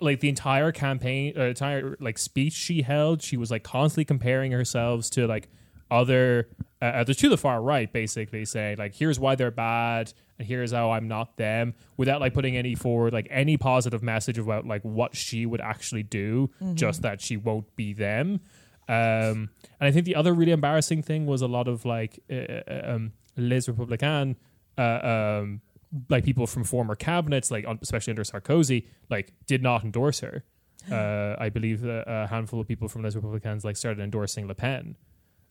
like 0.00 0.20
the 0.20 0.28
entire 0.28 0.72
campaign, 0.72 1.34
uh, 1.36 1.44
entire 1.44 1.96
like 2.00 2.18
speech 2.18 2.52
she 2.52 2.82
held, 2.82 3.22
she 3.22 3.36
was 3.36 3.50
like 3.50 3.62
constantly 3.62 4.04
comparing 4.04 4.52
herself 4.52 5.10
to 5.10 5.26
like 5.26 5.48
other 5.90 6.48
uh, 6.80 6.86
others 6.86 7.16
to 7.18 7.28
the 7.28 7.36
far 7.36 7.62
right, 7.62 7.92
basically 7.92 8.44
saying 8.44 8.78
like, 8.78 8.94
here's 8.94 9.18
why 9.18 9.34
they're 9.34 9.50
bad, 9.50 10.12
and 10.38 10.46
here's 10.48 10.72
how 10.72 10.92
I'm 10.92 11.08
not 11.08 11.36
them, 11.36 11.74
without 11.96 12.20
like 12.20 12.34
putting 12.34 12.56
any 12.56 12.74
forward 12.74 13.12
like 13.12 13.28
any 13.30 13.56
positive 13.56 14.02
message 14.02 14.38
about 14.38 14.66
like 14.66 14.82
what 14.82 15.16
she 15.16 15.46
would 15.46 15.60
actually 15.60 16.02
do, 16.02 16.50
just 16.74 17.02
that 17.02 17.20
she 17.20 17.36
won't 17.36 17.74
be 17.76 17.92
them. 17.92 18.40
Um, 18.86 19.48
and 19.80 19.88
I 19.88 19.90
think 19.92 20.04
the 20.04 20.14
other 20.14 20.34
really 20.34 20.52
embarrassing 20.52 21.02
thing 21.02 21.24
was 21.26 21.40
a 21.40 21.48
lot 21.48 21.68
of 21.68 21.84
like 21.84 22.20
uh, 22.30 22.34
uh, 22.34 22.82
um, 22.94 23.12
Les 23.36 23.66
Républicains, 23.66 24.36
uh, 24.76 25.40
um, 25.42 25.60
like 26.08 26.24
people 26.24 26.46
from 26.46 26.64
former 26.64 26.94
cabinets, 26.94 27.50
like 27.50 27.64
especially 27.82 28.10
under 28.12 28.24
Sarkozy, 28.24 28.86
like 29.10 29.32
did 29.46 29.62
not 29.62 29.84
endorse 29.84 30.20
her. 30.20 30.44
Uh, 30.92 31.34
I 31.38 31.48
believe 31.48 31.82
a 31.86 32.26
handful 32.28 32.60
of 32.60 32.68
people 32.68 32.88
from 32.88 33.02
Les 33.02 33.14
Republicans 33.14 33.64
like 33.64 33.74
started 33.78 34.02
endorsing 34.02 34.46
Le 34.46 34.54
Pen, 34.54 34.96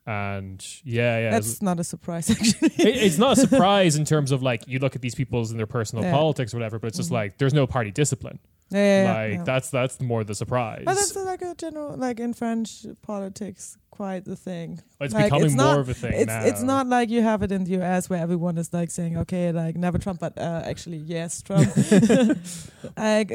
and 0.06 0.64
yeah, 0.84 1.18
yeah, 1.18 1.32
That's 1.32 1.60
not 1.60 1.80
a 1.80 1.84
surprise, 1.84 2.30
actually. 2.30 2.68
it, 2.78 2.98
it's 3.04 3.18
not 3.18 3.38
a 3.38 3.41
surprise 3.41 3.96
in 3.96 4.06
terms 4.06 4.32
of 4.32 4.44
like 4.44 4.68
you 4.68 4.78
look 4.78 4.96
at 4.96 5.02
these 5.02 5.16
people's 5.16 5.50
and 5.50 5.60
their 5.60 5.66
personal 5.66 6.04
Yeah. 6.04 6.12
Mm-hmm. 6.12 6.18
politics 6.20 6.54
or 6.54 6.58
whatever, 6.58 6.78
but 6.78 6.88
it's 6.88 6.98
just 6.98 7.10
like 7.10 7.39
there's 7.39 7.54
no 7.54 7.66
party 7.66 7.89
discipline. 7.89 8.38
Yeah, 8.74 9.04
yeah, 9.04 9.14
like 9.14 9.34
yeah. 9.34 9.44
that's 9.44 9.70
that's 9.70 10.02
more 10.02 10.24
the 10.24 10.36
surprise. 10.36 10.84
But 10.86 10.96
that's 10.96 11.16
uh, 11.16 11.24
like 11.24 11.42
a 11.42 11.56
general, 11.56 11.96
like 11.98 12.20
in 12.20 12.34
French 12.34 12.86
politics, 13.02 13.78
quite 13.92 14.26
the 14.26 14.36
thing. 14.36 14.82
it's 15.00 15.14
like, 15.14 15.26
becoming 15.26 15.46
it's 15.46 15.56
more 15.56 15.66
not- 15.66 15.80
of 15.80 15.90
a 15.90 15.94
thing 15.94 16.14
It's 16.14 16.28
now. 16.28 16.44
it's 16.46 16.62
not 16.64 16.88
like 16.88 17.10
you 17.10 17.22
have 17.22 17.44
it 17.44 17.52
in 17.52 17.64
the 17.66 17.82
US 17.82 18.10
where 18.10 18.20
everyone 18.20 18.58
is 18.58 18.74
like 18.74 18.90
saying, 18.92 19.18
okay, 19.18 19.52
like 19.52 19.76
never 19.76 19.98
Trump, 20.00 20.20
but 20.20 20.38
uh, 20.38 20.62
actually 20.66 20.98
yes, 20.98 21.42
Trump. 21.44 21.70
like, 22.98 23.32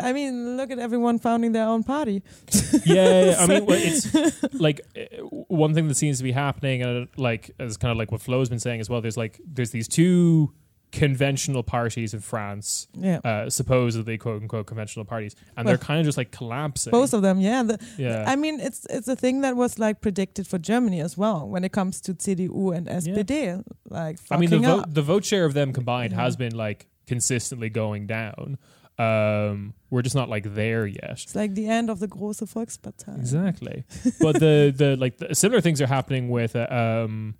I 0.00 0.12
mean, 0.12 0.56
look 0.56 0.70
at 0.70 0.78
everyone 0.78 1.18
founding 1.18 1.52
their 1.52 1.66
own 1.66 1.82
party. 1.84 2.22
yeah, 2.84 3.24
yeah, 3.30 3.36
I 3.38 3.46
mean, 3.50 3.66
well, 3.66 3.78
it's 3.80 4.54
like 4.54 4.80
uh, 4.96 5.22
one 5.48 5.74
thing 5.74 5.88
that 5.88 5.96
seems 5.96 6.18
to 6.18 6.24
be 6.24 6.32
happening, 6.32 6.82
and 6.82 7.08
like 7.16 7.50
as 7.58 7.76
kind 7.76 7.92
of 7.92 7.98
like 7.98 8.10
what 8.10 8.20
Flo's 8.20 8.48
been 8.48 8.60
saying 8.60 8.80
as 8.80 8.88
well. 8.88 9.00
There's 9.00 9.16
like 9.16 9.40
there's 9.46 9.70
these 9.70 9.88
two 9.88 10.52
conventional 10.90 11.62
parties 11.62 12.14
in 12.14 12.20
France, 12.20 12.88
Yeah. 12.94 13.20
uh, 13.24 13.50
supposedly 13.50 14.16
quote 14.18 14.42
unquote 14.42 14.66
conventional 14.66 15.04
parties, 15.04 15.34
and 15.56 15.66
Well, 15.66 15.72
they're 15.76 15.78
kind 15.86 16.00
of 16.00 16.06
just 16.06 16.16
like 16.18 16.30
collapsing. 16.30 16.90
Both 16.90 17.12
of 17.14 17.22
them, 17.22 17.40
yeah. 17.40 17.62
The, 17.62 17.78
yeah, 17.98 18.24
I 18.26 18.36
mean, 18.36 18.58
it's 18.60 18.86
it's 18.90 19.08
a 19.08 19.16
thing 19.16 19.42
that 19.42 19.54
was 19.56 19.78
like 19.78 20.00
predicted 20.00 20.46
for 20.46 20.58
Germany 20.58 21.00
as 21.00 21.16
well 21.18 21.48
when 21.48 21.64
it 21.64 21.72
comes 21.72 22.00
to 22.02 22.14
CDU 22.14 22.74
and 22.76 22.86
SPD. 22.88 23.62
Like, 23.88 24.18
I 24.30 24.36
mean, 24.38 24.50
the 24.50 24.58
vote 24.58 24.94
the 24.94 25.02
vote 25.02 25.24
share 25.24 25.44
of 25.44 25.54
them 25.54 25.72
combined 25.72 26.12
Yeah. 26.12 26.22
has 26.22 26.36
been 26.36 26.54
like 26.56 26.86
consistently 27.06 27.68
going 27.70 28.06
down. 28.06 28.58
Um, 28.98 29.74
we're 29.90 30.02
just 30.02 30.16
not 30.16 30.28
like 30.28 30.54
there 30.54 30.84
yet. 30.86 31.20
It's 31.22 31.36
like 31.36 31.54
the 31.54 31.68
end 31.68 31.88
of 31.88 32.00
the 32.00 32.08
große 32.08 32.42
Volkspartei. 32.52 33.16
Exactly. 33.18 33.84
but 34.20 34.40
the 34.40 34.74
the 34.76 34.96
like 34.96 35.18
the 35.18 35.34
similar 35.34 35.60
things 35.60 35.80
are 35.80 35.86
happening 35.86 36.28
with 36.30 36.56
uh, 36.56 36.66
um 36.70 37.34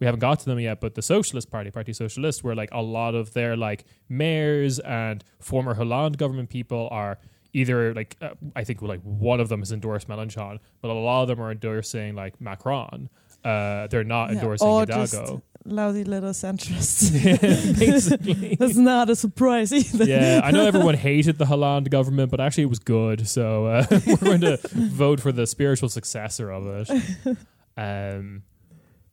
we 0.00 0.06
haven't 0.06 0.20
got 0.20 0.40
to 0.40 0.46
them 0.46 0.58
yet, 0.58 0.80
but 0.80 0.94
the 0.94 1.02
Socialist 1.02 1.50
Party, 1.50 1.70
Party 1.70 1.92
Socialist, 1.92 2.42
where 2.42 2.54
like 2.54 2.70
a 2.72 2.82
lot 2.82 3.14
of 3.14 3.32
their 3.34 3.56
like 3.56 3.84
mayors 4.08 4.78
and 4.80 5.22
former 5.38 5.74
Hollande 5.74 6.18
government 6.18 6.48
people 6.50 6.88
are 6.90 7.18
either 7.52 7.92
like 7.94 8.16
uh, 8.22 8.30
I 8.56 8.64
think 8.64 8.80
like 8.82 9.00
one 9.02 9.40
of 9.40 9.48
them 9.48 9.60
has 9.60 9.72
endorsed 9.72 10.08
Mélenchon, 10.08 10.58
but 10.80 10.90
a 10.90 10.94
lot 10.94 11.22
of 11.22 11.28
them 11.28 11.40
are 11.40 11.50
endorsing 11.52 12.14
like 12.14 12.40
Macron. 12.40 13.08
Uh, 13.44 13.86
they're 13.88 14.04
not 14.04 14.30
Yeah, 14.30 14.36
endorsing 14.36 14.68
or 14.68 14.84
just 14.86 15.14
Hidalgo. 15.14 15.42
lousy 15.64 16.04
little 16.04 16.30
centrists. 16.30 17.10
Basically. 17.78 18.54
That's 18.56 18.76
not 18.76 19.08
a 19.10 19.16
surprise 19.16 19.72
either. 19.72 20.04
yeah, 20.04 20.42
I 20.44 20.50
know 20.50 20.66
everyone 20.66 20.94
hated 20.94 21.38
the 21.38 21.46
Hollande 21.46 21.90
government, 21.90 22.30
but 22.30 22.38
actually 22.40 22.64
it 22.64 22.68
was 22.70 22.80
good. 22.80 23.26
So 23.26 23.64
uh, 23.66 23.86
we're 24.06 24.16
going 24.16 24.40
to 24.42 24.58
vote 24.74 25.20
for 25.20 25.32
the 25.32 25.46
spiritual 25.46 25.88
successor 25.88 26.50
of 26.50 26.66
it. 26.66 27.36
Um, 27.78 28.42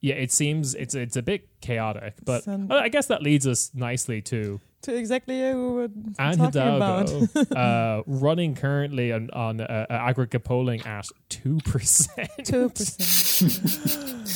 yeah, 0.02 0.16
it 0.16 0.32
seems 0.32 0.76
it's 0.76 0.94
it's 0.96 1.16
a 1.16 1.22
bit 1.22 1.48
chaotic, 1.62 2.16
but 2.24 2.44
Son- 2.44 2.72
I 2.72 2.90
guess 2.90 3.08
that 3.08 3.22
leads 3.24 3.46
us 3.48 3.72
nicely 3.74 4.22
to 4.24 4.60
To 4.84 4.96
exactly 4.96 5.40
who 5.42 5.70
we 5.74 5.82
were 5.82 5.90
Anne 6.20 6.38
talking 6.38 6.62
about. 6.76 7.12
Uh, 7.58 8.04
running 8.08 8.54
currently 8.56 9.12
on, 9.12 9.30
on 9.32 9.60
uh, 9.62 9.86
uh, 9.90 9.94
aggregate 9.94 10.44
polling 10.44 10.82
at 10.86 11.08
two 11.30 11.58
percent. 11.66 12.30
Two 12.44 12.70
percent. 12.76 14.28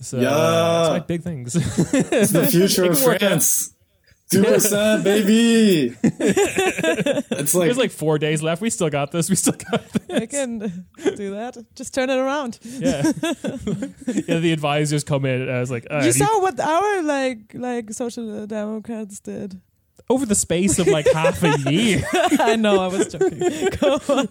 So 0.00 0.18
Yeah. 0.18 0.30
uh, 0.30 0.80
it's 0.84 0.90
like 0.90 1.06
big 1.06 1.22
things. 1.22 1.54
It's 1.56 2.32
the 2.32 2.46
future 2.50 2.84
of 2.84 2.98
can 2.98 3.10
out. 3.12 3.18
France. 3.20 3.74
Two 4.30 4.44
percent, 4.44 5.02
baby. 5.02 5.96
it's 6.02 7.54
like, 7.54 7.66
There's 7.66 7.78
like 7.78 7.90
four 7.90 8.18
days 8.18 8.42
left. 8.42 8.62
We 8.62 8.70
still 8.70 8.88
got 8.90 9.10
this. 9.10 9.28
We 9.28 9.34
still 9.36 9.54
got 9.70 9.84
this. 9.92 10.22
I 10.22 10.26
can 10.26 10.86
do 11.16 11.30
that. 11.32 11.56
Just 11.74 11.94
turn 11.94 12.10
it 12.10 12.16
around. 12.18 12.60
Yeah. 12.62 13.02
yeah, 14.28 14.38
the 14.38 14.52
advisors 14.52 15.02
come 15.02 15.24
in 15.24 15.42
and 15.42 15.50
I 15.50 15.58
was 15.58 15.70
like, 15.70 15.86
uh, 15.90 15.98
you 15.98 16.04
have 16.04 16.14
saw 16.14 16.40
what 16.40 16.60
our 16.60 17.02
like 17.02 17.52
like 17.54 17.92
social 17.92 18.46
democrats 18.46 19.18
did. 19.20 19.60
Over 20.10 20.26
the 20.26 20.34
space 20.34 20.78
of 20.78 20.88
like 20.88 21.06
half 21.12 21.42
a 21.42 21.56
year. 21.70 22.02
I 22.12 22.56
know, 22.56 22.80
I 22.80 22.88
was 22.88 23.06
joking. 23.12 23.38
Go 23.80 23.94
on. 24.08 24.28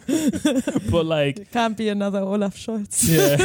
but 0.92 1.06
like, 1.06 1.50
Can't 1.52 1.76
be 1.78 1.88
another 1.90 2.20
Olaf 2.20 2.56
Scholz. 2.56 3.08
yeah. 3.10 3.36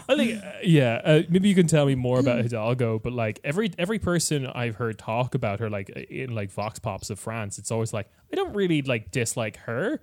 I 0.08 0.16
think, 0.16 0.42
uh, 0.42 0.50
yeah. 0.64 1.00
Uh, 1.04 1.22
maybe 1.28 1.48
you 1.48 1.54
can 1.54 1.66
tell 1.66 1.84
me 1.86 1.94
more 1.94 2.18
about 2.18 2.40
Hidalgo, 2.40 2.98
but 2.98 3.12
like 3.12 3.40
every 3.44 3.72
every 3.78 3.98
person 3.98 4.46
I've 4.46 4.76
heard 4.76 4.98
talk 4.98 5.34
about 5.34 5.60
her, 5.60 5.68
like 5.68 5.90
in 5.90 6.34
like 6.34 6.50
vox 6.50 6.78
pops 6.78 7.10
of 7.10 7.18
France, 7.18 7.58
it's 7.58 7.70
always 7.70 7.92
like 7.92 8.08
I 8.32 8.36
don't 8.36 8.54
really 8.54 8.82
like 8.82 9.10
dislike 9.10 9.58
her. 9.58 10.00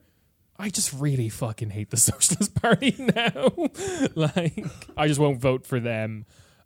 I 0.60 0.70
just 0.70 0.94
really 0.94 1.30
fucking 1.30 1.72
hate 1.72 1.90
the 1.90 1.98
Socialist 1.98 2.56
Party 2.56 2.96
now. 3.16 3.52
like, 4.16 4.66
I 4.96 5.08
just 5.08 5.20
won't 5.20 5.40
vote 5.40 5.66
for 5.66 5.80
them. 5.80 6.26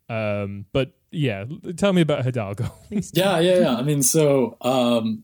Um, 0.10 0.66
but 0.74 0.92
yeah, 1.12 1.46
tell 1.78 1.94
me 1.94 2.02
about 2.02 2.24
Hidalgo. 2.24 2.66
Yeah, 3.14 3.40
yeah, 3.40 3.60
yeah. 3.60 3.76
I 3.76 3.82
mean, 3.84 4.04
so 4.04 4.58
um, 4.62 5.24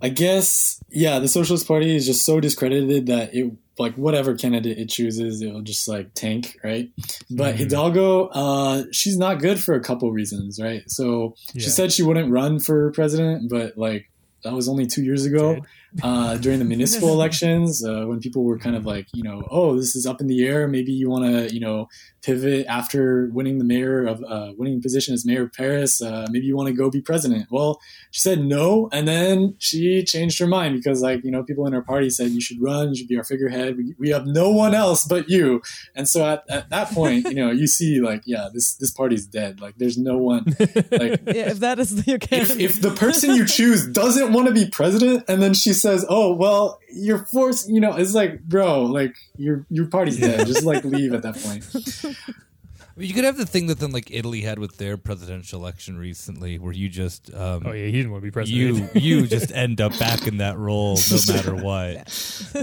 I 0.00 0.08
guess 0.08 0.80
yeah, 0.90 1.18
the 1.18 1.28
Socialist 1.28 1.66
Party 1.66 1.94
is 1.94 2.06
just 2.06 2.24
so 2.24 2.40
discredited 2.40 3.06
that 3.06 3.34
it 3.34 3.52
like 3.78 3.94
whatever 3.96 4.34
candidate 4.36 4.78
it 4.78 4.88
chooses, 4.88 5.42
it'll 5.42 5.60
just 5.62 5.88
like 5.88 6.14
tank, 6.14 6.56
right? 6.62 6.90
But 7.30 7.56
Hidalgo, 7.56 8.26
uh, 8.28 8.84
she's 8.92 9.16
not 9.16 9.40
good 9.40 9.60
for 9.60 9.74
a 9.74 9.80
couple 9.80 10.12
reasons, 10.12 10.60
right? 10.62 10.82
So 10.88 11.34
Yeah. 11.54 11.62
she 11.64 11.70
said 11.70 11.92
she 11.92 12.02
wouldn't 12.04 12.30
run 12.30 12.60
for 12.60 12.92
president, 12.92 13.50
but 13.50 13.76
like 13.76 14.08
that 14.44 14.52
was 14.52 14.68
only 14.68 14.86
two 14.86 15.02
years 15.02 15.24
ago. 15.24 15.64
Uh, 16.02 16.36
during 16.38 16.58
the 16.58 16.64
municipal 16.64 17.08
elections, 17.12 17.84
uh, 17.84 18.04
when 18.04 18.20
people 18.20 18.44
were 18.44 18.58
kind 18.58 18.76
of 18.76 18.84
like, 18.84 19.06
you 19.12 19.22
know, 19.22 19.46
oh, 19.50 19.76
this 19.76 19.94
is 19.94 20.06
up 20.06 20.20
in 20.20 20.26
the 20.26 20.46
air. 20.46 20.66
Maybe 20.66 20.92
you 20.92 21.08
want 21.08 21.24
to, 21.24 21.54
you 21.54 21.60
know, 21.60 21.88
pivot 22.22 22.66
after 22.66 23.28
winning 23.32 23.58
the 23.58 23.64
mayor 23.64 24.06
of 24.06 24.24
uh, 24.26 24.52
winning 24.56 24.80
position 24.80 25.12
as 25.12 25.26
mayor 25.26 25.44
of 25.44 25.52
Paris. 25.52 26.00
Uh, 26.00 26.26
maybe 26.30 26.46
you 26.46 26.56
want 26.56 26.68
to 26.68 26.74
go 26.74 26.90
be 26.90 27.00
president. 27.00 27.46
Well, 27.50 27.80
she 28.10 28.20
said 28.20 28.40
no, 28.40 28.88
and 28.92 29.06
then 29.06 29.54
she 29.58 30.02
changed 30.04 30.38
her 30.38 30.46
mind 30.46 30.74
because, 30.74 31.02
like, 31.02 31.22
you 31.22 31.30
know, 31.30 31.42
people 31.42 31.66
in 31.66 31.72
her 31.72 31.82
party 31.82 32.10
said 32.10 32.30
you 32.30 32.40
should 32.40 32.60
run, 32.60 32.90
you 32.90 32.96
should 32.96 33.08
be 33.08 33.16
our 33.18 33.24
figurehead. 33.24 33.76
We, 33.76 33.94
we 33.98 34.08
have 34.10 34.26
no 34.26 34.50
one 34.50 34.74
else 34.74 35.04
but 35.04 35.28
you. 35.28 35.62
And 35.94 36.08
so 36.08 36.26
at, 36.26 36.44
at 36.48 36.70
that 36.70 36.88
point, 36.88 37.26
you 37.28 37.34
know, 37.34 37.50
you 37.50 37.66
see 37.66 38.00
like, 38.00 38.22
yeah, 38.24 38.48
this 38.52 38.74
this 38.74 38.90
party's 38.90 39.26
dead. 39.26 39.60
Like, 39.60 39.76
there's 39.76 39.98
no 39.98 40.16
one. 40.16 40.44
Like, 40.90 41.22
Yeah, 41.26 41.50
if 41.50 41.60
that 41.60 41.78
is 41.78 42.06
your 42.06 42.18
if, 42.30 42.58
if 42.58 42.80
the 42.80 42.90
person 42.90 43.34
you 43.34 43.46
choose 43.46 43.86
doesn't 43.86 44.32
want 44.32 44.48
to 44.48 44.54
be 44.54 44.68
president 44.68 45.24
and 45.28 45.42
then 45.42 45.54
she 45.54 45.72
says 45.84 46.04
oh 46.08 46.32
well 46.32 46.80
you're 46.92 47.24
forced 47.26 47.68
you 47.68 47.80
know 47.80 47.94
it's 47.96 48.14
like 48.14 48.42
bro 48.42 48.82
like 48.82 49.14
your 49.36 49.64
your 49.70 49.86
party's 49.86 50.18
dead 50.18 50.46
just 50.46 50.64
like 50.64 50.82
leave 50.84 51.12
at 51.14 51.22
that 51.22 51.36
point 51.36 51.62
you 52.96 53.12
could 53.12 53.24
have 53.24 53.36
the 53.36 53.46
thing 53.46 53.66
that 53.66 53.80
then 53.80 53.90
like 53.90 54.10
Italy 54.10 54.40
had 54.42 54.58
with 54.58 54.76
their 54.76 54.96
presidential 54.96 55.60
election 55.60 55.98
recently, 55.98 56.58
where 56.58 56.72
you 56.72 56.88
just 56.88 57.32
um, 57.34 57.62
Oh 57.66 57.72
yeah, 57.72 57.86
he 57.86 57.92
didn't 57.92 58.12
want 58.12 58.22
to 58.22 58.26
be 58.26 58.30
president. 58.30 58.94
you 58.94 59.00
you 59.18 59.26
just 59.26 59.50
end 59.52 59.80
up 59.80 59.98
back 59.98 60.26
in 60.28 60.36
that 60.38 60.56
role 60.58 60.96
no 61.10 61.18
matter 61.34 61.54
what. 61.56 61.92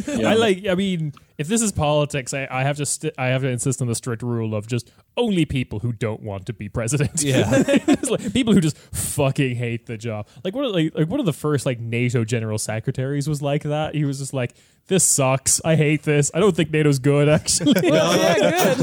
Yeah. 0.08 0.30
I 0.30 0.36
like. 0.36 0.66
I 0.68 0.76
mean, 0.76 1.14
if 1.38 1.48
this 1.48 1.62
is 1.62 1.72
politics, 1.74 2.34
I, 2.34 2.48
I 2.50 2.64
have 2.64 2.78
to. 2.78 2.86
St- 2.86 3.14
I 3.18 3.28
have 3.28 3.42
to 3.42 3.50
insist 3.50 3.82
on 3.82 3.88
the 3.90 3.96
strict 3.96 4.24
rule 4.24 4.56
of 4.56 4.68
just 4.68 4.90
only 5.18 5.46
people 5.46 5.80
who 5.80 5.92
don't 5.92 6.22
want 6.22 6.46
to 6.48 6.54
be 6.54 6.70
president. 6.70 7.22
Yeah. 7.24 7.64
Like 8.12 8.34
people 8.34 8.54
who 8.54 8.60
just 8.60 8.78
fucking 8.78 9.56
hate 9.56 9.86
the 9.86 9.98
job. 9.98 10.28
Like 10.44 10.54
one 10.54 10.66
of 10.66 10.72
like, 10.72 10.94
like 10.94 11.08
one 11.08 11.22
of 11.22 11.26
the 11.26 11.34
first 11.34 11.66
like 11.66 11.80
NATO 11.80 12.26
general 12.26 12.58
secretaries 12.58 13.28
was 13.28 13.42
like 13.42 13.64
that. 13.64 13.96
He 13.96 14.04
was 14.04 14.20
just 14.20 14.34
like, 14.34 14.54
"This 14.88 15.06
sucks. 15.06 15.62
I 15.64 15.76
hate 15.76 16.04
this. 16.04 16.30
I 16.34 16.40
don't 16.42 16.54
think 16.54 16.72
NATO's 16.72 17.00
good 17.00 17.30
actually." 17.30 17.74
well, 17.90 18.18
yeah, 18.18 18.74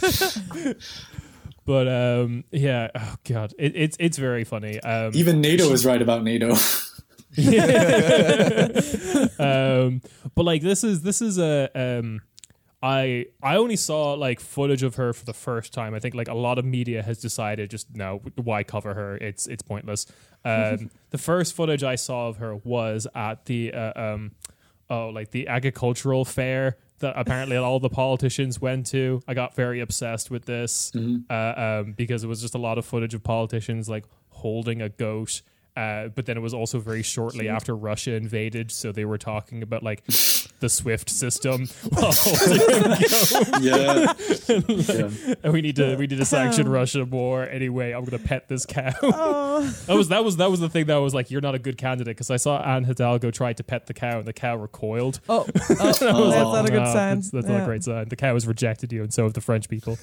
good. 0.50 0.78
but 1.66 1.88
um, 1.88 2.44
yeah. 2.50 2.88
Oh 2.94 3.14
god, 3.24 3.52
it, 3.58 3.76
it's 3.76 3.96
it's 4.00 4.16
very 4.16 4.44
funny. 4.44 4.80
Um, 4.80 5.10
even 5.14 5.42
nato 5.42 5.70
is 5.70 5.84
right 5.84 6.00
about 6.00 6.24
nato 6.24 6.54
um, 9.38 10.00
but 10.34 10.44
like 10.44 10.62
this 10.62 10.82
is 10.82 11.02
this 11.02 11.22
is 11.22 11.38
a 11.38 11.70
um, 11.74 12.20
I 12.82 13.26
I 13.42 13.56
only 13.56 13.76
saw 13.76 14.14
like 14.14 14.38
footage 14.40 14.82
of 14.82 14.94
her 14.96 15.12
for 15.12 15.24
the 15.24 15.32
first 15.32 15.72
time. 15.72 15.94
I 15.94 15.98
think 15.98 16.14
like 16.14 16.28
a 16.28 16.34
lot 16.34 16.58
of 16.58 16.64
media 16.64 17.02
has 17.02 17.18
decided 17.18 17.70
just 17.70 17.94
no, 17.94 18.22
why 18.36 18.62
cover 18.62 18.94
her? 18.94 19.16
It's 19.16 19.46
it's 19.46 19.62
pointless. 19.62 20.06
Um, 20.44 20.90
the 21.10 21.18
first 21.18 21.54
footage 21.54 21.82
I 21.82 21.96
saw 21.96 22.28
of 22.28 22.36
her 22.36 22.54
was 22.54 23.06
at 23.14 23.46
the 23.46 23.72
uh, 23.74 24.00
um, 24.00 24.32
oh 24.88 25.08
like 25.08 25.32
the 25.32 25.48
agricultural 25.48 26.24
fair 26.24 26.76
that 27.00 27.14
apparently 27.16 27.56
all 27.58 27.80
the 27.80 27.88
politicians 27.88 28.60
went 28.60 28.86
to. 28.86 29.22
I 29.26 29.34
got 29.34 29.56
very 29.56 29.80
obsessed 29.80 30.30
with 30.30 30.44
this 30.44 30.92
uh, 31.28 31.32
um, 31.82 31.92
because 31.94 32.22
it 32.22 32.28
was 32.28 32.40
just 32.40 32.54
a 32.54 32.58
lot 32.58 32.78
of 32.78 32.86
footage 32.86 33.14
of 33.14 33.24
politicians 33.24 33.88
like 33.88 34.04
holding 34.28 34.82
a 34.82 34.88
goat. 34.88 35.42
Uh, 35.78 36.08
but 36.08 36.26
then 36.26 36.36
it 36.36 36.40
was 36.40 36.52
also 36.54 36.80
very 36.80 37.04
shortly 37.04 37.48
after 37.48 37.76
Russia 37.76 38.14
invaded, 38.14 38.72
so 38.72 38.90
they 38.90 39.04
were 39.04 39.18
talking 39.18 39.62
about 39.62 39.84
like 39.84 40.04
the 40.60 40.68
SWIFT 40.68 41.08
system 41.08 41.68
while 41.90 42.10
holding 42.12 42.60
a 42.60 42.98
goat. 42.98 43.62
yeah. 43.62 44.12
yeah 44.48 45.34
And 45.44 45.52
we 45.52 45.60
need 45.62 45.76
to 45.76 45.94
we 45.94 46.08
need 46.08 46.18
to 46.18 46.24
sanction 46.24 46.68
Russia 46.68 47.06
more. 47.06 47.44
Anyway, 47.48 47.92
I'm 47.92 48.04
gonna 48.04 48.18
pet 48.22 48.48
this 48.48 48.66
cow. 48.66 48.92
Oh, 49.20 49.62
that 49.86 49.94
was 49.94 50.08
that 50.08 50.24
was 50.24 50.36
that 50.38 50.50
was 50.50 50.60
the 50.60 50.68
thing 50.68 50.86
that 50.86 50.96
was 50.96 51.14
like 51.14 51.30
you're 51.30 51.40
not 51.40 51.54
a 51.54 51.58
good 51.58 51.76
candidate 51.78 52.16
because 52.16 52.30
I 52.30 52.36
saw 52.36 52.60
Anne 52.62 52.84
Hidalgo 52.84 53.30
try 53.30 53.52
to 53.52 53.64
pet 53.64 53.86
the 53.86 53.94
cow 53.94 54.18
and 54.18 54.26
the 54.26 54.32
cow 54.32 54.56
recoiled. 54.56 55.20
oh, 55.28 55.46
oh, 55.48 55.74
that's 55.74 56.00
not 56.00 56.64
a 56.66 56.70
good 56.70 56.82
No, 56.82 56.92
sign. 56.92 57.16
That's, 57.16 57.30
that's 57.30 57.46
not 57.46 57.62
a 57.62 57.64
great 57.64 57.84
sign. 57.84 58.08
The 58.08 58.16
cow 58.16 58.34
has 58.34 58.46
rejected 58.46 58.92
you, 58.92 59.02
and 59.02 59.12
so 59.12 59.24
have 59.24 59.32
the 59.34 59.40
French 59.40 59.68
people. 59.68 59.96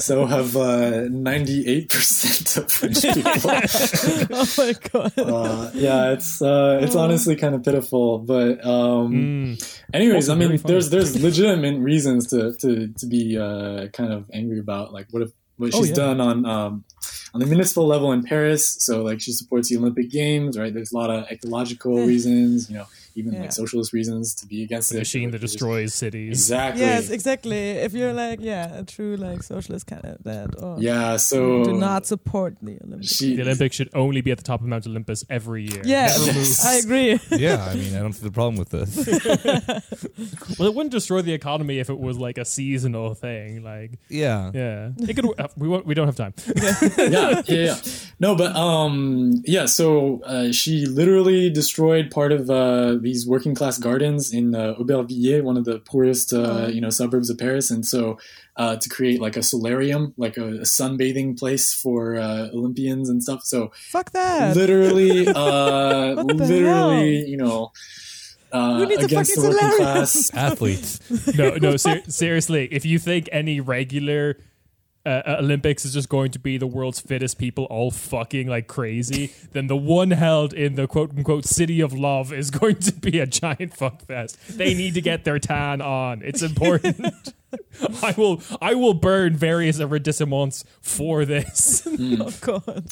so 0.00 0.26
have 0.26 0.56
uh, 0.56 1.08
98% 1.10 2.56
of 2.58 2.70
french 2.70 3.02
people 3.02 4.36
Oh 4.36 4.44
my 4.66 4.74
god. 4.92 5.12
uh, 5.18 5.70
yeah 5.74 6.12
it's 6.12 6.40
uh, 6.42 6.78
it's 6.82 6.94
honestly 6.96 7.36
kind 7.36 7.54
of 7.54 7.62
pitiful 7.62 8.18
but 8.18 8.64
um 8.66 9.56
anyways 9.92 10.28
i 10.28 10.34
mean 10.34 10.56
there's 10.64 10.90
there's 10.90 11.20
legitimate 11.22 11.78
reasons 11.80 12.26
to 12.28 12.52
to 12.62 12.88
to 13.00 13.06
be 13.06 13.38
uh, 13.38 13.88
kind 13.88 14.12
of 14.12 14.28
angry 14.32 14.58
about 14.58 14.92
like 14.92 15.06
what 15.10 15.22
if 15.22 15.30
what 15.56 15.70
Oh, 15.72 15.78
she's 15.78 15.90
yeah. 15.90 15.94
done 16.04 16.20
on 16.20 16.44
um 16.46 16.84
on 17.32 17.40
the 17.40 17.46
municipal 17.46 17.86
level 17.86 18.12
in 18.12 18.22
Paris, 18.22 18.76
so 18.78 19.02
like 19.02 19.20
she 19.20 19.32
supports 19.32 19.68
the 19.68 19.76
Olympic 19.76 20.08
Games, 20.10 20.56
right? 20.58 20.72
There's 20.72 20.92
a 20.92 20.96
lot 20.96 21.10
of 21.10 21.28
ecological 21.30 21.94
reasons, 22.06 22.70
you 22.70 22.76
know, 22.76 22.86
even 23.14 23.32
Yeah. 23.32 23.42
like 23.42 23.52
socialist 23.52 23.92
reasons 23.92 24.34
to 24.36 24.46
be 24.46 24.62
against 24.62 24.90
The 24.90 24.96
it. 24.96 25.00
machine 25.00 25.30
that 25.30 25.38
There's- 25.38 25.52
destroys 25.52 25.94
cities. 25.94 26.30
Exactly. 26.32 26.82
Yes, 26.82 27.10
exactly. 27.10 27.58
If 27.86 27.92
you're 27.94 28.12
like, 28.12 28.40
yeah, 28.42 28.78
a 28.80 28.84
true 28.84 29.16
like 29.16 29.42
socialist 29.42 29.86
kind 29.86 30.02
candidate, 30.02 30.60
or 30.62 30.76
Yeah. 30.80 31.16
So 31.16 31.64
do 31.64 31.72
not 31.72 32.06
support 32.06 32.56
the 32.62 32.78
Olympics. 32.84 33.14
she 33.16 33.36
The 33.36 33.42
Olympics 33.42 33.76
should 33.76 33.90
only 33.94 34.20
be 34.20 34.30
at 34.32 34.38
the 34.38 34.44
top 34.44 34.60
of 34.60 34.66
Mount 34.66 34.86
Olympus 34.86 35.24
every 35.30 35.62
year. 35.70 35.82
Yeah, 35.84 36.06
Never 36.08 36.32
move. 36.38 36.56
I 36.64 36.74
agree. 36.76 37.20
yeah, 37.38 37.64
I 37.70 37.74
mean, 37.74 37.94
I 37.96 38.00
don't 38.00 38.12
see 38.12 38.24
the 38.24 38.32
problem 38.32 38.56
with 38.56 38.70
this. 38.70 38.90
Well, 40.58 40.68
it 40.68 40.74
wouldn't 40.74 40.92
destroy 40.92 41.22
the 41.22 41.32
economy 41.32 41.78
if 41.78 41.90
it 41.90 41.98
was 41.98 42.16
like 42.18 42.38
a 42.38 42.44
seasonal 42.44 43.14
thing. 43.14 43.62
Like, 43.62 43.98
Yeah. 44.08 44.50
yeah, 44.54 44.90
it 44.98 45.14
could. 45.14 45.26
uh, 45.38 45.48
we 45.56 45.68
won't, 45.68 45.84
we 45.86 45.94
don't 45.94 46.06
have 46.06 46.16
time. 46.16 46.34
yeah, 46.56 46.78
yeah, 47.08 47.42
yeah. 47.48 47.76
No, 48.20 48.36
but 48.36 48.54
um, 48.54 49.42
yeah. 49.44 49.66
So 49.66 50.20
uh, 50.24 50.52
she 50.52 50.86
literally 50.86 51.50
destroyed 51.50 52.10
part 52.10 52.32
of 52.32 52.50
uh, 52.50 52.96
these 53.04 53.26
working 53.26 53.54
class 53.54 53.78
gardens 53.78 54.32
in 54.32 54.54
uh, 54.54 54.74
Aubervilliers, 54.80 55.42
one 55.44 55.56
of 55.56 55.64
the 55.64 55.78
poorest, 55.78 56.32
uh, 56.32 56.66
you 56.66 56.80
know, 56.80 56.90
suburbs 56.90 57.30
of 57.30 57.38
Paris, 57.38 57.70
and 57.70 57.86
so 57.86 58.18
uh, 58.56 58.76
to 58.76 58.88
create 58.88 59.20
like 59.20 59.36
a 59.36 59.42
solarium, 59.42 60.12
like 60.16 60.36
a, 60.36 60.46
a 60.46 60.66
sunbathing 60.66 61.38
place 61.38 61.72
for 61.72 62.16
uh, 62.16 62.48
Olympians 62.52 63.08
and 63.08 63.22
stuff. 63.22 63.42
So 63.44 63.70
Fuck 63.92 64.10
that. 64.12 64.56
literally, 64.56 65.28
uh, 65.34 66.14
literally, 66.22 66.64
hell? 66.64 67.04
you 67.30 67.36
know. 67.36 67.70
Uh, 68.52 68.78
Who 68.78 68.86
needs 68.86 69.02
a 69.02 69.06
against 69.06 69.34
the 69.34 69.40
fucking 69.42 69.50
working 69.52 69.68
solarium? 69.70 69.94
class, 69.94 70.30
Athletes. 70.34 71.00
No, 71.36 71.56
no. 71.56 71.76
Ser- 71.76 72.02
seriously, 72.08 72.68
if 72.70 72.84
you 72.86 73.00
think 73.00 73.28
any 73.32 73.60
regular 73.60 74.38
uh, 75.06 75.22
uh, 75.26 75.36
Olympics 75.40 75.84
is 75.84 75.92
just 75.92 76.08
going 76.08 76.30
to 76.30 76.38
be 76.38 76.56
the 76.56 76.66
world's 76.66 77.00
fittest 77.00 77.38
people 77.38 77.64
all 77.64 77.90
fucking 77.90 78.48
like 78.48 78.66
crazy, 78.66 79.32
then 79.52 79.66
the 79.66 79.76
one 79.76 80.10
held 80.12 80.52
in 80.52 80.74
the 80.76 80.86
quote 80.86 81.10
unquote 81.10 81.44
city 81.44 81.80
of 81.80 81.92
love 81.92 82.32
is 82.32 82.50
going 82.50 82.76
to 82.76 82.92
be 82.92 83.18
a 83.18 83.26
giant 83.26 83.74
fuck 83.74 84.02
fest. 84.02 84.38
They 84.48 84.74
need 84.74 84.94
to 84.94 85.00
get 85.00 85.24
their 85.24 85.38
tan 85.38 85.80
on. 85.80 86.22
It's 86.22 86.42
important. 86.42 87.34
I 88.02 88.14
will 88.16 88.42
I 88.60 88.74
will 88.74 88.94
burn 88.94 89.36
various 89.36 89.78
arrondissements 89.78 90.64
for 90.80 91.24
this. 91.24 91.86
oh 92.00 92.32
god. 92.40 92.86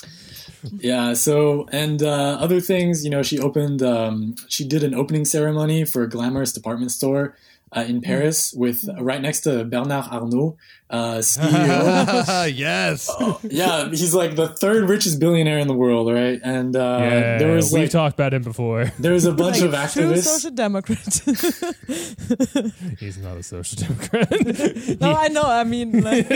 Yeah. 0.73 1.15
So 1.15 1.69
and 1.73 2.03
uh, 2.03 2.36
other 2.39 2.61
things, 2.61 3.05
you 3.05 3.11
know, 3.11 3.23
she 3.23 3.39
opened, 3.39 3.82
um, 3.82 4.36
she 4.49 4.66
did 4.66 4.85
an 4.85 4.95
opening 4.95 5.24
ceremony 5.24 5.85
for 5.85 6.03
a 6.03 6.09
glamorous 6.09 6.53
department 6.53 6.93
store 6.93 7.36
uh, 7.74 7.85
in 7.86 8.01
Paris 8.01 8.53
with 8.53 8.89
right 9.01 9.20
next 9.20 9.41
to 9.41 9.65
Bernard 9.65 10.07
Arnault, 10.11 10.57
uh, 10.93 11.16
CEO. 11.19 12.52
yes. 12.55 13.10
yeah, 13.43 13.89
he's 13.89 14.14
like 14.14 14.36
the 14.36 14.48
third 14.48 14.89
richest 14.89 15.19
billionaire 15.19 15.59
in 15.59 15.66
the 15.69 15.74
world, 15.74 16.12
right? 16.12 16.39
And 16.44 16.77
uh, 16.77 16.98
yeah, 17.01 17.39
there 17.39 17.55
was 17.56 17.73
we've 17.73 17.82
like 17.85 17.90
talked 17.90 18.14
about 18.14 18.35
him 18.35 18.43
before. 18.43 18.93
there 18.98 19.12
was 19.12 19.24
a 19.24 19.32
bunch 19.32 19.60
Like 19.60 19.69
of 19.69 19.74
a 19.74 19.89
true 19.89 20.02
activists. 20.12 20.24
social 20.24 20.51
democrat. 20.51 20.98
He's 23.01 23.19
not 23.19 23.36
a 23.36 23.43
social 23.43 23.78
democrat. 23.82 24.31
no, 25.01 25.12
I 25.14 25.28
know. 25.28 25.43
I 25.44 25.64
mean, 25.64 26.02
like, 26.02 26.27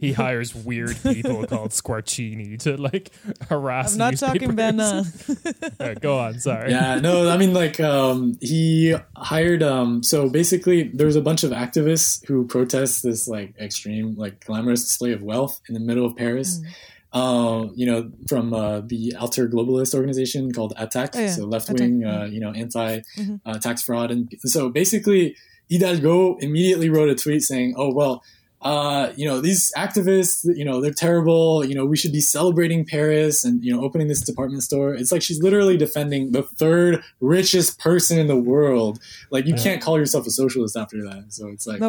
he 0.00 0.12
hires 0.12 0.54
weird 0.54 0.96
people 1.02 1.46
called 1.46 1.70
Squarcini 1.70 2.58
to 2.60 2.76
like 2.76 3.10
harass. 3.48 3.92
I'm 3.92 3.98
not 3.98 4.16
talking 4.16 4.54
newspapers. 4.54 5.42
Bernard. 5.42 5.80
Uh, 5.80 5.94
go 6.00 6.18
on, 6.18 6.38
sorry. 6.40 6.70
yeah, 6.70 6.96
no, 7.00 7.28
I 7.28 7.36
mean 7.36 7.52
like 7.52 7.80
um, 7.80 8.36
he 8.40 8.94
hired. 9.16 9.62
Um, 9.62 10.02
so 10.02 10.28
basically, 10.28 10.84
there 10.84 11.06
was 11.06 11.16
a 11.16 11.22
bunch 11.22 11.44
of 11.44 11.50
activists 11.50 12.24
who 12.26 12.46
protest 12.46 13.02
this 13.02 13.28
like 13.28 13.41
extreme, 13.60 14.16
like 14.16 14.44
glamorous 14.44 14.82
display 14.82 15.12
of 15.12 15.22
wealth 15.22 15.60
in 15.68 15.74
the 15.74 15.80
middle 15.80 16.06
of 16.06 16.16
Paris. 16.16 16.58
Mm. 16.60 16.66
Uh, 17.14 17.68
you 17.74 17.84
know, 17.84 18.10
from 18.26 18.54
uh, 18.54 18.80
the 18.80 19.14
alter 19.20 19.46
globalist 19.46 19.94
organization 19.94 20.50
called 20.50 20.72
ATTAC, 20.78 21.10
Oh, 21.14 21.20
yeah. 21.20 21.28
so 21.28 21.44
left 21.44 21.68
wing, 21.70 22.04
uh, 22.04 22.24
you 22.24 22.40
know, 22.40 22.52
anti 22.52 23.00
Mhm. 23.18 23.40
uh, 23.44 23.58
tax 23.58 23.82
fraud, 23.82 24.10
and 24.10 24.32
so 24.44 24.70
basically, 24.70 25.36
Hidalgo 25.68 26.36
immediately 26.38 26.88
wrote 26.88 27.10
a 27.10 27.14
tweet 27.14 27.42
saying, 27.42 27.74
"Oh 27.76 27.92
well." 27.92 28.22
Uh, 28.64 29.12
you 29.16 29.26
know 29.26 29.40
these 29.40 29.72
activists 29.76 30.46
you 30.56 30.64
know 30.64 30.80
they're 30.80 30.92
terrible 30.92 31.64
you 31.64 31.74
know 31.74 31.84
we 31.84 31.96
should 31.96 32.12
be 32.12 32.20
celebrating 32.20 32.84
paris 32.86 33.42
and 33.44 33.60
you 33.64 33.74
know 33.74 33.82
opening 33.82 34.06
this 34.06 34.20
department 34.20 34.62
store 34.62 34.94
it's 34.94 35.10
like 35.10 35.20
she's 35.20 35.42
literally 35.42 35.76
defending 35.76 36.30
the 36.30 36.44
third 36.44 37.02
richest 37.20 37.80
person 37.80 38.20
in 38.20 38.28
the 38.28 38.36
world 38.36 39.00
like 39.32 39.46
you 39.48 39.54
Yeah. 39.56 39.62
can't 39.64 39.82
call 39.82 39.98
yourself 39.98 40.28
a 40.28 40.30
socialist 40.30 40.76
after 40.76 41.02
that 41.02 41.24
so 41.30 41.48
it's 41.48 41.66
like 41.66 41.80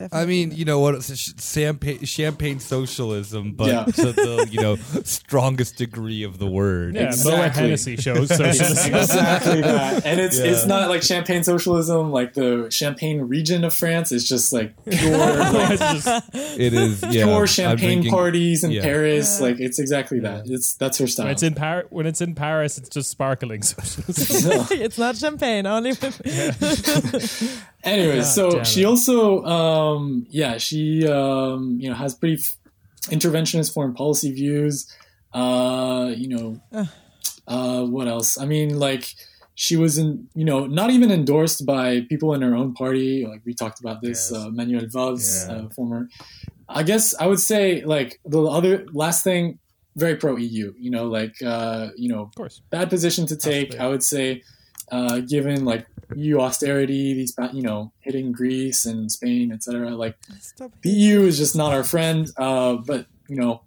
No. 0.00 0.08
I 0.12 0.26
mean, 0.26 0.52
you 0.52 0.64
know 0.64 0.78
what? 0.80 0.94
It's 0.94 1.10
a 1.10 1.16
sh- 1.16 1.32
champagne, 1.40 2.04
champagne 2.04 2.60
socialism, 2.60 3.52
but 3.52 3.66
Yeah. 3.68 3.84
to 3.84 4.12
the 4.12 4.48
you 4.50 4.60
know 4.60 4.76
strongest 5.04 5.76
degree 5.76 6.22
of 6.22 6.38
the 6.38 6.46
word. 6.46 6.94
Yeah, 6.94 7.08
Moët 7.08 7.12
Exactly. 7.14 7.62
Hennessy 7.62 7.96
shows 7.96 8.28
socialism. 8.36 8.94
exactly 8.94 9.60
that 9.62 10.04
and 10.06 10.20
it's 10.20 10.38
Yeah. 10.38 10.46
it's 10.46 10.66
not 10.66 10.88
like 10.88 11.02
champagne 11.02 11.42
socialism 11.44 12.10
like 12.12 12.34
the 12.34 12.68
champagne 12.70 13.22
region 13.22 13.64
of 13.64 13.74
france 13.74 14.12
it's 14.12 14.28
just 14.28 14.52
like 14.52 14.72
pure 14.84 15.16
like, 15.18 15.70
It's 15.80 16.04
just- 16.04 16.34
It 16.34 16.74
is 16.74 17.02
yeah, 17.02 17.24
pure 17.24 17.46
champagne 17.46 17.88
drinking- 18.02 18.10
parties 18.12 18.64
in 18.64 18.70
yeah. 18.70 18.82
paris 18.82 19.38
Yeah. 19.40 19.46
like 19.48 19.60
it's 19.60 19.78
exactly 19.78 20.20
that 20.20 20.44
it's 20.46 20.74
that's 20.74 20.98
her 20.98 21.06
style 21.06 21.26
when 21.26 21.32
it's 21.32 21.42
in 21.42 21.54
Paris, 21.54 21.86
when 21.90 22.06
it's 22.06 22.20
in 22.20 22.34
Paris, 22.34 22.78
it's 22.78 22.88
just 22.88 23.10
sparkling 23.10 23.62
socialism. 23.72 24.66
it's 24.70 24.98
not 24.98 25.16
champagne. 25.16 25.66
Only 25.66 25.92
God 27.84 28.24
so 28.24 28.62
she 28.64 28.84
also, 28.84 29.44
um, 29.44 30.26
yeah, 30.30 30.58
she, 30.58 31.06
um, 31.06 31.78
you 31.80 31.88
know, 31.88 31.94
has 31.94 32.14
pretty 32.14 32.36
f- 32.42 32.56
interventionist 33.10 33.72
foreign 33.72 33.94
policy 33.94 34.32
views. 34.32 34.92
Uh, 35.32 36.12
you 36.16 36.28
know, 36.28 36.60
uh, 37.46 37.84
what 37.84 38.08
else? 38.08 38.38
I 38.38 38.46
mean, 38.46 38.78
like, 38.78 39.14
she 39.54 39.76
was 39.76 39.98
in, 39.98 40.28
you 40.34 40.44
know, 40.44 40.66
not 40.66 40.90
even 40.90 41.10
endorsed 41.10 41.66
by 41.66 42.02
people 42.08 42.32
in 42.34 42.42
her 42.42 42.54
own 42.54 42.74
party. 42.74 43.26
Like 43.26 43.42
we 43.44 43.54
talked 43.54 43.80
about 43.80 44.02
this, 44.02 44.30
Yes. 44.32 44.40
uh, 44.40 44.50
Manuel 44.50 44.86
Valls, 44.86 45.46
Yeah. 45.48 45.54
uh, 45.54 45.68
former. 45.70 46.08
I 46.68 46.82
guess 46.84 47.14
I 47.18 47.26
would 47.26 47.40
say 47.40 47.84
like 47.84 48.20
the 48.24 48.40
other 48.42 48.86
last 48.92 49.24
thing, 49.24 49.58
very 49.96 50.14
pro 50.16 50.36
EU. 50.36 50.72
You 50.78 50.90
know, 50.90 51.06
like 51.08 51.34
uh, 51.44 51.88
you 51.96 52.08
know, 52.08 52.22
of 52.22 52.34
course. 52.36 52.60
bad 52.70 52.88
position 52.88 53.26
to 53.26 53.36
take. 53.36 53.72
be. 53.72 53.78
I 53.78 53.88
would 53.88 54.02
say, 54.04 54.42
uh, 54.92 55.20
given 55.20 55.64
like 55.64 55.86
EU 56.14 56.40
austerity, 56.40 57.14
these 57.14 57.34
you 57.52 57.62
know 57.62 57.92
hitting 58.00 58.32
Greece 58.32 58.84
and 58.86 59.10
Spain, 59.10 59.52
etc. 59.52 59.90
Like 59.90 60.16
the 60.82 60.90
EU 60.90 61.22
is 61.22 61.38
just 61.38 61.56
not 61.56 61.72
our 61.72 61.84
friend. 61.84 62.28
Uh, 62.36 62.76
but 62.76 63.06
you 63.28 63.36
know, 63.36 63.62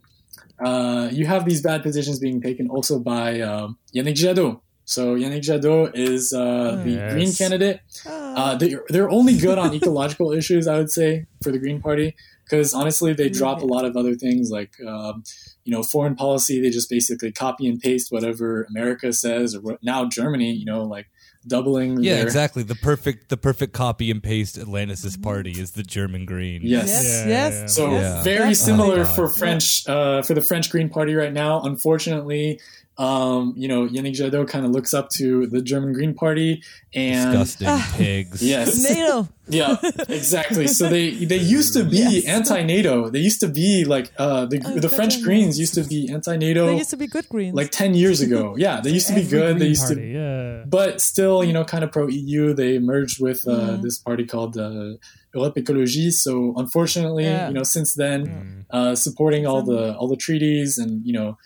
uh, 0.63 1.09
you 1.11 1.25
have 1.25 1.45
these 1.45 1.61
bad 1.61 1.83
positions 1.83 2.19
being 2.19 2.41
taken 2.41 2.69
also 2.69 2.99
by 2.99 3.41
um, 3.41 3.77
Yannick 3.95 4.15
Jadot. 4.15 4.61
So 4.85 5.15
Yannick 5.15 5.41
Jadot 5.41 5.91
is 5.95 6.33
uh, 6.33 6.81
the 6.83 6.91
Yes. 6.91 7.13
Green 7.13 7.33
candidate. 7.33 7.79
Ah. 8.05 8.33
Uh, 8.35 8.55
they're, 8.55 8.83
they're 8.89 9.09
only 9.09 9.37
good 9.37 9.57
on 9.57 9.73
ecological 9.73 10.31
issues, 10.39 10.67
I 10.67 10.77
would 10.77 10.89
say, 10.91 11.27
for 11.43 11.51
the 11.51 11.59
Green 11.59 11.79
Party, 11.81 12.15
because 12.43 12.73
honestly, 12.73 13.13
they 13.13 13.29
drop 13.29 13.61
a 13.61 13.65
lot 13.65 13.85
of 13.85 13.95
other 13.95 14.15
things 14.15 14.49
like, 14.51 14.73
um, 14.85 15.23
you 15.63 15.71
know, 15.71 15.83
foreign 15.83 16.15
policy. 16.15 16.59
They 16.59 16.71
just 16.71 16.89
basically 16.89 17.31
copy 17.31 17.67
and 17.69 17.79
paste 17.79 18.11
whatever 18.11 18.63
America 18.63 19.13
says, 19.13 19.55
or 19.55 19.61
what, 19.61 19.83
now 19.83 20.05
Germany, 20.09 20.51
you 20.51 20.65
know, 20.65 20.83
like 20.83 21.07
doubling. 21.47 22.03
Yeah, 22.03 22.15
their, 22.15 22.23
exactly. 22.23 22.63
The 22.63 22.75
perfect 22.75 23.29
the 23.29 23.37
perfect 23.37 23.73
copy 23.73 24.11
and 24.11 24.21
paste 24.21 24.57
Atlanticist 24.57 25.21
party 25.21 25.51
is 25.51 25.71
the 25.71 25.83
German 25.83 26.25
Green. 26.25 26.61
Yes. 26.63 26.87
Yes, 26.87 27.03
Yeah, 27.03 27.27
yes. 27.27 27.53
yeah, 27.53 27.59
yeah. 27.61 27.65
So 27.67 27.91
Yeah. 27.91 28.23
very 28.23 28.53
similar 28.53 29.01
Oh 29.01 29.05
for 29.05 29.27
French 29.29 29.87
uh, 29.87 30.21
for 30.21 30.33
the 30.33 30.41
French 30.41 30.69
Green 30.69 30.89
Party 30.89 31.15
right 31.15 31.33
now. 31.33 31.61
Unfortunately, 31.61 32.59
um, 32.97 33.53
you 33.57 33.67
know, 33.67 33.87
Yannick 33.87 34.13
Jadot 34.13 34.47
kind 34.47 34.65
of 34.65 34.71
looks 34.71 34.93
up 34.93 35.09
to 35.17 35.47
the 35.47 35.61
German 35.61 35.93
Green 35.93 36.13
Party, 36.13 36.61
and 36.93 37.31
Disgusting 37.31 37.97
pigs. 37.97 38.43
yes, 38.43 38.83
NATO. 38.87 39.27
yeah, 39.47 39.77
exactly. 40.09 40.67
So 40.67 40.87
they 40.89 41.11
they 41.25 41.37
used 41.37 41.73
to 41.73 41.83
be 41.83 41.97
Yes. 41.97 42.25
anti-NATO. 42.25 43.09
They 43.09 43.19
used 43.19 43.39
to 43.39 43.47
be 43.47 43.85
like 43.85 44.11
uh, 44.17 44.45
the 44.45 44.61
Oh, 44.65 44.79
the 44.79 44.89
French 44.89 45.17
on 45.17 45.23
Greens 45.23 45.57
used 45.57 45.73
to 45.75 45.83
be 45.83 46.09
anti-NATO 46.11 46.67
They 46.67 46.77
used 46.77 46.89
to 46.91 46.97
be 46.97 47.07
good 47.07 47.27
greens. 47.29 47.55
like 47.55 47.71
ten 47.71 47.93
years 47.95 48.21
ago. 48.21 48.55
Yeah, 48.65 48.81
they 48.81 48.91
used 48.91 49.07
to 49.07 49.13
be 49.15 49.21
Every 49.21 49.39
good. 49.39 49.55
They 49.55 49.59
Green 49.59 49.69
used 49.69 49.87
to 49.87 49.95
Party, 49.95 50.09
yeah. 50.11 50.63
but 50.67 51.01
still, 51.01 51.43
you 51.43 51.53
know, 51.53 51.63
kind 51.63 51.83
of 51.83 51.91
pro 51.91 52.07
EU. 52.07 52.53
They 52.53 52.77
merged 52.79 53.19
with 53.21 53.47
uh, 53.47 53.51
Mhm. 53.51 53.81
this 53.81 53.97
party 53.97 54.25
called 54.25 54.57
uh, 54.57 54.97
Europe 55.33 55.55
Écologie. 55.55 56.11
So 56.11 56.53
unfortunately, 56.57 57.23
Yeah. 57.23 57.47
you 57.47 57.53
know, 57.55 57.63
since 57.63 57.93
then, 57.93 58.19
Mm. 58.27 58.65
uh, 58.69 58.95
supporting 58.95 59.47
all 59.47 59.63
the 59.63 59.95
all 59.97 60.07
the 60.09 60.17
treaties 60.27 60.77
and 60.77 60.91
you 61.07 61.13
know, 61.13 61.37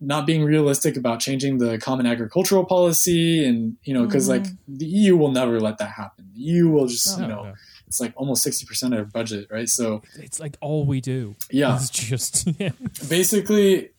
not 0.00 0.26
being 0.26 0.44
realistic 0.44 0.96
about 0.96 1.20
changing 1.20 1.58
the 1.58 1.78
common 1.78 2.06
agricultural 2.06 2.64
policy 2.64 3.44
and 3.44 3.76
you 3.82 3.92
know, 3.94 4.06
because 4.06 4.28
like 4.28 4.46
the 4.68 4.86
EU 4.86 5.16
will 5.16 5.32
never 5.32 5.60
let 5.60 5.78
that 5.78 5.90
happen. 5.90 6.26
The 6.34 6.40
EU 6.42 6.68
will 6.68 6.86
just 6.86 7.18
No, 7.18 7.22
you 7.24 7.28
know, 7.32 7.42
no. 7.44 7.54
it's 7.86 8.00
like 8.00 8.12
almost 8.16 8.42
sixty 8.42 8.64
percent 8.64 8.94
of 8.94 8.98
their 8.98 9.04
budget, 9.06 9.48
right? 9.50 9.68
So 9.68 10.02
It's 10.16 10.38
like 10.38 10.56
all 10.60 10.84
we 10.86 11.00
do. 11.00 11.34
yeah, 11.50 11.76
It's 11.76 11.90
just 11.90 12.48
yeah. 12.58 12.70
basically 13.08 13.90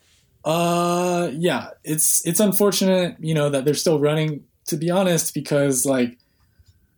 uh 0.45 1.29
yeah 1.33 1.71
it's 1.83 2.25
it's 2.25 2.39
unfortunate 2.39 3.17
you 3.19 3.33
know 3.33 3.49
that 3.49 3.65
they're 3.65 3.73
still 3.73 3.99
running 3.99 4.41
to 4.65 4.77
be 4.77 4.89
honest 4.89 5.33
because 5.33 5.85
like 5.85 6.17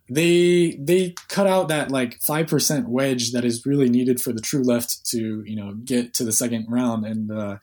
they 0.08 0.76
they 0.78 1.14
cut 1.28 1.48
out 1.48 1.66
that 1.68 1.90
like 1.90 2.20
5% 2.20 2.86
wedge 2.86 3.32
that 3.32 3.44
is 3.44 3.66
really 3.66 3.88
needed 3.88 4.20
for 4.20 4.32
the 4.32 4.40
true 4.40 4.62
left 4.62 5.04
to 5.06 5.42
you 5.44 5.56
know 5.56 5.72
get 5.74 6.14
to 6.14 6.24
the 6.24 6.30
second 6.32 6.66
round 6.68 7.04
and 7.04 7.30
uh 7.32 7.56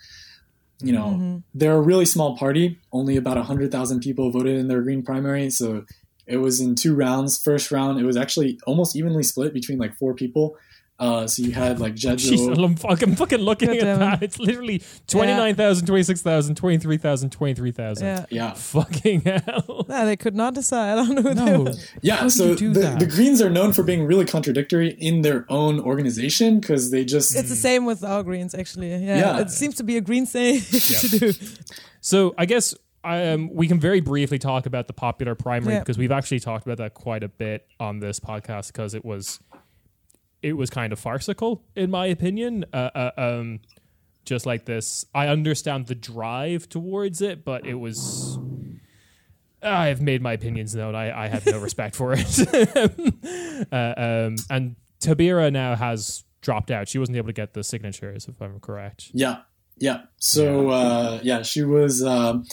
you 0.81 0.93
know 0.93 1.07
Mhm. 1.19 1.43
they're 1.53 1.75
a 1.75 1.81
really 1.81 2.05
small 2.05 2.37
party. 2.37 2.77
Only 2.91 3.17
about 3.17 3.37
100,000 3.37 3.99
people 3.99 4.31
voted 4.31 4.57
in 4.57 4.67
their 4.67 4.81
green 4.81 5.03
primary. 5.03 5.49
So 5.49 5.83
it 6.25 6.37
was 6.37 6.59
in 6.61 6.75
two 6.75 6.95
rounds. 6.95 7.37
First 7.37 7.71
round 7.71 7.99
it 7.99 8.05
was 8.05 8.15
actually 8.17 8.59
almost 8.65 8.95
evenly 8.95 9.23
split 9.23 9.53
between 9.53 9.77
like 9.79 9.95
four 9.97 10.13
people 10.13 10.55
uh 10.99 11.25
so 11.27 11.41
you 11.43 11.51
had 11.51 11.79
like 11.79 11.95
Jeez, 11.95 12.15
Jadot 12.37 12.63
I'm 12.63 12.75
fucking, 12.75 13.15
fucking 13.15 13.39
looking 13.39 13.69
God 13.69 13.77
at 13.77 13.81
damn 13.83 13.95
it. 13.95 13.99
that. 13.99 14.23
It's 14.23 14.39
literally 14.39 14.81
29,000, 15.07 15.85
26,000, 15.87 16.55
23,000, 16.55 17.29
23,000. 17.29 18.05
yeah. 18.05 18.25
yeah 18.29 18.53
Fucking 18.53 19.21
hell. 19.21 19.85
No, 19.89 20.05
they 20.05 20.17
could 20.17 20.35
not 20.35 20.53
decide 20.53 20.97
on 20.97 21.07
who 21.17 21.21
they 21.21 21.33
No. 21.33 21.61
were. 21.63 21.73
Yeah, 22.01 22.17
How 22.17 22.23
do 22.23 22.29
so 22.29 22.45
you 22.49 22.55
do 22.55 22.73
the, 22.73 22.95
the 22.99 23.05
Greens 23.07 23.41
are 23.41 23.49
known 23.49 23.73
for 23.73 23.83
being 23.83 24.05
really 24.05 24.25
contradictory 24.25 24.89
in 24.99 25.21
their 25.21 25.45
own 25.49 25.79
organization 25.79 26.59
because 26.59 26.91
they 26.91 27.03
just 27.05 27.35
It's 27.35 27.49
the 27.49 27.55
same 27.55 27.85
with 27.85 28.03
our 28.03 28.21
greens, 28.23 28.53
actually. 28.53 28.89
Yeah, 28.91 29.17
Yeah. 29.17 29.39
it 29.39 29.49
seems 29.51 29.75
to 29.75 29.83
be 29.83 29.97
a 29.97 30.01
green 30.01 30.25
thing 30.25 30.61
to 30.61 31.07
do. 31.19 31.33
So 32.01 32.35
I 32.37 32.45
guess 32.45 32.75
um, 33.03 33.49
we 33.53 33.67
can 33.67 33.79
very 33.79 34.01
briefly 34.01 34.37
talk 34.39 34.65
about 34.65 34.87
the 34.87 34.93
popular 34.93 35.33
primary 35.33 35.73
Yeah. 35.75 35.79
because 35.79 35.97
we've 35.97 36.11
actually 36.11 36.41
talked 36.41 36.65
about 36.65 36.77
that 36.79 36.93
quite 36.93 37.23
a 37.23 37.29
bit 37.29 37.65
on 37.79 37.99
this 37.99 38.19
podcast 38.19 38.67
because 38.67 38.93
it 38.93 39.05
was 39.05 39.39
it 40.41 40.53
was 40.53 40.69
kind 40.69 40.93
of 40.93 40.99
farcical 40.99 41.63
in 41.75 41.91
my 41.91 42.05
opinion. 42.05 42.65
Uh, 42.73 42.89
uh, 42.95 43.11
um, 43.17 43.59
just 44.25 44.45
like 44.45 44.65
this, 44.65 45.05
I 45.13 45.27
understand 45.27 45.87
the 45.87 45.95
drive 45.95 46.69
towards 46.69 47.21
it, 47.21 47.43
but 47.43 47.65
it 47.65 47.75
was. 47.75 48.37
I 49.61 49.87
have 49.87 50.01
made 50.01 50.21
my 50.21 50.33
opinions 50.33 50.73
known. 50.73 50.95
I, 50.95 51.25
I 51.25 51.27
have 51.27 51.45
no 51.45 51.59
respect 51.67 51.95
for 51.95 52.13
it. 52.17 53.67
uh, 53.71 53.93
um, 53.97 54.35
and 54.49 54.75
Taubira 55.01 55.51
now 55.51 55.75
has 55.75 56.23
dropped 56.41 56.71
out. 56.71 56.87
She 56.87 56.97
wasn't 56.97 57.17
able 57.17 57.27
to 57.27 57.33
get 57.33 57.53
the 57.53 57.63
signatures, 57.63 58.27
if 58.27 58.41
I'm 58.41 58.59
correct. 58.59 59.09
yeah, 59.13 59.39
yeah. 59.77 60.03
So 60.17 60.69
uh, 60.69 61.19
yeah, 61.23 61.41
she 61.41 61.63
was 61.63 62.03
um, 62.03 62.45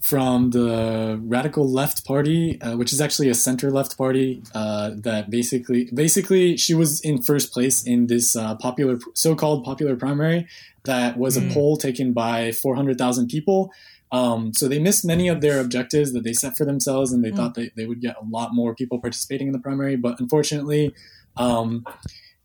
from 0.00 0.50
the 0.50 1.20
Radical 1.22 1.70
Left 1.70 2.06
Party, 2.06 2.60
uh, 2.62 2.76
which 2.76 2.92
is 2.92 3.00
actually 3.00 3.28
a 3.28 3.34
center 3.34 3.70
left 3.70 3.98
party. 3.98 4.42
Uh, 4.54 4.92
that 4.96 5.30
basically, 5.30 5.90
basically, 5.92 6.56
she 6.56 6.74
was 6.74 7.00
in 7.02 7.20
first 7.22 7.52
place 7.52 7.82
in 7.86 8.06
this 8.06 8.34
uh, 8.34 8.54
popular, 8.56 8.98
so-called 9.14 9.62
popular 9.64 9.96
primary. 9.96 10.46
That 10.84 11.18
was 11.18 11.36
a 11.36 11.40
Hmm. 11.42 11.52
poll 11.52 11.76
taken 11.76 12.12
by 12.14 12.52
four 12.52 12.74
hundred 12.76 12.96
thousand 12.96 13.28
people. 13.28 13.70
Um, 14.12 14.52
so 14.54 14.66
they 14.66 14.78
missed 14.80 15.04
many 15.04 15.28
of 15.28 15.40
their 15.40 15.60
objectives 15.60 16.12
that 16.14 16.24
they 16.24 16.32
set 16.32 16.56
for 16.56 16.64
themselves, 16.64 17.12
and 17.12 17.22
they 17.22 17.30
thought 17.30 17.54
that 17.54 17.76
they 17.76 17.86
would 17.86 18.00
get 18.00 18.16
a 18.16 18.24
lot 18.24 18.54
more 18.54 18.74
people 18.74 18.98
participating 18.98 19.46
in 19.48 19.52
the 19.52 19.60
primary. 19.60 19.96
But 19.96 20.18
unfortunately, 20.18 20.94
um, 21.36 21.84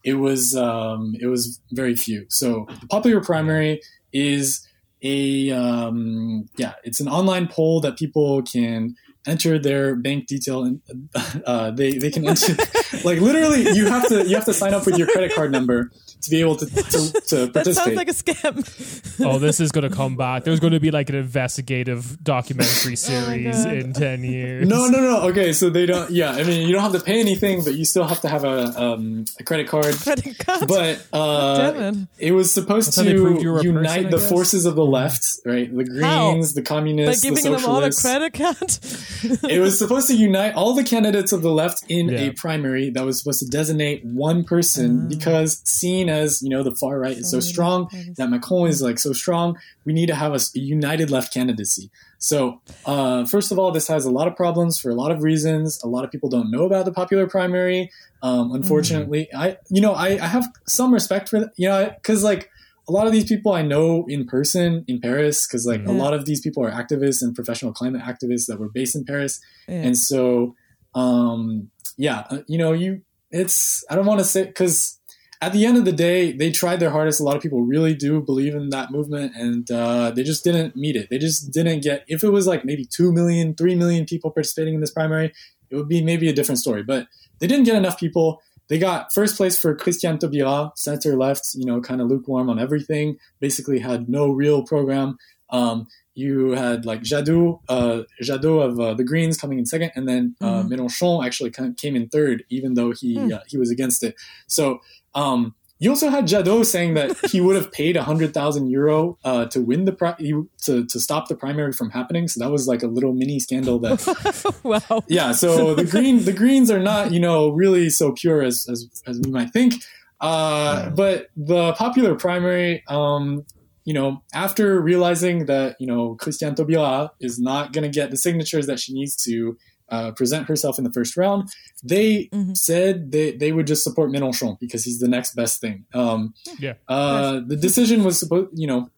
it 0.04 0.16
was 0.16 0.56
um, 0.56 1.16
it 1.20 1.28
was 1.28 1.60
very 1.72 1.96
few. 1.96 2.26
So 2.28 2.68
the 2.82 2.88
popular 2.88 3.22
primary 3.22 3.82
is 4.12 4.68
a 5.02 5.52
um, 5.52 6.50
yeah, 6.58 6.74
it's 6.84 7.00
an 7.00 7.08
online 7.08 7.48
poll 7.48 7.82
that 7.82 7.98
people 7.98 8.42
can 8.44 8.96
enter 9.28 9.58
their 9.58 9.96
bank 9.96 10.28
detail 10.28 10.64
and 10.64 10.82
uh, 11.46 11.72
they 11.72 11.98
they 11.98 12.12
can 12.12 12.28
enter 12.28 12.54
like 13.04 13.20
literally 13.20 13.70
you 13.72 13.88
have 13.88 14.08
to 14.08 14.28
you 14.28 14.36
have 14.36 14.46
to 14.46 14.54
sign 14.54 14.74
up 14.74 14.86
with 14.86 14.98
your 14.98 15.08
credit 15.08 15.34
card 15.34 15.52
number 15.52 15.92
to 16.26 16.30
be 16.30 16.42
able 16.42 16.56
to 16.56 16.66
to, 16.66 17.22
to 17.28 17.46
That 17.54 17.74
sounds 17.74 17.96
like 17.96 18.10
a 18.10 18.12
scam. 18.12 19.26
oh, 19.26 19.40
this 19.40 19.60
is 19.60 19.72
going 19.72 19.90
to 19.90 19.96
come 19.96 20.16
back. 20.16 20.44
There's 20.44 20.60
going 20.60 20.74
to 20.74 20.80
be 20.80 20.92
like 20.92 21.10
an 21.10 21.16
investigative 21.16 22.22
documentary 22.24 22.96
series 22.96 23.64
God. 23.64 23.74
in 23.74 23.94
10 23.94 24.24
years. 24.24 24.68
no, 24.68 24.88
no, 24.88 25.00
no. 25.00 25.22
Okay, 25.30 25.54
so 25.54 25.70
they 25.70 25.86
don't. 25.86 26.10
Yeah, 26.12 26.32
I 26.32 26.44
mean, 26.44 26.68
you 26.68 26.74
don't 26.74 26.82
have 26.82 26.94
to 26.94 27.00
pay 27.00 27.20
anything, 27.20 27.64
but 27.64 27.76
you 27.76 27.86
still 27.86 28.06
have 28.06 28.22
to 28.22 28.28
have 28.28 28.44
a, 28.44 28.82
um, 28.82 29.26
a 29.40 29.44
credit 29.44 29.68
card. 29.68 29.96
Credit 29.96 30.38
card. 30.38 30.68
But 30.68 31.06
uh, 31.14 31.72
Damn 31.72 31.94
it. 31.94 32.08
it 32.18 32.32
was 32.32 32.52
supposed 32.52 32.88
That's 32.88 32.98
how 32.98 33.04
you 33.04 33.24
were 33.24 33.40
to 33.40 33.50
a 33.50 33.54
person, 33.54 33.76
unite 33.76 34.12
the 34.12 34.20
forces 34.20 34.66
of 34.66 34.76
the 34.76 34.86
left, 34.86 35.26
right? 35.46 35.70
The 35.74 36.02
How? 36.02 36.32
Greens, 36.32 36.54
the 36.54 36.62
By 36.62 36.66
communists, 36.66 37.22
the 37.22 37.30
giving 37.30 37.52
them 37.52 37.66
all 37.66 37.84
a 37.84 37.92
credit 37.92 38.34
card. 38.34 38.80
it 39.50 39.60
was 39.60 39.78
supposed 39.78 40.08
to 40.08 40.16
unite 40.16 40.54
all 40.56 40.74
the 40.74 40.84
candidates 40.84 41.32
of 41.32 41.42
the 41.42 41.52
left 41.52 41.84
in 41.90 42.10
Yeah. 42.10 42.20
a 42.20 42.34
primary 42.34 42.90
that 42.92 43.06
was 43.06 43.20
supposed 43.20 43.40
to 43.40 43.48
designate 43.48 44.04
one 44.06 44.44
person 44.44 45.08
because 45.08 45.62
seen 45.64 46.10
as 46.10 46.42
you 46.42 46.50
know 46.50 46.64
the 46.64 46.76
far 46.76 47.00
right 47.00 47.18
is 47.18 47.30
so 47.32 47.40
strong 47.40 47.90
that 48.18 48.30
Macron 48.30 48.68
is 48.70 48.82
like 48.82 49.00
so 49.00 49.14
strong 49.14 49.58
we 49.86 49.94
need 49.94 50.08
to 50.08 50.16
have 50.16 50.34
a 50.34 50.40
united 50.54 51.10
left 51.12 51.34
candidacy. 51.34 51.90
So 52.18 52.62
uh, 52.86 53.26
first 53.26 53.52
of 53.52 53.60
all 53.60 53.72
this 53.72 53.88
has 53.88 54.06
a 54.06 54.12
lot 54.12 54.28
of 54.28 54.36
problems 54.36 54.80
for 54.80 54.90
a 54.90 54.96
lot 54.96 55.12
of 55.12 55.22
reasons. 55.22 55.82
A 55.84 55.88
lot 55.88 56.04
of 56.04 56.12
people 56.12 56.30
don't 56.30 56.50
know 56.50 56.64
about 56.66 56.86
the 56.86 56.92
popular 56.92 57.28
primary. 57.28 57.92
Um, 58.24 58.52
unfortunately 58.54 59.28
I 59.36 59.58
you 59.70 59.82
know 59.82 59.94
I, 59.94 60.18
I 60.22 60.28
have 60.28 60.46
some 60.68 60.94
respect 60.94 61.30
for 61.30 61.40
that 61.42 61.52
you 61.58 61.68
know 61.70 61.92
because 61.96 62.24
like 62.24 62.50
a 62.88 62.92
lot 62.92 63.08
of 63.08 63.14
these 63.14 63.26
people 63.26 63.54
I 63.54 63.62
know 63.62 64.06
in 64.08 64.26
person 64.26 64.86
in 64.88 65.00
Paris 65.00 65.48
because 65.48 65.66
like 65.66 65.86
a 65.86 65.92
lot 65.92 66.14
of 66.14 66.26
these 66.26 66.42
people 66.42 66.64
are 66.64 66.72
activists 66.72 67.22
and 67.22 67.34
professional 67.34 67.74
climate 67.74 68.02
activists 68.02 68.46
that 68.48 68.60
were 68.60 68.70
based 68.70 68.96
in 68.96 69.06
Paris. 69.06 69.40
Yeah. 69.68 69.76
and 69.76 69.98
so 69.98 70.56
um 70.94 71.70
yeah 71.98 72.24
uh, 72.30 72.40
you 72.48 72.58
know 72.58 72.72
you 72.72 73.02
it's 73.32 73.84
i 73.90 73.96
don't 73.96 74.06
want 74.06 74.20
to 74.20 74.26
say 74.26 74.46
because 74.46 74.98
at 75.42 75.54
the 75.54 75.66
end 75.66 75.78
of 75.78 75.86
the 75.86 75.92
day 75.92 76.32
they 76.32 76.52
tried 76.52 76.80
their 76.80 76.90
hardest. 76.90 77.20
A 77.20 77.24
lot 77.24 77.36
of 77.36 77.42
people 77.42 77.62
really 77.62 77.94
do 77.94 78.22
believe 78.22 78.56
in 78.56 78.70
that 78.70 78.92
movement 78.92 79.34
and 79.36 79.70
uh, 79.70 80.12
they 80.12 80.24
just 80.24 80.44
didn't 80.44 80.76
meet 80.76 80.96
it. 80.96 81.10
They 81.10 81.18
just 81.18 81.52
didn't 81.52 81.82
get 81.82 82.04
if 82.08 82.24
it 82.24 82.30
was 82.30 82.48
like 82.48 82.66
maybe 82.66 82.86
2 82.86 83.12
million 83.12 83.56
3 83.56 83.76
million 83.76 84.06
people 84.06 84.32
participating 84.32 84.76
in 84.76 84.82
this 84.82 84.92
primary 84.92 85.34
it 85.70 85.76
would 85.76 85.90
be 85.90 86.04
maybe 86.04 86.30
a 86.30 86.34
different 86.34 86.60
story. 86.60 86.84
But 86.84 87.08
they 87.40 87.48
didn't 87.48 87.66
get 87.66 87.76
enough 87.76 88.00
people 88.00 88.42
they 88.68 88.80
got 88.80 89.14
first 89.14 89.38
place 89.38 89.58
for 89.60 89.76
Christiane 89.76 90.18
Taubira, 90.18 90.72
center 90.76 91.16
left, 91.16 91.54
you 91.56 91.66
know, 91.66 91.82
kind 91.82 92.02
of 92.02 92.08
lukewarm 92.08 92.50
on 92.50 92.60
everything. 92.60 93.18
Basically, 93.40 93.80
had 93.80 94.10
no 94.10 94.30
real 94.32 94.64
program. 94.64 95.18
Um, 95.50 95.88
you 96.16 96.52
had 96.52 96.86
like 96.86 97.02
Jadot, 97.02 97.60
uh, 97.70 98.04
Jadot 98.24 98.64
of 98.66 98.80
uh, 98.80 98.94
the 98.94 99.04
Greens 99.04 99.38
coming 99.38 99.60
in 99.60 99.66
second, 99.66 99.92
and 99.96 100.08
then 100.08 100.36
uh, 100.42 100.64
Mélenchon 100.64 101.26
actually 101.26 101.52
came 101.52 101.96
in 101.96 102.08
third, 102.08 102.44
even 102.50 102.74
though 102.74 102.92
he 102.92 103.34
uh, 103.34 103.40
he 103.48 103.58
was 103.58 103.70
against 103.70 104.02
it. 104.04 104.16
So 104.48 104.80
um, 105.14 105.54
you 105.78 105.90
also 105.90 106.10
had 106.10 106.26
Jadot 106.26 106.66
saying 106.66 106.94
that 106.94 107.18
he 107.32 107.42
would 107.42 107.56
have 107.56 107.72
paid 107.72 107.98
hundred 107.98 108.34
thousand 108.34 108.70
euro 108.70 109.18
uh, 109.24 109.46
to 109.48 109.62
win 109.62 109.86
the 109.86 109.92
pri- 109.92 110.16
to 110.64 110.86
to 110.86 111.00
stop 111.00 111.28
the 111.28 111.36
primary 111.36 111.74
from 111.74 111.90
happening. 111.90 112.28
So 112.28 112.40
that 112.44 112.52
was 112.52 112.68
like 112.68 112.82
a 112.84 112.88
little 112.88 113.14
mini 113.14 113.40
scandal 113.40 113.80
that 113.80 114.60
wow. 114.64 115.04
yeah 115.08 115.32
so 115.32 115.76
the 115.76 115.86
green 115.86 116.24
the 116.24 116.34
greens 116.34 116.72
are 116.72 116.80
not 116.80 117.12
you 117.12 117.20
know 117.20 117.50
really 117.50 117.90
so 117.90 118.12
pure 118.12 118.42
as 118.42 118.68
as, 118.70 118.88
as 119.06 119.20
we 119.22 119.32
might 119.32 119.52
think 119.52 119.76
uh, 120.22 120.90
but 120.92 121.28
the 121.36 121.74
popular 121.74 122.16
primary 122.16 122.84
um, 122.88 123.46
you 123.84 123.94
know 123.94 124.24
after 124.34 124.82
realizing 124.82 125.46
that 125.46 125.76
you 125.80 125.88
know 125.88 126.16
christiane 126.16 126.56
taubira 126.56 127.12
is 127.20 127.40
not 127.40 127.74
going 127.74 127.84
to 127.84 127.90
get 127.90 128.12
the 128.12 128.18
signatures 128.18 128.68
that 128.68 128.80
she 128.80 128.94
needs 128.94 129.16
to 129.16 129.58
uh, 129.90 130.12
present 130.12 130.48
herself 130.48 130.78
in 130.80 130.84
the 130.84 130.92
first 130.92 131.16
round 131.16 131.48
they 131.84 132.30
said 132.54 133.12
they, 133.12 133.32
they 133.38 133.52
would 133.52 133.68
just 133.68 133.84
support 133.84 134.10
mélenchon 134.12 134.58
because 134.60 134.84
he's 134.84 135.00
the 135.00 135.08
next 135.08 135.36
best 135.36 135.62
thing. 135.62 135.86
Um, 135.94 136.34
Yeah. 136.60 136.74
uh, 136.88 137.42
the 137.46 137.56
decision 137.56 138.04
was 138.04 138.20
supposed 138.20 138.50
you 138.54 138.68
know 138.68 138.90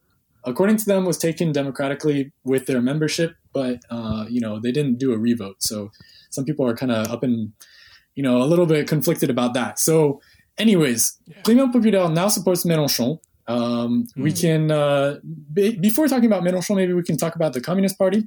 according 0.46 0.78
to 0.78 0.86
them 0.86 1.04
was 1.04 1.18
taken 1.18 1.52
democratically 1.52 2.32
with 2.46 2.66
their 2.68 2.82
membership 2.82 3.32
but 3.54 3.80
uh, 3.90 4.26
you 4.30 4.40
know 4.40 4.60
they 4.60 4.72
didn't 4.72 4.98
do 4.98 5.12
a 5.14 5.18
revote. 5.18 5.58
So 5.60 5.92
some 6.30 6.46
people 6.46 6.66
are 6.68 6.76
kind 6.76 6.92
of 6.92 7.08
up 7.12 7.24
in 7.24 7.54
you 8.16 8.24
know 8.24 8.42
a 8.42 8.48
little 8.52 8.66
bit 8.66 8.88
conflicted 8.88 9.30
about 9.30 9.54
that. 9.56 9.80
So 9.80 10.22
anyways 10.58 11.18
Climat 11.44 11.74
Populaire 11.74 12.10
now 12.10 12.28
supports 12.30 12.64
Mélenchon. 12.66 13.20
Um, 13.48 14.06
we 14.18 14.32
can 14.42 14.72
uh, 14.72 15.20
be, 15.54 15.78
before 15.78 16.08
talking 16.08 16.26
about 16.32 16.44
Mélenchon 16.44 16.76
maybe 16.76 16.94
we 16.94 17.04
can 17.04 17.18
talk 17.18 17.36
about 17.36 17.52
the 17.54 17.62
Communist 17.62 17.98
Party 17.98 18.24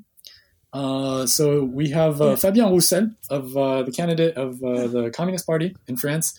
uh, 0.72 1.26
so 1.26 1.64
we 1.64 1.90
have 1.90 2.20
uh, 2.20 2.36
Fabien 2.36 2.70
Roussel 2.70 3.10
of 3.28 3.56
uh, 3.56 3.82
the 3.82 3.92
candidate 3.92 4.36
of 4.36 4.62
uh, 4.62 4.86
the 4.86 5.10
Communist 5.10 5.47
Party 5.47 5.76
in 5.88 5.97
France. 5.97 6.38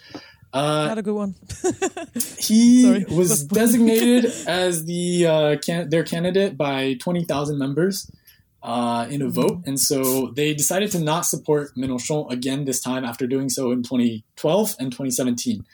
Uh, 0.54 0.88
Not 0.88 0.98
a 0.98 1.02
good 1.02 1.16
one. 1.16 1.36
he 2.38 3.06
was 3.10 3.44
designated 3.48 4.26
as 4.48 4.86
the 4.86 5.26
uh, 5.26 5.58
can- 5.58 5.90
their 5.90 6.04
candidate 6.04 6.58
by 6.58 6.96
20,000 6.96 7.58
members 7.58 8.10
uh, 8.64 9.08
in 9.10 9.22
a 9.22 9.30
vote, 9.30 9.62
and 9.66 9.80
so 9.80 10.32
they 10.36 10.54
decided 10.54 10.92
to 10.92 11.00
not 11.00 11.26
support 11.26 11.74
Mélenchon 11.76 12.30
again 12.32 12.66
this 12.66 12.82
time 12.82 13.06
after 13.06 13.28
doing 13.28 13.50
so 13.50 13.72
in 13.72 13.82
2012 13.82 14.76
and 14.80 14.92
2017. 14.92 15.66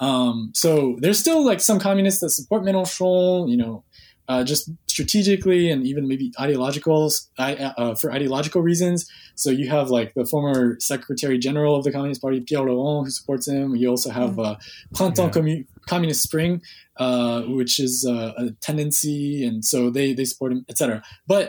Um, 0.00 0.50
so 0.54 0.96
there's 0.98 1.18
still 1.18 1.44
like 1.44 1.60
some 1.60 1.78
communists 1.78 2.20
that 2.20 2.30
support 2.30 2.62
Mélenchon, 2.62 3.48
you 3.48 3.56
know, 3.56 3.84
uh, 4.26 4.42
just 4.42 4.70
strategically 4.94 5.70
and 5.72 5.84
even 5.86 6.06
maybe 6.06 6.32
ideological 6.38 7.10
uh, 7.38 7.94
for 7.96 8.12
ideological 8.12 8.62
reasons. 8.62 9.10
So 9.34 9.50
you 9.50 9.68
have 9.68 9.90
like 9.90 10.14
the 10.14 10.24
former 10.24 10.76
Secretary 10.78 11.36
General 11.38 11.74
of 11.76 11.82
the 11.84 11.90
Communist 11.90 12.22
Party, 12.22 12.40
Pierre 12.40 12.62
Laurent, 12.62 13.04
who 13.06 13.10
supports 13.10 13.48
him. 13.48 13.74
You 13.74 13.88
also 13.90 14.10
have 14.10 14.38
uh, 14.38 14.54
Printemps 14.94 15.18
Yeah. 15.36 15.42
Commu- 15.42 15.66
Communist 15.88 16.22
Spring, 16.22 16.62
uh, 16.96 17.42
which 17.42 17.80
is 17.80 18.06
uh, 18.08 18.32
a 18.36 18.50
tendency, 18.60 19.44
and 19.44 19.64
so 19.64 19.90
they 19.90 20.14
they 20.14 20.24
support 20.24 20.52
him, 20.52 20.64
etc. 20.68 21.02
But 21.26 21.44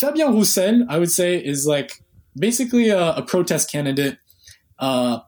Fabien 0.00 0.32
Roussel, 0.32 0.86
I 0.88 0.98
would 1.00 1.10
say, 1.10 1.30
is 1.52 1.66
like 1.66 1.90
basically 2.38 2.90
a, 2.90 3.04
a 3.16 3.22
protest 3.22 3.70
candidate 3.72 4.18
uh, 4.78 5.18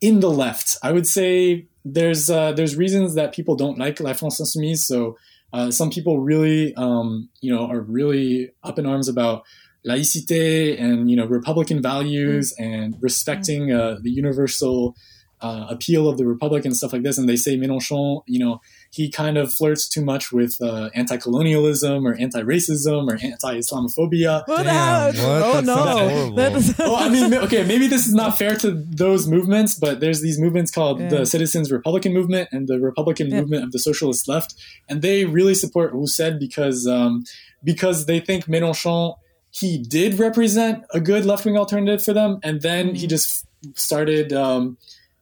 in 0.00 0.20
the 0.20 0.30
left. 0.30 0.78
I 0.82 0.92
would 0.92 1.08
say 1.08 1.66
there's 1.84 2.30
uh, 2.30 2.52
there's 2.52 2.76
reasons 2.76 3.14
that 3.16 3.34
people 3.34 3.56
don't 3.56 3.78
like 3.78 3.98
La 4.00 4.12
France 4.12 4.40
Insoumise. 4.40 4.86
So 4.86 5.16
uh, 5.54 5.70
some 5.70 5.88
people 5.88 6.18
really, 6.18 6.74
um, 6.74 7.28
you 7.40 7.54
know, 7.54 7.64
are 7.70 7.80
really 7.80 8.50
up 8.64 8.76
in 8.76 8.86
arms 8.86 9.08
about 9.08 9.44
laïcité 9.86 10.80
and 10.80 11.08
you 11.08 11.16
know 11.16 11.26
Republican 11.26 11.80
values 11.80 12.52
and 12.58 12.96
respecting 13.00 13.70
uh, 13.70 13.96
the 14.02 14.10
universal 14.10 14.96
uh, 15.40 15.66
appeal 15.68 16.08
of 16.08 16.18
the 16.18 16.26
republic 16.26 16.64
and 16.64 16.76
stuff 16.76 16.92
like 16.92 17.04
this. 17.04 17.18
And 17.18 17.28
they 17.28 17.36
say 17.36 17.56
Mélenchon, 17.56 18.22
you 18.26 18.40
know, 18.40 18.60
he 18.94 19.10
kind 19.10 19.36
of 19.36 19.52
flirts 19.52 19.88
too 19.88 20.04
much 20.04 20.30
with 20.32 20.52
uh, 20.62 20.88
anti-colonialism 20.94 22.06
or 22.06 22.14
anti-racism 22.14 23.08
or 23.10 23.14
anti-Islamophobia. 23.22 24.46
What? 24.46 24.62
Damn, 24.64 25.06
what? 25.06 25.42
Oh 25.42 25.52
That 25.54 25.64
no. 25.64 26.34
That 26.36 26.52
is- 26.52 26.74
well, 26.78 26.96
I 26.96 27.08
mean, 27.08 27.34
okay, 27.34 27.64
maybe 27.64 27.86
this 27.86 28.06
is 28.06 28.14
not 28.14 28.38
fair 28.38 28.56
to 28.56 28.70
those 28.70 29.26
movements, 29.26 29.74
but 29.74 30.00
there's 30.00 30.20
these 30.20 30.38
movements 30.38 30.70
called 30.70 31.00
Yeah. 31.00 31.08
the 31.08 31.26
Citizens 31.26 31.72
Republican 31.72 32.12
Movement 32.12 32.48
and 32.52 32.68
the 32.68 32.78
Republican 32.80 33.30
Yeah. 33.30 33.40
Movement 33.40 33.64
of 33.64 33.72
the 33.72 33.78
Socialist 33.78 34.28
Left, 34.28 34.54
and 34.88 35.02
they 35.02 35.24
really 35.24 35.54
support 35.54 35.92
Roussel 35.92 36.38
because 36.38 36.86
um, 36.86 37.24
because 37.62 38.06
they 38.06 38.20
think 38.20 38.44
Mélenchon 38.46 39.16
he 39.50 39.78
did 39.78 40.18
represent 40.18 40.84
a 40.90 41.00
good 41.00 41.24
left 41.24 41.44
wing 41.44 41.56
alternative 41.56 42.04
for 42.04 42.12
them, 42.12 42.38
and 42.42 42.60
then 42.62 42.86
Mm-hmm. 42.88 42.96
he 42.96 43.06
just 43.06 43.46
started. 43.74 44.32
Um, 44.32 44.76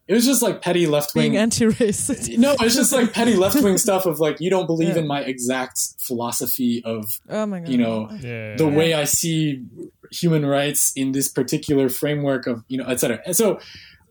it 0.08 0.14
was 0.14 0.24
just 0.26 0.42
like 0.42 0.60
petty 0.62 0.86
left 0.86 1.14
wing 1.14 1.36
anti-racist. 1.36 2.36
no, 2.38 2.54
it's 2.60 2.74
just 2.74 2.92
like 2.92 3.12
petty 3.12 3.34
left 3.36 3.62
wing 3.62 3.78
stuff 3.78 4.04
of 4.06 4.18
like 4.20 4.40
you 4.40 4.50
don't 4.50 4.66
believe 4.66 4.90
Yeah. 4.96 5.02
in 5.02 5.06
my 5.06 5.20
exact 5.20 5.78
philosophy 5.98 6.82
of 6.84 7.04
Oh 7.28 7.46
my 7.46 7.60
god. 7.60 7.68
you 7.68 7.78
know 7.78 8.10
Yeah. 8.20 8.56
the 8.56 8.68
way 8.68 8.94
I 8.94 9.04
see 9.04 9.62
human 10.10 10.44
rights 10.44 10.92
in 10.94 11.12
this 11.12 11.28
particular 11.28 11.88
framework 11.88 12.46
of 12.46 12.64
you 12.68 12.78
know 12.78 12.84
etc. 12.84 13.20
And 13.26 13.34
so 13.36 13.58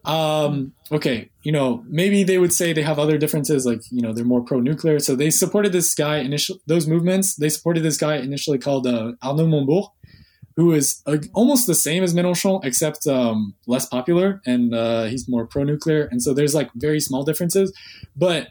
um 0.04 0.74
okay 0.92 1.30
you 1.44 1.52
know 1.52 1.84
maybe 1.88 2.24
they 2.24 2.40
would 2.40 2.52
say 2.52 2.74
they 2.74 2.82
have 2.82 2.98
other 2.98 3.20
differences 3.20 3.68
like 3.68 3.82
you 3.92 4.02
know 4.02 4.12
they're 4.14 4.26
more 4.26 4.42
pro-nuclear 4.44 4.98
so 4.98 5.16
they 5.16 5.30
supported 5.30 5.72
this 5.74 5.94
guy 5.94 6.18
initial 6.18 6.58
those 6.66 6.88
movements 6.88 7.36
they 7.36 7.50
supported 7.50 7.84
this 7.84 7.98
guy 7.98 8.16
initially 8.16 8.58
called 8.58 8.88
uh, 8.88 9.12
Arnaud 9.22 9.46
Montebourg 9.46 9.90
who 10.56 10.74
is 10.74 11.02
uh, 11.06 11.18
almost 11.34 11.68
the 11.68 11.76
same 11.76 12.04
as 12.04 12.14
Mélenchon 12.14 12.64
except 12.64 13.08
um, 13.08 13.56
less 13.68 13.86
popular 13.86 14.42
and 14.46 14.74
uh, 14.74 15.06
he's 15.06 15.28
more 15.28 15.46
pro-nuclear 15.46 16.08
and 16.12 16.22
so 16.22 16.34
there's 16.34 16.56
like 16.56 16.70
very 16.76 17.00
small 17.00 17.24
differences 17.24 17.74
but 18.16 18.48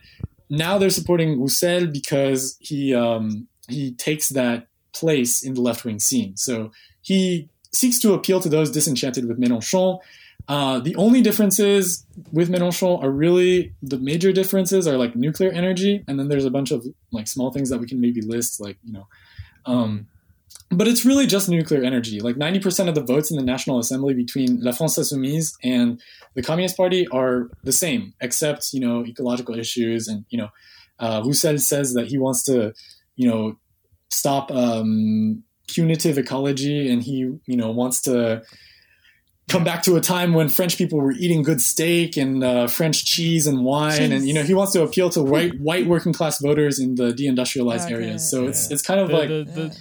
now 0.51 0.77
they're 0.77 0.91
supporting 0.91 1.41
Roussel 1.41 1.87
because 1.87 2.57
he 2.61 2.95
um, 2.95 3.47
he 3.69 3.93
takes 3.93 4.29
that 4.31 4.67
place 4.93 5.43
in 5.43 5.55
the 5.55 5.61
left 5.61 5.85
wing 5.85 6.01
scene. 6.01 6.37
So 6.37 6.73
he 7.01 7.49
seeks 7.73 8.01
to 8.01 8.13
appeal 8.13 8.41
to 8.41 8.49
those 8.49 8.71
disenchanted 8.71 9.27
with 9.27 9.41
Mélenchon. 9.41 10.01
Uh, 10.49 10.81
the 10.81 10.97
only 10.97 11.23
differences 11.23 12.05
with 12.33 12.51
Mélenchon 12.51 13.01
are 13.03 13.11
really 13.11 13.73
the 13.83 13.99
major 13.99 14.33
differences 14.33 14.89
are 14.89 14.97
like 14.97 15.15
nuclear 15.15 15.53
energy, 15.53 16.03
and 16.09 16.19
then 16.19 16.29
there's 16.29 16.45
a 16.45 16.51
bunch 16.51 16.73
of 16.73 16.85
like 17.13 17.29
small 17.29 17.53
things 17.53 17.71
that 17.71 17.79
we 17.79 17.87
can 17.87 18.01
maybe 18.01 18.21
list, 18.21 18.61
like 18.61 18.77
you 18.83 18.93
know, 18.93 19.07
um, 19.67 20.09
but 20.71 20.87
it's 20.87 21.05
really 21.05 21.27
just 21.27 21.49
nuclear 21.49 21.83
energy. 21.83 22.21
Like 22.21 22.37
90% 22.37 22.89
of 22.89 22.95
the 22.95 23.03
votes 23.03 23.31
in 23.31 23.37
the 23.37 23.43
National 23.43 23.79
Assembly 23.81 24.15
between 24.15 24.61
La 24.61 24.73
France 24.73 24.97
Insoumise 24.99 25.53
and 25.65 26.01
the 26.35 26.43
Communist 26.43 26.77
Party 26.77 27.09
are 27.09 27.51
the 27.65 27.73
same, 27.73 28.15
except 28.21 28.73
you 28.73 28.81
know 28.81 29.05
ecological 29.05 29.59
issues, 29.59 30.07
and 30.09 30.25
you 30.31 30.39
know, 30.39 30.49
uh, 31.01 31.23
Roussel 31.25 31.59
says 31.59 31.95
that 31.95 32.07
he 32.07 32.19
wants 32.19 32.45
to, 32.45 32.73
you 33.17 33.29
know, 33.29 33.57
stop 34.11 34.51
um, 34.53 35.43
punitive 35.67 36.19
ecology, 36.19 36.91
and 36.91 37.03
he 37.03 37.17
you 37.47 37.57
know 37.57 37.71
wants 37.73 38.01
to 38.03 38.43
come 39.49 39.65
back 39.65 39.83
to 39.83 39.97
a 39.97 40.01
time 40.01 40.33
when 40.33 40.49
French 40.49 40.79
people 40.79 41.01
were 41.01 41.11
eating 41.11 41.43
good 41.43 41.61
steak 41.61 42.17
and 42.17 42.45
uh, 42.45 42.69
French 42.69 43.05
cheese 43.05 43.49
and 43.49 43.65
wine, 43.65 43.99
Cheese. 43.99 44.11
and 44.13 44.29
you 44.29 44.35
know 44.35 44.45
he 44.45 44.55
wants 44.55 44.73
to 44.75 44.83
appeal 44.85 45.11
to 45.11 45.21
white 45.23 45.59
white 45.61 45.87
working 45.87 46.13
class 46.13 46.41
voters 46.41 46.79
in 46.79 46.95
the 46.95 47.13
deindustrialized 47.13 47.87
Okay. 47.87 47.95
areas. 47.95 48.31
So 48.31 48.47
it's 48.47 48.71
it's 48.71 48.83
kind 48.83 49.01
of 49.01 49.09
the, 49.09 49.15
like 49.15 49.29
the, 49.29 49.45
the, 49.45 49.77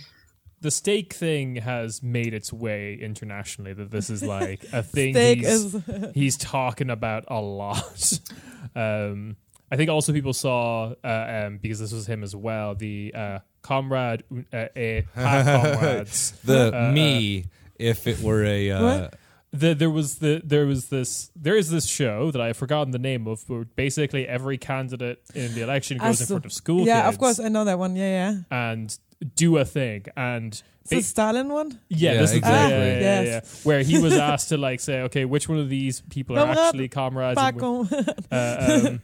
the 0.61 0.71
steak 0.71 1.13
thing 1.13 1.57
has 1.57 2.03
made 2.03 2.33
its 2.33 2.51
way 2.51 2.97
internationally. 2.99 3.73
That 3.73 3.91
this 3.91 4.09
is 4.09 4.23
like 4.23 4.65
a 4.73 4.83
thing 4.83 5.15
he's, 5.15 5.75
he's 6.13 6.37
talking 6.37 6.89
about 6.89 7.25
a 7.27 7.39
lot. 7.41 8.19
um, 8.75 9.37
I 9.71 9.75
think 9.75 9.89
also 9.89 10.13
people 10.13 10.33
saw 10.33 10.93
uh, 11.03 11.43
um, 11.45 11.57
because 11.57 11.79
this 11.79 11.91
was 11.93 12.07
him 12.07 12.23
as 12.23 12.35
well. 12.35 12.75
The 12.75 13.13
uh, 13.15 13.39
comrade, 13.61 14.23
uh, 14.51 14.65
eh, 14.75 15.01
comrades. 15.13 16.31
The 16.43 16.87
Uh, 16.87 16.91
me, 16.91 17.45
if 17.77 18.07
it 18.07 18.19
were 18.19 18.43
a 18.43 18.71
uh, 18.71 18.83
What? 18.83 19.13
The, 19.51 19.73
there 19.73 19.89
was 19.89 20.19
the 20.19 20.41
there 20.43 20.65
was 20.65 20.89
this 20.89 21.31
there 21.35 21.55
is 21.55 21.69
this 21.69 21.87
show 21.87 22.29
that 22.31 22.41
I've 22.41 22.57
forgotten 22.57 22.91
the 22.91 22.99
name 22.99 23.27
of 23.27 23.47
where 23.49 23.65
basically 23.65 24.27
every 24.27 24.57
candidate 24.57 25.21
in 25.33 25.53
the 25.55 25.61
election 25.61 25.97
goes 25.97 26.21
in 26.21 26.27
front 26.27 26.45
of 26.45 26.53
school 26.53 26.85
yeah, 26.85 27.03
kids 27.03 27.15
of 27.15 27.19
course, 27.19 27.39
I 27.39 27.47
know 27.49 27.65
that 27.65 27.79
one. 27.79 27.95
Yeah, 27.95 28.31
yeah. 28.31 28.41
and 28.69 28.97
do 29.35 29.57
a 29.57 29.65
thing 29.65 30.05
and 30.15 30.53
It's 30.81 30.89
the 30.91 30.95
ba- 30.97 31.03
Stalin 31.03 31.49
one. 31.49 31.79
yeah, 31.89 32.13
Yeah, 32.13 32.19
this 32.21 32.31
is 32.33 32.41
yeah, 32.41 32.67
yeah, 32.67 32.77
yeah, 32.77 32.99
Yes. 33.21 33.25
yeah. 33.27 33.67
where 33.67 33.81
he 33.81 33.97
was 33.99 34.13
asked 34.29 34.49
to 34.49 34.57
like 34.57 34.79
say 34.79 35.01
okay 35.01 35.25
which 35.25 35.49
one 35.49 35.57
of 35.59 35.67
these 35.67 36.01
people 36.09 36.37
are 36.39 36.47
actually 36.47 36.87
comrades 36.87 37.37
and 37.39 37.59
wh- 37.59 37.93
uh, 38.31 38.81
um, 38.87 39.01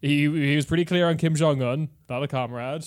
he 0.00 0.28
he 0.50 0.54
was 0.54 0.66
pretty 0.66 0.84
clear 0.84 1.08
on 1.08 1.16
Kim 1.16 1.34
Jong 1.34 1.60
Un, 1.62 1.88
not 2.08 2.22
a 2.22 2.28
comrade, 2.28 2.84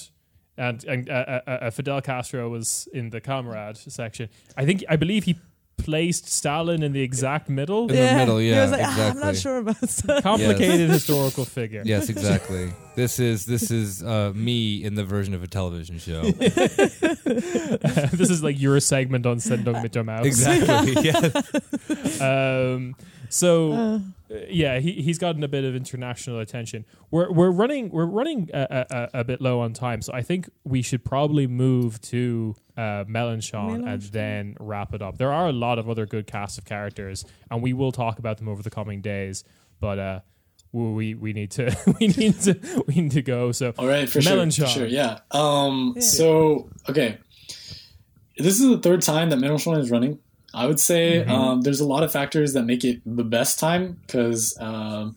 and 0.57 0.81
and 0.85 1.09
uh, 1.09 1.13
uh, 1.13 1.41
uh, 1.49 1.69
Fidel 1.71 1.99
Castro 2.01 2.47
was 2.47 2.87
in 2.93 3.09
the 3.09 3.19
comrade 3.19 3.75
section. 3.75 4.29
I 4.55 4.65
think 4.65 4.83
I 4.87 4.95
believe 4.95 5.25
he 5.25 5.35
placed 5.83 6.29
Stalin 6.29 6.83
in 6.83 6.93
the 6.93 7.01
exact 7.01 7.49
middle. 7.49 7.89
In 7.89 7.95
the 7.95 8.15
middle, 8.15 8.37
He 8.37 8.49
yeah, 8.49 8.63
was 8.63 8.71
like, 8.71 8.81
"Ah, 8.83 9.09
I'm 9.09 9.19
not 9.19 9.35
sure 9.35 9.57
about 9.57 9.79
that. 9.79 10.23
Complicated 10.23 10.89
historical 10.89 11.45
figure. 11.45 11.83
Yes, 11.85 12.09
exactly. 12.15 12.73
this 12.95 13.19
is 13.19 13.45
this 13.45 13.71
is 13.71 14.03
uh, 14.03 14.31
me 14.35 14.83
in 14.83 14.95
the 14.95 15.03
version 15.03 15.33
of 15.33 15.43
a 15.43 15.47
television 15.47 15.97
show. 15.99 16.21
this 16.31 18.29
is 18.29 18.43
like 18.43 18.59
your 18.59 18.79
segment 18.79 19.25
on 19.25 19.37
Sendung 19.37 19.81
mit 19.81 19.95
exactly. 20.25 20.93
Yeah. 21.01 21.31
Um, 22.21 22.95
so 23.29 23.73
uh, 23.73 23.99
yeah, 24.49 24.79
he 24.79 24.93
he's 25.01 25.17
gotten 25.17 25.43
a 25.43 25.47
bit 25.47 25.63
of 25.63 25.75
international 25.75 26.39
attention. 26.39 26.85
We're 27.09 27.31
we're 27.31 27.51
running 27.51 27.89
we're 27.89 28.05
running 28.05 28.49
a, 28.53 28.85
a, 29.13 29.19
a 29.19 29.23
bit 29.23 29.41
low 29.41 29.59
on 29.59 29.73
time, 29.73 30.01
so 30.01 30.13
I 30.13 30.21
think 30.21 30.49
we 30.63 30.81
should 30.81 31.03
probably 31.03 31.47
move 31.47 31.99
to 32.01 32.55
uh, 32.77 33.03
Mélenchon 33.05 33.87
and 33.87 34.01
then 34.01 34.55
wrap 34.59 34.93
it 34.93 35.01
up. 35.01 35.17
There 35.17 35.31
are 35.31 35.47
a 35.47 35.51
lot 35.53 35.79
of 35.79 35.89
other 35.89 36.05
good 36.05 36.27
cast 36.27 36.57
of 36.57 36.65
characters, 36.65 37.25
and 37.49 37.61
we 37.61 37.73
will 37.73 37.91
talk 37.91 38.19
about 38.19 38.37
them 38.37 38.47
over 38.47 38.63
the 38.63 38.69
coming 38.69 39.01
days. 39.01 39.43
But 39.79 39.99
uh, 39.99 40.19
we 40.71 41.15
we 41.15 41.33
need 41.33 41.51
to 41.51 41.75
we 41.99 42.07
need 42.07 42.39
to 42.41 42.83
we 42.87 42.95
need 42.95 43.11
to 43.11 43.21
go. 43.21 43.51
So 43.51 43.73
All 43.77 43.87
right, 43.87 44.07
for 44.09 44.21
sure, 44.21 44.45
for 44.45 44.67
sure, 44.67 44.87
yeah. 44.87 45.19
Um, 45.31 45.95
So, 45.99 46.69
okay, 46.89 47.17
this 48.37 48.59
is 48.59 48.69
the 48.69 48.79
third 48.79 49.01
time 49.01 49.29
that 49.31 49.39
Mélenchon 49.39 49.77
is 49.79 49.91
running. 49.91 50.19
I 50.53 50.67
would 50.67 50.79
say 50.79 51.23
um, 51.25 51.61
there's 51.61 51.79
a 51.79 51.85
lot 51.85 52.03
of 52.03 52.11
factors 52.11 52.53
that 52.53 52.63
make 52.63 52.83
it 52.83 53.01
the 53.05 53.23
best 53.23 53.59
time 53.59 53.99
because 54.05 54.57
um, 54.59 55.15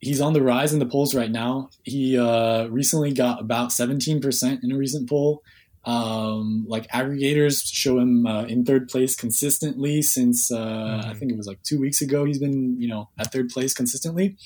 he's 0.00 0.20
on 0.20 0.32
the 0.32 0.42
rise 0.42 0.72
in 0.72 0.78
the 0.78 0.86
polls 0.86 1.14
right 1.14 1.30
now. 1.30 1.70
He 1.84 2.18
uh, 2.18 2.66
recently 2.66 3.12
got 3.12 3.40
about 3.40 3.70
17% 3.70 4.64
in 4.64 4.72
a 4.72 4.76
recent 4.76 5.08
poll. 5.08 5.42
Um, 5.84 6.66
like 6.68 6.86
aggregators 6.88 7.62
show 7.64 7.98
him 7.98 8.26
uh, 8.26 8.44
in 8.44 8.64
third 8.64 8.88
place 8.88 9.16
consistently 9.16 10.02
since 10.02 10.52
uh, 10.52 11.02
I 11.06 11.14
think 11.14 11.32
it 11.32 11.38
was 11.38 11.46
like 11.46 11.62
two 11.62 11.80
weeks 11.80 12.02
ago. 12.02 12.26
He's 12.26 12.38
been 12.38 12.78
you 12.78 12.86
know 12.86 13.08
at 13.18 13.32
third 13.32 13.48
place 13.48 13.72
consistently, 13.72 14.36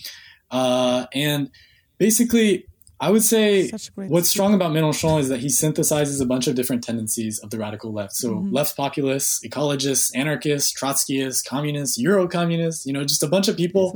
uh, 0.53 1.07
and 1.13 1.51
basically 1.99 2.67
I 3.05 3.11
would 3.11 3.23
say 3.23 3.71
what's 4.09 4.31
strong 4.31 4.55
about 4.55 4.73
Mélenchon 4.73 5.21
is 5.21 5.29
that 5.29 5.41
he 5.41 5.49
synthesizes 5.49 6.23
a 6.23 6.25
bunch 6.25 6.47
of 6.47 6.55
different 6.55 6.83
tendencies 6.83 7.39
of 7.41 7.51
the 7.51 7.59
radical 7.59 7.93
left. 7.93 8.15
So 8.15 8.29
Mm-hmm. 8.35 8.55
left 8.55 8.77
populists, 8.77 9.41
ecologists, 9.47 10.11
anarchists, 10.17 10.73
Trotskyists, 10.73 11.45
communists, 11.45 11.99
Euro-communists, 11.99 12.87
you 12.87 12.93
know, 12.95 13.05
just 13.05 13.23
a 13.23 13.27
bunch 13.29 13.49
of 13.49 13.57
people 13.57 13.93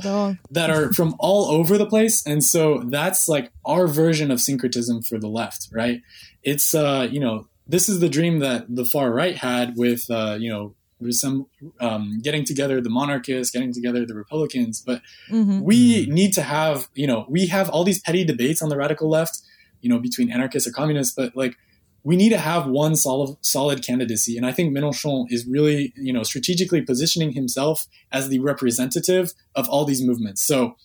that 0.51 0.69
are 0.69 0.93
from 0.93 1.15
all 1.19 1.45
over 1.57 1.77
the 1.77 1.85
place. 1.87 2.25
And 2.25 2.43
so 2.43 2.83
that's 2.85 3.27
like 3.27 3.51
our 3.65 3.87
version 3.87 4.29
of 4.31 4.39
syncretism 4.39 5.01
for 5.01 5.17
the 5.17 5.27
left, 5.27 5.69
right? 5.71 6.01
It's, 6.43 6.75
uh, 6.75 7.07
you 7.11 7.19
know, 7.19 7.47
this 7.67 7.89
is 7.89 7.99
the 7.99 8.09
dream 8.09 8.39
that 8.39 8.65
the 8.73 8.85
far 8.85 9.11
right 9.11 9.35
had 9.35 9.75
with, 9.75 10.09
uh, 10.09 10.37
you 10.39 10.49
know, 10.49 10.75
um, 11.79 12.19
getting 12.21 12.43
together 12.43 12.81
the 12.81 12.89
monarchists, 12.89 13.51
getting 13.51 13.73
together 13.73 14.05
the 14.05 14.15
Republicans. 14.15 14.81
But 14.85 15.01
Mhm. 15.31 15.61
we 15.61 16.05
need 16.07 16.33
to 16.33 16.41
have, 16.41 16.87
you 16.95 17.07
know, 17.07 17.25
we 17.29 17.47
have 17.47 17.69
all 17.69 17.83
these 17.83 17.99
petty 18.01 18.23
debates 18.23 18.61
on 18.61 18.69
the 18.69 18.77
radical 18.77 19.09
left, 19.09 19.39
you 19.81 19.89
know, 19.89 19.99
between 19.99 20.31
anarchists 20.31 20.67
or 20.67 20.71
communists, 20.71 21.13
but 21.15 21.35
like 21.35 21.55
we 22.03 22.15
need 22.15 22.29
to 22.29 22.37
have 22.37 22.65
one 22.65 22.95
solid 22.95 23.35
solid 23.41 23.83
candidacy. 23.83 24.37
And 24.37 24.45
I 24.45 24.51
think 24.51 24.75
Mélenchon 24.75 25.25
is 25.29 25.45
really, 25.45 25.93
you 25.97 26.13
know, 26.13 26.23
strategically 26.23 26.81
positioning 26.81 27.33
himself 27.33 27.87
as 28.11 28.29
the 28.29 28.39
representative 28.39 29.33
of 29.55 29.67
all 29.69 29.85
these 29.85 30.01
movements. 30.01 30.41
So 30.41 30.75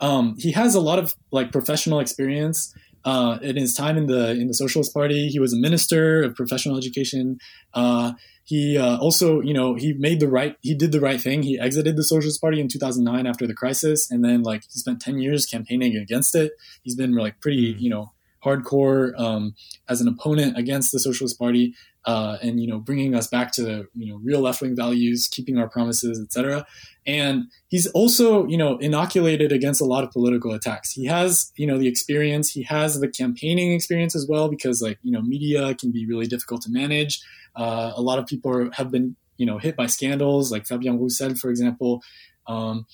um, 0.00 0.36
he 0.38 0.52
has 0.52 0.74
a 0.74 0.80
lot 0.80 0.98
of 0.98 1.16
like 1.30 1.52
professional 1.52 2.00
experience. 2.00 2.74
Uh, 3.04 3.38
in 3.40 3.54
his 3.56 3.72
time 3.72 3.96
in 3.96 4.06
the 4.06 4.30
in 4.32 4.48
the 4.48 4.54
Socialist 4.54 4.92
Party, 4.92 5.28
he 5.28 5.38
was 5.38 5.52
a 5.52 5.56
minister 5.56 6.24
of 6.24 6.34
professional 6.34 6.76
education. 6.76 7.38
Uh, 7.72 8.12
he 8.46 8.78
uh, 8.78 8.96
also, 8.98 9.40
you 9.40 9.52
know, 9.52 9.74
he 9.74 9.92
made 9.92 10.20
the 10.20 10.28
right, 10.28 10.56
he 10.60 10.72
did 10.72 10.92
the 10.92 11.00
right 11.00 11.20
thing. 11.20 11.42
He 11.42 11.58
exited 11.58 11.96
the 11.96 12.04
Socialist 12.04 12.40
Party 12.40 12.60
in 12.60 12.68
2009 12.68 13.26
after 13.26 13.44
the 13.44 13.54
crisis, 13.54 14.08
and 14.08 14.24
then 14.24 14.44
like 14.44 14.62
he 14.72 14.78
spent 14.78 15.00
10 15.00 15.18
years 15.18 15.44
campaigning 15.44 15.96
against 15.96 16.36
it. 16.36 16.52
He's 16.82 16.94
been 16.94 17.12
like 17.16 17.40
pretty, 17.40 17.74
you 17.76 17.90
know, 17.90 18.12
hardcore 18.44 19.18
um, 19.18 19.56
as 19.88 20.00
an 20.00 20.06
opponent 20.06 20.56
against 20.56 20.92
the 20.92 21.00
Socialist 21.00 21.36
Party, 21.40 21.74
uh, 22.06 22.38
and 22.40 22.60
you 22.60 22.68
know, 22.68 22.78
bringing 22.78 23.14
us 23.14 23.26
back 23.26 23.50
to 23.52 23.86
you 23.94 24.06
know 24.06 24.20
real 24.22 24.40
left 24.40 24.62
wing 24.62 24.76
values, 24.76 25.28
keeping 25.28 25.58
our 25.58 25.68
promises, 25.68 26.20
etc. 26.20 26.64
And 27.04 27.44
he's 27.68 27.86
also, 27.88 28.46
you 28.46 28.56
know, 28.56 28.78
inoculated 28.78 29.52
against 29.52 29.80
a 29.80 29.84
lot 29.84 30.04
of 30.04 30.10
political 30.12 30.52
attacks. 30.52 30.92
He 30.92 31.06
has, 31.06 31.52
you 31.56 31.66
know, 31.66 31.78
the 31.78 31.88
experience. 31.88 32.50
He 32.50 32.62
has 32.64 33.00
the 33.00 33.08
campaigning 33.08 33.72
experience 33.72 34.14
as 34.14 34.26
well, 34.28 34.48
because 34.48 34.80
like 34.80 34.98
you 35.02 35.10
know, 35.10 35.20
media 35.20 35.74
can 35.74 35.90
be 35.90 36.06
really 36.06 36.26
difficult 36.26 36.62
to 36.62 36.70
manage. 36.70 37.20
Uh, 37.56 37.92
a 37.96 38.02
lot 38.02 38.18
of 38.18 38.26
people 38.26 38.52
are, 38.52 38.70
have 38.72 38.90
been, 38.90 39.16
you 39.36 39.46
know, 39.46 39.58
hit 39.58 39.74
by 39.76 39.86
scandals, 39.86 40.52
like 40.52 40.66
Fabien 40.66 41.00
Roussel, 41.00 41.34
for 41.34 41.50
example. 41.50 42.02
Um, 42.46 42.86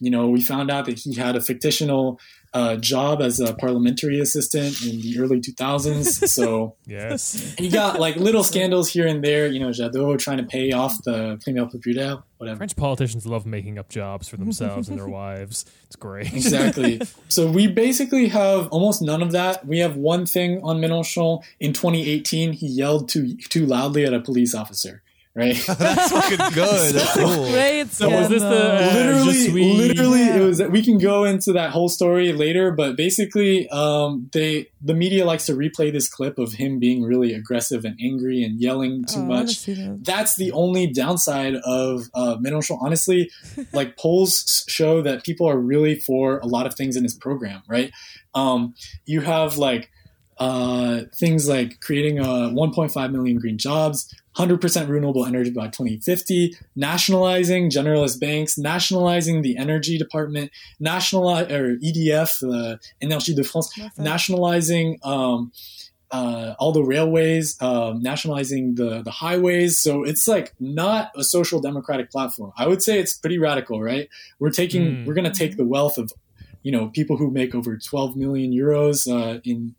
you 0.00 0.10
know, 0.10 0.28
we 0.28 0.40
found 0.40 0.70
out 0.70 0.86
that 0.86 0.98
he 0.98 1.14
had 1.14 1.36
a 1.36 1.40
fictional 1.40 2.20
uh, 2.54 2.76
job 2.76 3.20
as 3.20 3.38
a 3.40 3.54
parliamentary 3.54 4.18
assistant 4.20 4.80
in 4.82 5.00
the 5.00 5.18
early 5.18 5.40
2000s. 5.40 6.26
So 6.36 6.76
Yes. 6.86 7.54
he 7.58 7.68
got 7.68 7.98
like 8.00 8.16
little 8.16 8.44
scandals 8.44 8.88
here 8.90 9.06
and 9.06 9.22
there. 9.22 9.46
You 9.46 9.60
know, 9.60 9.68
Jadot 9.68 10.18
trying 10.18 10.38
to 10.38 10.44
pay 10.44 10.72
off 10.72 11.02
the 11.04 11.36
Primaire 11.44 11.70
Populaire, 11.70 12.18
whatever. 12.38 12.56
French 12.58 12.76
politicians 12.76 13.26
love 13.26 13.46
making 13.46 13.78
up 13.78 13.88
jobs 13.88 14.28
for 14.28 14.36
themselves 14.36 14.88
and 14.88 14.98
their 14.98 15.08
wives. 15.22 15.64
It's 15.86 15.96
great. 15.96 16.32
Exactly. 16.32 17.00
so 17.28 17.50
we 17.50 17.66
basically 17.66 18.28
have 18.28 18.68
almost 18.68 19.02
none 19.02 19.22
of 19.22 19.32
that. 19.32 19.66
We 19.66 19.78
have 19.80 19.96
one 19.96 20.26
thing 20.26 20.60
on 20.62 20.78
Mélenchon. 20.80 21.42
In 21.60 21.72
2018, 21.72 22.52
he 22.52 22.66
yelled 22.66 23.08
too 23.08 23.36
too 23.36 23.66
loudly 23.66 24.04
at 24.04 24.12
a 24.14 24.20
police 24.20 24.54
officer. 24.54 25.02
Right. 25.36 25.54
That's 25.78 26.10
fucking 26.12 26.38
good. 26.54 26.94
That's 26.94 27.12
cool. 27.14 27.50
Great. 27.50 27.88
So 27.92 28.08
was 28.08 28.30
this 28.30 28.40
the, 28.40 28.48
uh, 28.48 28.90
literally, 28.94 29.48
literally, 29.76 30.20
Yeah. 30.20 30.36
it 30.36 30.40
was. 30.46 30.62
We 30.62 30.82
can 30.82 30.96
go 30.96 31.24
into 31.24 31.52
that 31.52 31.72
whole 31.72 31.90
story 31.90 32.32
later, 32.32 32.70
but 32.70 32.96
basically, 32.96 33.68
um, 33.68 34.30
they 34.32 34.68
the 34.80 34.94
media 34.94 35.26
likes 35.26 35.44
to 35.46 35.52
replay 35.52 35.92
this 35.92 36.08
clip 36.08 36.38
of 36.38 36.54
him 36.54 36.78
being 36.78 37.02
really 37.02 37.34
aggressive 37.34 37.84
and 37.84 37.98
angry 38.02 38.42
and 38.44 38.58
yelling 38.58 39.04
too 39.04 39.18
Oh, 39.20 39.24
much. 39.26 39.66
that. 39.66 39.98
That's 40.02 40.36
the 40.36 40.52
only 40.52 40.86
downside 40.86 41.56
of 41.56 42.04
uh, 42.14 42.36
Mélenchon. 42.38 42.78
Honestly, 42.80 43.30
like 43.74 43.98
polls 43.98 44.64
show 44.68 45.02
that 45.02 45.22
people 45.22 45.46
are 45.46 45.58
really 45.58 45.96
for 46.00 46.38
a 46.38 46.46
lot 46.46 46.64
of 46.64 46.74
things 46.74 46.96
in 46.96 47.02
his 47.02 47.14
program. 47.14 47.62
Right? 47.68 47.90
Um, 48.34 48.74
you 49.04 49.20
have 49.20 49.58
like 49.58 49.90
uh, 50.38 51.02
things 51.14 51.48
like 51.48 51.80
creating 51.80 52.18
a 52.18 52.24
1.5 52.24 53.12
million 53.12 53.38
green 53.38 53.56
jobs, 53.58 54.14
100% 54.36 54.88
renewable 54.88 55.24
energy 55.24 55.50
by 55.50 55.66
2050, 55.68 56.56
nationalizing 56.74 57.70
generalist 57.70 58.20
banks, 58.20 58.58
nationalizing 58.58 59.42
the 59.42 59.56
energy 59.56 59.96
department, 59.98 60.50
nationalize 60.78 61.50
or 61.50 61.76
EDF, 61.76 62.40
the 62.40 62.78
Énergie 63.02 63.34
de 63.34 63.42
France, 63.44 63.70
That's 63.76 63.98
nationalizing 63.98 64.98
um, 65.02 65.52
uh, 66.10 66.54
all 66.58 66.72
the 66.72 66.82
railways, 66.84 67.60
um, 67.60 68.00
nationalizing 68.02 68.76
the 68.76 69.02
the 69.02 69.10
highways. 69.10 69.78
So 69.78 70.04
it's 70.04 70.28
like 70.28 70.52
not 70.60 71.10
a 71.16 71.24
social 71.24 71.60
democratic 71.60 72.10
platform. 72.10 72.52
I 72.56 72.68
would 72.68 72.82
say 72.82 73.00
it's 73.00 73.14
pretty 73.16 73.38
radical, 73.38 73.82
right? 73.82 74.08
We're 74.38 74.50
taking 74.50 74.82
Mm. 74.86 75.06
we're 75.06 75.14
going 75.14 75.30
to 75.32 75.38
take 75.38 75.56
the 75.56 75.64
wealth 75.64 75.98
of 75.98 76.12
you 76.62 76.70
know 76.72 76.88
people 76.88 77.16
who 77.16 77.30
make 77.30 77.54
over 77.54 77.76
12 77.76 78.16
million 78.16 78.52
euros 78.52 79.08
uh, 79.10 79.40
in 79.44 79.74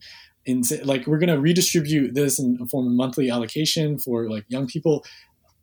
like 0.84 1.08
we're 1.08 1.18
going 1.18 1.30
to 1.30 1.40
redistribute 1.40 2.14
this 2.14 2.40
in 2.40 2.58
a 2.62 2.66
form 2.66 2.88
of 2.88 2.94
monthly 2.94 3.30
allocation 3.30 3.98
for 3.98 4.30
like 4.30 4.46
young 4.48 4.68
people. 4.68 5.06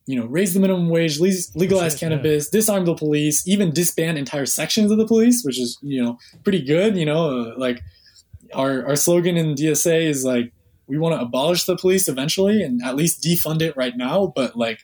You 0.06 0.20
know 0.20 0.26
raise 0.26 0.52
the 0.52 0.60
minimum 0.60 0.90
wage 0.90 1.18
legalize 1.18 1.94
cannabis 1.94 2.50
disarm 2.50 2.84
the 2.84 2.94
police 2.94 3.48
even 3.48 3.70
disband 3.70 4.18
entire 4.18 4.44
sections 4.44 4.90
of 4.90 4.98
the 4.98 5.06
police 5.06 5.42
which 5.46 5.58
is 5.58 5.78
you 5.80 6.02
know 6.02 6.18
pretty 6.42 6.62
good 6.62 6.94
you 6.94 7.06
know 7.06 7.30
uh, 7.30 7.54
like 7.56 7.80
our 8.52 8.86
our 8.86 8.96
slogan 8.96 9.38
in 9.38 9.54
DSA 9.54 10.02
is 10.02 10.22
like 10.22 10.52
we 10.88 10.98
want 10.98 11.14
to 11.14 11.22
abolish 11.22 11.64
the 11.64 11.74
police 11.74 12.06
eventually 12.06 12.62
and 12.62 12.82
at 12.84 12.96
least 12.96 13.22
defund 13.22 13.62
it 13.62 13.74
right 13.78 13.96
now 13.96 14.26
but 14.36 14.54
like 14.54 14.80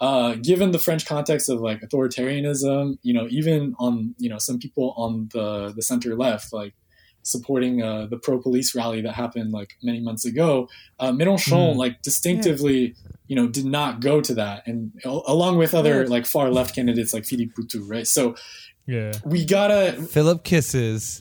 uh, 0.00 0.34
given 0.34 0.72
the 0.72 0.78
French 0.78 1.06
context 1.06 1.48
of 1.48 1.60
like 1.60 1.80
authoritarianism, 1.80 2.98
you 3.02 3.14
know, 3.14 3.26
even 3.30 3.74
on 3.78 4.14
you 4.18 4.28
know 4.28 4.38
some 4.38 4.58
people 4.58 4.94
on 4.96 5.28
the 5.32 5.72
the 5.74 5.82
center 5.82 6.14
left, 6.14 6.52
like 6.52 6.74
supporting 7.26 7.82
uh, 7.82 8.06
the 8.06 8.16
pro 8.16 8.38
police 8.40 8.74
rally 8.74 9.00
that 9.02 9.12
happened 9.14 9.52
like 9.52 9.76
many 9.82 10.00
months 10.00 10.24
ago, 10.24 10.68
uh, 11.00 11.10
Mélenchon 11.12 11.72
Hmm. 11.72 11.78
like 11.78 12.02
distinctively, 12.02 12.94
you 13.28 13.36
know, 13.36 13.46
did 13.48 13.64
not 13.66 14.00
go 14.00 14.20
to 14.20 14.34
that, 14.34 14.62
and 14.66 14.92
al- 15.04 15.24
along 15.26 15.58
with 15.58 15.74
other 15.74 16.00
Right. 16.00 16.08
like 16.08 16.26
far 16.26 16.50
left 16.50 16.74
candidates 16.74 17.12
like 17.12 17.24
Philippe 17.24 17.52
Poutou, 17.56 17.82
right? 17.88 18.06
So 18.06 18.34
Yeah. 18.86 19.12
we 19.24 19.44
gotta 19.44 19.92
Philip 20.10 20.44
kisses. 20.44 21.20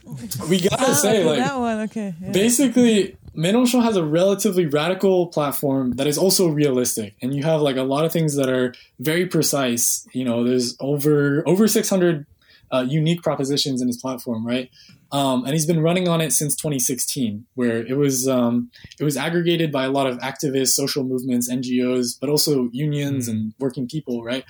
we 0.50 0.60
gotta 0.62 0.92
Ah, 0.92 0.94
say 0.94 1.24
like 1.26 1.40
that 1.40 1.58
one. 1.60 1.80
Okay. 1.82 2.14
yeah. 2.22 2.32
basically 2.32 3.16
Mélenchon 3.36 3.84
has 3.84 3.98
a 3.98 4.04
relatively 4.06 4.66
radical 4.66 5.28
platform 5.28 5.92
that 5.98 6.08
is 6.08 6.18
also 6.18 6.48
realistic 6.48 7.16
and 7.22 7.36
you 7.36 7.44
have 7.44 7.60
like 7.62 7.76
a 7.76 7.84
lot 7.84 8.06
of 8.06 8.12
things 8.14 8.36
that 8.36 8.48
are 8.50 8.74
very 9.00 9.26
precise 9.26 10.08
you 10.14 10.24
know 10.24 10.44
there's 10.46 10.78
over 10.80 11.44
over 11.46 11.68
600 11.68 12.26
uh, 12.72 12.86
unique 12.88 13.22
propositions 13.22 13.82
in 13.82 13.88
his 13.88 13.98
platform 13.98 14.46
right 14.46 14.70
um, 15.12 15.44
and 15.46 15.54
he's 15.54 15.66
been 15.66 15.82
running 15.82 16.08
on 16.08 16.20
it 16.22 16.32
since 16.34 16.56
2016 16.56 17.46
where 17.56 17.86
it 17.86 17.98
was 17.98 18.28
um, 18.28 18.70
it 19.00 19.04
was 19.04 19.16
aggregated 19.18 19.72
by 19.72 19.84
a 19.86 19.90
lot 19.90 20.08
of 20.08 20.18
activists 20.20 20.70
social 20.70 21.04
movements 21.04 21.50
ngos 21.50 22.18
but 22.20 22.30
also 22.30 22.70
unions 22.72 23.28
Mm. 23.28 23.32
and 23.32 23.54
working 23.60 23.88
people 23.88 24.24
right 24.24 24.44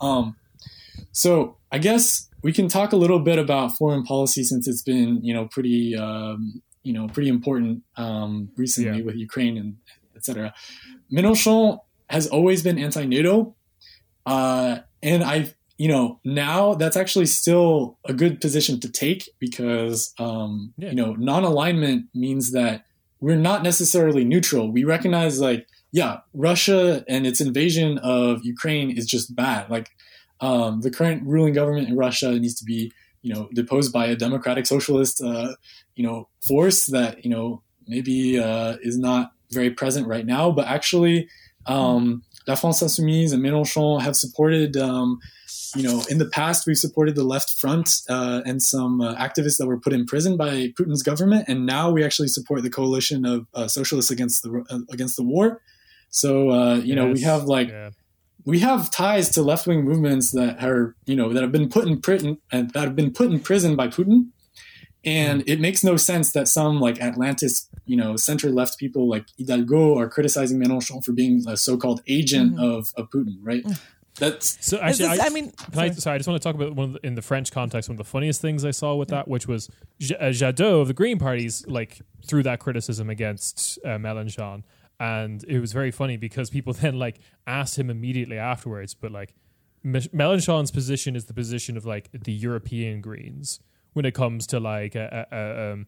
um, 0.00 0.36
so 1.12 1.56
i 1.72 1.78
guess 1.78 2.28
we 2.42 2.52
can 2.52 2.68
talk 2.68 2.92
a 2.92 2.96
little 2.96 3.18
bit 3.20 3.38
about 3.38 3.76
foreign 3.76 4.02
policy 4.04 4.42
since 4.44 4.66
it's 4.66 4.82
been 4.82 5.22
you 5.22 5.34
know 5.34 5.46
pretty 5.46 5.96
um, 5.96 6.62
you 6.82 6.92
know 6.92 7.06
pretty 7.08 7.28
important 7.28 7.82
um, 7.96 8.50
recently 8.56 8.98
Yeah. 9.00 9.04
with 9.04 9.16
Ukraine 9.16 9.58
and 9.58 9.76
etc. 10.16 10.52
Mélenchon 11.12 11.78
has 12.08 12.26
always 12.26 12.62
been 12.62 12.78
anti-NATO, 12.78 13.54
uh, 14.26 14.78
and 15.02 15.22
I 15.22 15.52
you 15.82 15.88
know 15.92 16.04
now 16.24 16.74
that's 16.80 16.98
actually 17.02 17.26
still 17.40 17.96
a 18.04 18.14
good 18.22 18.34
position 18.44 18.74
to 18.80 18.88
take 19.02 19.22
because 19.46 19.98
um, 20.26 20.50
Yeah. 20.76 20.90
you 20.92 20.98
know 21.00 21.12
non-alignment 21.30 22.00
means 22.24 22.44
that 22.58 22.84
we're 23.24 23.44
not 23.50 23.62
necessarily 23.70 24.24
neutral. 24.34 24.64
We 24.76 24.82
recognize 24.84 25.34
like 25.48 25.62
yeah, 26.00 26.14
Russia 26.48 26.82
and 27.12 27.22
its 27.30 27.40
invasion 27.40 27.90
of 28.16 28.30
Ukraine 28.54 28.88
is 28.98 29.06
just 29.14 29.34
bad. 29.44 29.62
Like 29.74 29.88
um, 30.48 30.72
the 30.84 30.90
current 30.98 31.20
ruling 31.34 31.54
government 31.60 31.88
in 31.90 31.96
Russia 32.06 32.28
needs 32.44 32.56
to 32.60 32.64
be 32.72 32.80
you 33.22 33.30
know 33.34 33.42
deposed 33.60 33.90
by 33.98 34.04
a 34.06 34.16
democratic 34.26 34.64
socialist 34.74 35.16
uh, 35.30 35.50
you 35.96 36.04
know 36.06 36.18
force 36.48 36.80
that 36.96 37.12
you 37.24 37.30
know 37.34 37.46
maybe 37.92 38.18
uh, 38.48 38.72
is 38.88 38.96
not 39.08 39.24
very 39.58 39.70
present 39.80 40.04
right 40.14 40.26
now 40.36 40.44
but 40.58 40.66
actually 40.76 41.16
um, 41.74 42.22
La 42.48 42.54
France 42.60 42.80
Insoumise 42.86 43.32
and 43.34 43.42
Mélenchon 43.46 44.00
have 44.06 44.16
supported 44.24 44.72
um, 44.88 45.08
you 45.76 45.82
know 45.82 46.02
in 46.08 46.18
the 46.18 46.26
past 46.26 46.66
we've 46.66 46.76
supported 46.76 47.14
the 47.14 47.24
left 47.24 47.50
front 47.60 48.02
uh, 48.08 48.40
and 48.44 48.62
some 48.62 49.00
uh, 49.00 49.14
activists 49.16 49.58
that 49.58 49.66
were 49.66 49.78
put 49.78 49.92
in 49.92 50.04
prison 50.06 50.36
by 50.36 50.72
Putin's 50.78 51.02
government 51.02 51.44
and 51.48 51.66
now 51.66 51.90
we 51.90 52.04
actually 52.04 52.28
support 52.28 52.62
the 52.62 52.70
coalition 52.70 53.24
of 53.24 53.46
uh, 53.54 53.68
socialists 53.68 54.10
against 54.10 54.42
the 54.42 54.64
uh, 54.70 54.78
against 54.90 55.16
the 55.16 55.22
war. 55.22 55.60
So 56.10 56.50
uh, 56.50 56.74
you 56.76 56.94
know 56.94 57.06
we 57.12 57.20
have 57.22 57.44
like 57.44 57.68
Yeah. 57.68 57.90
we 58.44 58.58
have 58.60 58.90
ties 58.90 59.28
to 59.30 59.42
left 59.42 59.66
wing 59.66 59.84
movements 59.84 60.32
that 60.32 60.62
are 60.62 60.96
you 61.06 61.16
know 61.16 61.32
that 61.32 61.42
have 61.42 61.52
been 61.52 61.68
put 61.68 61.86
in 61.86 62.00
prison 62.00 62.38
and 62.50 62.70
that 62.72 62.84
have 62.84 62.96
been 62.96 63.12
put 63.12 63.30
in 63.30 63.38
prison 63.40 63.76
by 63.76 63.88
Putin, 63.88 64.30
and 65.04 65.42
it 65.46 65.60
makes 65.60 65.84
no 65.84 65.96
sense 65.96 66.32
that 66.32 66.48
some 66.48 66.80
like 66.80 66.96
Atlanticist 66.96 67.68
you 67.86 67.96
know 67.96 68.16
center 68.16 68.50
left 68.50 68.78
people 68.78 69.08
like 69.08 69.26
Hidalgo 69.38 69.98
are 69.98 70.08
criticizing 70.08 70.58
Mélenchon 70.58 71.04
for 71.04 71.12
being 71.12 71.44
a 71.48 71.56
so 71.56 71.76
called 71.76 72.02
agent 72.08 72.58
of, 72.60 72.92
of 72.96 73.08
Putin, 73.10 73.36
right? 73.42 73.64
That's 74.20 74.64
So 74.64 74.78
actually, 74.78 75.08
this- 75.08 75.20
I, 75.20 75.26
I 75.26 75.28
mean, 75.30 75.50
Can 75.72 75.78
I, 75.80 75.90
sorry, 75.90 76.14
I 76.14 76.18
just 76.18 76.28
want 76.28 76.40
to 76.40 76.46
talk 76.48 76.54
about 76.54 76.74
one 76.76 76.88
of 76.88 76.92
the, 76.94 77.06
in 77.06 77.14
the 77.16 77.22
French 77.22 77.50
context. 77.50 77.88
One 77.88 77.94
of 77.94 77.98
the 77.98 78.04
funniest 78.04 78.40
things 78.40 78.64
I 78.64 78.70
saw 78.70 78.94
with 78.94 79.08
that, 79.08 79.26
which 79.26 79.48
was 79.48 79.68
J- 79.98 80.14
uh, 80.16 80.26
Jadot 80.30 80.80
of 80.82 80.88
the 80.88 80.94
Green 80.94 81.18
Parties, 81.18 81.66
like 81.66 82.00
threw 82.24 82.42
that 82.44 82.60
criticism 82.60 83.10
against 83.10 83.78
uh, 83.84 83.98
Mélenchon, 83.98 84.62
and 85.00 85.42
it 85.48 85.58
was 85.58 85.72
very 85.72 85.90
funny 85.90 86.16
because 86.16 86.50
people 86.50 86.72
then 86.84 86.98
like 86.98 87.18
asked 87.46 87.78
him 87.78 87.90
immediately 87.90 88.38
afterwards. 88.38 88.94
But 88.94 89.10
like 89.10 89.34
M- 89.84 89.94
Mélenchon's 89.94 90.70
position 90.70 91.16
is 91.16 91.24
the 91.24 91.34
position 91.34 91.76
of 91.76 91.84
like 91.86 92.10
the 92.12 92.32
European 92.32 93.00
Greens 93.00 93.60
when 93.94 94.04
it 94.04 94.14
comes 94.14 94.46
to 94.48 94.60
like 94.60 94.94
uh, 94.94 95.08
uh, 95.10 95.24
uh, 95.32 95.70
um, 95.72 95.86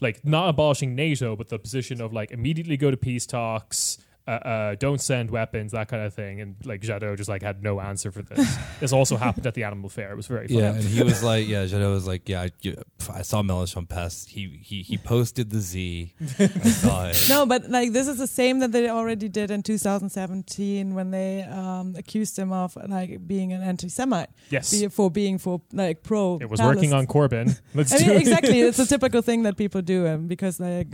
like 0.00 0.24
not 0.24 0.48
abolishing 0.48 0.94
NATO, 0.94 1.34
but 1.36 1.48
the 1.48 1.58
position 1.58 2.00
of 2.00 2.12
like 2.12 2.30
immediately 2.30 2.76
go 2.76 2.90
to 2.90 2.96
peace 2.96 3.26
talks, 3.26 3.98
uh, 4.26 4.30
uh, 4.30 4.74
don't 4.76 5.00
send 5.00 5.30
weapons, 5.30 5.72
that 5.72 5.88
kind 5.88 6.02
of 6.04 6.12
thing. 6.14 6.40
And 6.40 6.56
like 6.64 6.80
Jadot 6.80 7.16
just 7.16 7.28
like 7.28 7.42
had 7.42 7.62
no 7.62 7.80
answer 7.80 8.10
for 8.10 8.22
this. 8.22 8.56
this 8.80 8.92
also 8.92 9.16
happened 9.16 9.46
at 9.46 9.54
the 9.54 9.64
animal 9.64 9.88
fair. 9.88 10.10
It 10.12 10.16
was 10.16 10.26
very 10.26 10.48
funny. 10.48 10.60
Yeah, 10.60 10.72
and 10.74 10.82
he 10.84 11.02
was 11.02 11.22
like, 11.22 11.46
yeah, 11.46 11.64
Jadot 11.70 11.90
was 11.92 12.06
like, 12.06 12.28
yeah, 12.28 12.42
I, 12.42 12.50
you- 12.62 12.82
I 13.12 13.22
saw 13.22 13.42
Mélenchon 13.42 13.88
pass. 13.88 14.26
He 14.26 14.58
he 14.62 14.82
he 14.82 14.98
posted 15.12 15.50
the 15.50 15.60
Z. 15.60 16.14
I 16.40 16.46
saw 16.70 17.06
it. 17.06 17.26
No, 17.28 17.46
but 17.46 17.70
like 17.70 17.92
this 17.92 18.08
is 18.08 18.18
the 18.18 18.26
same 18.26 18.58
that 18.60 18.72
they 18.72 18.88
already 18.88 19.28
did 19.28 19.50
in 19.50 19.62
2017 20.10 20.94
when 20.94 21.10
they 21.10 21.42
um, 21.44 21.94
accused 21.96 22.38
him 22.38 22.52
of 22.52 22.76
like 22.88 23.26
being 23.26 23.52
an 23.52 23.62
anti-Semite 23.62 24.30
Yes. 24.50 24.70
be- 24.72 24.88
for 24.88 25.10
being 25.10 25.38
for 25.38 25.60
like 25.72 26.02
pro. 26.02 26.38
It 26.40 26.48
was 26.50 26.60
working 26.60 26.92
on 26.92 27.06
Corbyn. 27.06 27.60
Let's 27.74 27.92
I 27.92 27.98
do 27.98 28.06
mean, 28.06 28.16
it. 28.16 28.20
exactly. 28.22 28.60
It's 28.60 28.78
a 28.78 28.86
typical 28.86 29.22
thing 29.22 29.42
that 29.44 29.56
people 29.56 29.82
do 29.82 30.06
um, 30.08 30.26
because 30.26 30.58
like 30.58 30.88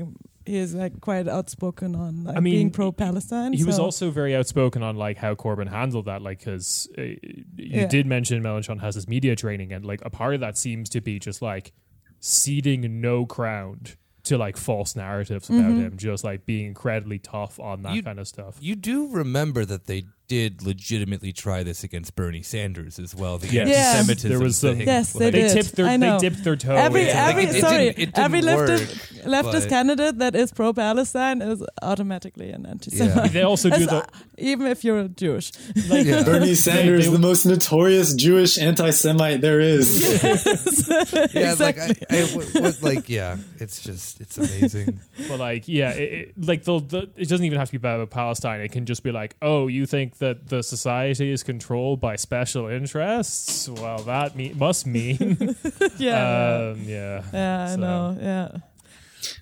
he 0.47 0.57
is 0.57 0.75
like 0.75 1.01
quite 1.01 1.29
outspoken 1.29 1.95
on 1.95 2.25
like 2.25 2.37
I 2.37 2.41
mean, 2.41 2.55
being 2.55 2.71
pro-Palestine. 2.71 3.53
He 3.53 3.65
was 3.65 3.79
also 3.79 4.11
very 4.11 4.35
outspoken 4.35 4.83
on 4.83 4.97
like 4.97 5.17
how 5.19 5.35
Corbyn 5.35 5.69
handled 5.69 6.07
that, 6.07 6.23
like 6.23 6.39
because 6.41 6.89
uh, 6.99 7.03
you 7.03 7.17
Yeah. 7.57 7.87
did 7.87 8.07
mention 8.07 8.43
Mélenchon 8.43 8.81
has 8.81 8.95
his 8.95 9.07
media 9.09 9.37
training, 9.37 9.73
and 9.73 9.85
like 9.85 10.03
a 10.05 10.11
part 10.11 10.35
of 10.35 10.41
that 10.41 10.57
seems 10.59 10.89
to 10.91 11.01
be 11.01 11.19
just 11.19 11.43
like 11.43 11.73
ceding 12.21 13.01
no 13.01 13.25
ground 13.25 13.97
to 14.25 14.39
like 14.39 14.57
false 14.57 14.95
narratives 14.95 15.49
about 15.51 15.63
Mm-hmm. 15.63 15.81
him, 15.81 15.97
just 15.97 16.23
like 16.23 16.47
being 16.47 16.67
incredibly 16.67 17.19
tough 17.19 17.59
on 17.59 17.83
that 17.83 17.95
You- 17.97 18.03
kind 18.05 18.21
of 18.21 18.29
stuff. 18.29 18.57
You 18.61 18.77
do 18.77 19.09
remember 19.09 19.65
that 19.65 19.87
they 19.87 20.05
did 20.33 20.63
legitimately 20.63 21.31
try 21.33 21.63
this 21.63 21.85
against 21.85 22.17
Bernie 22.17 22.41
Sanders 22.43 22.99
as 22.99 23.15
well. 23.15 23.37
The 23.37 23.49
Yes. 23.49 23.69
Yeah. 23.69 23.75
anti-Semitism 23.99 24.31
There 24.31 24.41
was 24.41 24.57
some- 24.57 24.77
thing. 24.79 24.87
Yes, 24.87 25.13
they 25.13 25.27
Like, 25.27 25.33
they 25.35 25.41
did. 25.43 25.53
tipped 25.53 25.77
their 25.77 25.87
I 25.87 25.97
they 25.99 26.17
dipped 26.19 26.43
their 26.43 26.57
toe. 26.57 26.75
every 26.75 27.03
into 27.03 27.17
every 27.17 27.45
it. 27.45 27.57
it 27.57 27.61
sorry 27.61 27.85
didn't- 27.93 27.99
it 27.99 28.19
every 28.19 28.41
didn't 28.41 28.59
leftist 28.59 29.25
leftist 29.27 29.69
candidate 29.69 30.19
that 30.19 30.35
is 30.35 30.51
pro-Palestine 30.53 31.43
is 31.43 31.63
automatically 31.83 32.51
an 32.51 32.65
anti-Semite. 32.67 33.33
They 33.33 33.43
also 33.43 33.69
do 33.69 33.75
As- 33.77 33.87
the 33.87 34.07
even 34.39 34.67
if 34.67 34.83
you're 34.85 35.07
Jewish. 35.09 35.53
like 35.91 36.07
Yeah. 36.07 36.23
Bernie 36.31 36.55
Sanders, 36.55 37.05
they- 37.07 37.13
the 37.13 37.19
most 37.19 37.45
notorious 37.45 38.15
Jewish 38.15 38.57
anti-Semite 38.59 39.41
there 39.43 39.61
is. 39.61 40.01
yeah, 41.35 41.55
like 41.59 41.79
I, 41.79 41.91
I 42.11 42.21
w- 42.33 42.63
was 42.63 42.83
like, 42.83 43.09
yeah, 43.11 43.37
it's 43.61 43.83
just 43.83 44.21
it's 44.21 44.39
amazing. 44.39 44.99
But 45.29 45.39
like, 45.39 45.69
yeah, 45.69 45.91
it, 45.91 46.13
it, 46.13 46.33
like 46.39 46.65
the, 46.65 46.81
the 46.81 47.11
it 47.17 47.29
doesn't 47.29 47.45
even 47.45 47.59
have 47.59 47.69
to 47.69 47.73
be 47.73 47.77
about 47.77 48.09
Palestine. 48.11 48.61
It 48.61 48.73
can 48.73 48.87
just 48.87 49.03
be 49.03 49.13
like, 49.13 49.37
oh, 49.43 49.67
you 49.69 49.87
think 49.87 50.17
that 50.23 50.49
the 50.49 50.63
society 50.63 51.31
is 51.31 51.43
controlled 51.43 52.01
by 52.01 52.17
special 52.17 52.67
interests? 52.69 53.69
Well, 53.69 53.99
that 54.05 54.35
me- 54.35 54.55
must 54.57 54.87
mean, 54.87 55.55
yeah. 55.99 56.71
um, 56.73 56.81
yeah. 56.85 57.23
yeah, 57.33 57.65
I 57.65 57.75
so- 57.75 57.77
know. 57.77 58.17
Yeah. 58.21 58.49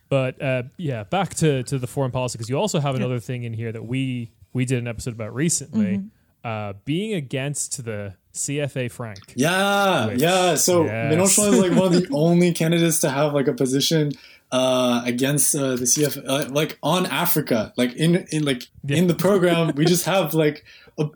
But 0.08 0.42
uh, 0.42 0.64
yeah, 0.76 1.04
back 1.04 1.34
to 1.36 1.62
to 1.64 1.78
the 1.78 1.86
foreign 1.86 2.10
policy 2.10 2.36
because 2.36 2.50
you 2.50 2.56
also 2.58 2.80
have 2.80 2.94
another 2.96 3.20
thing 3.20 3.44
in 3.44 3.52
here 3.54 3.72
that 3.72 3.84
we 3.86 4.30
we 4.52 4.64
did 4.64 4.78
an 4.78 4.88
episode 4.88 5.14
about 5.14 5.34
recently. 5.34 6.02
uh, 6.42 6.72
being 6.86 7.12
against 7.14 7.84
the 7.84 8.14
CFA 8.32 8.90
franc. 8.90 9.18
Yeah, 9.36 10.06
Which- 10.06 10.20
yeah. 10.22 10.54
So 10.56 10.84
yes. 10.84 11.14
Mélenchon 11.14 11.52
is 11.52 11.58
like 11.60 11.72
one 11.72 11.86
of 11.86 11.92
the 11.92 12.08
only 12.12 12.52
candidates 12.52 12.98
to 13.00 13.10
have 13.10 13.34
like 13.34 13.46
a 13.46 13.52
position 13.52 14.12
uh, 14.52 15.02
against 15.04 15.54
uh, 15.54 15.76
the 15.76 15.84
CF, 15.84 16.22
uh, 16.26 16.48
like 16.50 16.78
on 16.82 17.06
Africa. 17.06 17.72
Like 17.76 17.94
in 17.94 18.26
in 18.30 18.44
like 18.44 18.62
in 18.88 19.06
the 19.06 19.14
program, 19.14 19.72
we 19.76 19.84
just 19.84 20.04
have 20.06 20.34
like 20.34 20.64
a, 20.98 21.06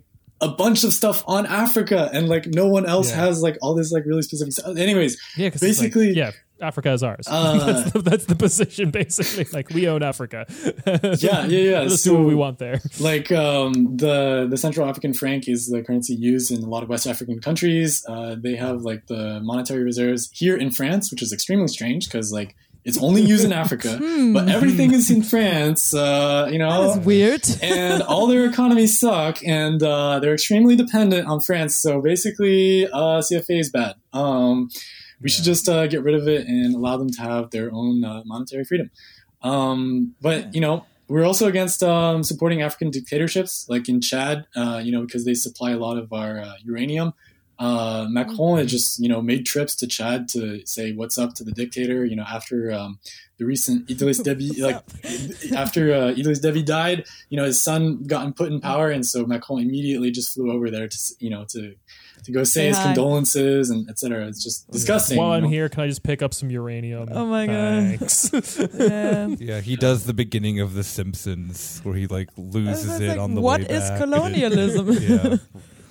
a 0.40 0.48
bunch 0.48 0.84
of 0.84 0.92
stuff 0.92 1.24
on 1.26 1.46
Africa, 1.46 2.10
and 2.12 2.28
like 2.28 2.46
no 2.46 2.68
one 2.68 2.86
else 2.86 3.10
Yeah. 3.10 3.16
has 3.26 3.42
like 3.42 3.56
all 3.62 3.74
this 3.74 3.92
like 3.92 4.04
really 4.06 4.22
specific 4.22 4.52
stuff. 4.52 4.76
Anyways, 4.76 5.20
Yeah, 5.36 5.50
basically, 5.50 6.10
yeah, 6.12 6.30
Africa 6.60 6.92
is 6.92 7.02
ours. 7.02 7.26
Uh, 7.28 7.58
that's, 7.72 7.92
the, 7.92 7.98
that's 8.02 8.24
the 8.26 8.36
position, 8.36 8.90
basically. 8.90 9.46
Like 9.52 9.70
we 9.70 9.88
own 9.88 10.02
Africa. 10.04 10.46
yeah, 10.86 11.46
yeah, 11.46 11.46
yeah. 11.46 11.80
Let's 11.88 12.02
so, 12.02 12.12
do 12.12 12.18
what 12.18 12.26
we 12.28 12.34
want 12.36 12.58
there. 12.58 12.80
like 13.00 13.32
um, 13.32 13.96
the 13.96 14.46
the 14.48 14.56
Central 14.56 14.88
African 14.88 15.12
franc 15.12 15.48
is 15.48 15.66
the 15.68 15.82
currency 15.82 16.14
used 16.14 16.50
in 16.52 16.62
a 16.62 16.68
lot 16.68 16.82
of 16.84 16.88
West 16.88 17.06
African 17.08 17.40
countries. 17.40 18.04
Uh, 18.08 18.36
they 18.38 18.54
have 18.54 18.82
like 18.82 19.06
the 19.08 19.40
monetary 19.42 19.82
reserves 19.82 20.30
here 20.32 20.56
in 20.56 20.70
France, 20.70 21.10
which 21.10 21.22
is 21.22 21.32
extremely 21.32 21.68
strange 21.68 22.04
because 22.06 22.32
like 22.32 22.54
it's 22.84 22.98
only 22.98 23.22
used 23.22 23.44
in 23.44 23.52
Africa, 23.52 23.96
but 24.34 24.48
everything 24.48 24.92
is 24.92 25.10
in 25.10 25.22
France. 25.22 25.94
Uh, 25.94 26.48
you 26.50 26.58
know, 26.58 26.92
That's 26.94 27.06
weird. 27.06 27.42
and 27.62 28.02
all 28.02 28.26
their 28.26 28.44
economies 28.44 28.98
suck, 28.98 29.38
and 29.44 29.82
uh, 29.82 30.20
they're 30.20 30.34
extremely 30.34 30.76
dependent 30.76 31.26
on 31.26 31.40
France. 31.40 31.78
So 31.78 32.02
basically, 32.02 32.86
uh, 32.86 33.22
CFA 33.22 33.60
is 33.60 33.70
bad. 33.70 33.94
Um, 34.12 34.68
we 35.22 35.30
should 35.30 35.44
just 35.44 35.66
uh, 35.68 35.86
get 35.86 36.02
rid 36.02 36.14
of 36.14 36.28
it 36.28 36.46
and 36.46 36.74
allow 36.74 36.98
them 36.98 37.10
to 37.10 37.22
have 37.22 37.50
their 37.50 37.72
own 37.72 38.04
uh, 38.04 38.22
monetary 38.26 38.64
freedom. 38.64 38.90
Um, 39.42 40.14
but 40.20 40.54
you 40.54 40.60
know, 40.60 40.84
we're 41.08 41.24
also 41.24 41.46
against 41.46 41.82
um, 41.82 42.22
supporting 42.22 42.60
African 42.60 42.90
dictatorships, 42.90 43.66
like 43.68 43.88
in 43.88 44.02
Chad. 44.02 44.46
Uh, 44.54 44.80
you 44.84 44.92
know, 44.92 45.00
because 45.00 45.24
they 45.24 45.34
supply 45.34 45.70
a 45.70 45.78
lot 45.78 45.96
of 45.96 46.12
our 46.12 46.38
uh, 46.38 46.54
uranium. 46.62 47.14
Uh, 47.58 48.06
Macron 48.10 48.58
had 48.58 48.68
just 48.68 48.98
you 48.98 49.08
know 49.08 49.22
made 49.22 49.46
trips 49.46 49.74
to 49.76 49.86
Chad 49.86 50.28
to 50.30 50.64
say 50.66 50.92
what's 50.92 51.18
up 51.18 51.34
to 51.34 51.44
the 51.44 51.52
dictator. 51.52 52.04
You 52.04 52.16
know, 52.16 52.24
after 52.24 52.72
um, 52.72 52.98
the 53.38 53.44
recent 53.44 53.88
Idriss 53.88 54.20
Deby, 54.24 54.60
like 54.60 55.52
after 55.56 55.92
uh, 55.92 56.14
Idriss 56.14 56.42
Deby 56.42 56.64
died, 56.64 57.04
you 57.30 57.36
know 57.36 57.44
his 57.44 57.62
son 57.62 58.02
gotten 58.04 58.32
put 58.32 58.50
in 58.50 58.60
power, 58.60 58.90
and 58.90 59.06
so 59.06 59.24
Macron 59.24 59.60
immediately 59.60 60.10
just 60.10 60.34
flew 60.34 60.50
over 60.50 60.70
there 60.70 60.88
to 60.88 60.98
you 61.18 61.30
know 61.30 61.44
to 61.50 61.74
to 62.24 62.32
go 62.32 62.42
say 62.42 62.60
Say 62.62 62.66
his 62.68 62.76
hi. 62.78 62.84
condolences 62.84 63.70
and 63.70 63.88
etc. 63.90 64.26
It's 64.28 64.42
just 64.42 64.70
disgusting. 64.70 65.18
While 65.18 65.32
I'm 65.32 65.44
know? 65.44 65.48
here, 65.48 65.68
can 65.68 65.82
I 65.82 65.88
just 65.88 66.02
pick 66.02 66.22
up 66.22 66.32
some 66.32 66.50
uranium? 66.50 67.08
Oh 67.12 67.26
my 67.26 67.46
God. 67.46 68.00
Yeah. 68.78 69.26
Yeah, 69.44 69.60
he 69.60 69.76
does 69.76 70.04
the 70.06 70.14
beginning 70.14 70.60
of 70.60 70.74
The 70.74 70.84
Simpsons 70.84 71.80
where 71.82 71.94
he 71.94 72.06
like 72.06 72.30
loses 72.36 73.00
it 73.00 73.08
like, 73.08 73.18
on 73.18 73.34
the 73.34 73.40
what 73.40 73.60
way 73.60 73.66
is 73.66 73.88
back. 73.90 73.98
colonialism? 74.00 74.92
yeah, 74.92 75.36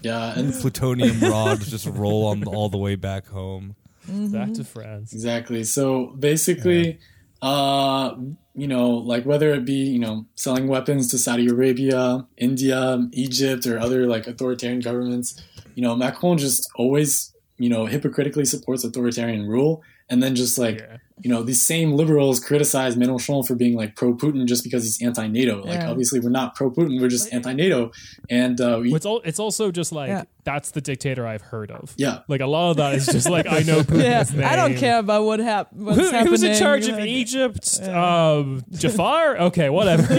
yeah, 0.04 0.38
and 0.38 0.54
plutonium 0.54 1.20
rods 1.22 1.70
just 1.70 1.88
roll 1.88 2.28
on 2.28 2.44
all 2.44 2.70
the 2.70 2.78
way 2.78 2.96
back 2.96 3.28
home. 3.28 3.76
Back 4.08 4.54
to 4.54 4.64
France. 4.66 5.14
Exactly. 5.14 5.64
So 5.64 6.08
basically, 6.20 7.00
uh, 7.42 8.16
you 8.54 8.68
know, 8.68 8.90
like 8.90 9.26
whether 9.26 9.54
it 9.54 9.66
be 9.66 9.86
you 9.86 10.00
know 10.00 10.26
selling 10.36 10.68
weapons 10.68 11.10
to 11.12 11.18
Saudi 11.18 11.48
Arabia, 11.48 12.28
India, 12.38 13.08
Egypt, 13.14 13.66
or 13.66 13.80
other 13.80 14.06
like 14.08 14.28
authoritarian 14.28 14.82
governments, 14.82 15.42
you 15.76 15.82
know, 15.82 15.96
Macron 15.96 16.38
just 16.38 16.70
always 16.76 17.34
you 17.58 17.70
know 17.70 17.86
hypocritically 17.86 18.46
supports 18.46 18.84
authoritarian 18.84 19.48
rule, 19.48 19.82
and 20.10 20.22
then 20.22 20.36
just 20.36 20.58
like 20.58 20.80
Yeah. 20.80 20.98
You 21.22 21.30
know 21.30 21.44
these 21.44 21.62
same 21.62 21.92
liberals 21.94 22.40
criticize 22.40 22.96
Mélenchon 22.96 23.46
for 23.48 23.54
being 23.56 23.76
like 23.76 23.96
pro 23.96 24.16
Putin 24.16 24.46
just 24.48 24.64
because 24.64 24.84
he's 24.84 25.02
anti 25.02 25.28
NATO. 25.28 25.62
Like 25.62 25.80
Yeah. 25.82 25.90
obviously 25.92 26.20
we're 26.20 26.30
not 26.30 26.56
pro 26.56 26.72
Putin, 26.72 27.00
we're 27.00 27.08
just 27.08 27.32
anti 27.34 27.54
NATO, 27.54 27.92
and 28.30 28.60
uh, 28.60 28.80
we, 28.82 28.94
It's, 28.94 29.06
all, 29.06 29.22
it's 29.24 29.40
also 29.40 29.72
just 29.72 29.92
like, 29.92 30.08
Yeah. 30.10 30.24
that's 30.44 30.72
the 30.72 30.82
dictator 30.82 31.28
I've 31.28 31.44
heard 31.44 31.70
of. 31.72 31.94
yeah. 31.98 32.20
Like 32.28 32.42
a 32.42 32.48
lot 32.48 32.72
of 32.72 32.78
that 32.78 32.96
is 32.96 33.06
just 33.06 33.30
like, 33.30 33.46
I 33.48 33.60
know 33.60 33.82
Putin's 33.84 34.32
Yeah, 34.34 34.38
name. 34.42 34.48
I 34.52 34.56
don't 34.56 34.76
care 34.76 34.98
about 35.00 35.24
what 35.26 35.40
hap- 35.40 35.72
what's 35.72 36.00
Who, 36.00 36.06
happening. 36.06 36.28
who's 36.28 36.44
in 36.44 36.58
charge 36.58 36.88
of 36.88 36.98
Like, 36.98 37.08
Egypt? 37.08 37.80
Um, 37.84 38.64
Jafar? 38.72 39.38
Okay, 39.38 39.70
whatever. 39.70 40.04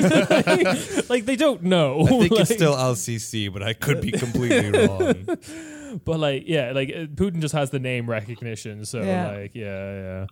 like 1.09 1.25
they 1.27 1.37
don't 1.37 1.65
know. 1.65 2.03
I 2.03 2.07
think 2.07 2.31
Like, 2.31 2.41
it's 2.43 2.55
still 2.55 2.77
Al 2.77 2.95
Sisi, 2.95 3.53
but 3.53 3.63
I 3.65 3.73
could 3.73 4.01
be 4.01 4.13
completely 4.13 4.71
wrong. 4.71 5.27
but 6.05 6.21
like, 6.21 6.45
yeah, 6.47 6.73
like 6.73 6.91
uh, 6.91 7.07
Putin 7.07 7.41
just 7.41 7.55
has 7.55 7.71
the 7.71 7.81
name 7.81 8.09
recognition. 8.09 8.85
So 8.85 9.03
Yeah. 9.03 9.31
like, 9.33 9.55
yeah, 9.55 9.65
yeah. 9.65 10.27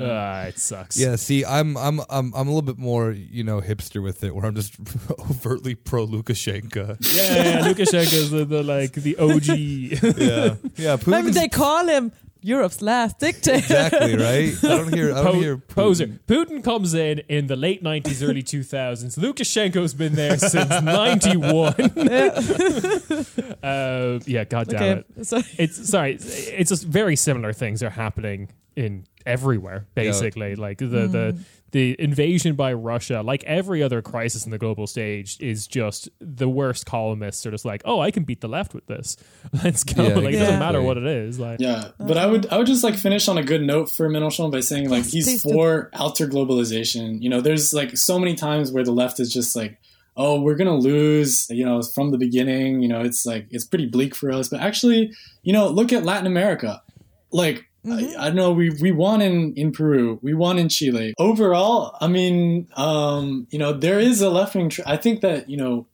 Ah, 0.00 0.42
it 0.44 0.58
sucks. 0.58 0.96
Yeah, 0.98 1.16
see, 1.16 1.44
I'm 1.44 1.76
I'm 1.76 2.00
I'm 2.10 2.32
I'm 2.34 2.46
a 2.48 2.50
little 2.50 2.62
bit 2.62 2.78
more, 2.78 3.10
you 3.12 3.44
know, 3.44 3.60
hipster 3.60 4.02
with 4.02 4.22
it, 4.24 4.34
where 4.34 4.44
I'm 4.46 4.54
just 4.54 4.76
overtly 5.18 5.74
pro 5.74 6.06
Lukashenko. 6.06 6.96
yeah, 7.00 7.34
yeah, 7.34 7.42
yeah. 7.58 7.60
Lukashenko 7.72 8.12
is 8.12 8.30
the, 8.30 8.44
the 8.44 8.62
like 8.62 8.92
the 8.92 9.16
OG. 9.18 9.48
Yeah, 10.18 10.54
yeah, 10.76 10.96
Maybe 11.06 11.28
Putin's 11.28 11.34
they 11.36 11.48
call 11.48 11.86
him 11.86 12.12
Europe's 12.40 12.80
last 12.80 13.18
dictator. 13.18 13.56
exactly 13.58 14.16
right. 14.16 14.54
I 14.62 14.68
don't 14.68 14.94
hear, 14.94 15.10
I 15.12 15.14
don't 15.22 15.24
Po- 15.34 15.40
hear 15.40 15.56
Putin. 15.56 15.74
poser. 15.74 16.06
Putin 16.28 16.62
comes 16.62 16.94
in 16.94 17.18
in 17.28 17.48
the 17.48 17.56
late 17.56 17.82
90s, 17.82 18.22
early 18.22 18.42
2000s. 18.44 19.18
Lukashenko's 19.18 19.92
been 19.94 20.14
there 20.14 20.38
since 20.38 20.70
91. 20.82 21.74
uh, 23.62 24.20
yeah, 24.26 24.44
god 24.44 24.68
damn 24.68 24.82
okay, 24.82 25.04
it. 25.16 25.26
so 25.26 25.42
It's 25.58 25.88
sorry. 25.90 26.14
It's 26.20 26.70
just 26.70 26.84
very 26.84 27.16
similar 27.16 27.52
things 27.52 27.82
are 27.82 27.90
happening 27.90 28.48
in 28.76 29.04
everywhere. 29.28 29.86
Basically, 29.94 30.56
like 30.56 30.78
the 30.78 30.86
the 30.86 31.32
hmm. 31.36 31.42
the 31.70 31.94
invasion 32.00 32.56
by 32.56 32.72
Russia, 32.72 33.20
like 33.22 33.44
every 33.44 33.82
other 33.82 34.00
crisis 34.02 34.44
in 34.44 34.50
the 34.50 34.58
global 34.58 34.86
stage, 34.86 35.36
is 35.40 35.66
just 35.66 36.08
the 36.18 36.48
worst 36.48 36.86
columnists 36.86 37.44
are 37.46 37.50
just 37.50 37.64
like, 37.64 37.82
oh, 37.84 38.00
I 38.00 38.10
can 38.10 38.24
beat 38.24 38.40
the 38.40 38.48
left 38.48 38.74
with 38.74 38.86
this. 38.86 39.16
Let's 39.62 39.84
go. 39.84 40.08
Yeah, 40.08 40.14
like 40.14 40.34
it 40.34 40.38
doesn't 40.38 40.58
matter 40.58 40.82
what 40.82 40.96
it 40.96 41.06
is. 41.06 41.38
Like 41.38 41.60
Yeah, 41.60 41.90
but 42.00 42.16
I 42.16 42.26
would 42.26 42.46
I 42.46 42.56
would 42.56 42.66
just 42.66 42.82
like 42.82 42.96
finish 42.96 43.28
on 43.28 43.38
a 43.38 43.44
good 43.44 43.62
note 43.62 43.90
for 43.90 44.08
Mélenchon 44.08 44.50
by 44.50 44.60
saying 44.60 44.88
like 44.88 45.04
he's 45.04 45.42
for 45.42 45.90
alter 45.92 46.26
globalization. 46.26 47.22
You 47.22 47.28
know, 47.28 47.40
there's 47.40 47.72
like 47.72 47.96
so 47.96 48.18
many 48.18 48.34
times 48.34 48.72
where 48.72 48.82
the 48.82 48.92
left 48.92 49.20
is 49.20 49.32
just 49.32 49.54
like, 49.54 49.78
oh, 50.16 50.40
we're 50.40 50.56
gonna 50.56 50.76
lose. 50.76 51.48
You 51.50 51.66
know, 51.66 51.82
from 51.82 52.10
the 52.10 52.18
beginning. 52.18 52.80
You 52.80 52.88
know, 52.88 53.02
it's 53.02 53.26
like 53.26 53.46
it's 53.50 53.66
pretty 53.66 53.86
bleak 53.86 54.14
for 54.14 54.32
us. 54.32 54.48
But 54.48 54.60
actually, 54.60 55.12
you 55.42 55.52
know, 55.52 55.68
look 55.68 55.92
at 55.92 56.04
Latin 56.04 56.26
America. 56.26 56.82
Like 57.30 57.67
I, 57.86 58.14
I 58.18 58.26
don't 58.26 58.36
know, 58.36 58.52
we 58.52 58.70
we 58.70 58.92
won 58.92 59.20
in 59.22 59.54
in 59.54 59.72
Peru, 59.72 60.18
we 60.22 60.34
won 60.34 60.58
in 60.58 60.68
Chile. 60.68 61.14
Overall, 61.18 61.96
I 62.00 62.08
mean, 62.08 62.68
um, 62.76 63.46
you 63.50 63.58
know, 63.58 63.72
there 63.72 64.00
is 64.00 64.20
a 64.20 64.30
left 64.30 64.54
wing. 64.54 64.68
Tr- 64.68 64.82
I 64.86 64.96
think 64.96 65.20
that 65.20 65.48
you 65.48 65.56
know 65.56 65.86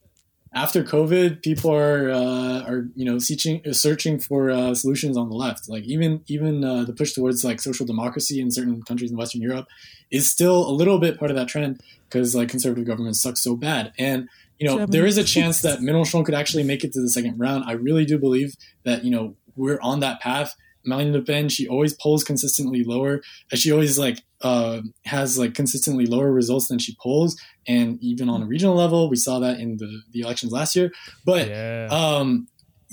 after 0.55 0.85
COVID, 0.85 1.43
people 1.43 1.71
are 1.75 2.09
uh, 2.09 2.61
are 2.61 2.87
you 2.95 3.03
know 3.03 3.19
searching 3.19 3.61
searching 3.73 4.19
for 4.19 4.49
uh, 4.49 4.73
solutions 4.73 5.17
on 5.17 5.29
the 5.29 5.35
left. 5.35 5.67
Like 5.67 5.83
even 5.83 6.21
even 6.27 6.63
uh, 6.63 6.85
the 6.85 6.93
push 6.93 7.11
towards 7.11 7.43
like 7.43 7.61
social 7.61 7.85
democracy 7.85 8.39
in 8.39 8.49
certain 8.51 8.81
countries 8.81 9.11
in 9.11 9.17
Western 9.17 9.41
Europe 9.41 9.67
is 10.11 10.29
still 10.29 10.67
a 10.67 10.71
little 10.71 10.97
bit 10.97 11.19
part 11.19 11.29
of 11.29 11.35
that 11.35 11.49
trend 11.49 11.81
because 12.09 12.33
like 12.33 12.47
conservative 12.47 12.85
governments 12.85 13.21
suck 13.21 13.35
so 13.35 13.57
bad. 13.57 13.91
And 13.99 14.29
you 14.57 14.67
know 14.67 14.85
there 14.85 15.05
is 15.05 15.17
a 15.17 15.25
chance 15.25 15.61
that 15.61 15.79
Mélenchon 15.79 16.25
could 16.25 16.35
actually 16.35 16.63
make 16.63 16.85
it 16.85 16.93
to 16.93 17.01
the 17.01 17.09
second 17.09 17.37
round. 17.37 17.65
I 17.67 17.73
really 17.73 18.05
do 18.05 18.17
believe 18.17 18.55
that 18.85 19.03
you 19.03 19.11
know 19.11 19.35
we're 19.57 19.79
on 19.81 19.99
that 19.99 20.21
path. 20.21 20.55
Marine 20.85 21.13
Le 21.13 21.21
Pen, 21.21 21.49
she 21.49 21.67
always 21.67 21.93
polls 21.93 22.23
consistently 22.23 22.83
lower. 22.83 23.21
She 23.53 23.71
always 23.71 23.97
like 23.97 24.23
uh, 24.41 24.81
has 25.05 25.37
like 25.37 25.53
consistently 25.53 26.05
lower 26.05 26.31
results 26.31 26.67
than 26.67 26.79
she 26.79 26.95
polls, 27.01 27.39
and 27.67 28.01
even 28.01 28.29
on 28.29 28.41
a 28.41 28.45
regional 28.45 28.75
level, 28.75 29.09
we 29.09 29.15
saw 29.15 29.39
that 29.39 29.59
in 29.59 29.77
the 29.77 30.01
the 30.11 30.21
elections 30.21 30.51
last 30.51 30.75
year. 30.75 30.91
But 31.25 31.47
yeah, 31.47 31.87
um, 31.91 32.47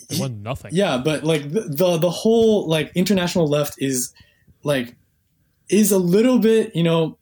they 0.09 0.19
won 0.19 0.43
nothing. 0.43 0.71
yeah, 0.75 0.99
but 0.99 1.25
like 1.25 1.51
the, 1.53 1.63
the 1.63 1.99
the 1.99 2.11
whole 2.11 2.69
like 2.69 2.93
international 2.95 3.47
left 3.47 3.75
is 3.79 4.13
like 4.63 4.97
is 5.69 5.91
a 5.91 5.99
little 5.99 6.39
bit 6.39 6.75
you 6.75 6.83
know 6.83 7.19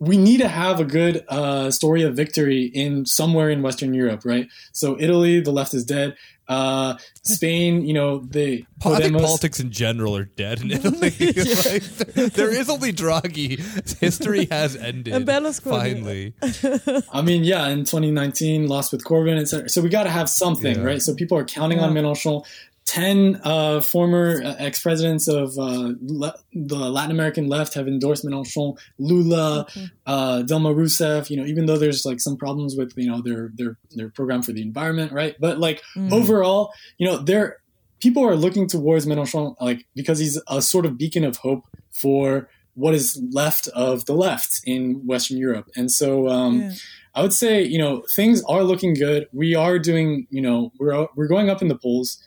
we 0.00 0.16
need 0.16 0.38
to 0.40 0.48
have 0.48 0.80
a 0.80 0.84
good 0.84 1.24
uh, 1.28 1.70
story 1.70 2.02
of 2.02 2.16
victory 2.16 2.64
in 2.64 3.04
somewhere 3.06 3.50
in 3.50 3.60
Western 3.62 3.92
Europe, 3.94 4.22
right? 4.24 4.48
So 4.72 4.96
Italy, 4.98 5.40
the 5.40 5.52
left 5.52 5.74
is 5.74 5.84
dead. 5.84 6.16
Uh, 6.48 6.96
Spain, 7.22 7.84
you 7.86 7.92
know, 7.94 8.18
they 8.28 8.66
Po- 8.80 8.94
I 8.94 8.98
think 9.02 9.14
Podemos- 9.14 9.20
politics 9.24 9.60
in 9.60 9.70
general 9.70 10.16
are 10.16 10.24
dead 10.24 10.62
in 10.62 10.72
Italy. 10.72 11.10
Like, 11.20 12.32
there 12.32 12.50
is 12.50 12.68
only 12.68 12.92
Draghi. 12.92 13.60
History 14.00 14.46
has 14.50 14.74
ended. 14.74 15.14
And 15.14 15.24
Berlusconi. 15.26 16.34
Finally. 16.42 17.04
I 17.12 17.22
mean, 17.22 17.44
yeah, 17.44 17.68
in 17.68 17.80
2019, 17.84 18.66
lost 18.66 18.90
with 18.90 19.04
Corbyn, 19.04 19.38
etc. 19.38 19.68
So 19.68 19.80
we 19.80 19.90
got 19.90 20.04
to 20.04 20.10
have 20.10 20.28
something, 20.28 20.76
Yeah. 20.78 20.82
right? 20.82 21.02
So 21.02 21.14
people 21.14 21.38
are 21.38 21.44
counting 21.44 21.78
on 21.78 21.94
Yeah. 21.94 22.02
Mélenchon. 22.02 22.44
Ten 22.90 23.40
uh, 23.44 23.80
former 23.80 24.42
uh, 24.42 24.56
ex-presidents 24.58 25.28
of 25.28 25.56
uh, 25.56 25.92
le- 26.02 26.34
the 26.52 26.76
Latin 26.76 27.12
American 27.12 27.46
left 27.48 27.74
have 27.74 27.86
endorsed 27.86 28.24
Mélenchon. 28.24 28.76
Lula, 28.98 29.64
uh, 30.06 30.42
Dilma 30.42 30.74
Rousseff. 30.74 31.30
You 31.30 31.36
know, 31.36 31.44
even 31.46 31.66
though 31.66 31.78
there's 31.78 32.04
like 32.04 32.18
some 32.20 32.36
problems 32.36 32.74
with 32.76 32.92
you 32.96 33.08
know 33.08 33.20
their 33.22 33.52
their 33.54 33.76
their 33.98 34.08
program 34.08 34.42
for 34.42 34.50
the 34.52 34.62
environment, 34.62 35.12
right? 35.12 35.36
But 35.38 35.60
like 35.60 35.82
overall, 36.10 36.72
you 36.98 37.06
know, 37.06 37.18
there 37.18 37.58
people 38.00 38.24
are 38.26 38.34
looking 38.34 38.66
towards 38.66 39.06
Mélenchon 39.06 39.54
like 39.60 39.86
because 39.94 40.18
he's 40.18 40.40
a 40.48 40.60
sort 40.60 40.84
of 40.84 40.98
beacon 40.98 41.22
of 41.22 41.36
hope 41.36 41.62
for 41.92 42.48
what 42.74 42.94
is 42.94 43.22
left 43.30 43.68
of 43.68 44.06
the 44.06 44.14
left 44.14 44.62
in 44.64 45.06
Western 45.06 45.36
Europe, 45.38 45.68
and 45.76 45.92
so 45.92 46.26
um, 46.28 46.60
Yeah. 46.60 46.72
I 47.14 47.22
would 47.22 47.32
say 47.32 47.62
you 47.62 47.78
know 47.78 48.02
things 48.10 48.42
are 48.48 48.64
looking 48.64 48.94
good. 48.94 49.28
We 49.32 49.54
are 49.54 49.78
doing 49.78 50.26
you 50.30 50.40
know 50.42 50.72
we're 50.80 51.06
we're 51.14 51.28
going 51.28 51.50
up 51.50 51.62
in 51.62 51.68
the 51.68 51.76
polls. 51.78 52.18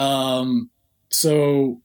Um, 0.00 0.70
so 1.10 1.80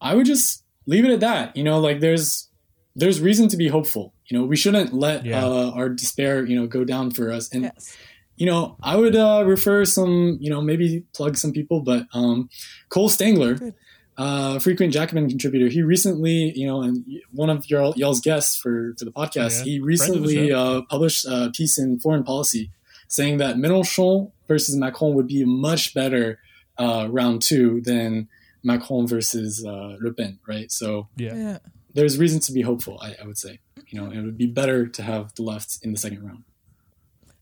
I 0.00 0.14
would 0.14 0.26
just 0.26 0.64
leave 0.86 1.04
it 1.04 1.10
at 1.10 1.20
that. 1.20 1.56
You 1.56 1.64
know, 1.64 1.80
like 1.80 2.00
there's 2.00 2.48
there's 2.94 3.20
reason 3.20 3.48
to 3.48 3.56
be 3.56 3.68
hopeful. 3.68 4.12
You 4.26 4.38
know, 4.38 4.44
we 4.44 4.56
shouldn't 4.56 4.92
let 4.92 5.24
Yeah. 5.24 5.44
uh, 5.44 5.70
our 5.74 5.88
despair 5.88 6.44
you 6.44 6.54
know 6.58 6.66
go 6.66 6.84
down 6.84 7.10
for 7.10 7.30
us. 7.32 7.48
And 7.52 7.62
Yes. 7.64 7.96
you 8.36 8.46
know, 8.46 8.76
I 8.82 8.96
would 8.96 9.16
uh, 9.16 9.44
refer 9.46 9.84
some, 9.84 10.38
you 10.40 10.50
know, 10.50 10.60
maybe 10.60 11.04
plug 11.14 11.36
some 11.36 11.52
people, 11.52 11.80
but 11.80 12.06
um, 12.12 12.48
Cole 12.88 13.08
Stangler, 13.08 13.58
Good. 13.58 13.74
uh, 14.16 14.58
frequent 14.58 14.92
Jacobin 14.92 15.28
contributor, 15.28 15.68
he 15.68 15.82
recently, 15.82 16.52
you 16.58 16.66
know, 16.66 16.82
and 16.82 17.04
one 17.32 17.50
of 17.50 17.68
your 17.70 17.92
y'all's 17.96 18.20
guests 18.20 18.56
for 18.56 18.94
for 18.98 19.04
the 19.04 19.12
podcast, 19.12 19.58
Yeah. 19.58 19.64
he 19.64 19.78
Friend 19.78 20.16
of 20.16 20.22
the 20.22 20.28
recently 20.28 20.52
uh, 20.52 20.82
published 20.90 21.24
a 21.26 21.50
piece 21.54 21.78
in 21.78 21.98
Foreign 22.00 22.24
Policy 22.24 22.70
saying 23.08 23.38
that 23.38 23.56
Mélenchon 23.56 24.30
versus 24.48 24.74
Macron 24.76 25.14
would 25.14 25.26
be 25.28 25.42
a 25.42 25.46
much 25.46 25.94
better 25.94 26.38
uh, 26.78 27.06
round 27.10 27.42
two 27.42 27.80
than 27.82 28.28
Macron 28.62 29.06
versus 29.06 29.64
uh, 29.66 29.96
Le 30.00 30.12
Pen, 30.12 30.38
right? 30.46 30.70
So 30.70 31.08
Yeah. 31.16 31.34
Yeah. 31.34 31.58
there's 31.94 32.18
reason 32.18 32.40
to 32.40 32.52
be 32.52 32.62
hopeful, 32.62 32.98
I, 33.02 33.14
I 33.22 33.26
would 33.26 33.38
say. 33.38 33.58
You 33.88 34.00
know, 34.00 34.10
it 34.10 34.20
would 34.22 34.38
be 34.38 34.46
better 34.46 34.86
to 34.86 35.02
have 35.02 35.34
the 35.34 35.42
left 35.42 35.78
in 35.82 35.92
the 35.92 35.98
second 35.98 36.24
round. 36.24 36.44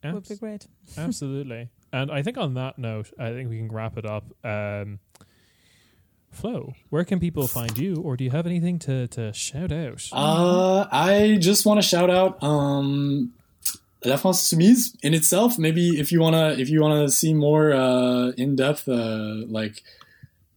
Would 0.03 0.29
be 0.29 0.37
great. 0.37 0.67
Absolutely. 0.97 1.69
And 1.93 2.11
I 2.11 2.23
think 2.23 2.39
on 2.39 2.55
that 2.55 2.79
note, 2.79 3.11
I 3.19 3.31
think 3.33 3.51
we 3.51 3.59
can 3.59 3.69
wrap 3.71 3.99
it 3.99 4.07
up. 4.07 4.25
Um, 4.45 4.99
Flo, 6.31 6.75
where 6.91 7.05
can 7.05 7.19
people 7.19 7.47
find 7.49 7.77
you, 7.77 7.97
or 7.97 8.17
do 8.17 8.23
you 8.25 8.31
have 8.31 8.47
anything 8.47 8.79
to, 8.81 9.09
to 9.09 9.33
shout 9.33 9.73
out? 9.73 10.09
Uh, 10.13 10.87
I 10.91 11.37
just 11.41 11.67
want 11.67 11.83
to 11.83 11.87
shout 11.87 12.09
out 12.09 12.41
um, 12.43 13.33
La 14.05 14.17
France 14.17 14.43
Insoumise 14.43 14.97
in 15.03 15.15
itself. 15.15 15.59
Maybe 15.59 16.01
if 16.01 16.11
you 16.13 16.21
wanna 16.21 16.55
if 16.59 16.69
you 16.69 16.81
wanna 16.81 17.09
see 17.09 17.35
more 17.35 17.73
uh, 17.73 18.31
in 18.37 18.57
depth 18.57 18.89
uh, 18.89 19.45
like 19.47 19.83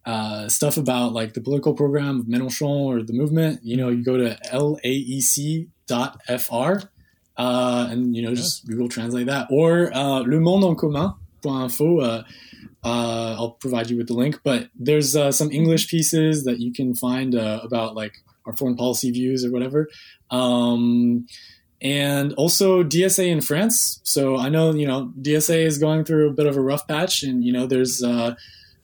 uh, 0.05 0.47
stuff 0.49 0.77
about 0.77 1.13
like 1.13 1.33
the 1.33 1.41
political 1.41 1.73
program 1.73 2.19
of 2.21 2.25
Mélenchon 2.25 2.85
or 2.85 3.01
the 3.03 3.13
movement, 3.13 3.59
you 3.63 3.77
know, 3.77 3.89
you 3.89 4.03
go 4.03 4.17
to 4.17 4.37
laec.fr 4.51 5.69
uh, 7.37 7.87
and 7.89 8.15
you 8.15 8.21
know 8.21 8.35
just 8.35 8.67
Google 8.67 8.89
Translate 8.89 9.27
that 9.27 9.47
or 9.49 9.93
uh, 9.93 10.19
Le 10.19 10.39
Monde 10.39 10.65
en 10.65 10.75
Commun. 10.75 11.15
Info, 11.45 11.99
uh, 11.99 12.23
uh, 12.83 13.35
I'll 13.37 13.57
provide 13.59 13.89
you 13.89 13.97
with 13.97 14.07
the 14.07 14.13
link, 14.13 14.39
but 14.45 14.69
there's 14.75 15.13
uh, 15.13 15.29
some 15.29 15.51
English 15.51 15.89
pieces 15.89 16.45
that 16.45 16.59
you 16.61 16.71
can 16.71 16.95
find 16.95 17.35
uh, 17.35 17.59
about 17.63 17.95
like 17.95 18.13
our 18.45 18.53
foreign 18.53 18.77
policy 18.77 19.11
views 19.11 19.43
or 19.43 19.51
whatever. 19.51 19.89
Um, 20.31 21.27
and 21.83 22.33
also 22.33 22.81
DSA 22.81 23.27
in 23.27 23.41
France. 23.41 23.99
So 24.03 24.37
I 24.37 24.49
know 24.49 24.71
you 24.73 24.87
know 24.87 25.11
DSA 25.21 25.65
is 25.65 25.77
going 25.77 26.05
through 26.05 26.29
a 26.29 26.33
bit 26.33 26.47
of 26.47 26.55
a 26.55 26.61
rough 26.61 26.87
patch, 26.87 27.23
and 27.23 27.43
you 27.43 27.51
know 27.51 27.67
there's 27.67 28.01
uh, 28.01 28.35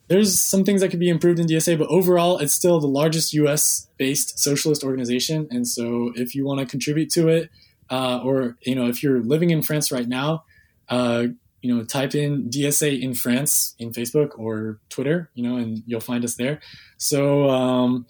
there's 0.09 0.39
some 0.39 0.65
things 0.65 0.81
that 0.81 0.89
could 0.89 0.99
be 0.99 1.09
improved 1.09 1.39
in 1.39 1.47
DSA, 1.47 1.79
but 1.79 1.87
overall 1.87 2.37
it's 2.37 2.53
still 2.53 2.79
the 2.79 2.87
largest 2.87 3.33
U.S. 3.33 3.87
based 3.97 4.37
socialist 4.37 4.83
organization. 4.83 5.47
And 5.49 5.67
so 5.67 6.11
if 6.15 6.35
you 6.35 6.45
want 6.45 6.59
to 6.59 6.65
contribute 6.65 7.09
to 7.11 7.29
it, 7.29 7.49
uh, 7.89 8.19
or 8.23 8.57
you 8.61 8.75
know 8.75 8.87
if 8.87 9.01
you're 9.01 9.21
living 9.21 9.49
in 9.49 9.61
France 9.61 9.91
right 9.91 10.07
now, 10.07 10.43
uh, 10.89 11.27
you 11.61 11.73
know 11.73 11.85
type 11.85 12.15
in 12.15 12.49
DSA 12.49 13.01
in 13.01 13.13
France 13.13 13.75
in 13.79 13.91
Facebook 13.91 14.37
or 14.37 14.79
Twitter, 14.89 15.29
you 15.35 15.47
know, 15.47 15.55
and 15.55 15.83
you'll 15.87 16.01
find 16.01 16.25
us 16.25 16.35
there. 16.35 16.59
So. 16.97 17.49
Um, 17.49 18.05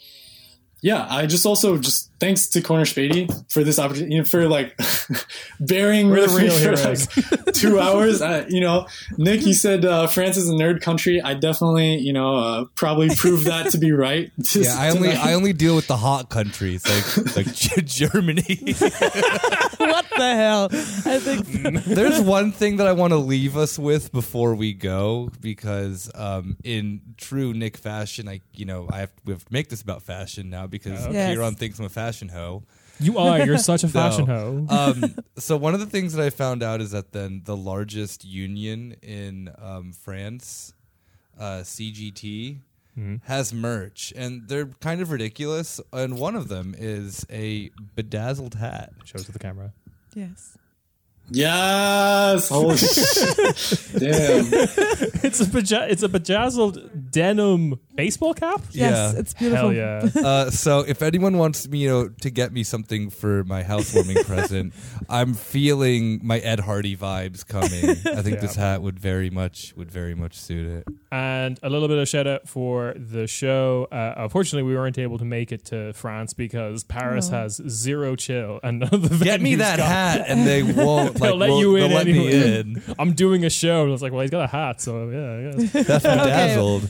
yeah, 0.82 1.08
I 1.10 1.26
just 1.26 1.46
also 1.46 1.78
just 1.78 2.09
thanks 2.20 2.48
to 2.48 2.62
Corner 2.62 2.86
Spady 2.86 3.30
for 3.52 3.64
this 3.64 3.80
opportunity, 3.80 4.14
you 4.14 4.20
know, 4.20 4.26
for 4.26 4.48
like 4.48 4.78
bearing 5.60 6.10
We're 6.10 6.22
with 6.22 6.36
me 6.36 6.50
for 6.50 6.76
like 6.76 7.54
two 7.54 7.80
hours. 7.86 8.22
I, 8.22 8.46
you 8.48 8.60
know, 8.62 8.88
Nick, 9.18 9.46
you 9.46 9.54
said 9.54 9.86
uh, 9.86 10.08
France 10.08 10.38
is 10.38 10.50
a 10.50 10.54
nerd 10.54 10.82
country. 10.82 11.22
I 11.22 11.34
definitely, 11.34 11.98
you 11.98 12.14
know, 12.14 12.36
uh, 12.36 12.66
probably 12.76 13.10
proved 13.16 13.46
that 13.46 13.72
to 13.72 13.78
be 13.78 13.92
right. 14.00 14.32
Yeah, 14.54 14.76
I 14.78 14.90
only. 14.92 15.12
I 15.12 15.34
only 15.34 15.54
deal 15.54 15.76
with 15.76 15.88
the 15.88 15.98
hot 15.98 16.30
countries 16.30 16.86
like 16.86 17.36
like 17.36 17.54
Germany. 17.86 18.44
what 19.78 20.06
the 20.10 20.34
hell? 20.36 20.70
I 20.72 21.20
think 21.20 21.86
There's 21.86 22.20
one 22.20 22.52
thing 22.52 22.78
that 22.78 22.88
I 22.88 22.92
want 22.92 23.12
to 23.12 23.18
leave 23.18 23.58
us 23.58 23.80
with 23.80 24.12
before 24.12 24.56
we 24.56 24.74
go 24.74 25.32
because 25.42 26.12
um, 26.16 26.58
in 26.64 27.02
true 27.18 27.54
Nick 27.54 27.78
fashion, 27.78 28.28
I 28.28 28.42
you 28.54 28.66
know 28.66 28.88
I 28.92 29.00
have 29.00 29.12
we 29.26 29.34
have 29.34 29.46
to 29.46 29.54
make 29.54 29.70
this 29.70 29.82
about 29.82 30.04
fashion 30.04 30.50
now 30.50 30.68
because 30.68 31.08
Yes. 31.10 31.34
Kieran 31.34 31.56
thinks 31.56 31.80
I'm 31.80 31.86
a 31.86 31.90
fashion 31.90 32.09
hoe. 32.30 32.64
you 33.00 33.18
are. 33.18 33.46
You're 33.46 33.58
such 33.72 33.84
a 33.84 33.88
fashion 33.88 34.26
No. 34.26 34.66
hoe. 34.68 34.94
um, 35.04 35.16
so 35.38 35.56
one 35.56 35.74
of 35.74 35.80
the 35.80 35.86
things 35.86 36.14
that 36.14 36.26
I 36.26 36.30
found 36.32 36.64
out 36.64 36.82
is 36.82 36.92
that 36.92 37.12
then 37.12 37.42
the 37.46 37.56
largest 37.56 38.26
union 38.26 38.96
in 39.02 39.50
um, 39.58 39.94
France, 39.94 40.74
uh, 41.40 41.62
CGT, 41.64 42.60
has 43.24 43.54
merch, 43.54 44.12
and 44.18 44.50
they're 44.50 44.66
kind 44.82 45.00
of 45.00 45.10
ridiculous. 45.10 45.80
And 45.94 46.20
one 46.20 46.36
of 46.36 46.50
them 46.50 46.76
is 46.78 47.26
a 47.32 47.70
bedazzled 47.96 48.56
hat. 48.56 48.92
Shows 49.06 49.24
to 49.28 49.32
the 49.32 49.40
camera. 49.40 49.72
yes. 50.14 50.58
Yes, 51.32 52.50
holy 52.50 52.78
sh- 52.78 53.92
damn. 53.98 54.46
It's 55.22 55.42
a 55.42 55.46
beja- 55.46 55.90
it's 55.90 56.02
a 56.02 56.08
bejazzled 56.10 57.12
denim 57.12 57.80
baseball 57.96 58.34
cap. 58.34 58.62
Yes, 58.72 59.14
Yeah. 59.14 59.20
it's 59.20 59.34
beautiful. 59.34 59.72
Hell 59.72 59.74
yeah! 59.74 60.10
Uh, 60.30 60.50
so 60.50 60.80
if 60.80 61.02
anyone 61.02 61.38
wants 61.38 61.68
me, 61.68 61.80
you 61.80 61.90
know, 61.90 62.10
to 62.22 62.30
get 62.30 62.52
me 62.54 62.64
something 62.64 63.10
for 63.10 63.44
my 63.44 63.64
housewarming 63.64 64.24
present, 64.24 64.74
I'm 65.10 65.34
feeling 65.34 66.20
my 66.24 66.40
Ed 66.40 66.62
Hardy 66.62 66.96
vibes 66.96 67.46
coming. 67.46 67.90
I 68.18 68.22
think 68.22 68.40
this 68.40 68.56
hat 68.56 68.82
would 68.82 69.00
very 69.00 69.30
much 69.30 69.74
would 69.76 69.92
very 69.92 70.16
much 70.16 70.38
suit 70.38 70.66
it. 70.68 70.84
and 71.12 71.60
a 71.64 71.70
little 71.70 71.88
bit 71.88 71.98
of 71.98 72.08
shout 72.08 72.28
out 72.28 72.48
for 72.48 72.94
the 72.96 73.28
show. 73.28 73.88
Uh, 73.92 74.14
unfortunately, 74.18 74.64
we 74.68 74.76
weren't 74.76 74.98
able 74.98 75.18
to 75.18 75.26
make 75.26 75.52
it 75.52 75.66
to 75.66 75.94
France 75.94 76.34
because 76.34 76.84
Paris 76.84 77.30
Oh. 77.30 77.36
has 77.38 77.62
zero 77.68 78.16
chill, 78.16 78.60
and 78.64 78.80
none 78.80 78.94
of 78.94 79.10
the 79.20 79.24
Get 79.26 79.42
me 79.42 79.54
venues 79.56 79.58
that 79.60 79.78
got- 79.78 79.88
hat, 79.88 80.26
and 80.28 80.48
they 80.48 80.64
won't 80.64 81.19
They'll 81.20 81.32
like 81.38 81.40
let 81.42 81.50
will- 81.50 81.60
you 81.60 81.76
in 81.76 81.90
they'll 81.90 81.98
let 81.98 82.06
me 82.08 82.28
anyway. 82.28 82.60
in. 82.60 82.84
I'm 83.00 83.14
doing 83.14 83.46
a 83.46 83.50
show, 83.50 83.82
and 83.82 83.90
I 83.90 83.92
was 83.92 84.02
like, 84.02 84.12
"Well, 84.12 84.22
he's 84.22 84.32
got 84.32 84.44
a 84.46 84.48
hat, 84.48 84.82
so 84.82 85.10
yeah." 85.10 85.34
I 85.54 85.58
guess. 85.58 85.72
That's 85.88 86.04
bedazzled. 86.04 86.90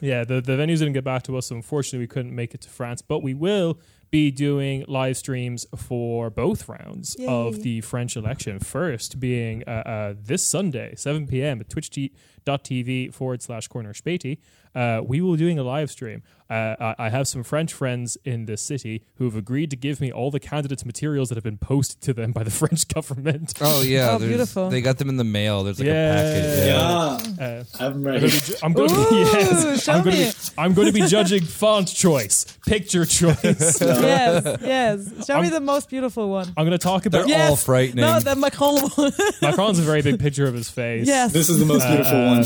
yeah, 0.00 0.24
the, 0.24 0.40
the 0.40 0.52
venues 0.52 0.78
didn't 0.78 0.92
get 0.94 1.04
back 1.04 1.22
to 1.24 1.36
us, 1.36 1.46
so 1.46 1.56
unfortunately 1.56 2.00
we 2.00 2.06
couldn't 2.08 2.34
make 2.34 2.54
it 2.54 2.60
to 2.62 2.68
France, 2.70 3.02
but 3.02 3.20
we 3.22 3.34
will 3.34 3.78
be 4.10 4.30
doing 4.30 4.84
live 4.86 5.16
streams 5.16 5.66
for 5.76 6.30
both 6.30 6.68
rounds 6.68 7.16
Yay. 7.18 7.26
of 7.26 7.62
the 7.64 7.80
French 7.80 8.16
election. 8.16 8.60
First 8.60 9.18
being 9.18 9.64
uh, 9.66 9.70
uh, 9.70 10.14
this 10.16 10.44
Sunday, 10.44 10.94
7 10.96 11.26
p.m. 11.26 11.60
at 11.60 11.68
twitch.tv 11.68 13.12
forward 13.12 13.42
slash 13.42 13.66
corner 13.68 13.92
spatey. 13.92 14.38
Uh, 14.76 15.00
we 15.02 15.20
will 15.22 15.32
be 15.32 15.38
doing 15.38 15.58
a 15.58 15.62
live 15.62 15.90
stream. 15.90 16.22
Uh, 16.48 16.76
I, 16.78 17.06
I 17.06 17.08
have 17.08 17.26
some 17.26 17.42
French 17.42 17.72
friends 17.72 18.16
in 18.24 18.44
this 18.44 18.62
city 18.62 19.02
who 19.16 19.24
have 19.24 19.34
agreed 19.34 19.68
to 19.70 19.76
give 19.76 20.00
me 20.00 20.12
all 20.12 20.30
the 20.30 20.38
candidates' 20.38 20.84
materials 20.84 21.28
that 21.30 21.34
have 21.34 21.42
been 21.42 21.56
posted 21.58 22.00
to 22.02 22.12
them 22.12 22.30
by 22.30 22.44
the 22.44 22.50
French 22.60 22.86
government. 22.86 23.54
Oh 23.60 23.82
yeah, 23.82 24.10
Oh, 24.12 24.18
beautiful. 24.20 24.68
They 24.70 24.80
got 24.80 24.98
them 24.98 25.08
in 25.08 25.16
the 25.16 25.24
mail. 25.24 25.64
There's 25.64 25.80
like 25.80 25.86
Yeah. 25.88 26.14
a 26.14 27.18
package. 27.18 27.38
Yeah, 27.38 27.44
Uh, 27.46 27.64
I'm 27.80 27.92
I'm 27.94 28.04
ready. 28.04 28.20
going 28.20 28.30
to 28.40 28.52
be, 28.52 28.58
I'm 28.62 28.72
going 28.74 28.88
to 28.90 28.94
be, 28.94 29.00
Ooh, 29.00 29.18
yes, 29.18 29.88
I'm 29.88 30.04
going 30.04 30.16
to 30.16 30.22
be, 30.22 30.32
I'm 30.58 30.74
going 30.74 30.86
to 30.86 30.92
be 30.92 31.06
judging 31.08 31.42
font 31.42 31.88
choice, 31.88 32.44
picture 32.66 33.04
choice. 33.06 33.80
yes, 33.80 34.58
yes. 34.60 35.26
Show 35.26 35.40
me 35.42 35.48
the 35.48 35.58
most 35.60 35.88
beautiful 35.88 36.28
one. 36.28 36.46
I'm 36.56 36.64
going 36.66 36.70
to 36.70 36.78
talk 36.78 37.02
They're 37.04 37.22
about 37.22 37.28
Yes. 37.28 37.50
all 37.50 37.56
frightening. 37.56 38.04
No, 38.04 38.20
the 38.20 38.36
Macron 38.36 38.82
one. 38.90 39.12
Macron's 39.42 39.78
a 39.80 39.82
very 39.82 40.02
big 40.02 40.20
picture 40.20 40.46
of 40.46 40.54
his 40.54 40.70
face. 40.70 41.06
yes. 41.08 41.32
This 41.32 41.48
is 41.48 41.58
the 41.58 41.64
most 41.66 41.88
beautiful 41.88 42.16
Uh, 42.18 42.36
one. 42.36 42.44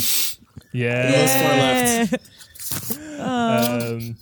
Yeah. 0.73 1.11
Most 1.11 1.35
far 1.39 1.57
left. 1.57 3.21
Um, 3.21 4.17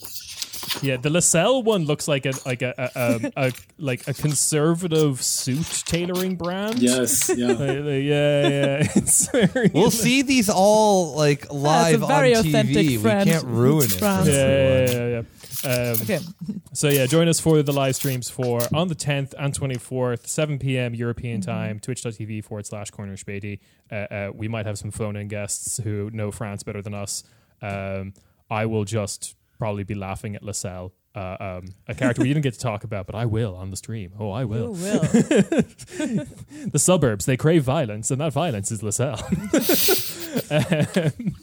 yeah, 0.82 0.96
the 0.96 1.10
Lassalle 1.10 1.62
one 1.62 1.84
looks 1.84 2.08
like 2.08 2.26
a 2.26 2.32
like 2.46 2.62
a, 2.62 2.74
a, 2.78 3.00
a, 3.36 3.48
a 3.48 3.52
like 3.78 4.06
a 4.08 4.14
conservative 4.14 5.22
suit 5.22 5.82
tailoring 5.86 6.36
brand. 6.36 6.78
Yes, 6.80 7.30
yeah. 7.34 7.46
Like, 7.58 7.58
like, 7.58 8.04
yeah, 8.04 8.48
yeah. 8.48 8.88
It's 8.96 9.30
very 9.30 9.70
We'll 9.74 9.90
see 9.90 10.22
these 10.22 10.48
all 10.48 11.14
like 11.14 11.52
live 11.52 12.00
very 12.00 12.34
on 12.34 12.46
authentic 12.46 12.86
TV. 12.86 12.96
We 12.98 13.32
can't 13.32 13.44
ruin 13.44 13.84
it. 13.86 13.92
For 13.92 13.98
France. 13.98 14.28
Yeah, 14.28 14.34
yeah, 14.34 14.90
yeah, 14.90 15.08
yeah. 15.08 15.22
Um, 15.64 15.72
Okay. 16.02 16.18
So 16.74 16.89
yeah, 16.89 17.06
join 17.06 17.26
us 17.26 17.40
for 17.40 17.60
the 17.62 17.72
live 17.72 17.97
streams 17.97 18.30
for 18.30 18.60
on 18.72 18.86
the 18.86 18.94
10th 18.94 19.35
and 19.36 19.52
24th, 19.52 20.28
7 20.28 20.59
p.m. 20.60 20.94
European 20.94 21.40
time, 21.40 21.80
twitch.tv 21.80 22.44
forward 22.44 22.66
slash 22.66 22.90
corner 22.93 23.16
spady. 23.16 23.59
Uh, 23.90 23.94
uh, 23.94 24.30
we 24.32 24.47
might 24.47 24.64
have 24.66 24.78
some 24.78 24.93
phone 24.93 25.16
in 25.16 25.26
guests 25.26 25.78
who 25.82 26.09
know 26.12 26.30
France 26.30 26.62
better 26.62 26.80
than 26.80 26.94
us. 26.94 27.24
Um, 27.60 28.12
I 28.48 28.66
will 28.66 28.85
just 28.85 29.35
probably 29.59 29.82
be 29.82 29.94
laughing 29.97 30.36
at 30.36 30.43
Lassalle, 30.44 30.93
uh, 31.16 31.36
um, 31.40 31.64
a 31.89 31.94
character 31.97 32.22
we 32.22 32.28
didn't 32.28 32.43
get 32.44 32.52
to 32.55 32.60
talk 32.60 32.85
about, 32.85 33.06
but 33.06 33.16
I 33.16 33.24
will 33.24 33.56
on 33.56 33.70
the 33.72 33.76
stream. 33.76 34.12
Oh, 34.20 34.30
I 34.30 34.44
will. 34.44 34.72
will. 34.74 35.01
The 36.70 36.78
suburbs, 36.78 37.24
they 37.26 37.36
crave 37.36 37.64
violence, 37.64 38.10
and 38.12 38.20
that 38.20 38.32
violence 38.32 38.70
is 38.70 38.82
Lassalle. 38.82 39.18
Um, 40.51 41.35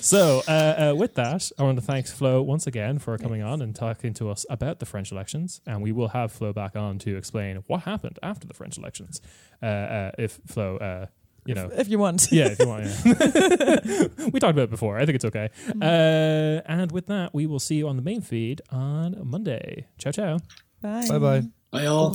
So, 0.00 0.42
uh, 0.48 0.50
uh, 0.50 0.94
with 0.96 1.14
that, 1.14 1.50
I 1.58 1.62
want 1.62 1.78
to 1.78 1.84
thank 1.84 2.06
Flo 2.06 2.42
once 2.42 2.66
again 2.66 2.98
for 2.98 3.16
coming 3.18 3.42
on 3.42 3.62
and 3.62 3.74
talking 3.74 4.14
to 4.14 4.30
us 4.30 4.44
about 4.50 4.78
the 4.78 4.86
French 4.86 5.12
elections. 5.12 5.60
And 5.66 5.82
we 5.82 5.92
will 5.92 6.08
have 6.08 6.32
Flo 6.32 6.52
back 6.52 6.76
on 6.76 6.98
to 7.00 7.16
explain 7.16 7.62
what 7.66 7.82
happened 7.82 8.18
after 8.22 8.46
the 8.46 8.54
French 8.54 8.78
elections. 8.78 9.20
Uh, 9.62 9.66
uh, 9.66 10.10
if 10.18 10.40
Flo, 10.46 10.76
uh, 10.76 11.06
you 11.44 11.54
know, 11.54 11.70
if 11.72 11.88
you 11.88 11.98
want. 11.98 12.28
yeah, 12.30 12.46
if 12.46 12.58
you 12.58 12.66
want. 12.68 12.84
Yeah. 13.04 14.08
we 14.32 14.40
talked 14.40 14.50
about 14.52 14.64
it 14.64 14.70
before. 14.70 14.98
I 14.98 15.06
think 15.06 15.16
it's 15.16 15.24
okay. 15.24 15.48
Uh, 15.80 16.60
and 16.66 16.90
with 16.92 17.06
that, 17.06 17.32
we 17.32 17.46
will 17.46 17.60
see 17.60 17.76
you 17.76 17.88
on 17.88 17.96
the 17.96 18.02
main 18.02 18.20
feed 18.20 18.62
on 18.70 19.16
Monday. 19.24 19.86
Ciao, 19.98 20.10
ciao. 20.10 20.38
Bye. 20.82 21.06
Bye 21.08 21.18
bye. 21.18 21.42
Bye, 21.70 21.86
all. 21.86 22.14